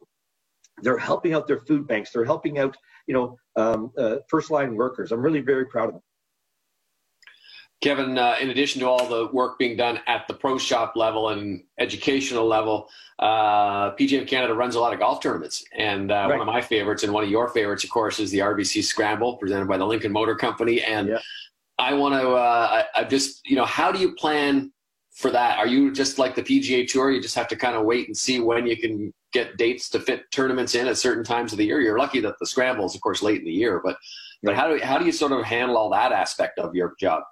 they're 0.82 0.98
helping 0.98 1.34
out 1.34 1.46
their 1.46 1.60
food 1.60 1.86
banks. 1.86 2.10
They're 2.10 2.24
helping 2.24 2.58
out, 2.58 2.76
you 3.06 3.14
know, 3.14 3.36
um, 3.56 3.92
uh, 3.98 4.16
first 4.28 4.50
line 4.50 4.74
workers. 4.74 5.12
I'm 5.12 5.22
really 5.22 5.40
very 5.40 5.66
proud 5.66 5.88
of 5.88 5.94
them. 5.94 6.02
Kevin, 7.80 8.16
uh, 8.16 8.36
in 8.40 8.50
addition 8.50 8.80
to 8.80 8.88
all 8.88 9.06
the 9.06 9.28
work 9.32 9.58
being 9.58 9.76
done 9.76 10.00
at 10.06 10.26
the 10.26 10.34
pro 10.34 10.56
shop 10.56 10.94
level 10.96 11.30
and 11.30 11.62
educational 11.78 12.46
level, 12.46 12.88
uh, 13.18 13.94
PGA 13.96 14.22
of 14.22 14.26
Canada 14.26 14.54
runs 14.54 14.74
a 14.74 14.80
lot 14.80 14.92
of 14.92 14.98
golf 14.98 15.20
tournaments. 15.20 15.64
And 15.76 16.10
uh, 16.10 16.14
right. 16.14 16.38
one 16.38 16.40
of 16.40 16.46
my 16.46 16.62
favorites 16.62 17.02
and 17.02 17.12
one 17.12 17.24
of 17.24 17.30
your 17.30 17.48
favorites, 17.48 17.84
of 17.84 17.90
course, 17.90 18.18
is 18.18 18.30
the 18.30 18.38
RBC 18.38 18.84
Scramble 18.84 19.36
presented 19.36 19.68
by 19.68 19.76
the 19.76 19.86
Lincoln 19.86 20.12
Motor 20.12 20.34
Company. 20.34 20.82
And 20.82 21.08
yeah. 21.08 21.18
I 21.78 21.94
want 21.94 22.14
to, 22.14 22.30
uh, 22.30 22.84
I, 22.94 23.00
I 23.00 23.04
just, 23.04 23.46
you 23.48 23.56
know, 23.56 23.66
how 23.66 23.92
do 23.92 23.98
you 23.98 24.14
plan 24.14 24.72
for 25.12 25.30
that? 25.30 25.58
Are 25.58 25.66
you 25.66 25.92
just 25.92 26.18
like 26.18 26.34
the 26.34 26.42
PGA 26.42 26.88
Tour? 26.88 27.10
You 27.10 27.20
just 27.20 27.34
have 27.34 27.48
to 27.48 27.56
kind 27.56 27.76
of 27.76 27.84
wait 27.84 28.06
and 28.06 28.16
see 28.16 28.40
when 28.40 28.66
you 28.66 28.76
can 28.76 29.12
get 29.32 29.56
dates 29.56 29.90
to 29.90 30.00
fit 30.00 30.22
tournaments 30.30 30.74
in 30.74 30.86
at 30.86 30.96
certain 30.96 31.24
times 31.24 31.52
of 31.52 31.58
the 31.58 31.66
year. 31.66 31.80
You're 31.80 31.98
lucky 31.98 32.20
that 32.20 32.36
the 32.40 32.46
scramble 32.46 32.86
is, 32.86 32.94
of 32.94 33.00
course, 33.00 33.22
late 33.22 33.40
in 33.40 33.44
the 33.44 33.52
year, 33.52 33.80
but 33.84 33.96
but 34.42 34.54
how 34.54 34.68
do 34.68 34.78
how 34.82 34.98
do 34.98 35.06
you 35.06 35.12
sort 35.12 35.32
of 35.32 35.42
handle 35.42 35.76
all 35.76 35.90
that 35.90 36.12
aspect 36.12 36.58
of 36.58 36.74
your 36.74 36.94
job? 37.00 37.22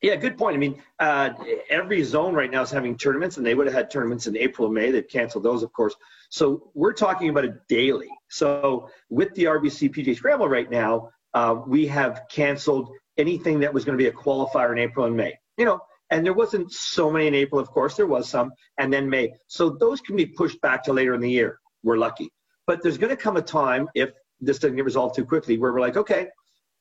Yeah, 0.00 0.14
good 0.14 0.38
point. 0.38 0.54
I 0.54 0.58
mean, 0.58 0.80
uh, 1.00 1.30
every 1.68 2.04
zone 2.04 2.32
right 2.32 2.50
now 2.50 2.62
is 2.62 2.70
having 2.70 2.96
tournaments, 2.96 3.36
and 3.36 3.44
they 3.44 3.54
would 3.54 3.66
have 3.66 3.74
had 3.74 3.90
tournaments 3.90 4.28
in 4.28 4.36
April 4.36 4.66
and 4.66 4.74
May. 4.74 4.92
They've 4.92 5.08
canceled 5.08 5.42
those, 5.42 5.64
of 5.64 5.72
course. 5.72 5.94
So 6.30 6.70
we're 6.74 6.92
talking 6.92 7.30
about 7.30 7.44
it 7.44 7.66
daily. 7.68 8.10
So 8.28 8.90
with 9.10 9.34
the 9.34 9.44
RBC 9.44 9.92
PGA 9.92 10.14
Scramble 10.14 10.48
right 10.48 10.70
now, 10.70 11.10
uh, 11.34 11.56
we 11.66 11.86
have 11.88 12.22
canceled 12.30 12.90
anything 13.16 13.60
that 13.60 13.74
was 13.74 13.84
going 13.84 13.98
to 13.98 14.02
be 14.02 14.08
a 14.08 14.12
qualifier 14.12 14.70
in 14.70 14.78
April 14.78 15.06
and 15.06 15.16
May. 15.16 15.36
You 15.56 15.64
know, 15.64 15.80
and 16.10 16.24
there 16.24 16.32
wasn't 16.32 16.72
so 16.72 17.10
many 17.10 17.26
in 17.26 17.34
April, 17.34 17.60
of 17.60 17.68
course, 17.68 17.96
there 17.96 18.06
was 18.06 18.28
some, 18.28 18.52
and 18.78 18.92
then 18.92 19.10
May. 19.10 19.34
So 19.48 19.70
those 19.70 20.00
can 20.00 20.14
be 20.14 20.26
pushed 20.26 20.60
back 20.60 20.84
to 20.84 20.92
later 20.92 21.14
in 21.14 21.20
the 21.20 21.30
year. 21.30 21.58
We're 21.82 21.98
lucky. 21.98 22.30
But 22.68 22.82
there's 22.82 22.98
going 22.98 23.14
to 23.14 23.20
come 23.20 23.36
a 23.36 23.42
time, 23.42 23.88
if 23.94 24.10
this 24.40 24.58
doesn't 24.58 24.76
get 24.76 24.84
resolved 24.84 25.16
too 25.16 25.24
quickly, 25.24 25.58
where 25.58 25.72
we're 25.72 25.80
like, 25.80 25.96
okay, 25.96 26.28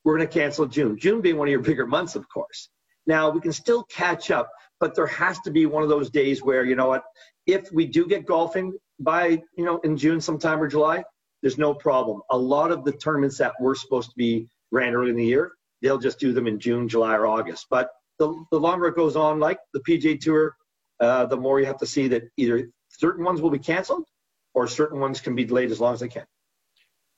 we're 0.03 0.15
going 0.15 0.27
to 0.27 0.33
cancel 0.33 0.67
June. 0.67 0.97
June 0.99 1.21
being 1.21 1.37
one 1.37 1.47
of 1.47 1.51
your 1.51 1.61
bigger 1.61 1.87
months, 1.87 2.15
of 2.15 2.29
course. 2.29 2.69
Now, 3.07 3.29
we 3.29 3.39
can 3.39 3.53
still 3.53 3.83
catch 3.83 4.31
up, 4.31 4.51
but 4.79 4.93
there 4.93 5.07
has 5.07 5.39
to 5.41 5.51
be 5.51 5.65
one 5.65 5.81
of 5.81 5.89
those 5.89 6.09
days 6.09 6.43
where, 6.43 6.65
you 6.65 6.75
know 6.75 6.89
what, 6.89 7.03
if 7.45 7.71
we 7.71 7.85
do 7.85 8.05
get 8.05 8.25
golfing 8.25 8.77
by, 8.99 9.41
you 9.57 9.65
know, 9.65 9.79
in 9.79 9.97
June 9.97 10.19
sometime 10.19 10.61
or 10.61 10.67
July, 10.67 11.03
there's 11.41 11.57
no 11.57 11.73
problem. 11.73 12.21
A 12.31 12.37
lot 12.37 12.71
of 12.71 12.83
the 12.83 12.91
tournaments 12.91 13.37
that 13.37 13.53
were 13.59 13.75
supposed 13.75 14.09
to 14.09 14.15
be 14.17 14.47
ran 14.71 14.93
early 14.93 15.11
in 15.11 15.15
the 15.15 15.25
year, 15.25 15.53
they'll 15.81 15.97
just 15.97 16.19
do 16.19 16.33
them 16.33 16.47
in 16.47 16.59
June, 16.59 16.89
July, 16.89 17.15
or 17.15 17.27
August. 17.27 17.67
But 17.69 17.89
the, 18.19 18.43
the 18.51 18.59
longer 18.59 18.87
it 18.87 18.95
goes 18.95 19.15
on, 19.15 19.39
like 19.39 19.59
the 19.73 19.79
PGA 19.79 20.19
Tour, 20.19 20.55
uh, 20.99 21.25
the 21.27 21.37
more 21.37 21.59
you 21.59 21.65
have 21.67 21.77
to 21.77 21.85
see 21.85 22.07
that 22.09 22.23
either 22.37 22.69
certain 22.89 23.23
ones 23.23 23.41
will 23.41 23.51
be 23.51 23.59
canceled 23.59 24.05
or 24.53 24.67
certain 24.67 24.99
ones 24.99 25.21
can 25.21 25.35
be 25.35 25.45
delayed 25.45 25.71
as 25.71 25.79
long 25.79 25.93
as 25.93 25.99
they 25.99 26.07
can. 26.07 26.25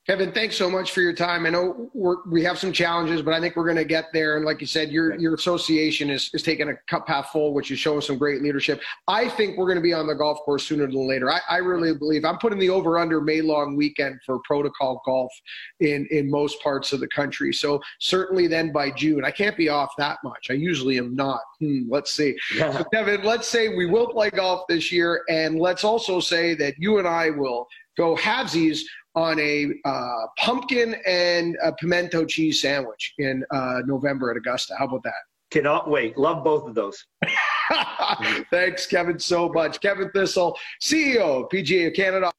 Kevin, 0.07 0.31
thanks 0.31 0.57
so 0.57 0.71
much 0.71 0.91
for 0.91 1.01
your 1.01 1.13
time. 1.13 1.45
I 1.45 1.49
know 1.49 1.91
we're, 1.93 2.23
we 2.25 2.43
have 2.43 2.57
some 2.57 2.73
challenges, 2.73 3.21
but 3.21 3.33
I 3.33 3.39
think 3.39 3.55
we're 3.55 3.65
going 3.65 3.77
to 3.77 3.85
get 3.85 4.05
there. 4.11 4.37
And 4.37 4.45
like 4.45 4.59
you 4.59 4.65
said, 4.65 4.89
your 4.89 5.15
your 5.19 5.35
association 5.35 6.09
is, 6.09 6.31
is 6.33 6.41
taking 6.41 6.69
a 6.69 6.73
cup 6.87 7.07
half 7.07 7.31
full, 7.31 7.53
which 7.53 7.69
is 7.69 7.77
showing 7.77 8.01
some 8.01 8.17
great 8.17 8.41
leadership. 8.41 8.81
I 9.07 9.29
think 9.29 9.57
we're 9.57 9.67
going 9.67 9.77
to 9.77 9.83
be 9.83 9.93
on 9.93 10.07
the 10.07 10.15
golf 10.15 10.39
course 10.39 10.65
sooner 10.65 10.87
than 10.87 11.07
later. 11.07 11.29
I, 11.29 11.41
I 11.47 11.57
really 11.57 11.93
believe 11.93 12.25
I'm 12.25 12.39
putting 12.39 12.57
the 12.57 12.71
over 12.71 12.97
under 12.97 13.21
May 13.21 13.41
long 13.41 13.75
weekend 13.75 14.19
for 14.25 14.39
protocol 14.45 15.01
golf 15.05 15.31
in 15.79 16.07
in 16.09 16.31
most 16.31 16.59
parts 16.63 16.91
of 16.91 17.01
the 17.01 17.07
country. 17.09 17.53
So 17.53 17.79
certainly 17.99 18.47
then 18.47 18.71
by 18.71 18.89
June, 18.89 19.23
I 19.23 19.31
can't 19.31 19.57
be 19.57 19.69
off 19.69 19.91
that 19.99 20.17
much. 20.23 20.47
I 20.49 20.53
usually 20.53 20.97
am 20.97 21.13
not. 21.13 21.41
Hmm, 21.59 21.81
let's 21.87 22.11
see. 22.11 22.35
Yeah. 22.55 22.69
So 22.79 22.85
Kevin, 22.93 23.23
let's 23.23 23.47
say 23.47 23.75
we 23.75 23.87
will 23.87 24.07
play 24.07 24.29
golf 24.29 24.61
this 24.69 24.89
year, 24.89 25.23
and 25.27 25.59
let's 25.59 25.83
also 25.83 26.21
say 26.21 26.53
that 26.55 26.75
you 26.77 26.97
and 26.97 27.07
I 27.07 27.29
will 27.29 27.67
go 27.97 28.15
halvesies 28.15 28.81
on 29.15 29.39
a 29.39 29.73
uh, 29.85 30.27
pumpkin 30.37 30.95
and 31.05 31.57
a 31.63 31.71
pimento 31.73 32.25
cheese 32.25 32.61
sandwich 32.61 33.13
in 33.17 33.43
uh, 33.51 33.81
November 33.85 34.31
at 34.31 34.37
Augusta. 34.37 34.75
How 34.77 34.85
about 34.85 35.03
that? 35.03 35.13
Cannot 35.51 35.89
wait. 35.89 36.17
Love 36.17 36.43
both 36.43 36.67
of 36.67 36.75
those. 36.75 37.05
Thanks, 38.51 38.85
Kevin, 38.85 39.19
so 39.19 39.49
much. 39.49 39.81
Kevin 39.81 40.11
Thistle, 40.11 40.57
CEO 40.81 41.43
of 41.43 41.49
PGA 41.49 41.87
of 41.87 41.93
Canada. 41.93 42.31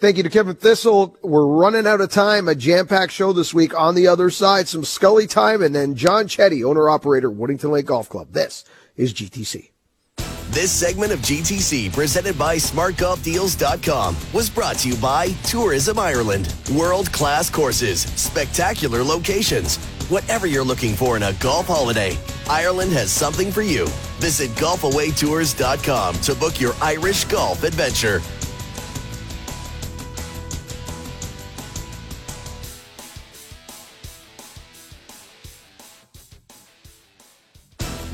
Thank 0.00 0.16
you 0.16 0.22
to 0.24 0.28
Kevin 0.28 0.56
Thistle. 0.56 1.16
We're 1.22 1.46
running 1.46 1.86
out 1.86 2.00
of 2.00 2.10
time. 2.10 2.48
A 2.48 2.54
jam-packed 2.54 3.12
show 3.12 3.32
this 3.32 3.54
week. 3.54 3.78
On 3.78 3.94
the 3.94 4.08
other 4.08 4.28
side, 4.28 4.68
some 4.68 4.84
Scully 4.84 5.26
time, 5.26 5.62
and 5.62 5.74
then 5.74 5.94
John 5.94 6.26
Chetty, 6.26 6.64
owner-operator, 6.64 7.30
Woodington 7.30 7.70
Lake 7.70 7.86
Golf 7.86 8.08
Club. 8.08 8.32
This 8.32 8.64
is 8.96 9.14
GTC. 9.14 9.70
This 10.54 10.70
segment 10.70 11.10
of 11.10 11.18
GTC, 11.18 11.92
presented 11.92 12.38
by 12.38 12.54
SmartGolfDeals.com, 12.58 14.16
was 14.32 14.48
brought 14.48 14.76
to 14.76 14.90
you 14.90 14.96
by 14.98 15.30
Tourism 15.42 15.98
Ireland. 15.98 16.54
World 16.72 17.12
class 17.12 17.50
courses, 17.50 18.02
spectacular 18.02 19.02
locations. 19.02 19.78
Whatever 20.08 20.46
you're 20.46 20.62
looking 20.62 20.94
for 20.94 21.16
in 21.16 21.24
a 21.24 21.32
golf 21.40 21.66
holiday, 21.66 22.16
Ireland 22.48 22.92
has 22.92 23.10
something 23.10 23.50
for 23.50 23.62
you. 23.62 23.88
Visit 24.20 24.50
GolfAwayTours.com 24.50 26.14
to 26.20 26.34
book 26.36 26.60
your 26.60 26.74
Irish 26.80 27.24
golf 27.24 27.64
adventure. 27.64 28.22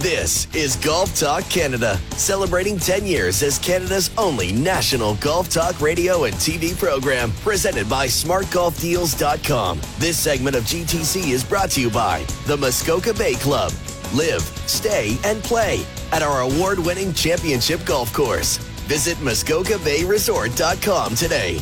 This 0.01 0.49
is 0.55 0.77
Golf 0.77 1.15
Talk 1.15 1.45
Canada, 1.51 2.01
celebrating 2.13 2.79
10 2.79 3.05
years 3.05 3.43
as 3.43 3.59
Canada's 3.59 4.09
only 4.17 4.51
national 4.51 5.17
golf 5.17 5.51
talk 5.51 5.79
radio 5.79 6.25
and 6.25 6.35
TV 6.37 6.75
program, 6.75 7.31
presented 7.43 7.87
by 7.87 8.07
SmartGolfDeals.com. 8.07 9.79
This 9.99 10.19
segment 10.19 10.57
of 10.57 10.65
GTC 10.65 11.29
is 11.31 11.45
brought 11.45 11.71
to 11.73 11.83
you 11.83 11.91
by 11.91 12.25
the 12.47 12.57
Muskoka 12.57 13.13
Bay 13.13 13.35
Club. 13.35 13.73
Live, 14.15 14.41
stay, 14.67 15.19
and 15.23 15.43
play 15.43 15.85
at 16.13 16.23
our 16.23 16.41
award-winning 16.41 17.13
championship 17.13 17.85
golf 17.85 18.11
course. 18.15 18.57
Visit 18.89 19.19
MuskokaBayResort.com 19.19 21.15
today. 21.15 21.61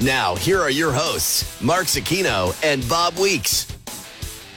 Now, 0.00 0.36
here 0.36 0.60
are 0.60 0.70
your 0.70 0.92
hosts, 0.92 1.60
Mark 1.60 1.86
Zecchino 1.86 2.56
and 2.62 2.88
Bob 2.88 3.18
Weeks. 3.18 3.66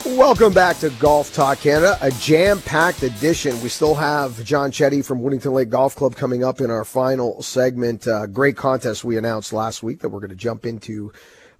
Welcome 0.05 0.51
back 0.51 0.79
to 0.79 0.89
Golf 0.89 1.33
Talk 1.33 1.59
Canada, 1.59 1.97
a 2.01 2.11
jam-packed 2.11 3.03
edition. 3.03 3.59
We 3.61 3.69
still 3.69 3.95
have 3.95 4.43
John 4.43 4.69
Chetty 4.69 5.03
from 5.03 5.21
Woodington 5.21 5.53
Lake 5.53 5.69
Golf 5.69 5.95
Club 5.95 6.17
coming 6.17 6.43
up 6.43 6.59
in 6.59 6.69
our 6.69 6.83
final 6.83 7.41
segment. 7.41 8.05
Uh, 8.05 8.27
great 8.27 8.57
contest 8.57 9.05
we 9.05 9.17
announced 9.17 9.53
last 9.53 9.81
week 9.81 10.01
that 10.01 10.09
we're 10.09 10.19
going 10.19 10.29
to 10.29 10.35
jump 10.35 10.65
into 10.65 11.13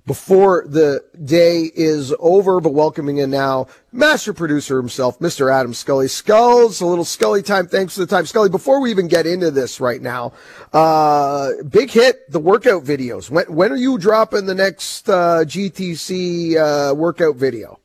before 0.06 0.66
the 0.68 1.02
day 1.24 1.72
is 1.74 2.14
over, 2.20 2.60
but 2.60 2.74
welcoming 2.74 3.20
in 3.20 3.30
now 3.30 3.68
master 3.94 4.34
producer 4.34 4.76
himself, 4.76 5.18
Mr. 5.20 5.50
Adam 5.50 5.74
Scully. 5.74 6.10
Skulls, 6.10 6.82
a 6.82 6.86
little 6.86 7.06
Scully 7.06 7.44
time. 7.44 7.68
Thanks 7.68 7.94
for 7.94 8.02
the 8.02 8.08
time. 8.08 8.26
Scully, 8.26 8.50
before 8.50 8.82
we 8.82 8.92
even 8.92 9.08
get 9.08 9.26
into 9.26 9.52
this 9.52 9.80
right 9.80 10.02
now, 10.02 10.34
uh, 10.74 11.52
big 11.70 11.90
hit, 11.90 12.30
the 12.30 12.40
workout 12.40 12.84
videos. 12.84 13.30
When, 13.30 13.46
when 13.46 13.72
are 13.72 13.78
you 13.78 13.98
dropping 13.98 14.48
the 14.48 14.56
next, 14.56 15.08
uh, 15.08 15.46
GTC, 15.46 16.58
uh, 16.58 16.94
workout 16.94 17.38
video? 17.38 17.80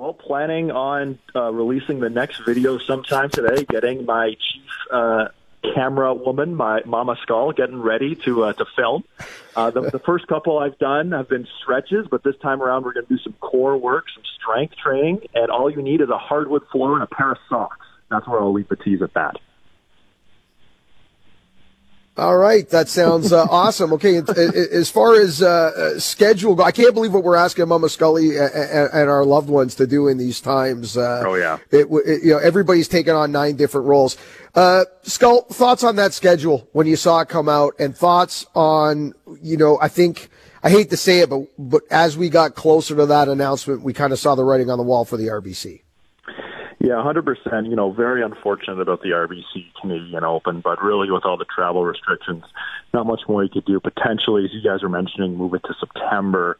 Well, 0.00 0.14
planning 0.14 0.70
on 0.70 1.18
uh, 1.36 1.52
releasing 1.52 2.00
the 2.00 2.08
next 2.08 2.38
video 2.46 2.78
sometime 2.78 3.28
today, 3.28 3.66
getting 3.68 4.06
my 4.06 4.30
chief, 4.30 4.62
uh, 4.90 5.28
camera 5.74 6.14
woman, 6.14 6.54
my 6.54 6.80
Mama 6.86 7.18
Skull, 7.20 7.52
getting 7.52 7.82
ready 7.82 8.14
to 8.24 8.44
uh, 8.44 8.54
to 8.54 8.64
film. 8.74 9.04
Uh, 9.54 9.70
the, 9.70 9.82
the 9.90 9.98
first 9.98 10.26
couple 10.26 10.58
I've 10.58 10.78
done 10.78 11.12
have 11.12 11.28
been 11.28 11.46
stretches, 11.60 12.06
but 12.10 12.24
this 12.24 12.34
time 12.38 12.62
around 12.62 12.84
we're 12.84 12.94
going 12.94 13.04
to 13.04 13.14
do 13.14 13.22
some 13.22 13.34
core 13.40 13.76
work, 13.76 14.06
some 14.14 14.22
strength 14.40 14.74
training, 14.82 15.20
and 15.34 15.50
all 15.50 15.70
you 15.70 15.82
need 15.82 16.00
is 16.00 16.08
a 16.08 16.16
hardwood 16.16 16.62
floor 16.72 16.94
and 16.94 17.02
a 17.02 17.06
pair 17.06 17.32
of 17.32 17.38
socks. 17.50 17.86
That's 18.10 18.26
where 18.26 18.40
I'll 18.40 18.54
leave 18.54 18.68
the 18.68 18.76
tease 18.76 19.02
at 19.02 19.12
that. 19.12 19.36
All 22.20 22.36
right, 22.36 22.68
that 22.68 22.90
sounds 22.90 23.32
uh, 23.32 23.46
awesome. 23.50 23.94
Okay, 23.94 24.18
as 24.18 24.90
far 24.90 25.18
as 25.18 25.40
uh, 25.40 25.98
schedule, 25.98 26.62
I 26.62 26.70
can't 26.70 26.92
believe 26.92 27.14
what 27.14 27.24
we're 27.24 27.34
asking 27.34 27.66
Mama 27.68 27.88
Scully 27.88 28.36
and, 28.36 28.52
and 28.52 29.08
our 29.08 29.24
loved 29.24 29.48
ones 29.48 29.74
to 29.76 29.86
do 29.86 30.06
in 30.06 30.18
these 30.18 30.38
times. 30.38 30.98
Uh, 30.98 31.24
oh 31.26 31.34
yeah, 31.34 31.56
it, 31.70 31.86
it, 31.90 32.22
you 32.22 32.32
know 32.32 32.38
everybody's 32.38 32.88
taking 32.88 33.14
on 33.14 33.32
nine 33.32 33.56
different 33.56 33.86
roles. 33.86 34.18
Uh, 34.54 34.84
Skull, 35.00 35.44
thoughts 35.44 35.82
on 35.82 35.96
that 35.96 36.12
schedule 36.12 36.68
when 36.72 36.86
you 36.86 36.96
saw 36.96 37.20
it 37.20 37.30
come 37.30 37.48
out, 37.48 37.72
and 37.78 37.96
thoughts 37.96 38.44
on 38.54 39.14
you 39.40 39.56
know 39.56 39.78
I 39.80 39.88
think 39.88 40.28
I 40.62 40.68
hate 40.68 40.90
to 40.90 40.98
say 40.98 41.20
it, 41.20 41.30
but 41.30 41.46
but 41.58 41.84
as 41.90 42.18
we 42.18 42.28
got 42.28 42.54
closer 42.54 42.94
to 42.96 43.06
that 43.06 43.28
announcement, 43.28 43.80
we 43.80 43.94
kind 43.94 44.12
of 44.12 44.18
saw 44.18 44.34
the 44.34 44.44
writing 44.44 44.68
on 44.68 44.76
the 44.76 44.84
wall 44.84 45.06
for 45.06 45.16
the 45.16 45.28
RBC. 45.28 45.84
Yeah, 46.82 46.94
100%. 46.94 47.68
You 47.68 47.76
know, 47.76 47.92
very 47.92 48.22
unfortunate 48.22 48.80
about 48.80 49.02
the 49.02 49.10
RBC 49.10 49.74
Canadian 49.78 50.24
Open, 50.24 50.62
but 50.62 50.82
really 50.82 51.10
with 51.10 51.26
all 51.26 51.36
the 51.36 51.44
travel 51.44 51.84
restrictions, 51.84 52.42
not 52.94 53.06
much 53.06 53.20
more 53.28 53.44
you 53.44 53.50
could 53.50 53.66
do. 53.66 53.80
Potentially, 53.80 54.46
as 54.46 54.50
you 54.54 54.62
guys 54.62 54.82
are 54.82 54.88
mentioning, 54.88 55.36
move 55.36 55.52
it 55.52 55.62
to 55.64 55.74
September. 55.78 56.56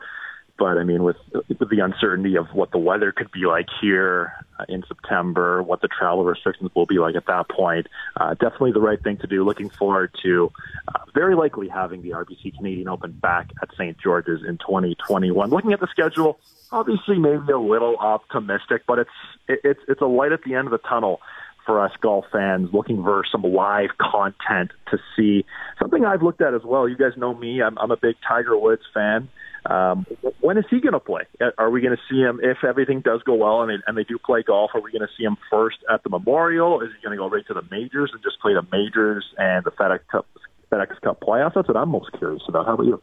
But 0.59 0.77
I 0.77 0.85
mean, 0.85 1.05
with, 1.05 1.17
with 1.33 1.71
the 1.71 1.81
uncertainty 1.81 2.37
of 2.37 2.49
what 2.53 2.71
the 2.71 2.77
weather 2.77 3.13
could 3.13 3.33
be 3.33 3.47
like 3.47 3.69
here 3.81 4.35
uh, 4.59 4.67
in 4.69 4.85
September, 4.87 5.63
what 5.63 5.81
the 5.81 5.89
travel 5.89 6.23
restrictions 6.23 6.71
will 6.75 6.85
be 6.85 6.99
like 6.99 7.15
at 7.15 7.25
that 7.25 7.49
point, 7.49 7.87
uh, 8.21 8.35
definitely 8.35 8.73
the 8.73 8.81
right 8.81 9.03
thing 9.03 9.17
to 9.19 9.27
do. 9.27 9.43
Looking 9.43 9.71
forward 9.71 10.15
to 10.23 10.53
uh, 10.95 10.99
very 11.15 11.35
likely 11.35 11.69
having 11.69 12.03
the 12.03 12.11
RBC 12.11 12.59
Canadian 12.59 12.89
Open 12.89 13.13
back 13.13 13.53
at 13.63 13.71
St. 13.75 13.97
George's 13.97 14.43
in 14.47 14.59
2021. 14.59 15.49
Looking 15.49 15.73
at 15.73 15.81
the 15.81 15.89
schedule, 15.91 16.39
obviously 16.73 17.19
maybe 17.19 17.53
a 17.53 17.59
little 17.59 17.97
optimistic, 17.97 18.83
but 18.87 18.99
it's 18.99 19.11
it, 19.49 19.61
it's 19.65 19.81
it's 19.89 20.01
a 20.01 20.07
light 20.07 20.33
at 20.33 20.43
the 20.45 20.55
end 20.55 20.67
of 20.67 20.73
the 20.73 20.89
tunnel 20.89 21.21
for 21.67 21.85
us 21.85 21.93
golf 22.01 22.25
fans 22.33 22.71
looking 22.73 23.03
for 23.03 23.23
some 23.31 23.43
live 23.43 23.91
content 24.01 24.71
to 24.91 24.99
see. 25.17 25.45
Something 25.79 26.05
I've 26.05 26.23
looked 26.23 26.41
at 26.41 26.55
as 26.55 26.63
well. 26.65 26.89
You 26.89 26.97
guys 26.97 27.13
know 27.17 27.35
me; 27.35 27.63
I'm, 27.63 27.79
I'm 27.79 27.91
a 27.91 27.97
big 27.97 28.17
Tiger 28.27 28.59
Woods 28.59 28.83
fan. 28.93 29.29
Um, 29.67 30.07
when 30.41 30.57
is 30.57 30.65
he 30.71 30.81
going 30.81 30.95
to 30.95 31.01
play? 31.01 31.25
Are 31.59 31.71
we 31.71 31.83
going 31.83 31.95
to 31.95 32.03
see 32.11 32.19
him 32.19 32.41
if 32.43 32.65
everything 32.65 33.03
does 33.03 33.23
go 33.23 33.35
well 33.35 33.61
and 33.61 33.71
they, 33.71 33.83
and 33.87 33.97
they 33.97 34.05
do 34.05 34.19
play 34.19 34.43
golf? 34.43 34.71
Are 34.75 34.81
we 34.81 34.91
going 34.91 35.03
to 35.03 35.13
see 35.19 35.25
him 35.25 35.37
first 35.51 35.77
at 35.93 36.03
the 36.03 36.09
Memorial? 36.09 36.81
Is 36.81 36.89
he 36.97 37.07
going 37.07 37.17
to 37.17 37.23
go 37.23 37.29
right 37.29 37.47
to 37.47 37.55
the 37.55 37.63
majors 37.71 38.11
and 38.15 38.23
just 38.23 38.41
play 38.41 38.55
the 38.55 38.67
majors 38.73 39.25
and 39.37 39.65
the 39.65 39.71
FedEx 39.71 40.01
Cup 40.11 40.27
FedEx 40.73 41.01
Cup 41.03 41.21
playoffs? 41.21 41.53
That's 41.55 41.69
what 41.69 41.77
I'm 41.77 41.91
most 41.91 42.11
curious 42.17 42.43
about. 42.49 42.67
How 42.67 42.75
about 42.75 42.87
you? 42.87 43.03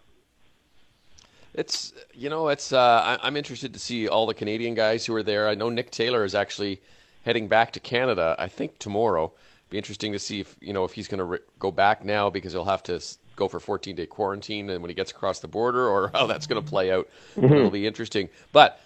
It's 1.57 1.91
you 2.13 2.29
know 2.29 2.49
it's 2.49 2.71
uh, 2.71 3.17
I, 3.19 3.27
am 3.27 3.35
interested 3.35 3.73
to 3.73 3.79
see 3.79 4.07
all 4.07 4.27
the 4.27 4.35
Canadian 4.35 4.75
guys 4.75 5.07
who 5.07 5.15
are 5.15 5.23
there. 5.23 5.49
I 5.49 5.55
know 5.55 5.69
Nick 5.69 5.89
Taylor 5.89 6.23
is 6.23 6.35
actually 6.35 6.79
heading 7.25 7.47
back 7.47 7.71
to 7.73 7.79
Canada. 7.79 8.35
I 8.37 8.47
think 8.47 8.77
tomorrow. 8.77 9.33
Be 9.69 9.77
interesting 9.77 10.13
to 10.13 10.19
see 10.19 10.39
if 10.39 10.55
you 10.61 10.71
know 10.71 10.85
if 10.85 10.93
he's 10.93 11.07
going 11.07 11.17
to 11.17 11.23
re- 11.25 11.39
go 11.57 11.71
back 11.71 12.05
now 12.05 12.29
because 12.29 12.53
he'll 12.53 12.63
have 12.63 12.83
to 12.83 13.01
go 13.35 13.47
for 13.47 13.59
14 13.59 13.95
day 13.95 14.05
quarantine 14.05 14.69
and 14.69 14.81
when 14.81 14.89
he 14.89 14.95
gets 14.95 15.11
across 15.11 15.39
the 15.39 15.47
border 15.47 15.87
or 15.87 16.09
how 16.13 16.27
that's 16.27 16.45
going 16.45 16.63
to 16.63 16.69
play 16.69 16.91
out. 16.91 17.09
Mm-hmm. 17.35 17.53
It'll 17.53 17.71
be 17.71 17.87
interesting. 17.87 18.29
But 18.53 18.79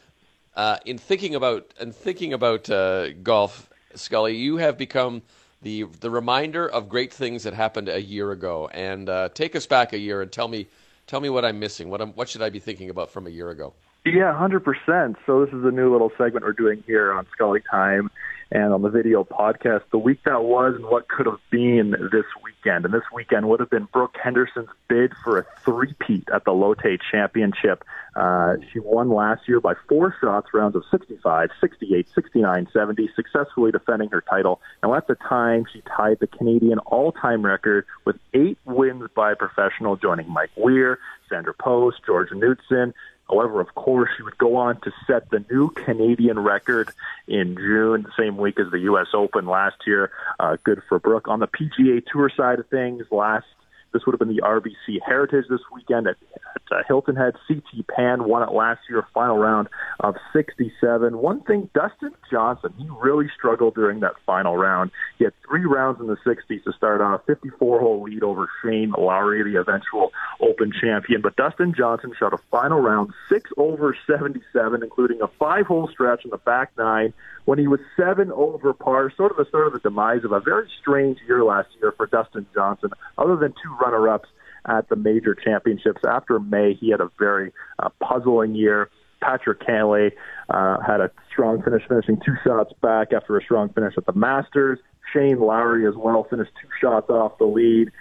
uh, 0.56 0.78
in 0.86 0.98
thinking 0.98 1.36
about 1.36 1.74
and 1.78 1.94
thinking 1.94 2.32
about 2.32 2.70
uh, 2.70 3.12
golf, 3.22 3.70
Scully, 3.96 4.38
you 4.38 4.58
have 4.58 4.78
become 4.78 5.24
the 5.62 5.84
the 6.00 6.10
reminder 6.10 6.70
of 6.70 6.88
great 6.88 7.12
things 7.12 7.44
that 7.44 7.54
happened 7.54 7.90
a 7.90 8.02
year 8.02 8.32
ago. 8.32 8.70
And 8.74 9.10
uh, 9.10 9.28
take 9.34 9.58
us 9.58 9.66
back 9.68 9.92
a 9.92 10.00
year 10.00 10.22
and 10.22 10.32
tell 10.32 10.48
me 10.48 10.68
Tell 11.08 11.20
me 11.20 11.30
what 11.30 11.44
I'm 11.44 11.60
missing. 11.60 11.90
What 11.90 12.02
I'm, 12.02 12.14
what 12.14 12.30
should 12.30 12.42
I 12.42 12.50
be 12.50 12.60
thinking 12.60 12.90
about 12.90 13.12
from 13.12 13.28
a 13.28 13.30
year 13.30 13.50
ago? 13.50 13.74
Yeah, 14.06 14.36
hundred 14.36 14.64
percent. 14.64 15.18
So 15.26 15.46
this 15.46 15.54
is 15.54 15.64
a 15.64 15.72
new 15.72 15.92
little 15.92 16.12
segment 16.18 16.44
we're 16.44 16.54
doing 16.54 16.84
here 16.88 17.14
on 17.14 17.28
Scully 17.34 17.62
Time 17.70 18.10
and 18.52 18.74
on 18.74 18.82
the 18.82 18.90
video 18.90 19.24
podcast. 19.24 19.82
The 19.92 19.98
week 19.98 20.20
that 20.26 20.44
was 20.44 20.76
and 20.76 20.86
what 20.86 21.08
could 21.08 21.26
have 21.26 21.40
been 21.50 21.92
this 21.92 22.26
weekend. 22.44 22.86
And 22.86 22.94
this 22.94 23.04
weekend 23.14 23.48
would 23.50 23.60
have 23.60 23.70
been 23.70 23.88
Brooke 23.94 24.16
Henderson's 24.22 24.70
bid 24.88 25.14
for 25.24 25.40
a 25.40 25.46
three-peat 25.64 26.28
at 26.34 26.44
the 26.44 26.52
Lotte 26.52 27.00
Championship. 27.12 27.84
Uh, 28.16 28.56
she 28.72 28.80
won 28.80 29.10
last 29.10 29.48
year 29.48 29.62
by 29.62 29.74
four 29.88 30.14
shots, 30.20 30.48
rounds 30.54 30.76
of 30.76 30.84
65, 30.92 31.50
68, 31.62 32.08
69, 32.14 32.68
70, 32.74 33.10
successfully 33.16 33.72
defending 33.72 34.10
her 34.10 34.22
title. 34.22 34.60
Now, 34.84 34.96
at 34.96 35.08
the 35.08 35.16
time, 35.16 35.66
she 35.72 35.82
tied 35.96 36.20
the 36.20 36.28
Canadian 36.28 36.80
all-time 36.80 37.46
record 37.46 37.86
with 38.06 38.18
eight 38.34 38.58
wins 38.66 39.10
by 39.16 39.32
a 39.32 39.36
professional, 39.36 39.96
joining 39.96 40.30
Mike 40.30 40.52
Weir, 40.58 41.00
Sandra 41.30 41.54
Post, 41.54 42.02
George 42.06 42.30
Knudson, 42.30 42.94
However, 43.32 43.62
of 43.62 43.74
course, 43.76 44.10
she 44.18 44.24
would 44.24 44.38
go 44.38 44.58
on 44.58 44.82
to 44.82 44.92
set 45.08 45.30
the 45.30 45.44
new 45.50 45.70
Canadian 45.70 46.38
record 46.40 46.92
in 47.28 47.56
June, 47.56 48.04
the 48.04 48.12
same 48.18 48.36
week 48.38 48.60
as 48.60 48.70
the 48.72 48.80
U.S. 48.80 49.08
Open 49.14 49.46
last 49.46 49.78
year. 49.88 50.12
Uh, 50.40 50.58
good 50.64 50.82
for 50.90 51.00
Brooke. 51.00 51.30
On 51.30 51.40
the 51.40 51.48
PGA 51.48 52.06
Tour 52.06 52.30
side 52.36 52.60
of 52.60 52.68
things, 52.68 53.06
last 53.10 53.46
this 53.94 54.06
would 54.06 54.14
have 54.14 54.20
been 54.20 54.36
the 54.36 54.42
RBC 54.42 55.00
Heritage 55.06 55.46
this 55.50 55.62
weekend 55.74 56.08
at, 56.08 56.16
at 56.56 56.78
uh, 56.78 56.82
Hilton 56.88 57.16
Head. 57.16 57.34
CT 57.48 57.88
Pan 57.88 58.24
won 58.24 58.44
it 58.44 58.54
last 58.54 58.82
year, 58.90 59.06
final 59.14 59.38
round 59.38 59.68
of 60.00 60.16
67. 60.34 61.18
One 61.18 61.42
thing, 61.42 61.70
Dustin 61.74 62.14
Johnson, 62.32 62.74
he 62.78 62.88
really 63.02 63.28
struggled 63.36 63.76
during 63.76 64.00
that 64.02 64.14
final 64.26 64.58
round. 64.58 64.92
He 65.18 65.26
had 65.26 65.34
three 65.48 65.66
rounds 65.66 66.00
in 66.00 66.08
the 66.08 66.18
60s 66.26 66.64
to 66.64 66.74
start 66.74 67.02
off, 67.02 67.26
54-hole 67.26 68.04
lead 68.04 68.24
over 68.24 68.50
Shane 68.64 68.94
Lowry, 68.98 69.44
the 69.44 69.60
eventual 69.60 70.12
Open 70.40 70.72
champion. 70.72 71.22
But 71.22 71.36
Dustin 71.36 71.74
Johnson 71.76 72.14
shot 72.18 72.34
a 72.34 72.38
final 72.50 72.80
round, 72.80 73.12
six 73.30 73.52
over 73.58 73.96
77, 74.08 74.84
including 74.84 75.22
a 75.22 75.28
five-hole 75.28 75.90
stretch 75.92 76.24
in 76.24 76.32
the 76.32 76.38
back 76.38 76.72
nine 76.78 77.14
when 77.46 77.60
he 77.60 77.68
was 77.68 77.80
seven 77.98 78.32
over 78.32 78.74
par, 78.74 79.12
sort 79.16 79.32
of 79.32 79.38
the 79.38 79.46
start 79.46 79.68
of 79.68 79.74
the 79.74 79.80
demise 79.80 80.24
of 80.24 80.32
a 80.32 80.40
very 80.40 80.70
strange 80.80 81.20
year 81.28 81.44
last 81.44 81.70
year 81.80 81.92
for 81.92 82.06
Dustin 82.06 82.46
Johnson. 82.54 82.92
Other 83.18 83.36
than 83.36 83.54
two 83.54 83.76
runner-ups 83.82 84.30
at 84.68 84.90
the 84.90 84.96
major 84.96 85.36
championships 85.36 86.02
after 86.08 86.40
May, 86.40 86.74
he 86.74 86.92
had 86.92 87.02
a 87.02 87.10
very 87.18 87.52
uh, 87.80 87.90
puzzling 88.00 88.56
year. 88.56 88.90
Patrick 89.22 89.60
Cantlay 89.62 90.12
uh, 90.50 90.78
had 90.86 91.00
a 91.02 91.12
strong 91.32 91.62
finish, 91.62 91.84
finishing 91.88 92.20
two 92.26 92.36
shots 92.44 92.74
back 92.82 93.14
after 93.14 93.38
a 93.38 93.44
strong 93.44 93.70
finish 93.70 93.94
at 93.98 94.06
the 94.06 94.14
Masters. 94.14 94.80
Shane 95.14 95.40
Lowry 95.40 95.88
as 95.88 95.94
well 95.96 96.26
finished 96.30 96.52
two 96.62 96.70
shots 96.80 97.10
off 97.10 97.38
the 97.38 97.46
lead 97.46 97.92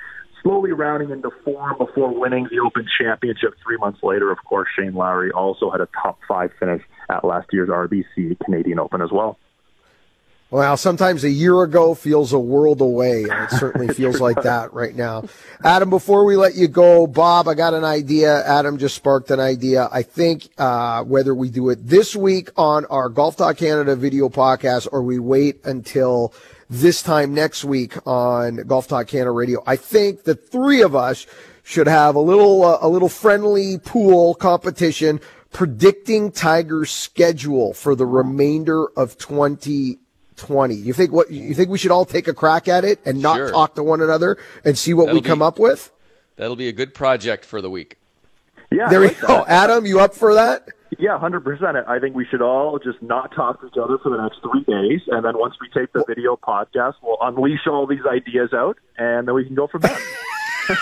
slowly 0.42 0.72
rounding 0.72 1.10
into 1.10 1.30
form 1.44 1.76
before 1.78 2.18
winning 2.18 2.48
the 2.50 2.60
Open 2.60 2.86
Championship 3.00 3.54
three 3.62 3.76
months 3.76 4.00
later. 4.02 4.30
Of 4.30 4.38
course, 4.44 4.68
Shane 4.78 4.94
Lowry 4.94 5.30
also 5.30 5.70
had 5.70 5.80
a 5.80 5.88
top 6.02 6.18
five 6.26 6.50
finish 6.58 6.82
at 7.10 7.24
last 7.24 7.48
year's 7.52 7.68
RBC 7.68 8.38
Canadian 8.44 8.78
Open 8.78 9.02
as 9.02 9.10
well. 9.12 9.38
Well, 10.52 10.76
sometimes 10.76 11.22
a 11.22 11.30
year 11.30 11.62
ago 11.62 11.94
feels 11.94 12.32
a 12.32 12.38
world 12.38 12.80
away, 12.80 13.22
and 13.22 13.44
it 13.44 13.50
certainly 13.58 13.94
feels 13.94 14.20
like 14.20 14.42
that 14.42 14.72
right 14.72 14.96
now. 14.96 15.24
Adam, 15.62 15.90
before 15.90 16.24
we 16.24 16.34
let 16.34 16.56
you 16.56 16.66
go, 16.66 17.06
Bob, 17.06 17.46
I 17.46 17.54
got 17.54 17.72
an 17.72 17.84
idea. 17.84 18.44
Adam 18.44 18.76
just 18.76 18.96
sparked 18.96 19.30
an 19.30 19.38
idea. 19.38 19.88
I 19.92 20.02
think 20.02 20.48
uh, 20.58 21.04
whether 21.04 21.36
we 21.36 21.50
do 21.50 21.70
it 21.70 21.86
this 21.86 22.16
week 22.16 22.50
on 22.56 22.84
our 22.86 23.08
Golf 23.08 23.36
Talk 23.36 23.58
Canada 23.58 23.94
video 23.94 24.28
podcast 24.28 24.88
or 24.90 25.02
we 25.02 25.20
wait 25.20 25.64
until 25.64 26.34
this 26.68 27.00
time 27.00 27.32
next 27.32 27.64
week 27.64 28.04
on 28.04 28.56
Golf 28.66 28.88
Talk 28.88 29.06
Canada 29.06 29.30
Radio. 29.30 29.62
I 29.68 29.76
think 29.76 30.24
the 30.24 30.34
three 30.34 30.82
of 30.82 30.96
us 30.96 31.28
should 31.62 31.86
have 31.86 32.16
a 32.16 32.20
little 32.20 32.64
uh, 32.64 32.78
a 32.80 32.88
little 32.88 33.08
friendly 33.08 33.78
pool 33.78 34.34
competition 34.34 35.20
predicting 35.52 36.32
Tiger's 36.32 36.90
schedule 36.90 37.72
for 37.72 37.94
the 37.94 38.06
remainder 38.06 38.86
of 38.96 39.16
2020. 40.40 40.74
You 40.74 40.92
think 40.92 41.12
what 41.12 41.30
you 41.30 41.54
think 41.54 41.68
we 41.70 41.78
should 41.78 41.90
all 41.90 42.04
take 42.04 42.28
a 42.28 42.34
crack 42.34 42.68
at 42.68 42.84
it 42.84 43.00
and 43.04 43.20
not 43.22 43.36
Sure. 43.36 43.50
talk 43.50 43.74
to 43.76 43.82
one 43.82 44.00
another 44.00 44.36
and 44.64 44.76
see 44.78 44.94
what 44.94 45.06
That'll 45.06 45.20
we 45.20 45.26
come 45.26 45.38
be- 45.40 45.44
up 45.44 45.58
with? 45.58 45.90
That'll 46.36 46.56
be 46.56 46.68
a 46.68 46.72
good 46.72 46.94
project 46.94 47.44
for 47.44 47.60
the 47.60 47.68
week. 47.70 47.96
Yeah, 48.72 48.88
There 48.88 49.00
I 49.00 49.06
we 49.08 49.14
go. 49.14 49.26
that. 49.26 49.48
Adam, 49.48 49.84
you 49.86 50.00
up 50.00 50.14
for 50.14 50.34
that? 50.34 50.66
Yeah, 50.98 51.18
hundred 51.18 51.44
percent. 51.44 51.76
I 51.86 51.98
think 51.98 52.14
we 52.16 52.24
should 52.26 52.42
all 52.42 52.78
just 52.78 53.00
not 53.02 53.32
talk 53.34 53.60
to 53.60 53.66
each 53.68 53.76
other 53.76 53.98
for 53.98 54.10
the 54.10 54.20
next 54.22 54.40
three 54.42 54.64
days, 54.64 55.00
and 55.08 55.24
then 55.24 55.38
once 55.38 55.54
we 55.60 55.68
tape 55.68 55.92
the 55.92 56.04
video 56.06 56.36
podcast, 56.36 56.94
we'll 57.02 57.16
unleash 57.20 57.66
all 57.68 57.86
these 57.86 58.04
ideas 58.10 58.52
out, 58.52 58.76
and 58.98 59.26
then 59.28 59.34
we 59.34 59.44
can 59.44 59.54
go 59.54 59.66
from 59.68 59.82
there. 59.82 59.98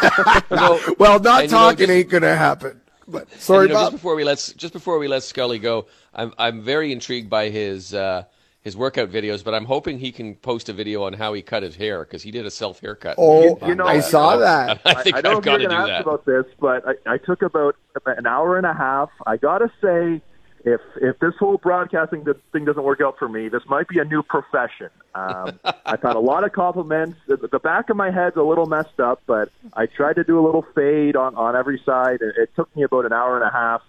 Well, 0.98 1.18
not 1.20 1.42
And, 1.42 1.50
you 1.50 1.56
know, 1.56 1.62
talking 1.62 1.78
just- 1.86 1.90
ain't 1.90 2.08
going 2.10 2.22
to 2.22 2.36
happen. 2.36 2.80
But 3.06 3.30
And, 3.32 3.40
sorry, 3.40 3.62
you 3.68 3.72
know, 3.72 3.74
Bob. 3.76 3.84
just 3.84 3.92
before 4.02 4.14
we 4.16 4.24
let 4.24 4.52
just 4.56 4.72
before 4.74 4.98
we 4.98 5.08
let 5.08 5.22
Scully 5.22 5.58
go, 5.58 5.86
I'm 6.14 6.32
I'm 6.38 6.60
very 6.62 6.92
intrigued 6.92 7.30
by 7.30 7.48
his 7.48 7.94
uh, 7.94 8.24
his 8.68 8.76
workout 8.76 9.10
videos, 9.10 9.42
but 9.42 9.54
I'm 9.54 9.64
hoping 9.64 9.98
he 9.98 10.12
can 10.12 10.34
post 10.34 10.68
a 10.68 10.74
video 10.74 11.02
on 11.04 11.14
how 11.14 11.32
he 11.32 11.40
cut 11.40 11.62
his 11.62 11.74
hair 11.74 12.04
because 12.04 12.22
he 12.22 12.30
did 12.30 12.44
a 12.44 12.50
self 12.50 12.80
haircut. 12.80 13.14
Oh, 13.16 13.58
you 13.66 13.74
know, 13.74 13.86
I 13.86 14.00
saw 14.00 14.36
that. 14.36 14.82
I 14.84 15.02
think 15.02 15.16
I 15.16 15.22
don't 15.22 15.32
know 15.32 15.38
I've 15.38 15.44
got 15.44 15.60
you're 15.60 15.70
to 15.70 15.74
going 15.74 15.86
do 15.86 15.86
to 15.86 15.92
ask 15.94 16.04
that. 16.04 16.10
about 16.10 16.24
this, 16.26 16.44
but 16.60 16.84
I, 16.86 17.14
I 17.14 17.16
took 17.18 17.40
about 17.40 17.76
an 18.04 18.26
hour 18.26 18.58
and 18.58 18.66
a 18.66 18.74
half. 18.74 19.08
I 19.26 19.38
got 19.38 19.58
to 19.58 19.72
say, 19.82 20.20
if 20.64 20.82
if 21.00 21.18
this 21.18 21.32
whole 21.38 21.56
broadcasting 21.56 22.26
thing 22.52 22.66
doesn't 22.66 22.82
work 22.82 23.00
out 23.00 23.16
for 23.18 23.28
me, 23.28 23.48
this 23.48 23.62
might 23.68 23.88
be 23.88 24.00
a 24.00 24.04
new 24.04 24.22
profession. 24.22 24.90
Um, 25.14 25.58
I've 25.86 26.02
had 26.02 26.16
a 26.16 26.20
lot 26.20 26.44
of 26.44 26.52
compliments. 26.52 27.18
The, 27.26 27.38
the 27.38 27.58
back 27.58 27.88
of 27.88 27.96
my 27.96 28.10
head's 28.10 28.36
a 28.36 28.42
little 28.42 28.66
messed 28.66 29.00
up, 29.00 29.22
but 29.26 29.50
I 29.72 29.86
tried 29.86 30.16
to 30.16 30.24
do 30.24 30.38
a 30.38 30.44
little 30.44 30.66
fade 30.74 31.16
on 31.16 31.34
on 31.36 31.56
every 31.56 31.80
side. 31.86 32.18
It, 32.20 32.34
it 32.36 32.50
took 32.54 32.74
me 32.76 32.82
about 32.82 33.06
an 33.06 33.14
hour 33.14 33.34
and 33.34 33.48
a 33.48 33.50
half. 33.50 33.80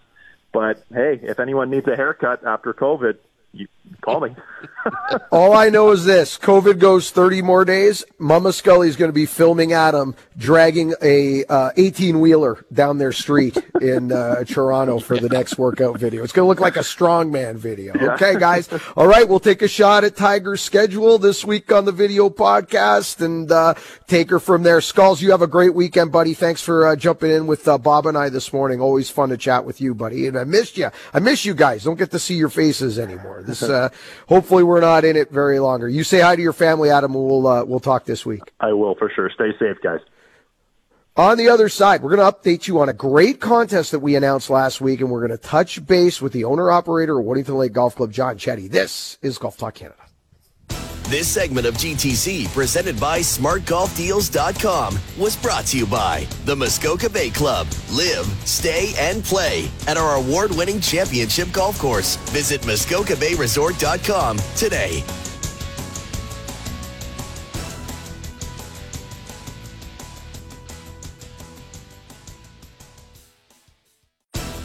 But 0.54 0.84
hey, 0.94 1.20
if 1.22 1.40
anyone 1.40 1.70
needs 1.70 1.88
a 1.88 1.96
haircut 1.98 2.46
after 2.46 2.74
COVID, 2.74 3.18
you 3.54 3.68
call 4.02 4.22
me. 4.22 4.36
All 5.32 5.54
I 5.54 5.70
know 5.70 5.92
is 5.92 6.06
this: 6.06 6.38
COVID 6.38 6.80
goes 6.80 7.12
30 7.12 7.42
more 7.42 7.66
days. 7.66 8.04
Mama 8.18 8.54
Scully 8.54 8.88
is 8.88 8.96
going 8.96 9.10
to 9.10 9.14
be 9.14 9.26
filming 9.26 9.74
Adam 9.74 10.16
dragging 10.38 10.94
a 11.02 11.44
18 11.78 12.20
wheeler 12.20 12.64
down 12.72 12.98
their 12.98 13.12
street 13.12 13.58
in 13.82 14.12
uh, 14.12 14.44
Toronto 14.46 15.00
for 15.00 15.18
the 15.18 15.30
next 15.30 15.58
workout 15.58 15.98
video. 16.00 16.24
It's 16.24 16.34
going 16.34 16.46
to 16.46 16.48
look 16.48 16.60
like 16.60 16.76
a 16.76 16.82
strongman 16.82 17.56
video. 17.56 17.94
Okay, 18.14 18.38
guys. 18.40 18.70
All 18.96 19.08
right, 19.08 19.28
we'll 19.28 19.40
take 19.40 19.62
a 19.62 19.68
shot 19.68 20.04
at 20.04 20.16
Tiger's 20.16 20.62
schedule 20.62 21.18
this 21.18 21.44
week 21.44 21.72
on 21.72 21.86
the 21.86 21.92
video 21.92 22.30
podcast 22.30 23.22
and 23.24 23.52
uh, 23.52 23.74
take 24.08 24.30
her 24.30 24.40
from 24.40 24.64
there. 24.64 24.82
Skulls, 24.82 25.22
you 25.22 25.32
have 25.32 25.42
a 25.42 25.48
great 25.48 25.74
weekend, 25.74 26.12
buddy. 26.12 26.34
Thanks 26.34 26.62
for 26.62 26.88
uh, 26.88 26.96
jumping 26.96 27.32
in 27.32 27.48
with 27.48 27.68
uh, 27.68 27.78
Bob 27.78 28.06
and 28.06 28.18
I 28.18 28.30
this 28.30 28.54
morning. 28.54 28.82
Always 28.82 29.10
fun 29.10 29.30
to 29.30 29.38
chat 29.38 29.66
with 29.66 29.82
you, 29.82 29.94
buddy. 29.94 30.28
And 30.28 30.38
I 30.38 30.44
missed 30.44 30.78
you. 30.78 30.90
I 31.14 31.20
miss 31.20 31.46
you 31.46 31.54
guys. 31.54 31.84
Don't 31.84 31.98
get 31.98 32.12
to 32.12 32.20
see 32.20 32.36
your 32.36 32.50
faces 32.50 33.00
anymore. 33.00 33.39
This, 33.42 33.64
uh, 33.64 33.90
hopefully, 34.28 34.64
we're 34.64 34.82
not 34.82 35.06
in 35.06 35.16
it 35.16 35.32
very 35.32 35.60
longer. 35.60 35.88
You 35.88 36.04
say 36.04 36.20
hi 36.20 36.36
to 36.36 36.42
your 36.42 36.54
family, 36.54 36.90
Adam, 36.90 37.16
and 37.16 37.26
we'll 37.26 37.48
uh, 37.48 37.64
we'll 37.64 37.80
talk 37.80 38.06
this 38.06 38.26
week. 38.26 38.42
I 38.60 38.74
will 38.74 38.96
for 38.96 39.10
sure. 39.10 39.30
Stay 39.30 39.52
safe, 39.60 39.78
guys. 39.82 40.00
On 41.16 41.38
the 41.38 41.50
other 41.50 41.68
side, 41.68 42.02
we're 42.02 42.16
going 42.16 42.32
to 42.32 42.38
update 42.38 42.68
you 42.68 42.80
on 42.80 42.88
a 42.88 42.94
great 42.94 43.42
contest 43.42 43.92
that 43.92 44.00
we 44.00 44.16
announced 44.16 44.50
last 44.50 44.80
week, 44.80 45.02
and 45.02 45.12
we're 45.12 45.28
going 45.28 45.38
to 45.38 45.44
touch 45.44 45.86
base 45.86 46.22
with 46.22 46.32
the 46.32 46.46
owner 46.46 46.72
operator 46.72 47.20
of 47.20 47.26
Woodington 47.26 47.58
Lake 47.58 47.74
Golf 47.74 47.96
Club, 47.96 48.12
John 48.12 48.38
Chetty. 48.38 48.70
This 48.70 49.18
is 49.22 49.38
Golf 49.38 49.58
Talk 49.58 49.76
Canada. 49.76 50.09
This 51.10 51.28
segment 51.28 51.66
of 51.66 51.74
GTC, 51.74 52.54
presented 52.54 53.00
by 53.00 53.22
SmartGolfDeals.com, 53.22 55.00
was 55.18 55.36
brought 55.36 55.66
to 55.66 55.78
you 55.80 55.88
by 55.88 56.28
the 56.46 56.56
Muskoka 56.56 57.10
Bay 57.10 57.32
Club. 57.32 57.66
Live, 57.90 58.28
stay, 58.46 58.94
and 58.96 59.24
play 59.24 59.68
at 59.88 59.98
our 59.98 60.18
award-winning 60.18 60.80
championship 60.80 61.52
golf 61.52 61.80
course. 61.80 62.18
Visit 62.30 62.62
MuskokaBayResort.com 62.62 64.38
today. 64.56 65.04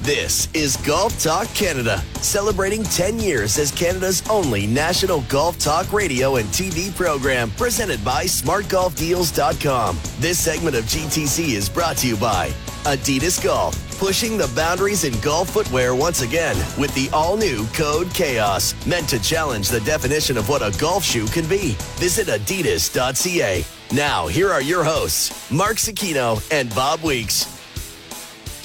This 0.05 0.48
is 0.52 0.76
Golf 0.76 1.18
Talk 1.18 1.48
Canada, 1.55 1.97
celebrating 2.20 2.82
10 2.82 3.18
years 3.18 3.56
as 3.56 3.70
Canada's 3.70 4.22
only 4.28 4.66
national 4.66 5.22
golf 5.31 5.59
talk 5.59 5.90
radio 5.94 6.36
and 6.36 6.47
TV 6.51 6.94
program, 6.94 7.51
presented 7.52 8.05
by 8.05 8.24
SmartGolfDeals.com. 8.24 9.98
This 10.18 10.39
segment 10.39 10.76
of 10.76 10.85
GTC 10.85 11.55
is 11.55 11.70
brought 11.70 11.97
to 11.97 12.06
you 12.06 12.18
by 12.18 12.51
Adidas 12.85 13.43
Golf, 13.43 13.98
pushing 13.98 14.36
the 14.36 14.52
boundaries 14.55 15.05
in 15.05 15.18
golf 15.22 15.48
footwear 15.48 15.94
once 15.94 16.20
again 16.20 16.56
with 16.78 16.94
the 16.94 17.09
all-new 17.14 17.66
Code 17.68 18.12
Chaos, 18.12 18.74
meant 18.86 19.09
to 19.09 19.18
challenge 19.18 19.70
the 19.70 19.81
definition 19.81 20.36
of 20.36 20.51
what 20.51 20.60
a 20.60 20.78
golf 20.78 21.02
shoe 21.02 21.26
can 21.28 21.48
be. 21.48 21.76
Visit 21.97 22.26
adidas.ca. 22.26 23.64
Now, 23.90 24.26
here 24.26 24.51
are 24.51 24.60
your 24.60 24.85
hosts, 24.85 25.51
Mark 25.51 25.78
Zecchino 25.78 26.47
and 26.52 26.68
Bob 26.74 27.02
Weeks. 27.02 27.63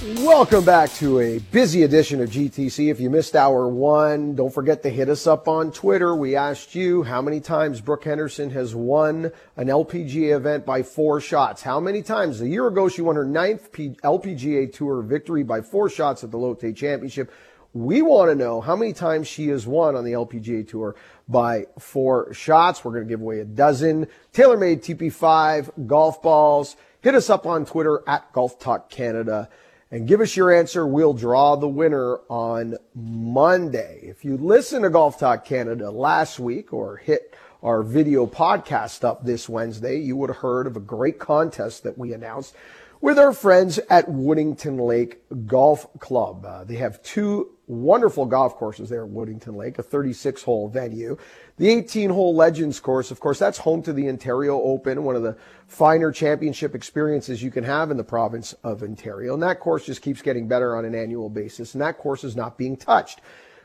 Welcome 0.01 0.63
back 0.63 0.93
to 0.93 1.19
a 1.19 1.39
busy 1.39 1.83
edition 1.83 2.21
of 2.21 2.29
GTC. 2.29 2.89
If 2.89 3.01
you 3.01 3.09
missed 3.09 3.35
hour 3.35 3.67
one, 3.67 4.33
don't 4.33 4.53
forget 4.53 4.81
to 4.83 4.89
hit 4.89 5.09
us 5.09 5.27
up 5.27 5.49
on 5.49 5.73
Twitter. 5.73 6.15
We 6.15 6.37
asked 6.37 6.73
you 6.73 7.03
how 7.03 7.21
many 7.21 7.41
times 7.41 7.81
Brooke 7.81 8.05
Henderson 8.05 8.49
has 8.51 8.73
won 8.73 9.33
an 9.57 9.67
LPGA 9.67 10.37
event 10.37 10.65
by 10.65 10.83
four 10.83 11.19
shots. 11.19 11.63
How 11.63 11.81
many 11.81 12.01
times? 12.01 12.39
A 12.39 12.47
year 12.47 12.67
ago, 12.67 12.87
she 12.87 13.01
won 13.01 13.17
her 13.17 13.25
ninth 13.25 13.73
LPGA 13.73 14.71
Tour 14.71 15.01
victory 15.01 15.43
by 15.43 15.59
four 15.59 15.89
shots 15.89 16.23
at 16.23 16.31
the 16.31 16.37
Lotte 16.37 16.73
Championship. 16.73 17.29
We 17.73 18.01
want 18.01 18.31
to 18.31 18.35
know 18.35 18.61
how 18.61 18.77
many 18.77 18.93
times 18.93 19.27
she 19.27 19.49
has 19.49 19.67
won 19.67 19.97
on 19.97 20.05
the 20.05 20.13
LPGA 20.13 20.65
Tour 20.65 20.95
by 21.27 21.65
four 21.77 22.33
shots. 22.33 22.85
We're 22.85 22.93
going 22.93 23.03
to 23.03 23.09
give 23.09 23.19
away 23.21 23.41
a 23.41 23.45
dozen 23.45 24.07
TaylorMade 24.31 24.79
TP5 24.79 25.87
golf 25.87 26.21
balls. 26.21 26.77
Hit 27.01 27.15
us 27.15 27.29
up 27.29 27.45
on 27.45 27.65
Twitter 27.65 28.01
at 28.07 28.31
Golf 28.31 28.59
Talk 28.59 28.89
Canada 28.89 29.49
and 29.91 30.07
give 30.07 30.21
us 30.21 30.35
your 30.35 30.51
answer. 30.51 30.85
We'll 30.85 31.13
draw 31.13 31.55
the 31.55 31.67
winner 31.67 32.17
on 32.29 32.75
Monday. 32.93 34.01
If 34.03 34.23
you 34.23 34.37
listen 34.37 34.83
to 34.83 34.89
Golf 34.89 35.19
Talk 35.19 35.45
Canada 35.45 35.89
last 35.89 36.39
week 36.39 36.73
or 36.73 36.97
hit 36.97 37.35
our 37.63 37.83
video 37.83 38.25
podcast 38.25 39.03
up 39.03 39.25
this 39.25 39.49
Wednesday, 39.49 39.97
you 39.97 40.15
would 40.15 40.29
have 40.29 40.37
heard 40.37 40.67
of 40.67 40.77
a 40.77 40.81
great 40.81 41.19
contest 41.19 41.83
that 41.83 41.97
we 41.97 42.13
announced 42.13 42.55
with 43.01 43.17
our 43.17 43.33
friends 43.33 43.79
at 43.89 44.07
Woodington 44.07 44.79
Lake 44.79 45.21
Golf 45.47 45.87
Club. 45.99 46.45
Uh, 46.45 46.63
they 46.63 46.75
have 46.75 47.01
two 47.01 47.51
wonderful 47.67 48.25
golf 48.25 48.55
courses 48.55 48.89
there 48.89 49.05
at 49.05 49.11
Woodington 49.11 49.55
Lake, 49.55 49.79
a 49.79 49.83
36 49.83 50.43
hole 50.43 50.69
venue. 50.69 51.17
The 51.59 51.67
18 51.67 52.09
hole 52.11 52.33
Legends 52.33 52.79
course, 52.79 53.11
of 53.11 53.19
course, 53.19 53.37
that's 53.37 53.57
home 53.57 53.81
to 53.81 53.91
the 53.91 54.07
Ontario 54.07 54.61
Open, 54.61 55.03
one 55.03 55.17
of 55.17 55.23
the 55.23 55.35
finer 55.67 56.09
championship 56.09 56.73
experiences 56.73 57.43
you 57.43 57.51
can 57.51 57.65
have 57.65 57.91
in 57.91 57.97
the 57.97 58.03
province 58.05 58.53
of 58.63 58.81
Ontario. 58.81 59.33
And 59.33 59.43
that 59.43 59.59
course 59.59 59.85
just 59.85 60.01
keeps 60.01 60.21
getting 60.21 60.47
better 60.47 60.77
on 60.77 60.85
an 60.85 60.95
annual 60.95 61.29
basis, 61.29 61.73
and 61.73 61.81
that 61.81 61.97
course 61.97 62.23
is 62.23 62.37
not 62.37 62.57
being 62.57 62.77
touched. 62.77 63.19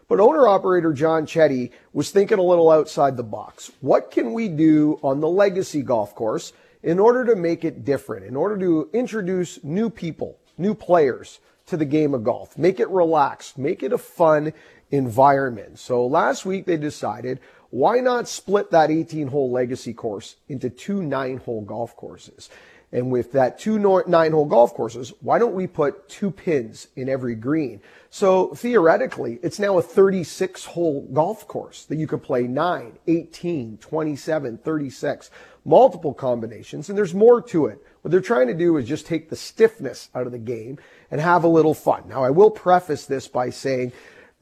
But 0.09 0.19
owner 0.19 0.49
operator 0.49 0.93
John 0.93 1.25
Chetty 1.25 1.71
was 1.93 2.11
thinking 2.11 2.41
a 2.41 2.43
little 2.43 2.69
outside 2.69 3.17
the 3.17 3.23
box. 3.23 3.71
What 3.81 4.11
can 4.11 4.33
we 4.33 4.49
do 4.49 4.99
on 5.05 5.21
the 5.21 5.29
legacy 5.29 5.83
golf 5.83 6.17
course 6.17 6.53
in 6.83 6.99
order 6.99 7.25
to 7.27 7.37
make 7.37 7.65
it 7.65 7.85
different, 7.85 8.27
in 8.27 8.35
order 8.35 8.59
to 8.59 8.91
introduce 8.93 9.63
new 9.63 9.89
people, 9.89 10.37
new 10.59 10.75
players 10.75 11.39
to 11.67 11.77
the 11.77 11.85
game 11.85 12.13
of 12.13 12.25
golf, 12.25 12.59
make 12.59 12.81
it 12.81 12.89
relaxed, 12.89 13.57
make 13.57 13.85
it 13.85 13.93
a 13.93 13.99
fun 13.99 14.53
environment. 14.91 15.79
So 15.79 16.07
last 16.07 16.45
week 16.45 16.67
they 16.67 16.77
decided 16.77 17.41
why 17.75 17.99
not 17.99 18.29
split 18.29 18.71
that 18.71 18.93
18 18.93 19.27
hole 19.27 19.51
legacy 19.51 19.93
course 19.93 20.37
into 20.49 20.71
two 20.71 21.03
nine 21.03 21.39
hole 21.39 21.63
golf 21.63 21.97
courses? 21.97 22.49
And 22.93 23.11
with 23.11 23.33
that 23.33 23.59
two 23.59 23.81
nine 24.07 24.31
hole 24.31 24.45
golf 24.45 24.75
courses, 24.75 25.13
why 25.21 25.41
don't 25.41 25.57
we 25.57 25.67
put 25.67 26.09
two 26.09 26.31
pins 26.31 26.87
in 26.95 27.09
every 27.09 27.35
green? 27.35 27.81
So 28.11 28.55
theoretically, 28.55 29.41
it's 29.43 29.59
now 29.59 29.77
a 29.77 29.83
36 29.83 30.67
hole 30.67 31.09
golf 31.13 31.49
course 31.49 31.85
that 31.87 31.99
you 31.99 32.07
could 32.07 32.23
play 32.23 32.45
9, 32.45 32.97
18, 33.09 33.79
27, 33.79 34.59
36, 34.59 35.31
multiple 35.65 36.15
combinations. 36.15 36.89
And 36.89 36.97
there's 36.97 37.13
more 37.13 37.43
to 37.43 37.67
it. 37.67 37.85
What 38.03 38.13
they're 38.13 38.21
trying 38.21 38.47
to 38.47 38.55
do 38.55 38.77
is 38.77 38.87
just 38.87 39.05
take 39.05 39.31
the 39.31 39.37
stiffness 39.37 40.11
out 40.15 40.27
of 40.27 40.33
the 40.33 40.39
game 40.39 40.79
and 41.11 41.21
have 41.21 41.43
a 41.43 41.49
little 41.49 41.75
fun. 41.75 42.05
Now, 42.07 42.23
I 42.23 42.31
will 42.31 42.53
preface 42.53 43.07
this 43.07 43.27
by 43.27 43.51
saying 43.51 43.93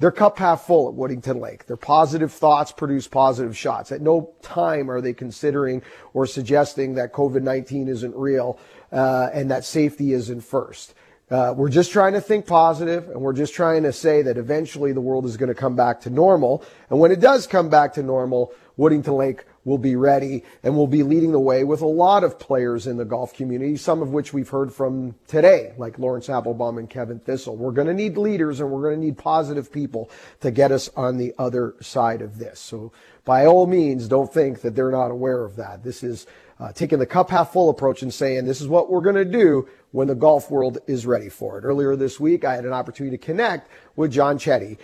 their 0.02 0.10
cup 0.10 0.36
half 0.36 0.62
full 0.66 0.88
at 0.88 0.96
Woodington 0.96 1.40
Lake. 1.40 1.66
Their 1.66 1.76
positive 1.76 2.32
thoughts 2.32 2.72
produce 2.72 3.06
positive 3.06 3.56
shots. 3.56 3.92
At 3.92 4.00
no 4.00 4.34
time 4.42 4.90
are 4.90 5.00
they 5.00 5.12
considering 5.12 5.80
or 6.12 6.26
suggesting 6.26 6.94
that 6.96 7.12
COVID 7.12 7.42
19 7.42 7.86
isn't 7.86 8.16
real 8.16 8.58
uh, 8.90 9.28
and 9.32 9.48
that 9.52 9.64
safety 9.64 10.12
isn't 10.12 10.40
first. 10.40 10.94
Uh, 11.30 11.54
we're 11.56 11.68
just 11.68 11.92
trying 11.92 12.14
to 12.14 12.20
think 12.20 12.48
positive 12.48 13.10
and 13.10 13.20
we're 13.20 13.32
just 13.32 13.54
trying 13.54 13.84
to 13.84 13.92
say 13.92 14.22
that 14.22 14.36
eventually 14.36 14.92
the 14.92 15.00
world 15.00 15.24
is 15.24 15.36
going 15.36 15.48
to 15.48 15.54
come 15.54 15.76
back 15.76 16.00
to 16.00 16.10
normal. 16.10 16.64
And 16.90 16.98
when 16.98 17.12
it 17.12 17.20
does 17.20 17.46
come 17.46 17.68
back 17.68 17.94
to 17.94 18.02
normal, 18.02 18.52
Woodington 18.76 19.16
Lake 19.16 19.44
will 19.64 19.78
be 19.78 19.96
ready 19.96 20.42
and 20.62 20.76
will 20.76 20.86
be 20.86 21.02
leading 21.02 21.32
the 21.32 21.40
way 21.40 21.64
with 21.64 21.80
a 21.80 21.86
lot 21.86 22.24
of 22.24 22.38
players 22.38 22.86
in 22.86 22.96
the 22.96 23.04
golf 23.04 23.32
community, 23.32 23.76
some 23.76 24.02
of 24.02 24.10
which 24.10 24.32
we've 24.32 24.48
heard 24.48 24.72
from 24.72 25.14
today, 25.26 25.72
like 25.76 25.98
Laurence 25.98 26.28
Applebaum 26.28 26.78
and 26.78 26.90
Kevin 26.90 27.20
Thistle. 27.20 27.56
We're 27.56 27.72
going 27.72 27.86
to 27.86 27.94
need 27.94 28.16
leaders 28.16 28.60
and 28.60 28.70
we're 28.70 28.82
going 28.82 29.00
to 29.00 29.06
need 29.06 29.18
positive 29.18 29.70
people 29.70 30.10
to 30.40 30.50
get 30.50 30.72
us 30.72 30.90
on 30.96 31.16
the 31.16 31.34
other 31.38 31.74
side 31.80 32.22
of 32.22 32.38
this. 32.38 32.58
So 32.58 32.92
by 33.24 33.46
all 33.46 33.66
means, 33.66 34.08
don't 34.08 34.32
think 34.32 34.62
that 34.62 34.74
they're 34.74 34.90
not 34.90 35.10
aware 35.10 35.44
of 35.44 35.56
that. 35.56 35.84
This 35.84 36.02
is 36.02 36.26
uh, 36.58 36.72
taking 36.72 36.98
the 36.98 37.06
cup 37.06 37.30
half 37.30 37.52
full 37.52 37.70
approach 37.70 38.02
and 38.02 38.12
saying 38.12 38.44
this 38.44 38.60
is 38.60 38.68
what 38.68 38.90
we're 38.90 39.00
going 39.00 39.16
to 39.16 39.24
do 39.24 39.68
when 39.92 40.08
the 40.08 40.14
golf 40.14 40.50
world 40.50 40.78
is 40.86 41.06
ready 41.06 41.28
for 41.28 41.58
it. 41.58 41.64
Earlier 41.64 41.96
this 41.96 42.18
week, 42.18 42.44
I 42.44 42.54
had 42.54 42.64
an 42.64 42.72
opportunity 42.72 43.16
to 43.16 43.24
connect 43.24 43.68
with 43.96 44.12
John 44.12 44.38
Chetty, 44.38 44.78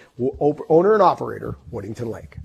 owner 0.69 0.93
and 0.95 1.03
operator, 1.03 1.57
Woodington 1.73 2.11
Lake. 2.11 2.37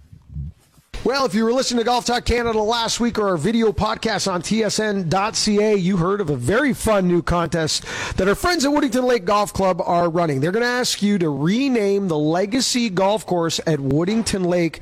Well, 1.05 1.25
if 1.25 1.35
you 1.35 1.43
were 1.43 1.51
listening 1.51 1.79
to 1.79 1.83
Golf 1.83 2.05
Talk 2.05 2.23
Canada 2.23 2.59
last 2.59 3.01
week 3.01 3.19
or 3.19 3.27
our 3.27 3.35
video 3.35 3.73
podcast 3.73 4.31
on 4.31 4.41
tsn.ca, 4.41 5.75
you 5.75 5.97
heard 5.97 6.21
of 6.21 6.29
a 6.29 6.37
very 6.37 6.71
fun 6.71 7.09
new 7.09 7.21
contest 7.21 7.83
that 8.15 8.29
our 8.29 8.35
friends 8.35 8.63
at 8.63 8.71
Woodington 8.71 9.03
Lake 9.03 9.25
Golf 9.25 9.51
Club 9.51 9.81
are 9.85 10.09
running. 10.09 10.39
They're 10.39 10.53
going 10.53 10.63
to 10.63 10.69
ask 10.69 11.01
you 11.01 11.17
to 11.17 11.29
rename 11.29 12.07
the 12.07 12.17
Legacy 12.17 12.89
Golf 12.89 13.25
Course 13.25 13.59
at 13.67 13.79
Woodington 13.79 14.45
Lake 14.45 14.79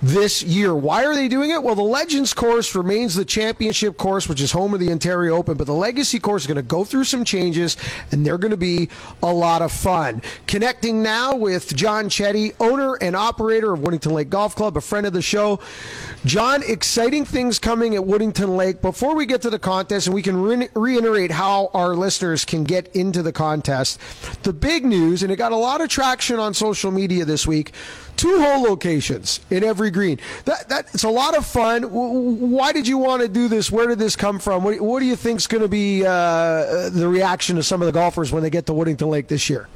this 0.00 0.44
year. 0.44 0.76
Why 0.76 1.06
are 1.06 1.14
they 1.16 1.26
doing 1.26 1.50
it? 1.50 1.60
Well, 1.60 1.74
the 1.74 1.82
Legends 1.82 2.34
course 2.34 2.76
remains 2.76 3.16
the 3.16 3.24
championship 3.24 3.96
course, 3.96 4.28
which 4.28 4.40
is 4.40 4.52
home 4.52 4.74
of 4.74 4.80
the 4.80 4.92
Ontario 4.92 5.34
Open, 5.34 5.56
but 5.56 5.66
the 5.66 5.74
Legacy 5.74 6.20
course 6.20 6.44
is 6.44 6.46
going 6.46 6.54
to 6.54 6.62
go 6.62 6.84
through 6.84 7.02
some 7.02 7.24
changes 7.24 7.76
and 8.12 8.24
they're 8.24 8.38
going 8.38 8.52
to 8.52 8.56
be 8.56 8.90
a 9.24 9.32
lot 9.32 9.60
of 9.60 9.72
fun. 9.72 10.22
Connecting 10.46 11.02
now 11.02 11.34
with 11.34 11.74
John 11.74 12.08
Chetty, 12.08 12.54
owner 12.60 12.94
and 12.94 13.16
operator 13.16 13.72
of 13.72 13.80
Woodington 13.80 14.12
Lake 14.12 14.30
Golf 14.30 14.54
Club, 14.54 14.76
a 14.76 14.80
friend 14.80 15.04
of 15.04 15.12
the 15.12 15.20
show. 15.20 15.58
John, 16.24 16.62
exciting 16.62 17.26
things 17.26 17.58
coming 17.58 17.94
at 17.94 18.02
Woodington 18.02 18.56
Lake. 18.56 18.80
Before 18.80 19.14
we 19.14 19.26
get 19.26 19.42
to 19.42 19.50
the 19.50 19.58
contest, 19.58 20.06
and 20.06 20.14
we 20.14 20.22
can 20.22 20.40
re- 20.42 20.68
reiterate 20.74 21.30
how 21.30 21.70
our 21.74 21.94
listeners 21.94 22.44
can 22.46 22.64
get 22.64 22.88
into 22.96 23.22
the 23.22 23.32
contest, 23.32 24.00
the 24.42 24.52
big 24.52 24.86
news, 24.86 25.22
and 25.22 25.30
it 25.30 25.36
got 25.36 25.52
a 25.52 25.56
lot 25.56 25.82
of 25.82 25.90
traction 25.90 26.38
on 26.38 26.54
social 26.54 26.90
media 26.90 27.24
this 27.24 27.46
week 27.46 27.72
two 28.16 28.40
hole 28.40 28.62
locations 28.62 29.40
in 29.50 29.64
every 29.64 29.90
green. 29.90 30.18
That 30.44 30.68
that 30.68 30.86
it's 30.94 31.04
a 31.04 31.08
lot 31.10 31.36
of 31.36 31.46
fun. 31.46 31.82
Why 31.84 32.72
did 32.72 32.86
you 32.86 32.98
want 32.98 33.22
to 33.22 33.28
do 33.28 33.48
this? 33.48 33.70
Where 33.70 33.86
did 33.86 33.98
this 33.98 34.16
come 34.16 34.38
from? 34.38 34.64
What, 34.64 34.80
what 34.80 35.00
do 35.00 35.06
you 35.06 35.16
think 35.16 35.40
is 35.40 35.46
going 35.46 35.62
to 35.62 35.68
be 35.68 36.04
uh, 36.06 36.90
the 36.90 37.08
reaction 37.08 37.58
of 37.58 37.66
some 37.66 37.82
of 37.82 37.86
the 37.86 37.92
golfers 37.92 38.32
when 38.32 38.42
they 38.42 38.50
get 38.50 38.66
to 38.66 38.72
Woodington 38.72 39.08
Lake 39.08 39.28
this 39.28 39.50
year? 39.50 39.68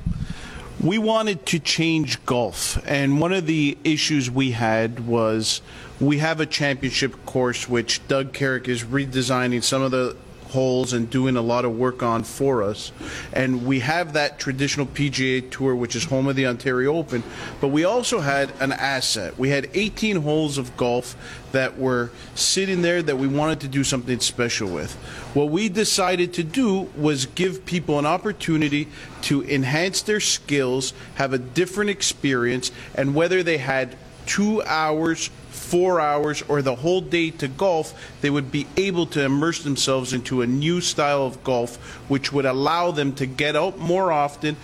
We 0.80 0.96
wanted 0.98 1.44
to 1.46 1.58
change 1.58 2.24
golf, 2.24 2.80
and 2.86 3.20
one 3.20 3.32
of 3.32 3.46
the 3.46 3.76
issues 3.82 4.30
we 4.30 4.52
had 4.52 5.08
was 5.08 5.60
we 6.00 6.18
have 6.18 6.38
a 6.38 6.46
championship 6.46 7.26
course 7.26 7.68
which 7.68 8.06
Doug 8.06 8.32
Carrick 8.32 8.68
is 8.68 8.84
redesigning 8.84 9.64
some 9.64 9.82
of 9.82 9.90
the 9.90 10.16
holes 10.48 10.92
and 10.92 11.08
doing 11.10 11.36
a 11.36 11.42
lot 11.42 11.64
of 11.64 11.76
work 11.76 12.02
on 12.02 12.22
for 12.22 12.62
us. 12.62 12.92
And 13.32 13.66
we 13.66 13.80
have 13.80 14.14
that 14.14 14.38
traditional 14.38 14.86
PGA 14.86 15.50
Tour, 15.50 15.74
which 15.74 15.94
is 15.94 16.04
home 16.04 16.26
of 16.26 16.36
the 16.36 16.46
Ontario 16.46 16.94
Open, 16.94 17.22
but 17.60 17.68
we 17.68 17.84
also 17.84 18.20
had 18.20 18.52
an 18.60 18.72
asset. 18.72 19.38
We 19.38 19.50
had 19.50 19.70
18 19.74 20.16
holes 20.16 20.58
of 20.58 20.76
golf 20.76 21.16
that 21.52 21.78
were 21.78 22.10
sitting 22.34 22.82
there 22.82 23.02
that 23.02 23.16
we 23.16 23.26
wanted 23.26 23.60
to 23.60 23.68
do 23.68 23.84
something 23.84 24.20
special 24.20 24.68
with. 24.68 24.94
What 25.34 25.50
we 25.50 25.68
decided 25.68 26.34
to 26.34 26.44
do 26.44 26.90
was 26.96 27.26
give 27.26 27.64
people 27.64 27.98
an 27.98 28.06
opportunity 28.06 28.88
to 29.22 29.42
enhance 29.44 30.02
their 30.02 30.20
skills, 30.20 30.92
have 31.14 31.32
a 31.32 31.38
different 31.38 31.90
experience, 31.90 32.70
and 32.94 33.14
whether 33.14 33.42
they 33.42 33.58
had 33.58 33.96
two 34.26 34.62
hours 34.62 35.30
four 35.68 36.00
hours 36.00 36.42
or 36.48 36.62
the 36.62 36.74
whole 36.74 37.02
day 37.02 37.30
to 37.30 37.46
golf, 37.46 37.92
they 38.22 38.30
would 38.30 38.50
be 38.50 38.66
able 38.78 39.04
to 39.04 39.22
immerse 39.22 39.62
themselves 39.62 40.14
into 40.14 40.40
a 40.40 40.46
new 40.46 40.80
style 40.80 41.26
of 41.26 41.44
golf, 41.44 41.76
which 42.08 42.32
would 42.32 42.46
allow 42.46 42.90
them 42.90 43.12
to 43.14 43.26
get 43.26 43.54
out 43.54 43.78
more 43.78 44.10
often, 44.10 44.56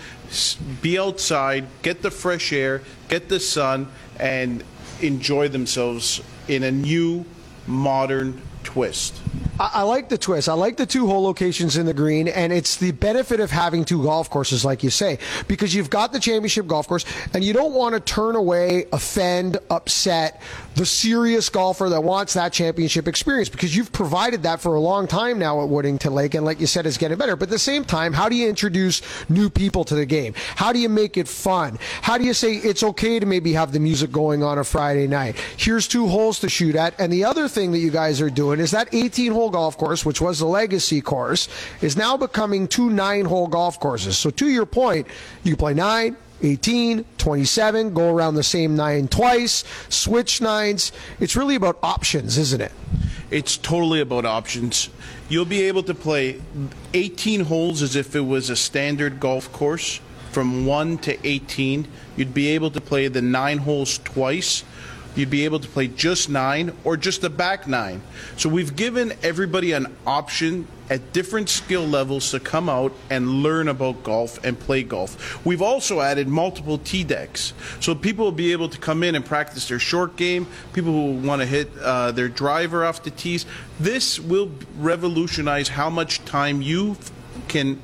be 0.80 0.98
outside, 0.98 1.66
get 1.82 2.00
the 2.00 2.10
fresh 2.10 2.52
air, 2.54 2.80
get 3.08 3.28
the 3.28 3.38
sun, 3.38 3.86
and 4.18 4.64
enjoy 5.02 5.46
themselves 5.48 6.22
in 6.48 6.62
a 6.62 6.70
new, 6.70 7.26
modern 7.66 8.40
twist. 8.62 9.20
I, 9.58 9.82
like 9.82 10.08
the 10.08 10.18
twist. 10.18 10.48
I 10.48 10.54
like 10.54 10.76
the 10.76 10.86
two 10.86 11.06
hole 11.06 11.22
locations 11.22 11.76
in 11.76 11.86
the 11.86 11.94
green, 11.94 12.26
and 12.26 12.52
it's 12.52 12.76
the 12.76 12.90
benefit 12.90 13.38
of 13.38 13.52
having 13.52 13.84
two 13.84 14.02
golf 14.02 14.28
courses, 14.28 14.64
like 14.64 14.82
you 14.82 14.90
say, 14.90 15.18
because 15.46 15.74
you've 15.74 15.90
got 15.90 16.12
the 16.12 16.18
championship 16.18 16.66
golf 16.66 16.88
course, 16.88 17.04
and 17.32 17.44
you 17.44 17.52
don't 17.52 17.72
want 17.72 17.94
to 17.94 18.00
turn 18.00 18.34
away, 18.34 18.86
offend, 18.92 19.58
upset 19.70 20.42
the 20.74 20.84
serious 20.84 21.48
golfer 21.48 21.88
that 21.88 22.02
wants 22.02 22.34
that 22.34 22.52
championship 22.52 23.06
experience 23.06 23.48
because 23.48 23.76
you've 23.76 23.92
provided 23.92 24.42
that 24.42 24.60
for 24.60 24.74
a 24.74 24.80
long 24.80 25.06
time 25.06 25.38
now 25.38 25.62
at 25.62 25.68
Woodington 25.68 26.12
Lake, 26.12 26.34
and 26.34 26.44
like 26.44 26.60
you 26.60 26.66
said, 26.66 26.84
it's 26.84 26.98
getting 26.98 27.16
better. 27.16 27.36
But 27.36 27.44
at 27.44 27.50
the 27.50 27.58
same 27.58 27.84
time, 27.84 28.12
how 28.12 28.28
do 28.28 28.34
you 28.34 28.48
introduce 28.48 29.02
new 29.28 29.48
people 29.48 29.84
to 29.84 29.94
the 29.94 30.06
game? 30.06 30.34
How 30.56 30.72
do 30.72 30.80
you 30.80 30.88
make 30.88 31.16
it 31.16 31.28
fun? 31.28 31.78
How 32.02 32.18
do 32.18 32.24
you 32.24 32.34
say 32.34 32.54
it's 32.54 32.82
okay 32.82 33.20
to 33.20 33.26
maybe 33.26 33.52
have 33.52 33.72
the 33.72 33.78
music 33.78 34.10
going 34.10 34.42
on 34.42 34.58
a 34.58 34.64
Friday 34.64 35.06
night? 35.06 35.36
Here's 35.56 35.86
two 35.86 36.08
holes 36.08 36.40
to 36.40 36.48
shoot 36.48 36.74
at, 36.74 36.98
and 36.98 37.12
the 37.12 37.24
other 37.24 37.46
thing 37.46 37.70
that 37.70 37.78
you 37.78 37.92
guys 37.92 38.20
are 38.20 38.30
doing 38.30 38.58
is 38.58 38.72
that 38.72 38.92
18 38.92 39.23
hole 39.32 39.50
golf 39.50 39.76
course, 39.76 40.04
which 40.04 40.20
was 40.20 40.38
the 40.38 40.46
legacy 40.46 41.00
course, 41.00 41.48
is 41.80 41.96
now 41.96 42.16
becoming 42.16 42.68
two 42.68 42.90
nine 42.90 43.24
hole 43.24 43.46
golf 43.46 43.80
courses. 43.80 44.18
So 44.18 44.30
to 44.30 44.48
your 44.48 44.66
point, 44.66 45.06
you 45.42 45.56
play 45.56 45.74
nine, 45.74 46.16
18, 46.42 47.04
27, 47.18 47.94
go 47.94 48.14
around 48.14 48.34
the 48.34 48.42
same 48.42 48.76
nine 48.76 49.08
twice, 49.08 49.64
switch 49.88 50.40
nines. 50.40 50.92
It's 51.20 51.36
really 51.36 51.54
about 51.54 51.78
options, 51.82 52.36
isn't 52.38 52.60
it? 52.60 52.72
It's 53.30 53.56
totally 53.56 54.00
about 54.00 54.26
options. 54.26 54.90
You'll 55.28 55.46
be 55.46 55.62
able 55.62 55.82
to 55.84 55.94
play 55.94 56.40
18 56.92 57.40
holes 57.40 57.82
as 57.82 57.96
if 57.96 58.14
it 58.14 58.20
was 58.20 58.50
a 58.50 58.56
standard 58.56 59.20
golf 59.20 59.50
course 59.52 60.00
from 60.30 60.66
1 60.66 60.98
to 60.98 61.26
18. 61.26 61.88
You'd 62.16 62.34
be 62.34 62.48
able 62.48 62.70
to 62.72 62.80
play 62.80 63.08
the 63.08 63.22
nine 63.22 63.58
holes 63.58 63.98
twice 63.98 64.64
you'd 65.14 65.30
be 65.30 65.44
able 65.44 65.60
to 65.60 65.68
play 65.68 65.88
just 65.88 66.28
nine 66.28 66.72
or 66.84 66.96
just 66.96 67.20
the 67.20 67.30
back 67.30 67.66
nine. 67.66 68.02
So 68.36 68.48
we've 68.48 68.74
given 68.74 69.12
everybody 69.22 69.72
an 69.72 69.94
option 70.06 70.66
at 70.90 71.12
different 71.12 71.48
skill 71.48 71.86
levels 71.86 72.30
to 72.30 72.40
come 72.40 72.68
out 72.68 72.92
and 73.08 73.42
learn 73.42 73.68
about 73.68 74.02
golf 74.02 74.42
and 74.44 74.58
play 74.58 74.82
golf. 74.82 75.44
We've 75.44 75.62
also 75.62 76.00
added 76.00 76.28
multiple 76.28 76.78
tee 76.78 77.04
decks. 77.04 77.54
So 77.80 77.94
people 77.94 78.26
will 78.26 78.32
be 78.32 78.52
able 78.52 78.68
to 78.68 78.78
come 78.78 79.02
in 79.02 79.14
and 79.14 79.24
practice 79.24 79.68
their 79.68 79.78
short 79.78 80.16
game, 80.16 80.46
people 80.72 80.92
who 80.92 81.26
want 81.26 81.40
to 81.40 81.46
hit 81.46 81.70
uh, 81.80 82.12
their 82.12 82.28
driver 82.28 82.84
off 82.84 83.02
the 83.02 83.10
tees. 83.10 83.46
This 83.80 84.20
will 84.20 84.50
revolutionize 84.76 85.68
how 85.68 85.88
much 85.88 86.24
time 86.24 86.60
you 86.60 86.96
can 87.48 87.80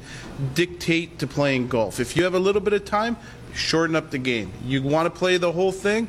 dictate 0.54 1.18
to 1.18 1.26
playing 1.26 1.68
golf. 1.68 2.00
If 2.00 2.16
you 2.16 2.24
have 2.24 2.34
a 2.34 2.38
little 2.38 2.60
bit 2.60 2.72
of 2.72 2.84
time, 2.84 3.16
shorten 3.54 3.96
up 3.96 4.10
the 4.10 4.18
game. 4.18 4.52
You 4.64 4.82
want 4.82 5.12
to 5.12 5.18
play 5.18 5.36
the 5.36 5.52
whole 5.52 5.72
thing? 5.72 6.08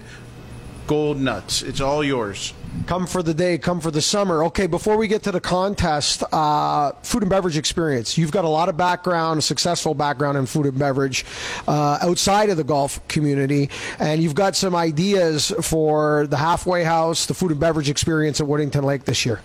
Gold 0.87 1.19
nuts. 1.19 1.61
It's 1.61 1.81
all 1.81 2.03
yours. 2.03 2.53
Come 2.85 3.05
for 3.05 3.21
the 3.21 3.33
day, 3.33 3.57
come 3.57 3.81
for 3.81 3.91
the 3.91 4.01
summer. 4.01 4.45
Okay, 4.45 4.65
before 4.65 4.95
we 4.95 5.07
get 5.07 5.23
to 5.23 5.31
the 5.31 5.41
contest, 5.41 6.23
uh, 6.31 6.93
food 7.03 7.23
and 7.23 7.29
beverage 7.29 7.57
experience. 7.57 8.17
You've 8.17 8.31
got 8.31 8.45
a 8.45 8.49
lot 8.49 8.69
of 8.69 8.77
background, 8.77 9.39
a 9.39 9.41
successful 9.41 9.93
background 9.93 10.37
in 10.37 10.45
food 10.45 10.65
and 10.65 10.79
beverage 10.79 11.25
uh, 11.67 11.99
outside 12.01 12.49
of 12.49 12.57
the 12.57 12.63
golf 12.63 13.05
community, 13.09 13.69
and 13.99 14.23
you've 14.23 14.35
got 14.35 14.55
some 14.55 14.73
ideas 14.73 15.51
for 15.61 16.27
the 16.27 16.37
halfway 16.37 16.83
house, 16.83 17.25
the 17.25 17.33
food 17.33 17.51
and 17.51 17.59
beverage 17.59 17.89
experience 17.89 18.39
at 18.39 18.47
Woodington 18.47 18.83
Lake 18.83 19.03
this 19.03 19.25
year. 19.25 19.41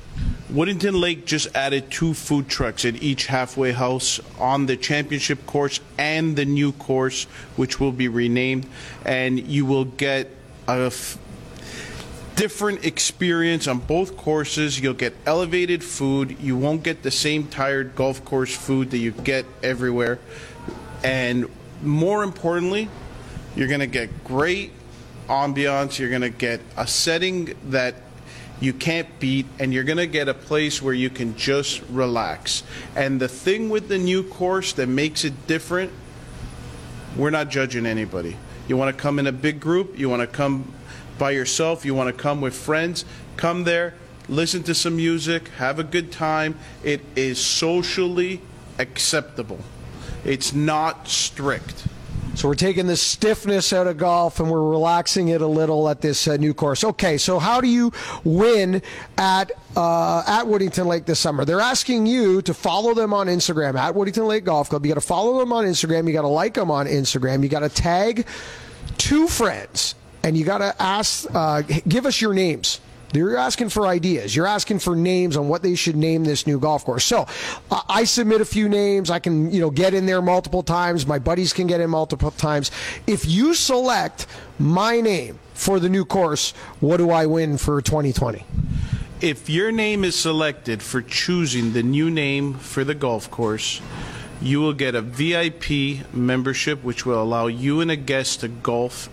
Woodington 0.52 1.00
Lake 1.00 1.26
just 1.26 1.54
added 1.56 1.90
two 1.90 2.14
food 2.14 2.48
trucks 2.48 2.84
at 2.84 3.02
each 3.02 3.26
halfway 3.26 3.72
house 3.72 4.20
on 4.38 4.66
the 4.66 4.76
championship 4.76 5.44
course 5.46 5.80
and 5.98 6.36
the 6.36 6.44
new 6.44 6.70
course, 6.72 7.24
which 7.56 7.80
will 7.80 7.92
be 7.92 8.06
renamed, 8.06 8.66
and 9.04 9.40
you 9.48 9.66
will 9.66 9.84
get 9.84 10.30
a 10.68 10.90
different 12.36 12.84
experience 12.84 13.66
on 13.66 13.78
both 13.78 14.16
courses. 14.16 14.78
You'll 14.78 14.94
get 14.94 15.14
elevated 15.24 15.82
food. 15.82 16.36
You 16.38 16.56
won't 16.56 16.82
get 16.82 17.02
the 17.02 17.10
same 17.10 17.48
tired 17.48 17.96
golf 17.96 18.24
course 18.24 18.54
food 18.54 18.90
that 18.90 18.98
you 18.98 19.10
get 19.10 19.46
everywhere. 19.62 20.18
And 21.02 21.48
more 21.82 22.22
importantly, 22.22 22.88
you're 23.56 23.68
going 23.68 23.80
to 23.80 23.86
get 23.86 24.22
great 24.22 24.72
ambiance. 25.28 25.98
You're 25.98 26.10
going 26.10 26.22
to 26.22 26.30
get 26.30 26.60
a 26.76 26.86
setting 26.86 27.54
that 27.70 27.96
you 28.60 28.72
can't 28.72 29.08
beat, 29.20 29.44
and 29.58 29.72
you're 29.72 29.84
going 29.84 29.98
to 29.98 30.06
get 30.06 30.28
a 30.28 30.34
place 30.34 30.80
where 30.80 30.94
you 30.94 31.10
can 31.10 31.36
just 31.36 31.82
relax. 31.90 32.62
And 32.94 33.20
the 33.20 33.28
thing 33.28 33.68
with 33.68 33.88
the 33.88 33.98
new 33.98 34.22
course 34.22 34.72
that 34.74 34.86
makes 34.86 35.24
it 35.24 35.46
different, 35.46 35.92
we're 37.16 37.30
not 37.30 37.50
judging 37.50 37.84
anybody. 37.84 38.36
You 38.66 38.76
want 38.76 38.96
to 38.96 39.00
come 39.00 39.18
in 39.18 39.26
a 39.26 39.32
big 39.32 39.60
group, 39.60 39.98
you 39.98 40.08
want 40.08 40.20
to 40.20 40.26
come 40.26 40.72
by 41.18 41.30
yourself, 41.32 41.84
you 41.84 41.94
want 41.94 42.14
to 42.14 42.22
come 42.22 42.40
with 42.40 42.54
friends, 42.54 43.04
come 43.36 43.64
there, 43.64 43.94
listen 44.28 44.62
to 44.64 44.74
some 44.74 44.96
music, 44.96 45.48
have 45.58 45.78
a 45.78 45.84
good 45.84 46.12
time. 46.12 46.58
It 46.82 47.02
is 47.14 47.38
socially 47.38 48.40
acceptable. 48.78 49.60
It's 50.24 50.52
not 50.52 51.08
strict. 51.08 51.86
So 52.36 52.48
we're 52.48 52.54
taking 52.54 52.86
the 52.86 52.98
stiffness 52.98 53.72
out 53.72 53.86
of 53.86 53.96
golf 53.96 54.40
and 54.40 54.50
we're 54.50 54.68
relaxing 54.68 55.28
it 55.28 55.40
a 55.40 55.46
little 55.46 55.88
at 55.88 56.02
this 56.02 56.28
uh, 56.28 56.36
new 56.36 56.52
course. 56.52 56.84
Okay, 56.84 57.16
so 57.16 57.38
how 57.38 57.62
do 57.62 57.68
you 57.68 57.92
win 58.24 58.82
at 59.16 59.52
uh, 59.74 60.22
at 60.26 60.44
Woodington 60.44 60.84
Lake 60.84 61.06
this 61.06 61.18
summer? 61.18 61.46
They're 61.46 61.60
asking 61.60 62.04
you 62.04 62.42
to 62.42 62.52
follow 62.52 62.92
them 62.92 63.14
on 63.14 63.28
Instagram 63.28 63.78
at 63.78 63.94
Woodington 63.94 64.26
Lake 64.26 64.44
Golf 64.44 64.68
Club. 64.68 64.84
You 64.84 64.92
got 64.92 65.00
to 65.00 65.06
follow 65.06 65.38
them 65.38 65.50
on 65.50 65.64
Instagram. 65.64 66.06
You 66.06 66.12
got 66.12 66.22
to 66.22 66.28
like 66.28 66.52
them 66.52 66.70
on 66.70 66.86
Instagram. 66.86 67.42
You 67.42 67.48
got 67.48 67.60
to 67.60 67.70
tag 67.70 68.26
two 68.98 69.28
friends 69.28 69.94
and 70.26 70.36
you 70.36 70.44
got 70.44 70.58
to 70.58 70.74
ask, 70.82 71.24
uh, 71.32 71.62
give 71.86 72.04
us 72.04 72.20
your 72.20 72.34
names. 72.34 72.80
You're 73.14 73.36
asking 73.36 73.68
for 73.68 73.86
ideas. 73.86 74.34
You're 74.34 74.48
asking 74.48 74.80
for 74.80 74.96
names 74.96 75.36
on 75.36 75.46
what 75.46 75.62
they 75.62 75.76
should 75.76 75.94
name 75.94 76.24
this 76.24 76.48
new 76.48 76.58
golf 76.58 76.84
course. 76.84 77.04
So 77.04 77.28
uh, 77.70 77.82
I 77.88 78.02
submit 78.02 78.40
a 78.40 78.44
few 78.44 78.68
names. 78.68 79.08
I 79.08 79.20
can, 79.20 79.52
you 79.52 79.60
know, 79.60 79.70
get 79.70 79.94
in 79.94 80.04
there 80.04 80.20
multiple 80.20 80.64
times. 80.64 81.06
My 81.06 81.20
buddies 81.20 81.52
can 81.52 81.68
get 81.68 81.80
in 81.80 81.90
multiple 81.90 82.32
times. 82.32 82.72
If 83.06 83.24
you 83.24 83.54
select 83.54 84.26
my 84.58 85.00
name 85.00 85.38
for 85.54 85.78
the 85.78 85.88
new 85.88 86.04
course, 86.04 86.50
what 86.80 86.96
do 86.96 87.12
I 87.12 87.26
win 87.26 87.56
for 87.56 87.80
2020? 87.80 88.44
If 89.20 89.48
your 89.48 89.70
name 89.70 90.02
is 90.02 90.16
selected 90.16 90.82
for 90.82 91.02
choosing 91.02 91.72
the 91.72 91.84
new 91.84 92.10
name 92.10 92.54
for 92.54 92.82
the 92.82 92.96
golf 92.96 93.30
course, 93.30 93.80
you 94.42 94.60
will 94.60 94.74
get 94.74 94.96
a 94.96 95.02
VIP 95.02 96.12
membership, 96.12 96.82
which 96.82 97.06
will 97.06 97.22
allow 97.22 97.46
you 97.46 97.80
and 97.80 97.92
a 97.92 97.96
guest 97.96 98.40
to 98.40 98.48
golf 98.48 99.08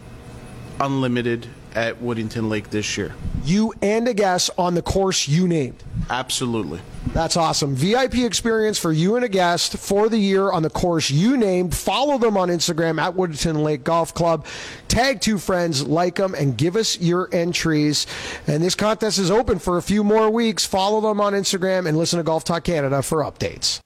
unlimited 0.80 1.48
at 1.76 2.00
Woodington 2.02 2.50
Lake 2.50 2.70
this 2.70 2.98
year. 2.98 3.14
You 3.44 3.74
and 3.82 4.08
a 4.08 4.14
guest 4.14 4.50
on 4.58 4.76
the 4.76 4.82
course 4.82 5.28
you 5.28 5.48
named. 5.48 5.84
Absolutely. 6.10 6.80
That's 7.08 7.36
awesome. 7.36 7.76
VIP 7.76 8.20
experience 8.20 8.78
for 8.80 8.92
you 8.92 9.16
and 9.16 9.26
a 9.26 9.30
guest 9.30 9.78
for 9.78 10.10
the 10.10 10.18
year 10.18 10.52
on 10.52 10.64
the 10.64 10.70
course 10.70 11.10
you 11.10 11.36
named. 11.38 11.76
Follow 11.76 12.18
them 12.18 12.38
on 12.38 12.50
Instagram 12.50 13.02
at 13.02 13.16
Woodington 13.16 13.64
Lake 13.64 13.84
Golf 13.84 14.14
Club. 14.14 14.46
Tag 14.88 15.22
two 15.22 15.38
friends, 15.38 15.86
like 15.86 16.16
them, 16.16 16.36
and 16.36 16.58
give 16.58 16.76
us 16.76 17.00
your 17.00 17.30
entries. 17.32 18.08
And 18.48 18.64
this 18.64 18.76
contest 18.76 19.20
is 19.20 19.32
open 19.32 19.60
for 19.60 19.78
a 19.78 19.82
few 19.82 20.04
more 20.04 20.30
weeks. 20.30 20.66
Follow 20.66 21.02
them 21.02 21.20
on 21.20 21.34
Instagram 21.34 21.88
and 21.88 21.98
listen 21.98 22.18
to 22.18 22.24
Golf 22.24 22.44
Talk 22.44 22.64
Canada 22.64 23.02
for 23.02 23.20
updates. 23.20 23.80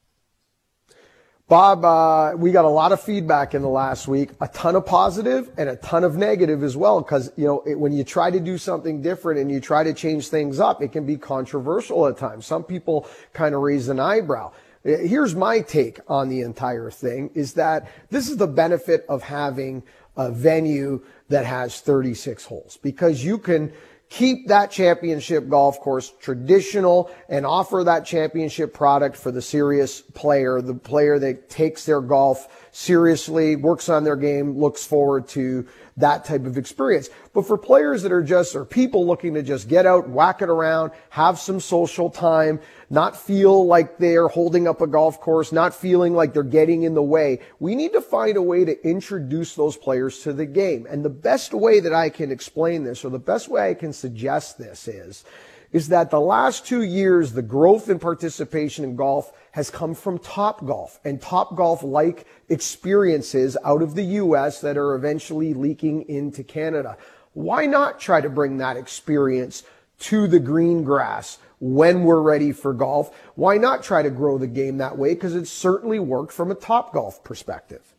Bob, 1.49 1.85
uh, 1.85 2.33
we 2.35 2.51
got 2.51 2.65
a 2.65 2.69
lot 2.69 2.91
of 2.91 2.99
feedback 2.99 3.55
in 3.55 3.61
the 3.61 3.69
last 3.69 4.05
week, 4.05 4.31
a 4.41 4.49
ton 4.49 4.75
of 4.75 4.85
positive 4.85 5.49
and 5.57 5.69
a 5.69 5.77
ton 5.77 6.03
of 6.03 6.17
negative 6.17 6.61
as 6.61 6.75
well. 6.75 7.01
Cause, 7.01 7.31
you 7.37 7.45
know, 7.45 7.63
it, 7.65 7.79
when 7.79 7.93
you 7.93 8.03
try 8.03 8.29
to 8.29 8.39
do 8.41 8.57
something 8.57 9.01
different 9.01 9.39
and 9.39 9.49
you 9.49 9.61
try 9.61 9.81
to 9.81 9.93
change 9.93 10.27
things 10.27 10.59
up, 10.59 10.81
it 10.81 10.91
can 10.91 11.05
be 11.05 11.15
controversial 11.15 12.05
at 12.07 12.17
times. 12.17 12.45
Some 12.45 12.65
people 12.65 13.07
kind 13.31 13.55
of 13.55 13.61
raise 13.61 13.87
an 13.87 13.97
eyebrow. 13.97 14.51
Uh, 14.85 14.97
here's 14.97 15.35
my 15.35 15.61
take 15.61 16.01
on 16.09 16.27
the 16.27 16.41
entire 16.41 16.91
thing 16.91 17.29
is 17.33 17.53
that 17.53 17.89
this 18.09 18.27
is 18.27 18.35
the 18.35 18.47
benefit 18.47 19.05
of 19.07 19.23
having 19.23 19.83
a 20.17 20.29
venue 20.29 21.01
that 21.29 21.45
has 21.45 21.79
36 21.79 22.43
holes 22.43 22.77
because 22.83 23.23
you 23.23 23.37
can, 23.37 23.71
keep 24.09 24.47
that 24.47 24.71
championship 24.71 25.49
golf 25.49 25.79
course 25.79 26.13
traditional 26.19 27.11
and 27.29 27.45
offer 27.45 27.83
that 27.83 28.05
championship 28.05 28.73
product 28.73 29.17
for 29.17 29.31
the 29.31 29.41
serious 29.41 30.01
player, 30.01 30.61
the 30.61 30.73
player 30.73 31.19
that 31.19 31.49
takes 31.49 31.85
their 31.85 32.01
golf 32.01 32.66
seriously, 32.77 33.55
works 33.55 33.89
on 33.89 34.03
their 34.03 34.15
game, 34.15 34.55
looks 34.55 34.85
forward 34.85 35.27
to 35.27 35.65
that 35.97 36.23
type 36.23 36.45
of 36.45 36.59
experience. 36.59 37.09
But 37.33 37.47
for 37.47 37.57
players 37.57 38.03
that 38.03 38.11
are 38.11 38.21
just, 38.21 38.55
or 38.55 38.65
people 38.65 39.07
looking 39.07 39.33
to 39.33 39.41
just 39.41 39.67
get 39.67 39.87
out, 39.87 40.07
whack 40.07 40.43
it 40.43 40.49
around, 40.49 40.91
have 41.09 41.39
some 41.39 41.59
social 41.59 42.11
time, 42.11 42.59
not 42.91 43.17
feel 43.17 43.65
like 43.65 43.97
they're 43.97 44.27
holding 44.27 44.67
up 44.67 44.79
a 44.81 44.85
golf 44.85 45.19
course, 45.19 45.51
not 45.51 45.73
feeling 45.73 46.13
like 46.13 46.35
they're 46.35 46.43
getting 46.43 46.83
in 46.83 46.93
the 46.93 47.01
way. 47.01 47.39
We 47.59 47.73
need 47.73 47.93
to 47.93 48.01
find 48.01 48.37
a 48.37 48.43
way 48.43 48.63
to 48.63 48.87
introduce 48.87 49.55
those 49.55 49.75
players 49.75 50.19
to 50.19 50.31
the 50.31 50.45
game. 50.45 50.85
And 50.87 51.03
the 51.03 51.09
best 51.09 51.55
way 51.55 51.79
that 51.79 51.95
I 51.95 52.09
can 52.11 52.31
explain 52.31 52.83
this, 52.83 53.03
or 53.03 53.09
the 53.09 53.17
best 53.17 53.49
way 53.49 53.71
I 53.71 53.73
can 53.73 53.91
suggest 53.91 54.59
this 54.59 54.87
is, 54.87 55.25
is 55.71 55.89
that 55.89 56.11
the 56.11 56.19
last 56.19 56.65
two 56.65 56.81
years, 56.81 57.33
the 57.33 57.41
growth 57.41 57.89
in 57.89 57.99
participation 57.99 58.83
in 58.83 58.95
golf 58.95 59.31
has 59.51 59.69
come 59.69 59.93
from 59.93 60.19
Top 60.19 60.65
Golf 60.65 60.99
and 61.03 61.21
Top 61.21 61.55
Golf 61.55 61.83
like 61.83 62.25
experiences 62.49 63.57
out 63.65 63.81
of 63.81 63.95
the 63.95 64.03
U.S. 64.03 64.61
that 64.61 64.77
are 64.77 64.95
eventually 64.95 65.53
leaking 65.53 66.07
into 66.09 66.43
Canada. 66.43 66.97
Why 67.33 67.65
not 67.65 67.99
try 67.99 68.21
to 68.21 68.29
bring 68.29 68.57
that 68.57 68.77
experience 68.77 69.63
to 69.99 70.27
the 70.27 70.39
green 70.39 70.83
grass 70.83 71.39
when 71.59 72.03
we're 72.03 72.21
ready 72.21 72.51
for 72.51 72.73
golf. 72.73 73.15
Why 73.35 73.57
not 73.57 73.83
try 73.83 74.01
to 74.03 74.09
grow 74.09 74.37
the 74.37 74.47
game 74.47 74.77
that 74.77 74.97
way? 74.97 75.13
Because 75.13 75.35
it 75.35 75.47
certainly 75.47 75.99
worked 75.99 76.31
from 76.31 76.51
a 76.51 76.55
top 76.55 76.93
golf 76.93 77.23
perspective. 77.23 77.93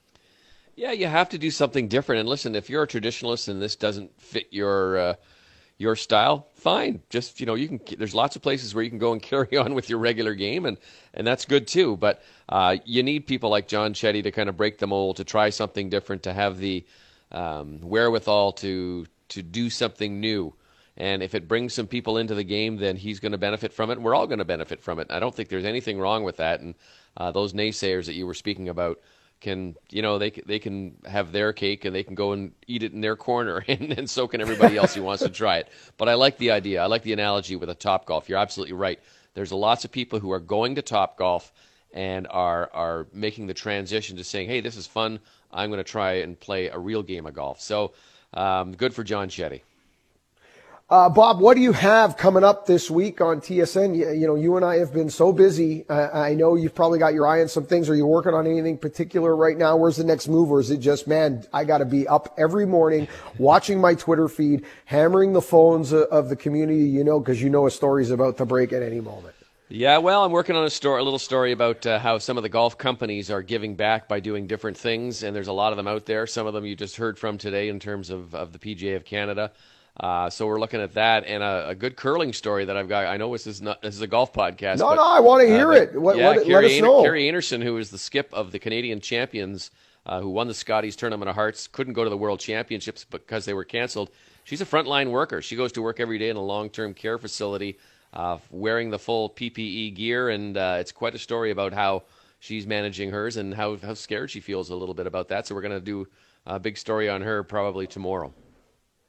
Yeah, 0.76 0.92
you 0.92 1.06
have 1.06 1.28
to 1.30 1.38
do 1.38 1.50
something 1.50 1.88
different. 1.88 2.20
And 2.20 2.28
listen, 2.28 2.54
if 2.54 2.70
you're 2.70 2.84
a 2.84 2.86
traditionalist 2.86 3.48
and 3.48 3.60
this 3.60 3.74
doesn't 3.74 4.20
fit 4.20 4.46
your 4.52 4.98
uh, 4.98 5.14
your 5.78 5.94
style, 5.94 6.48
fine. 6.54 7.00
Just 7.08 7.40
you 7.40 7.46
know, 7.46 7.54
you 7.54 7.68
can. 7.68 7.80
There's 7.96 8.14
lots 8.14 8.36
of 8.36 8.42
places 8.42 8.74
where 8.74 8.84
you 8.84 8.90
can 8.90 8.98
go 8.98 9.12
and 9.12 9.22
carry 9.30 9.56
on 9.56 9.74
with 9.74 9.88
your 9.88 10.00
regular 10.00 10.34
game, 10.34 10.66
and 10.66 10.76
and 11.14 11.26
that's 11.26 11.44
good 11.44 11.66
too. 11.66 11.96
But 11.96 12.22
uh, 12.48 12.76
you 12.84 13.02
need 13.02 13.26
people 13.26 13.48
like 13.48 13.68
John 13.68 13.94
Chetty 13.94 14.22
to 14.24 14.30
kind 14.30 14.48
of 14.48 14.56
break 14.56 14.78
the 14.78 14.86
mold, 14.86 15.16
to 15.16 15.24
try 15.24 15.50
something 15.50 15.88
different, 15.88 16.24
to 16.24 16.32
have 16.32 16.58
the 16.58 16.84
um, 17.32 17.80
wherewithal 17.80 18.52
to 18.54 19.06
to 19.28 19.42
do 19.42 19.70
something 19.70 20.20
new. 20.20 20.52
And 20.96 21.22
if 21.22 21.36
it 21.36 21.46
brings 21.46 21.74
some 21.74 21.86
people 21.86 22.18
into 22.18 22.34
the 22.34 22.42
game, 22.42 22.76
then 22.76 22.96
he's 22.96 23.20
going 23.20 23.30
to 23.30 23.38
benefit 23.38 23.72
from 23.72 23.90
it. 23.90 24.00
We're 24.00 24.16
all 24.16 24.26
going 24.26 24.40
to 24.40 24.44
benefit 24.44 24.82
from 24.82 24.98
it. 24.98 25.06
I 25.10 25.20
don't 25.20 25.32
think 25.32 25.48
there's 25.48 25.64
anything 25.64 26.00
wrong 26.00 26.24
with 26.24 26.38
that. 26.38 26.60
And 26.60 26.74
uh, 27.16 27.30
those 27.30 27.52
naysayers 27.52 28.06
that 28.06 28.14
you 28.14 28.26
were 28.26 28.34
speaking 28.34 28.68
about 28.68 28.98
can, 29.40 29.76
you 29.90 30.02
know, 30.02 30.18
they 30.18 30.30
they 30.30 30.58
can 30.58 30.96
have 31.04 31.32
their 31.32 31.52
cake 31.52 31.84
and 31.84 31.94
they 31.94 32.02
can 32.02 32.14
go 32.14 32.32
and 32.32 32.52
eat 32.66 32.82
it 32.82 32.92
in 32.92 33.00
their 33.00 33.16
corner, 33.16 33.64
and, 33.68 33.92
and 33.92 34.10
so 34.10 34.26
can 34.28 34.40
everybody 34.40 34.76
else 34.76 34.94
who 34.94 35.02
wants 35.02 35.22
to 35.22 35.28
try 35.28 35.58
it. 35.58 35.68
But 35.96 36.08
I 36.08 36.14
like 36.14 36.38
the 36.38 36.50
idea. 36.50 36.82
I 36.82 36.86
like 36.86 37.02
the 37.02 37.12
analogy 37.12 37.56
with 37.56 37.70
a 37.70 37.74
Top 37.74 38.06
Golf. 38.06 38.28
You're 38.28 38.38
absolutely 38.38 38.74
right. 38.74 38.98
There's 39.34 39.52
lots 39.52 39.84
of 39.84 39.92
people 39.92 40.18
who 40.18 40.32
are 40.32 40.40
going 40.40 40.74
to 40.76 40.82
Top 40.82 41.16
Golf 41.16 41.52
and 41.92 42.26
are 42.28 42.70
are 42.72 43.06
making 43.12 43.46
the 43.46 43.54
transition 43.54 44.16
to 44.16 44.24
saying, 44.24 44.48
"Hey, 44.48 44.60
this 44.60 44.76
is 44.76 44.86
fun. 44.86 45.20
I'm 45.52 45.70
going 45.70 45.78
to 45.78 45.90
try 45.90 46.14
and 46.14 46.38
play 46.38 46.68
a 46.68 46.78
real 46.78 47.02
game 47.02 47.26
of 47.26 47.34
golf." 47.34 47.60
So, 47.60 47.92
um, 48.34 48.72
good 48.72 48.94
for 48.94 49.04
John 49.04 49.28
Chetty. 49.28 49.62
Uh, 50.90 51.06
Bob, 51.06 51.38
what 51.38 51.54
do 51.54 51.60
you 51.60 51.72
have 51.72 52.16
coming 52.16 52.42
up 52.42 52.64
this 52.64 52.90
week 52.90 53.20
on 53.20 53.42
TSN? 53.42 53.94
You, 53.94 54.10
you 54.10 54.26
know, 54.26 54.36
you 54.36 54.56
and 54.56 54.64
I 54.64 54.76
have 54.76 54.90
been 54.90 55.10
so 55.10 55.34
busy. 55.34 55.84
I 55.90 56.32
know 56.32 56.54
you've 56.54 56.74
probably 56.74 56.98
got 56.98 57.12
your 57.12 57.26
eye 57.26 57.42
on 57.42 57.48
some 57.48 57.66
things. 57.66 57.90
Are 57.90 57.94
you 57.94 58.06
working 58.06 58.32
on 58.32 58.46
anything 58.46 58.78
particular 58.78 59.36
right 59.36 59.58
now? 59.58 59.76
Where's 59.76 59.98
the 59.98 60.04
next 60.04 60.28
move? 60.28 60.50
Or 60.50 60.60
is 60.60 60.70
it 60.70 60.78
just, 60.78 61.06
man, 61.06 61.44
I 61.52 61.64
got 61.64 61.78
to 61.78 61.84
be 61.84 62.08
up 62.08 62.34
every 62.38 62.64
morning 62.64 63.06
watching 63.36 63.82
my 63.82 63.96
Twitter 63.96 64.28
feed, 64.28 64.64
hammering 64.86 65.34
the 65.34 65.42
phones 65.42 65.92
of 65.92 66.30
the 66.30 66.36
community, 66.36 66.84
you 66.84 67.04
know, 67.04 67.20
because 67.20 67.42
you 67.42 67.50
know 67.50 67.66
a 67.66 67.70
story's 67.70 68.10
about 68.10 68.38
to 68.38 68.46
break 68.46 68.72
at 68.72 68.82
any 68.82 69.02
moment. 69.02 69.34
Yeah, 69.68 69.98
well, 69.98 70.24
I'm 70.24 70.32
working 70.32 70.56
on 70.56 70.64
a 70.64 70.70
story, 70.70 71.02
a 71.02 71.04
little 71.04 71.18
story 71.18 71.52
about 71.52 71.84
uh, 71.84 71.98
how 71.98 72.16
some 72.16 72.38
of 72.38 72.42
the 72.42 72.48
golf 72.48 72.78
companies 72.78 73.30
are 73.30 73.42
giving 73.42 73.74
back 73.74 74.08
by 74.08 74.20
doing 74.20 74.46
different 74.46 74.78
things, 74.78 75.22
and 75.22 75.36
there's 75.36 75.48
a 75.48 75.52
lot 75.52 75.74
of 75.74 75.76
them 75.76 75.86
out 75.86 76.06
there. 76.06 76.26
Some 76.26 76.46
of 76.46 76.54
them 76.54 76.64
you 76.64 76.74
just 76.74 76.96
heard 76.96 77.18
from 77.18 77.36
today 77.36 77.68
in 77.68 77.78
terms 77.78 78.08
of, 78.08 78.34
of 78.34 78.54
the 78.54 78.58
PGA 78.58 78.96
of 78.96 79.04
Canada. 79.04 79.52
Uh, 80.00 80.30
so 80.30 80.46
we're 80.46 80.60
looking 80.60 80.80
at 80.80 80.94
that 80.94 81.24
and 81.26 81.42
a, 81.42 81.70
a, 81.70 81.74
good 81.74 81.96
curling 81.96 82.32
story 82.32 82.64
that 82.64 82.76
I've 82.76 82.88
got. 82.88 83.06
I 83.06 83.16
know 83.16 83.32
this 83.32 83.48
is 83.48 83.60
not 83.60 83.82
this 83.82 83.96
is 83.96 84.00
a 84.00 84.06
golf 84.06 84.32
podcast. 84.32 84.78
No, 84.78 84.90
but, 84.90 84.94
no, 84.94 85.04
I 85.04 85.18
want 85.18 85.42
to 85.42 85.48
hear 85.48 85.72
uh, 85.72 85.76
it. 85.76 86.00
What, 86.00 86.16
yeah, 86.16 86.28
what, 86.28 86.46
Kerri, 86.46 86.52
let 86.52 86.64
us 86.64 86.80
know. 86.80 87.02
Kerri 87.02 87.28
Einarson, 87.28 87.62
who 87.62 87.76
is 87.78 87.90
the 87.90 87.98
skip 87.98 88.32
of 88.32 88.52
the 88.52 88.60
Canadian 88.60 89.00
champions, 89.00 89.72
uh, 90.06 90.20
who 90.20 90.28
won 90.30 90.46
the 90.46 90.54
Scotties 90.54 90.94
Tournament 90.94 91.28
of 91.28 91.34
Hearts, 91.34 91.66
couldn't 91.66 91.94
go 91.94 92.04
to 92.04 92.10
the 92.10 92.16
World 92.16 92.38
Championships 92.38 93.04
because 93.04 93.44
they 93.44 93.54
were 93.54 93.64
canceled. 93.64 94.10
She's 94.44 94.60
a 94.60 94.66
frontline 94.66 95.10
worker. 95.10 95.42
She 95.42 95.56
goes 95.56 95.72
to 95.72 95.82
work 95.82 95.98
every 95.98 96.18
day 96.18 96.28
in 96.28 96.36
a 96.36 96.42
long-term 96.42 96.94
care 96.94 97.18
facility, 97.18 97.76
uh, 98.12 98.38
wearing 98.50 98.90
the 98.90 99.00
full 99.00 99.30
PPE 99.30 99.96
gear, 99.96 100.28
and 100.28 100.56
uh, 100.56 100.76
it's 100.78 100.92
quite 100.92 101.16
a 101.16 101.18
story 101.18 101.50
about 101.50 101.72
how 101.72 102.04
she's 102.38 102.68
managing 102.68 103.10
hers 103.10 103.36
and 103.36 103.52
how 103.52 103.76
how 103.78 103.94
scared 103.94 104.30
she 104.30 104.38
feels 104.38 104.70
a 104.70 104.76
little 104.76 104.94
bit 104.94 105.08
about 105.08 105.26
that. 105.28 105.48
So 105.48 105.56
we're 105.56 105.62
going 105.62 105.72
to 105.72 105.80
do 105.80 106.06
a 106.46 106.60
big 106.60 106.78
story 106.78 107.08
on 107.08 107.20
her 107.22 107.42
probably 107.42 107.88
tomorrow. 107.88 108.32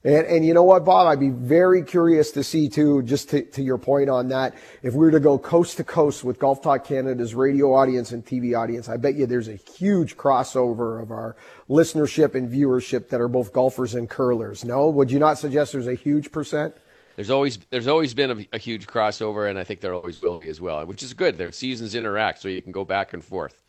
And, 0.03 0.25
and 0.27 0.45
you 0.45 0.53
know 0.53 0.63
what, 0.63 0.85
Bob? 0.85 1.07
I'd 1.07 1.19
be 1.19 1.29
very 1.29 1.83
curious 1.83 2.31
to 2.31 2.43
see 2.43 2.69
too, 2.69 3.01
just 3.03 3.29
to, 3.31 3.41
to 3.41 3.61
your 3.61 3.77
point 3.77 4.09
on 4.09 4.29
that, 4.29 4.55
if 4.81 4.93
we 4.93 4.99
were 4.99 5.11
to 5.11 5.19
go 5.19 5.37
coast 5.37 5.75
to 5.77 5.83
coast 5.83 6.23
with 6.23 6.39
Golf 6.39 6.61
Talk 6.61 6.85
Canada's 6.85 7.35
radio 7.35 7.73
audience 7.73 8.13
and 8.13 8.25
TV 8.25 8.57
audience, 8.57 8.87
I 8.87 8.95
bet 8.95 9.15
you 9.15 9.25
there's 9.25 9.49
a 9.49 9.57
huge 9.57 10.15
crossover 10.15 11.01
of 11.01 11.11
our 11.11 11.35
listenership 11.69 12.33
and 12.33 12.49
viewership 12.49 13.09
that 13.09 13.19
are 13.19 13.27
both 13.27 13.51
golfers 13.51 13.93
and 13.93 14.09
curlers. 14.09 14.63
No? 14.63 14.89
Would 14.89 15.11
you 15.11 15.19
not 15.19 15.37
suggest 15.37 15.73
there's 15.73 15.87
a 15.87 15.95
huge 15.95 16.31
percent? 16.31 16.75
There's 17.17 17.29
always 17.29 17.57
there's 17.69 17.87
always 17.87 18.13
been 18.13 18.31
a, 18.31 18.55
a 18.55 18.57
huge 18.57 18.87
crossover, 18.87 19.49
and 19.49 19.59
I 19.59 19.65
think 19.65 19.81
there 19.81 19.93
always 19.93 20.21
will 20.21 20.39
be 20.39 20.47
as 20.47 20.61
well, 20.61 20.85
which 20.85 21.03
is 21.03 21.13
good. 21.13 21.37
Their 21.37 21.51
seasons 21.51 21.93
interact, 21.93 22.39
so 22.39 22.47
you 22.47 22.61
can 22.61 22.71
go 22.71 22.85
back 22.85 23.11
and 23.11 23.21
forth, 23.21 23.61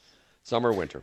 summer, 0.45 0.73
winter. 0.73 1.03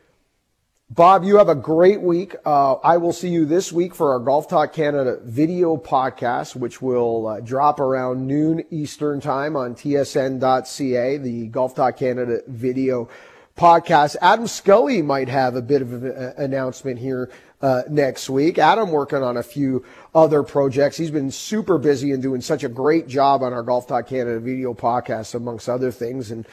Bob, 0.90 1.26
you 1.26 1.36
have 1.36 1.50
a 1.50 1.56
great 1.56 2.02
week. 2.02 2.34
Uh, 2.46 2.76
I 2.76 2.96
will 2.96 3.12
see 3.12 3.28
you 3.28 3.44
this 3.44 3.74
week 3.74 3.94
for 3.94 4.14
our 4.14 4.20
Golf 4.20 4.48
Talk 4.48 4.72
Canada 4.72 5.20
video 5.22 5.76
podcast, 5.76 6.56
which 6.56 6.82
will 6.82 7.28
uh, 7.28 7.40
drop 7.42 7.82
around 7.82 8.26
noon 8.26 8.64
Eastern 8.72 9.20
time 9.20 9.58
on 9.58 9.76
tsn.ca, 9.76 11.18
the 11.18 11.48
Golf 11.48 11.76
Talk 11.76 11.98
Canada 11.98 12.40
video 12.48 13.10
podcast. 13.58 14.16
Adam 14.22 14.48
Scully 14.48 15.02
might 15.02 15.28
have 15.28 15.58
a 15.58 15.62
bit 15.62 15.82
of 15.82 15.92
an 15.92 16.34
announcement 16.38 17.00
here 17.00 17.30
uh, 17.62 17.84
next 17.90 18.30
week. 18.30 18.58
Adam 18.58 18.90
working 18.90 19.22
on 19.22 19.36
a 19.36 19.44
few 19.44 19.84
other 20.16 20.42
projects. 20.42 20.96
He's 20.96 21.12
been 21.12 21.32
super 21.32 21.78
busy 21.78 22.14
and 22.14 22.24
doing 22.24 22.40
such 22.40 22.64
a 22.64 22.70
great 22.70 23.10
job 23.10 23.44
on 23.44 23.52
our 23.52 23.62
Golf 23.62 23.88
Talk 23.88 24.08
Canada 24.08 24.40
video 24.40 24.74
podcast, 24.74 25.36
amongst 25.36 25.68
other 25.68 25.92
things. 25.92 26.32
And 26.32 26.48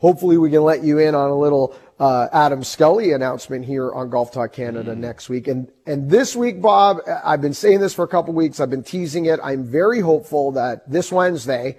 hopefully 0.00 0.36
we 0.36 0.50
can 0.50 0.62
let 0.62 0.84
you 0.84 0.98
in 0.98 1.14
on 1.14 1.30
a 1.30 1.38
little 1.38 1.74
uh, 1.98 2.28
Adam 2.32 2.62
Scully 2.62 3.12
announcement 3.12 3.64
here 3.64 3.92
on 3.92 4.10
Golf 4.10 4.32
Talk 4.32 4.52
Canada 4.52 4.94
mm. 4.94 4.98
next 4.98 5.28
week. 5.28 5.48
And 5.48 5.70
and 5.86 6.10
this 6.10 6.36
week, 6.36 6.62
Bob, 6.62 6.98
I've 7.24 7.40
been 7.40 7.54
saying 7.54 7.80
this 7.80 7.94
for 7.94 8.04
a 8.04 8.08
couple 8.08 8.34
weeks. 8.34 8.60
I've 8.60 8.70
been 8.70 8.84
teasing 8.84 9.26
it. 9.26 9.40
I'm 9.42 9.64
very 9.64 10.00
hopeful 10.00 10.52
that 10.52 10.90
this 10.90 11.10
Wednesday 11.10 11.76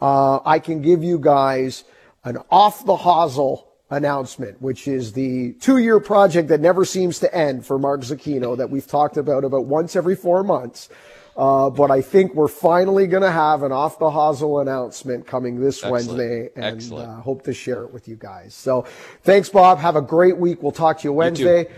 uh, 0.00 0.40
I 0.44 0.58
can 0.58 0.82
give 0.82 1.02
you 1.02 1.18
guys 1.18 1.84
an 2.24 2.38
off 2.50 2.84
the 2.84 2.96
hosel 2.96 3.64
announcement, 3.90 4.60
which 4.60 4.88
is 4.88 5.12
the 5.12 5.52
two-year 5.54 6.00
project 6.00 6.48
that 6.48 6.60
never 6.60 6.84
seems 6.84 7.18
to 7.18 7.34
end 7.34 7.64
for 7.66 7.78
Mark 7.78 8.00
Zecchino 8.00 8.56
that 8.56 8.70
we've 8.70 8.86
talked 8.86 9.16
about 9.16 9.44
about 9.44 9.66
once 9.66 9.94
every 9.96 10.16
four 10.16 10.42
months. 10.42 10.88
Uh, 11.36 11.70
but 11.70 11.90
I 11.90 12.02
think 12.02 12.34
we're 12.34 12.48
finally 12.48 13.06
going 13.06 13.22
to 13.22 13.30
have 13.30 13.62
an 13.62 13.72
off 13.72 13.98
the 13.98 14.10
hosel 14.10 14.60
announcement 14.60 15.26
coming 15.26 15.58
this 15.58 15.82
Excellent. 15.82 16.08
Wednesday, 16.08 16.50
and 16.56 16.92
uh, 16.92 17.20
hope 17.20 17.42
to 17.44 17.54
share 17.54 17.84
it 17.84 17.92
with 17.92 18.06
you 18.06 18.16
guys. 18.16 18.54
So, 18.54 18.84
thanks, 19.22 19.48
Bob. 19.48 19.78
Have 19.78 19.96
a 19.96 20.02
great 20.02 20.36
week. 20.36 20.62
We'll 20.62 20.72
talk 20.72 20.98
to 20.98 21.04
you 21.04 21.12
Wednesday. 21.12 21.62
You 21.62 21.68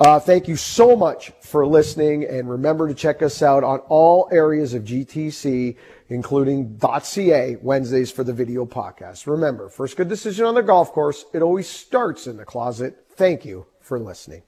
uh, 0.00 0.20
thank 0.20 0.46
you 0.46 0.54
so 0.54 0.94
much 0.94 1.32
for 1.40 1.66
listening, 1.66 2.24
and 2.24 2.48
remember 2.48 2.86
to 2.86 2.94
check 2.94 3.20
us 3.20 3.42
out 3.42 3.64
on 3.64 3.80
all 3.88 4.28
areas 4.30 4.72
of 4.72 4.84
GTC, 4.84 5.76
including 6.08 6.78
.ca 7.02 7.56
Wednesdays 7.60 8.12
for 8.12 8.22
the 8.22 8.32
video 8.32 8.64
podcast. 8.64 9.26
Remember, 9.26 9.68
first 9.68 9.96
good 9.96 10.08
decision 10.08 10.46
on 10.46 10.54
the 10.54 10.62
golf 10.62 10.92
course, 10.92 11.24
it 11.32 11.42
always 11.42 11.68
starts 11.68 12.28
in 12.28 12.36
the 12.36 12.44
closet. 12.44 13.06
Thank 13.16 13.44
you 13.44 13.66
for 13.80 13.98
listening. 13.98 14.42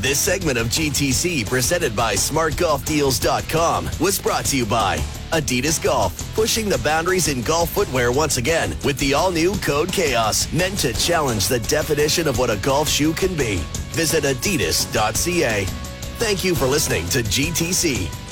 This 0.00 0.20
segment 0.20 0.58
of 0.58 0.68
GTC, 0.68 1.44
presented 1.48 1.96
by 1.96 2.14
SmartGolfDeals.com, 2.14 3.90
was 3.98 4.16
brought 4.20 4.44
to 4.44 4.56
you 4.56 4.64
by 4.64 4.98
Adidas 5.32 5.82
Golf, 5.82 6.34
pushing 6.36 6.68
the 6.68 6.78
boundaries 6.78 7.26
in 7.26 7.42
golf 7.42 7.70
footwear 7.70 8.12
once 8.12 8.36
again 8.36 8.76
with 8.84 8.96
the 9.00 9.12
all 9.14 9.32
new 9.32 9.56
Code 9.56 9.92
Chaos, 9.92 10.50
meant 10.52 10.78
to 10.78 10.92
challenge 10.92 11.48
the 11.48 11.58
definition 11.58 12.28
of 12.28 12.38
what 12.38 12.48
a 12.48 12.56
golf 12.58 12.88
shoe 12.88 13.12
can 13.12 13.36
be. 13.36 13.56
Visit 13.90 14.22
Adidas.ca. 14.22 15.64
Thank 15.64 16.44
you 16.44 16.54
for 16.54 16.66
listening 16.66 17.04
to 17.08 17.18
GTC. 17.18 18.27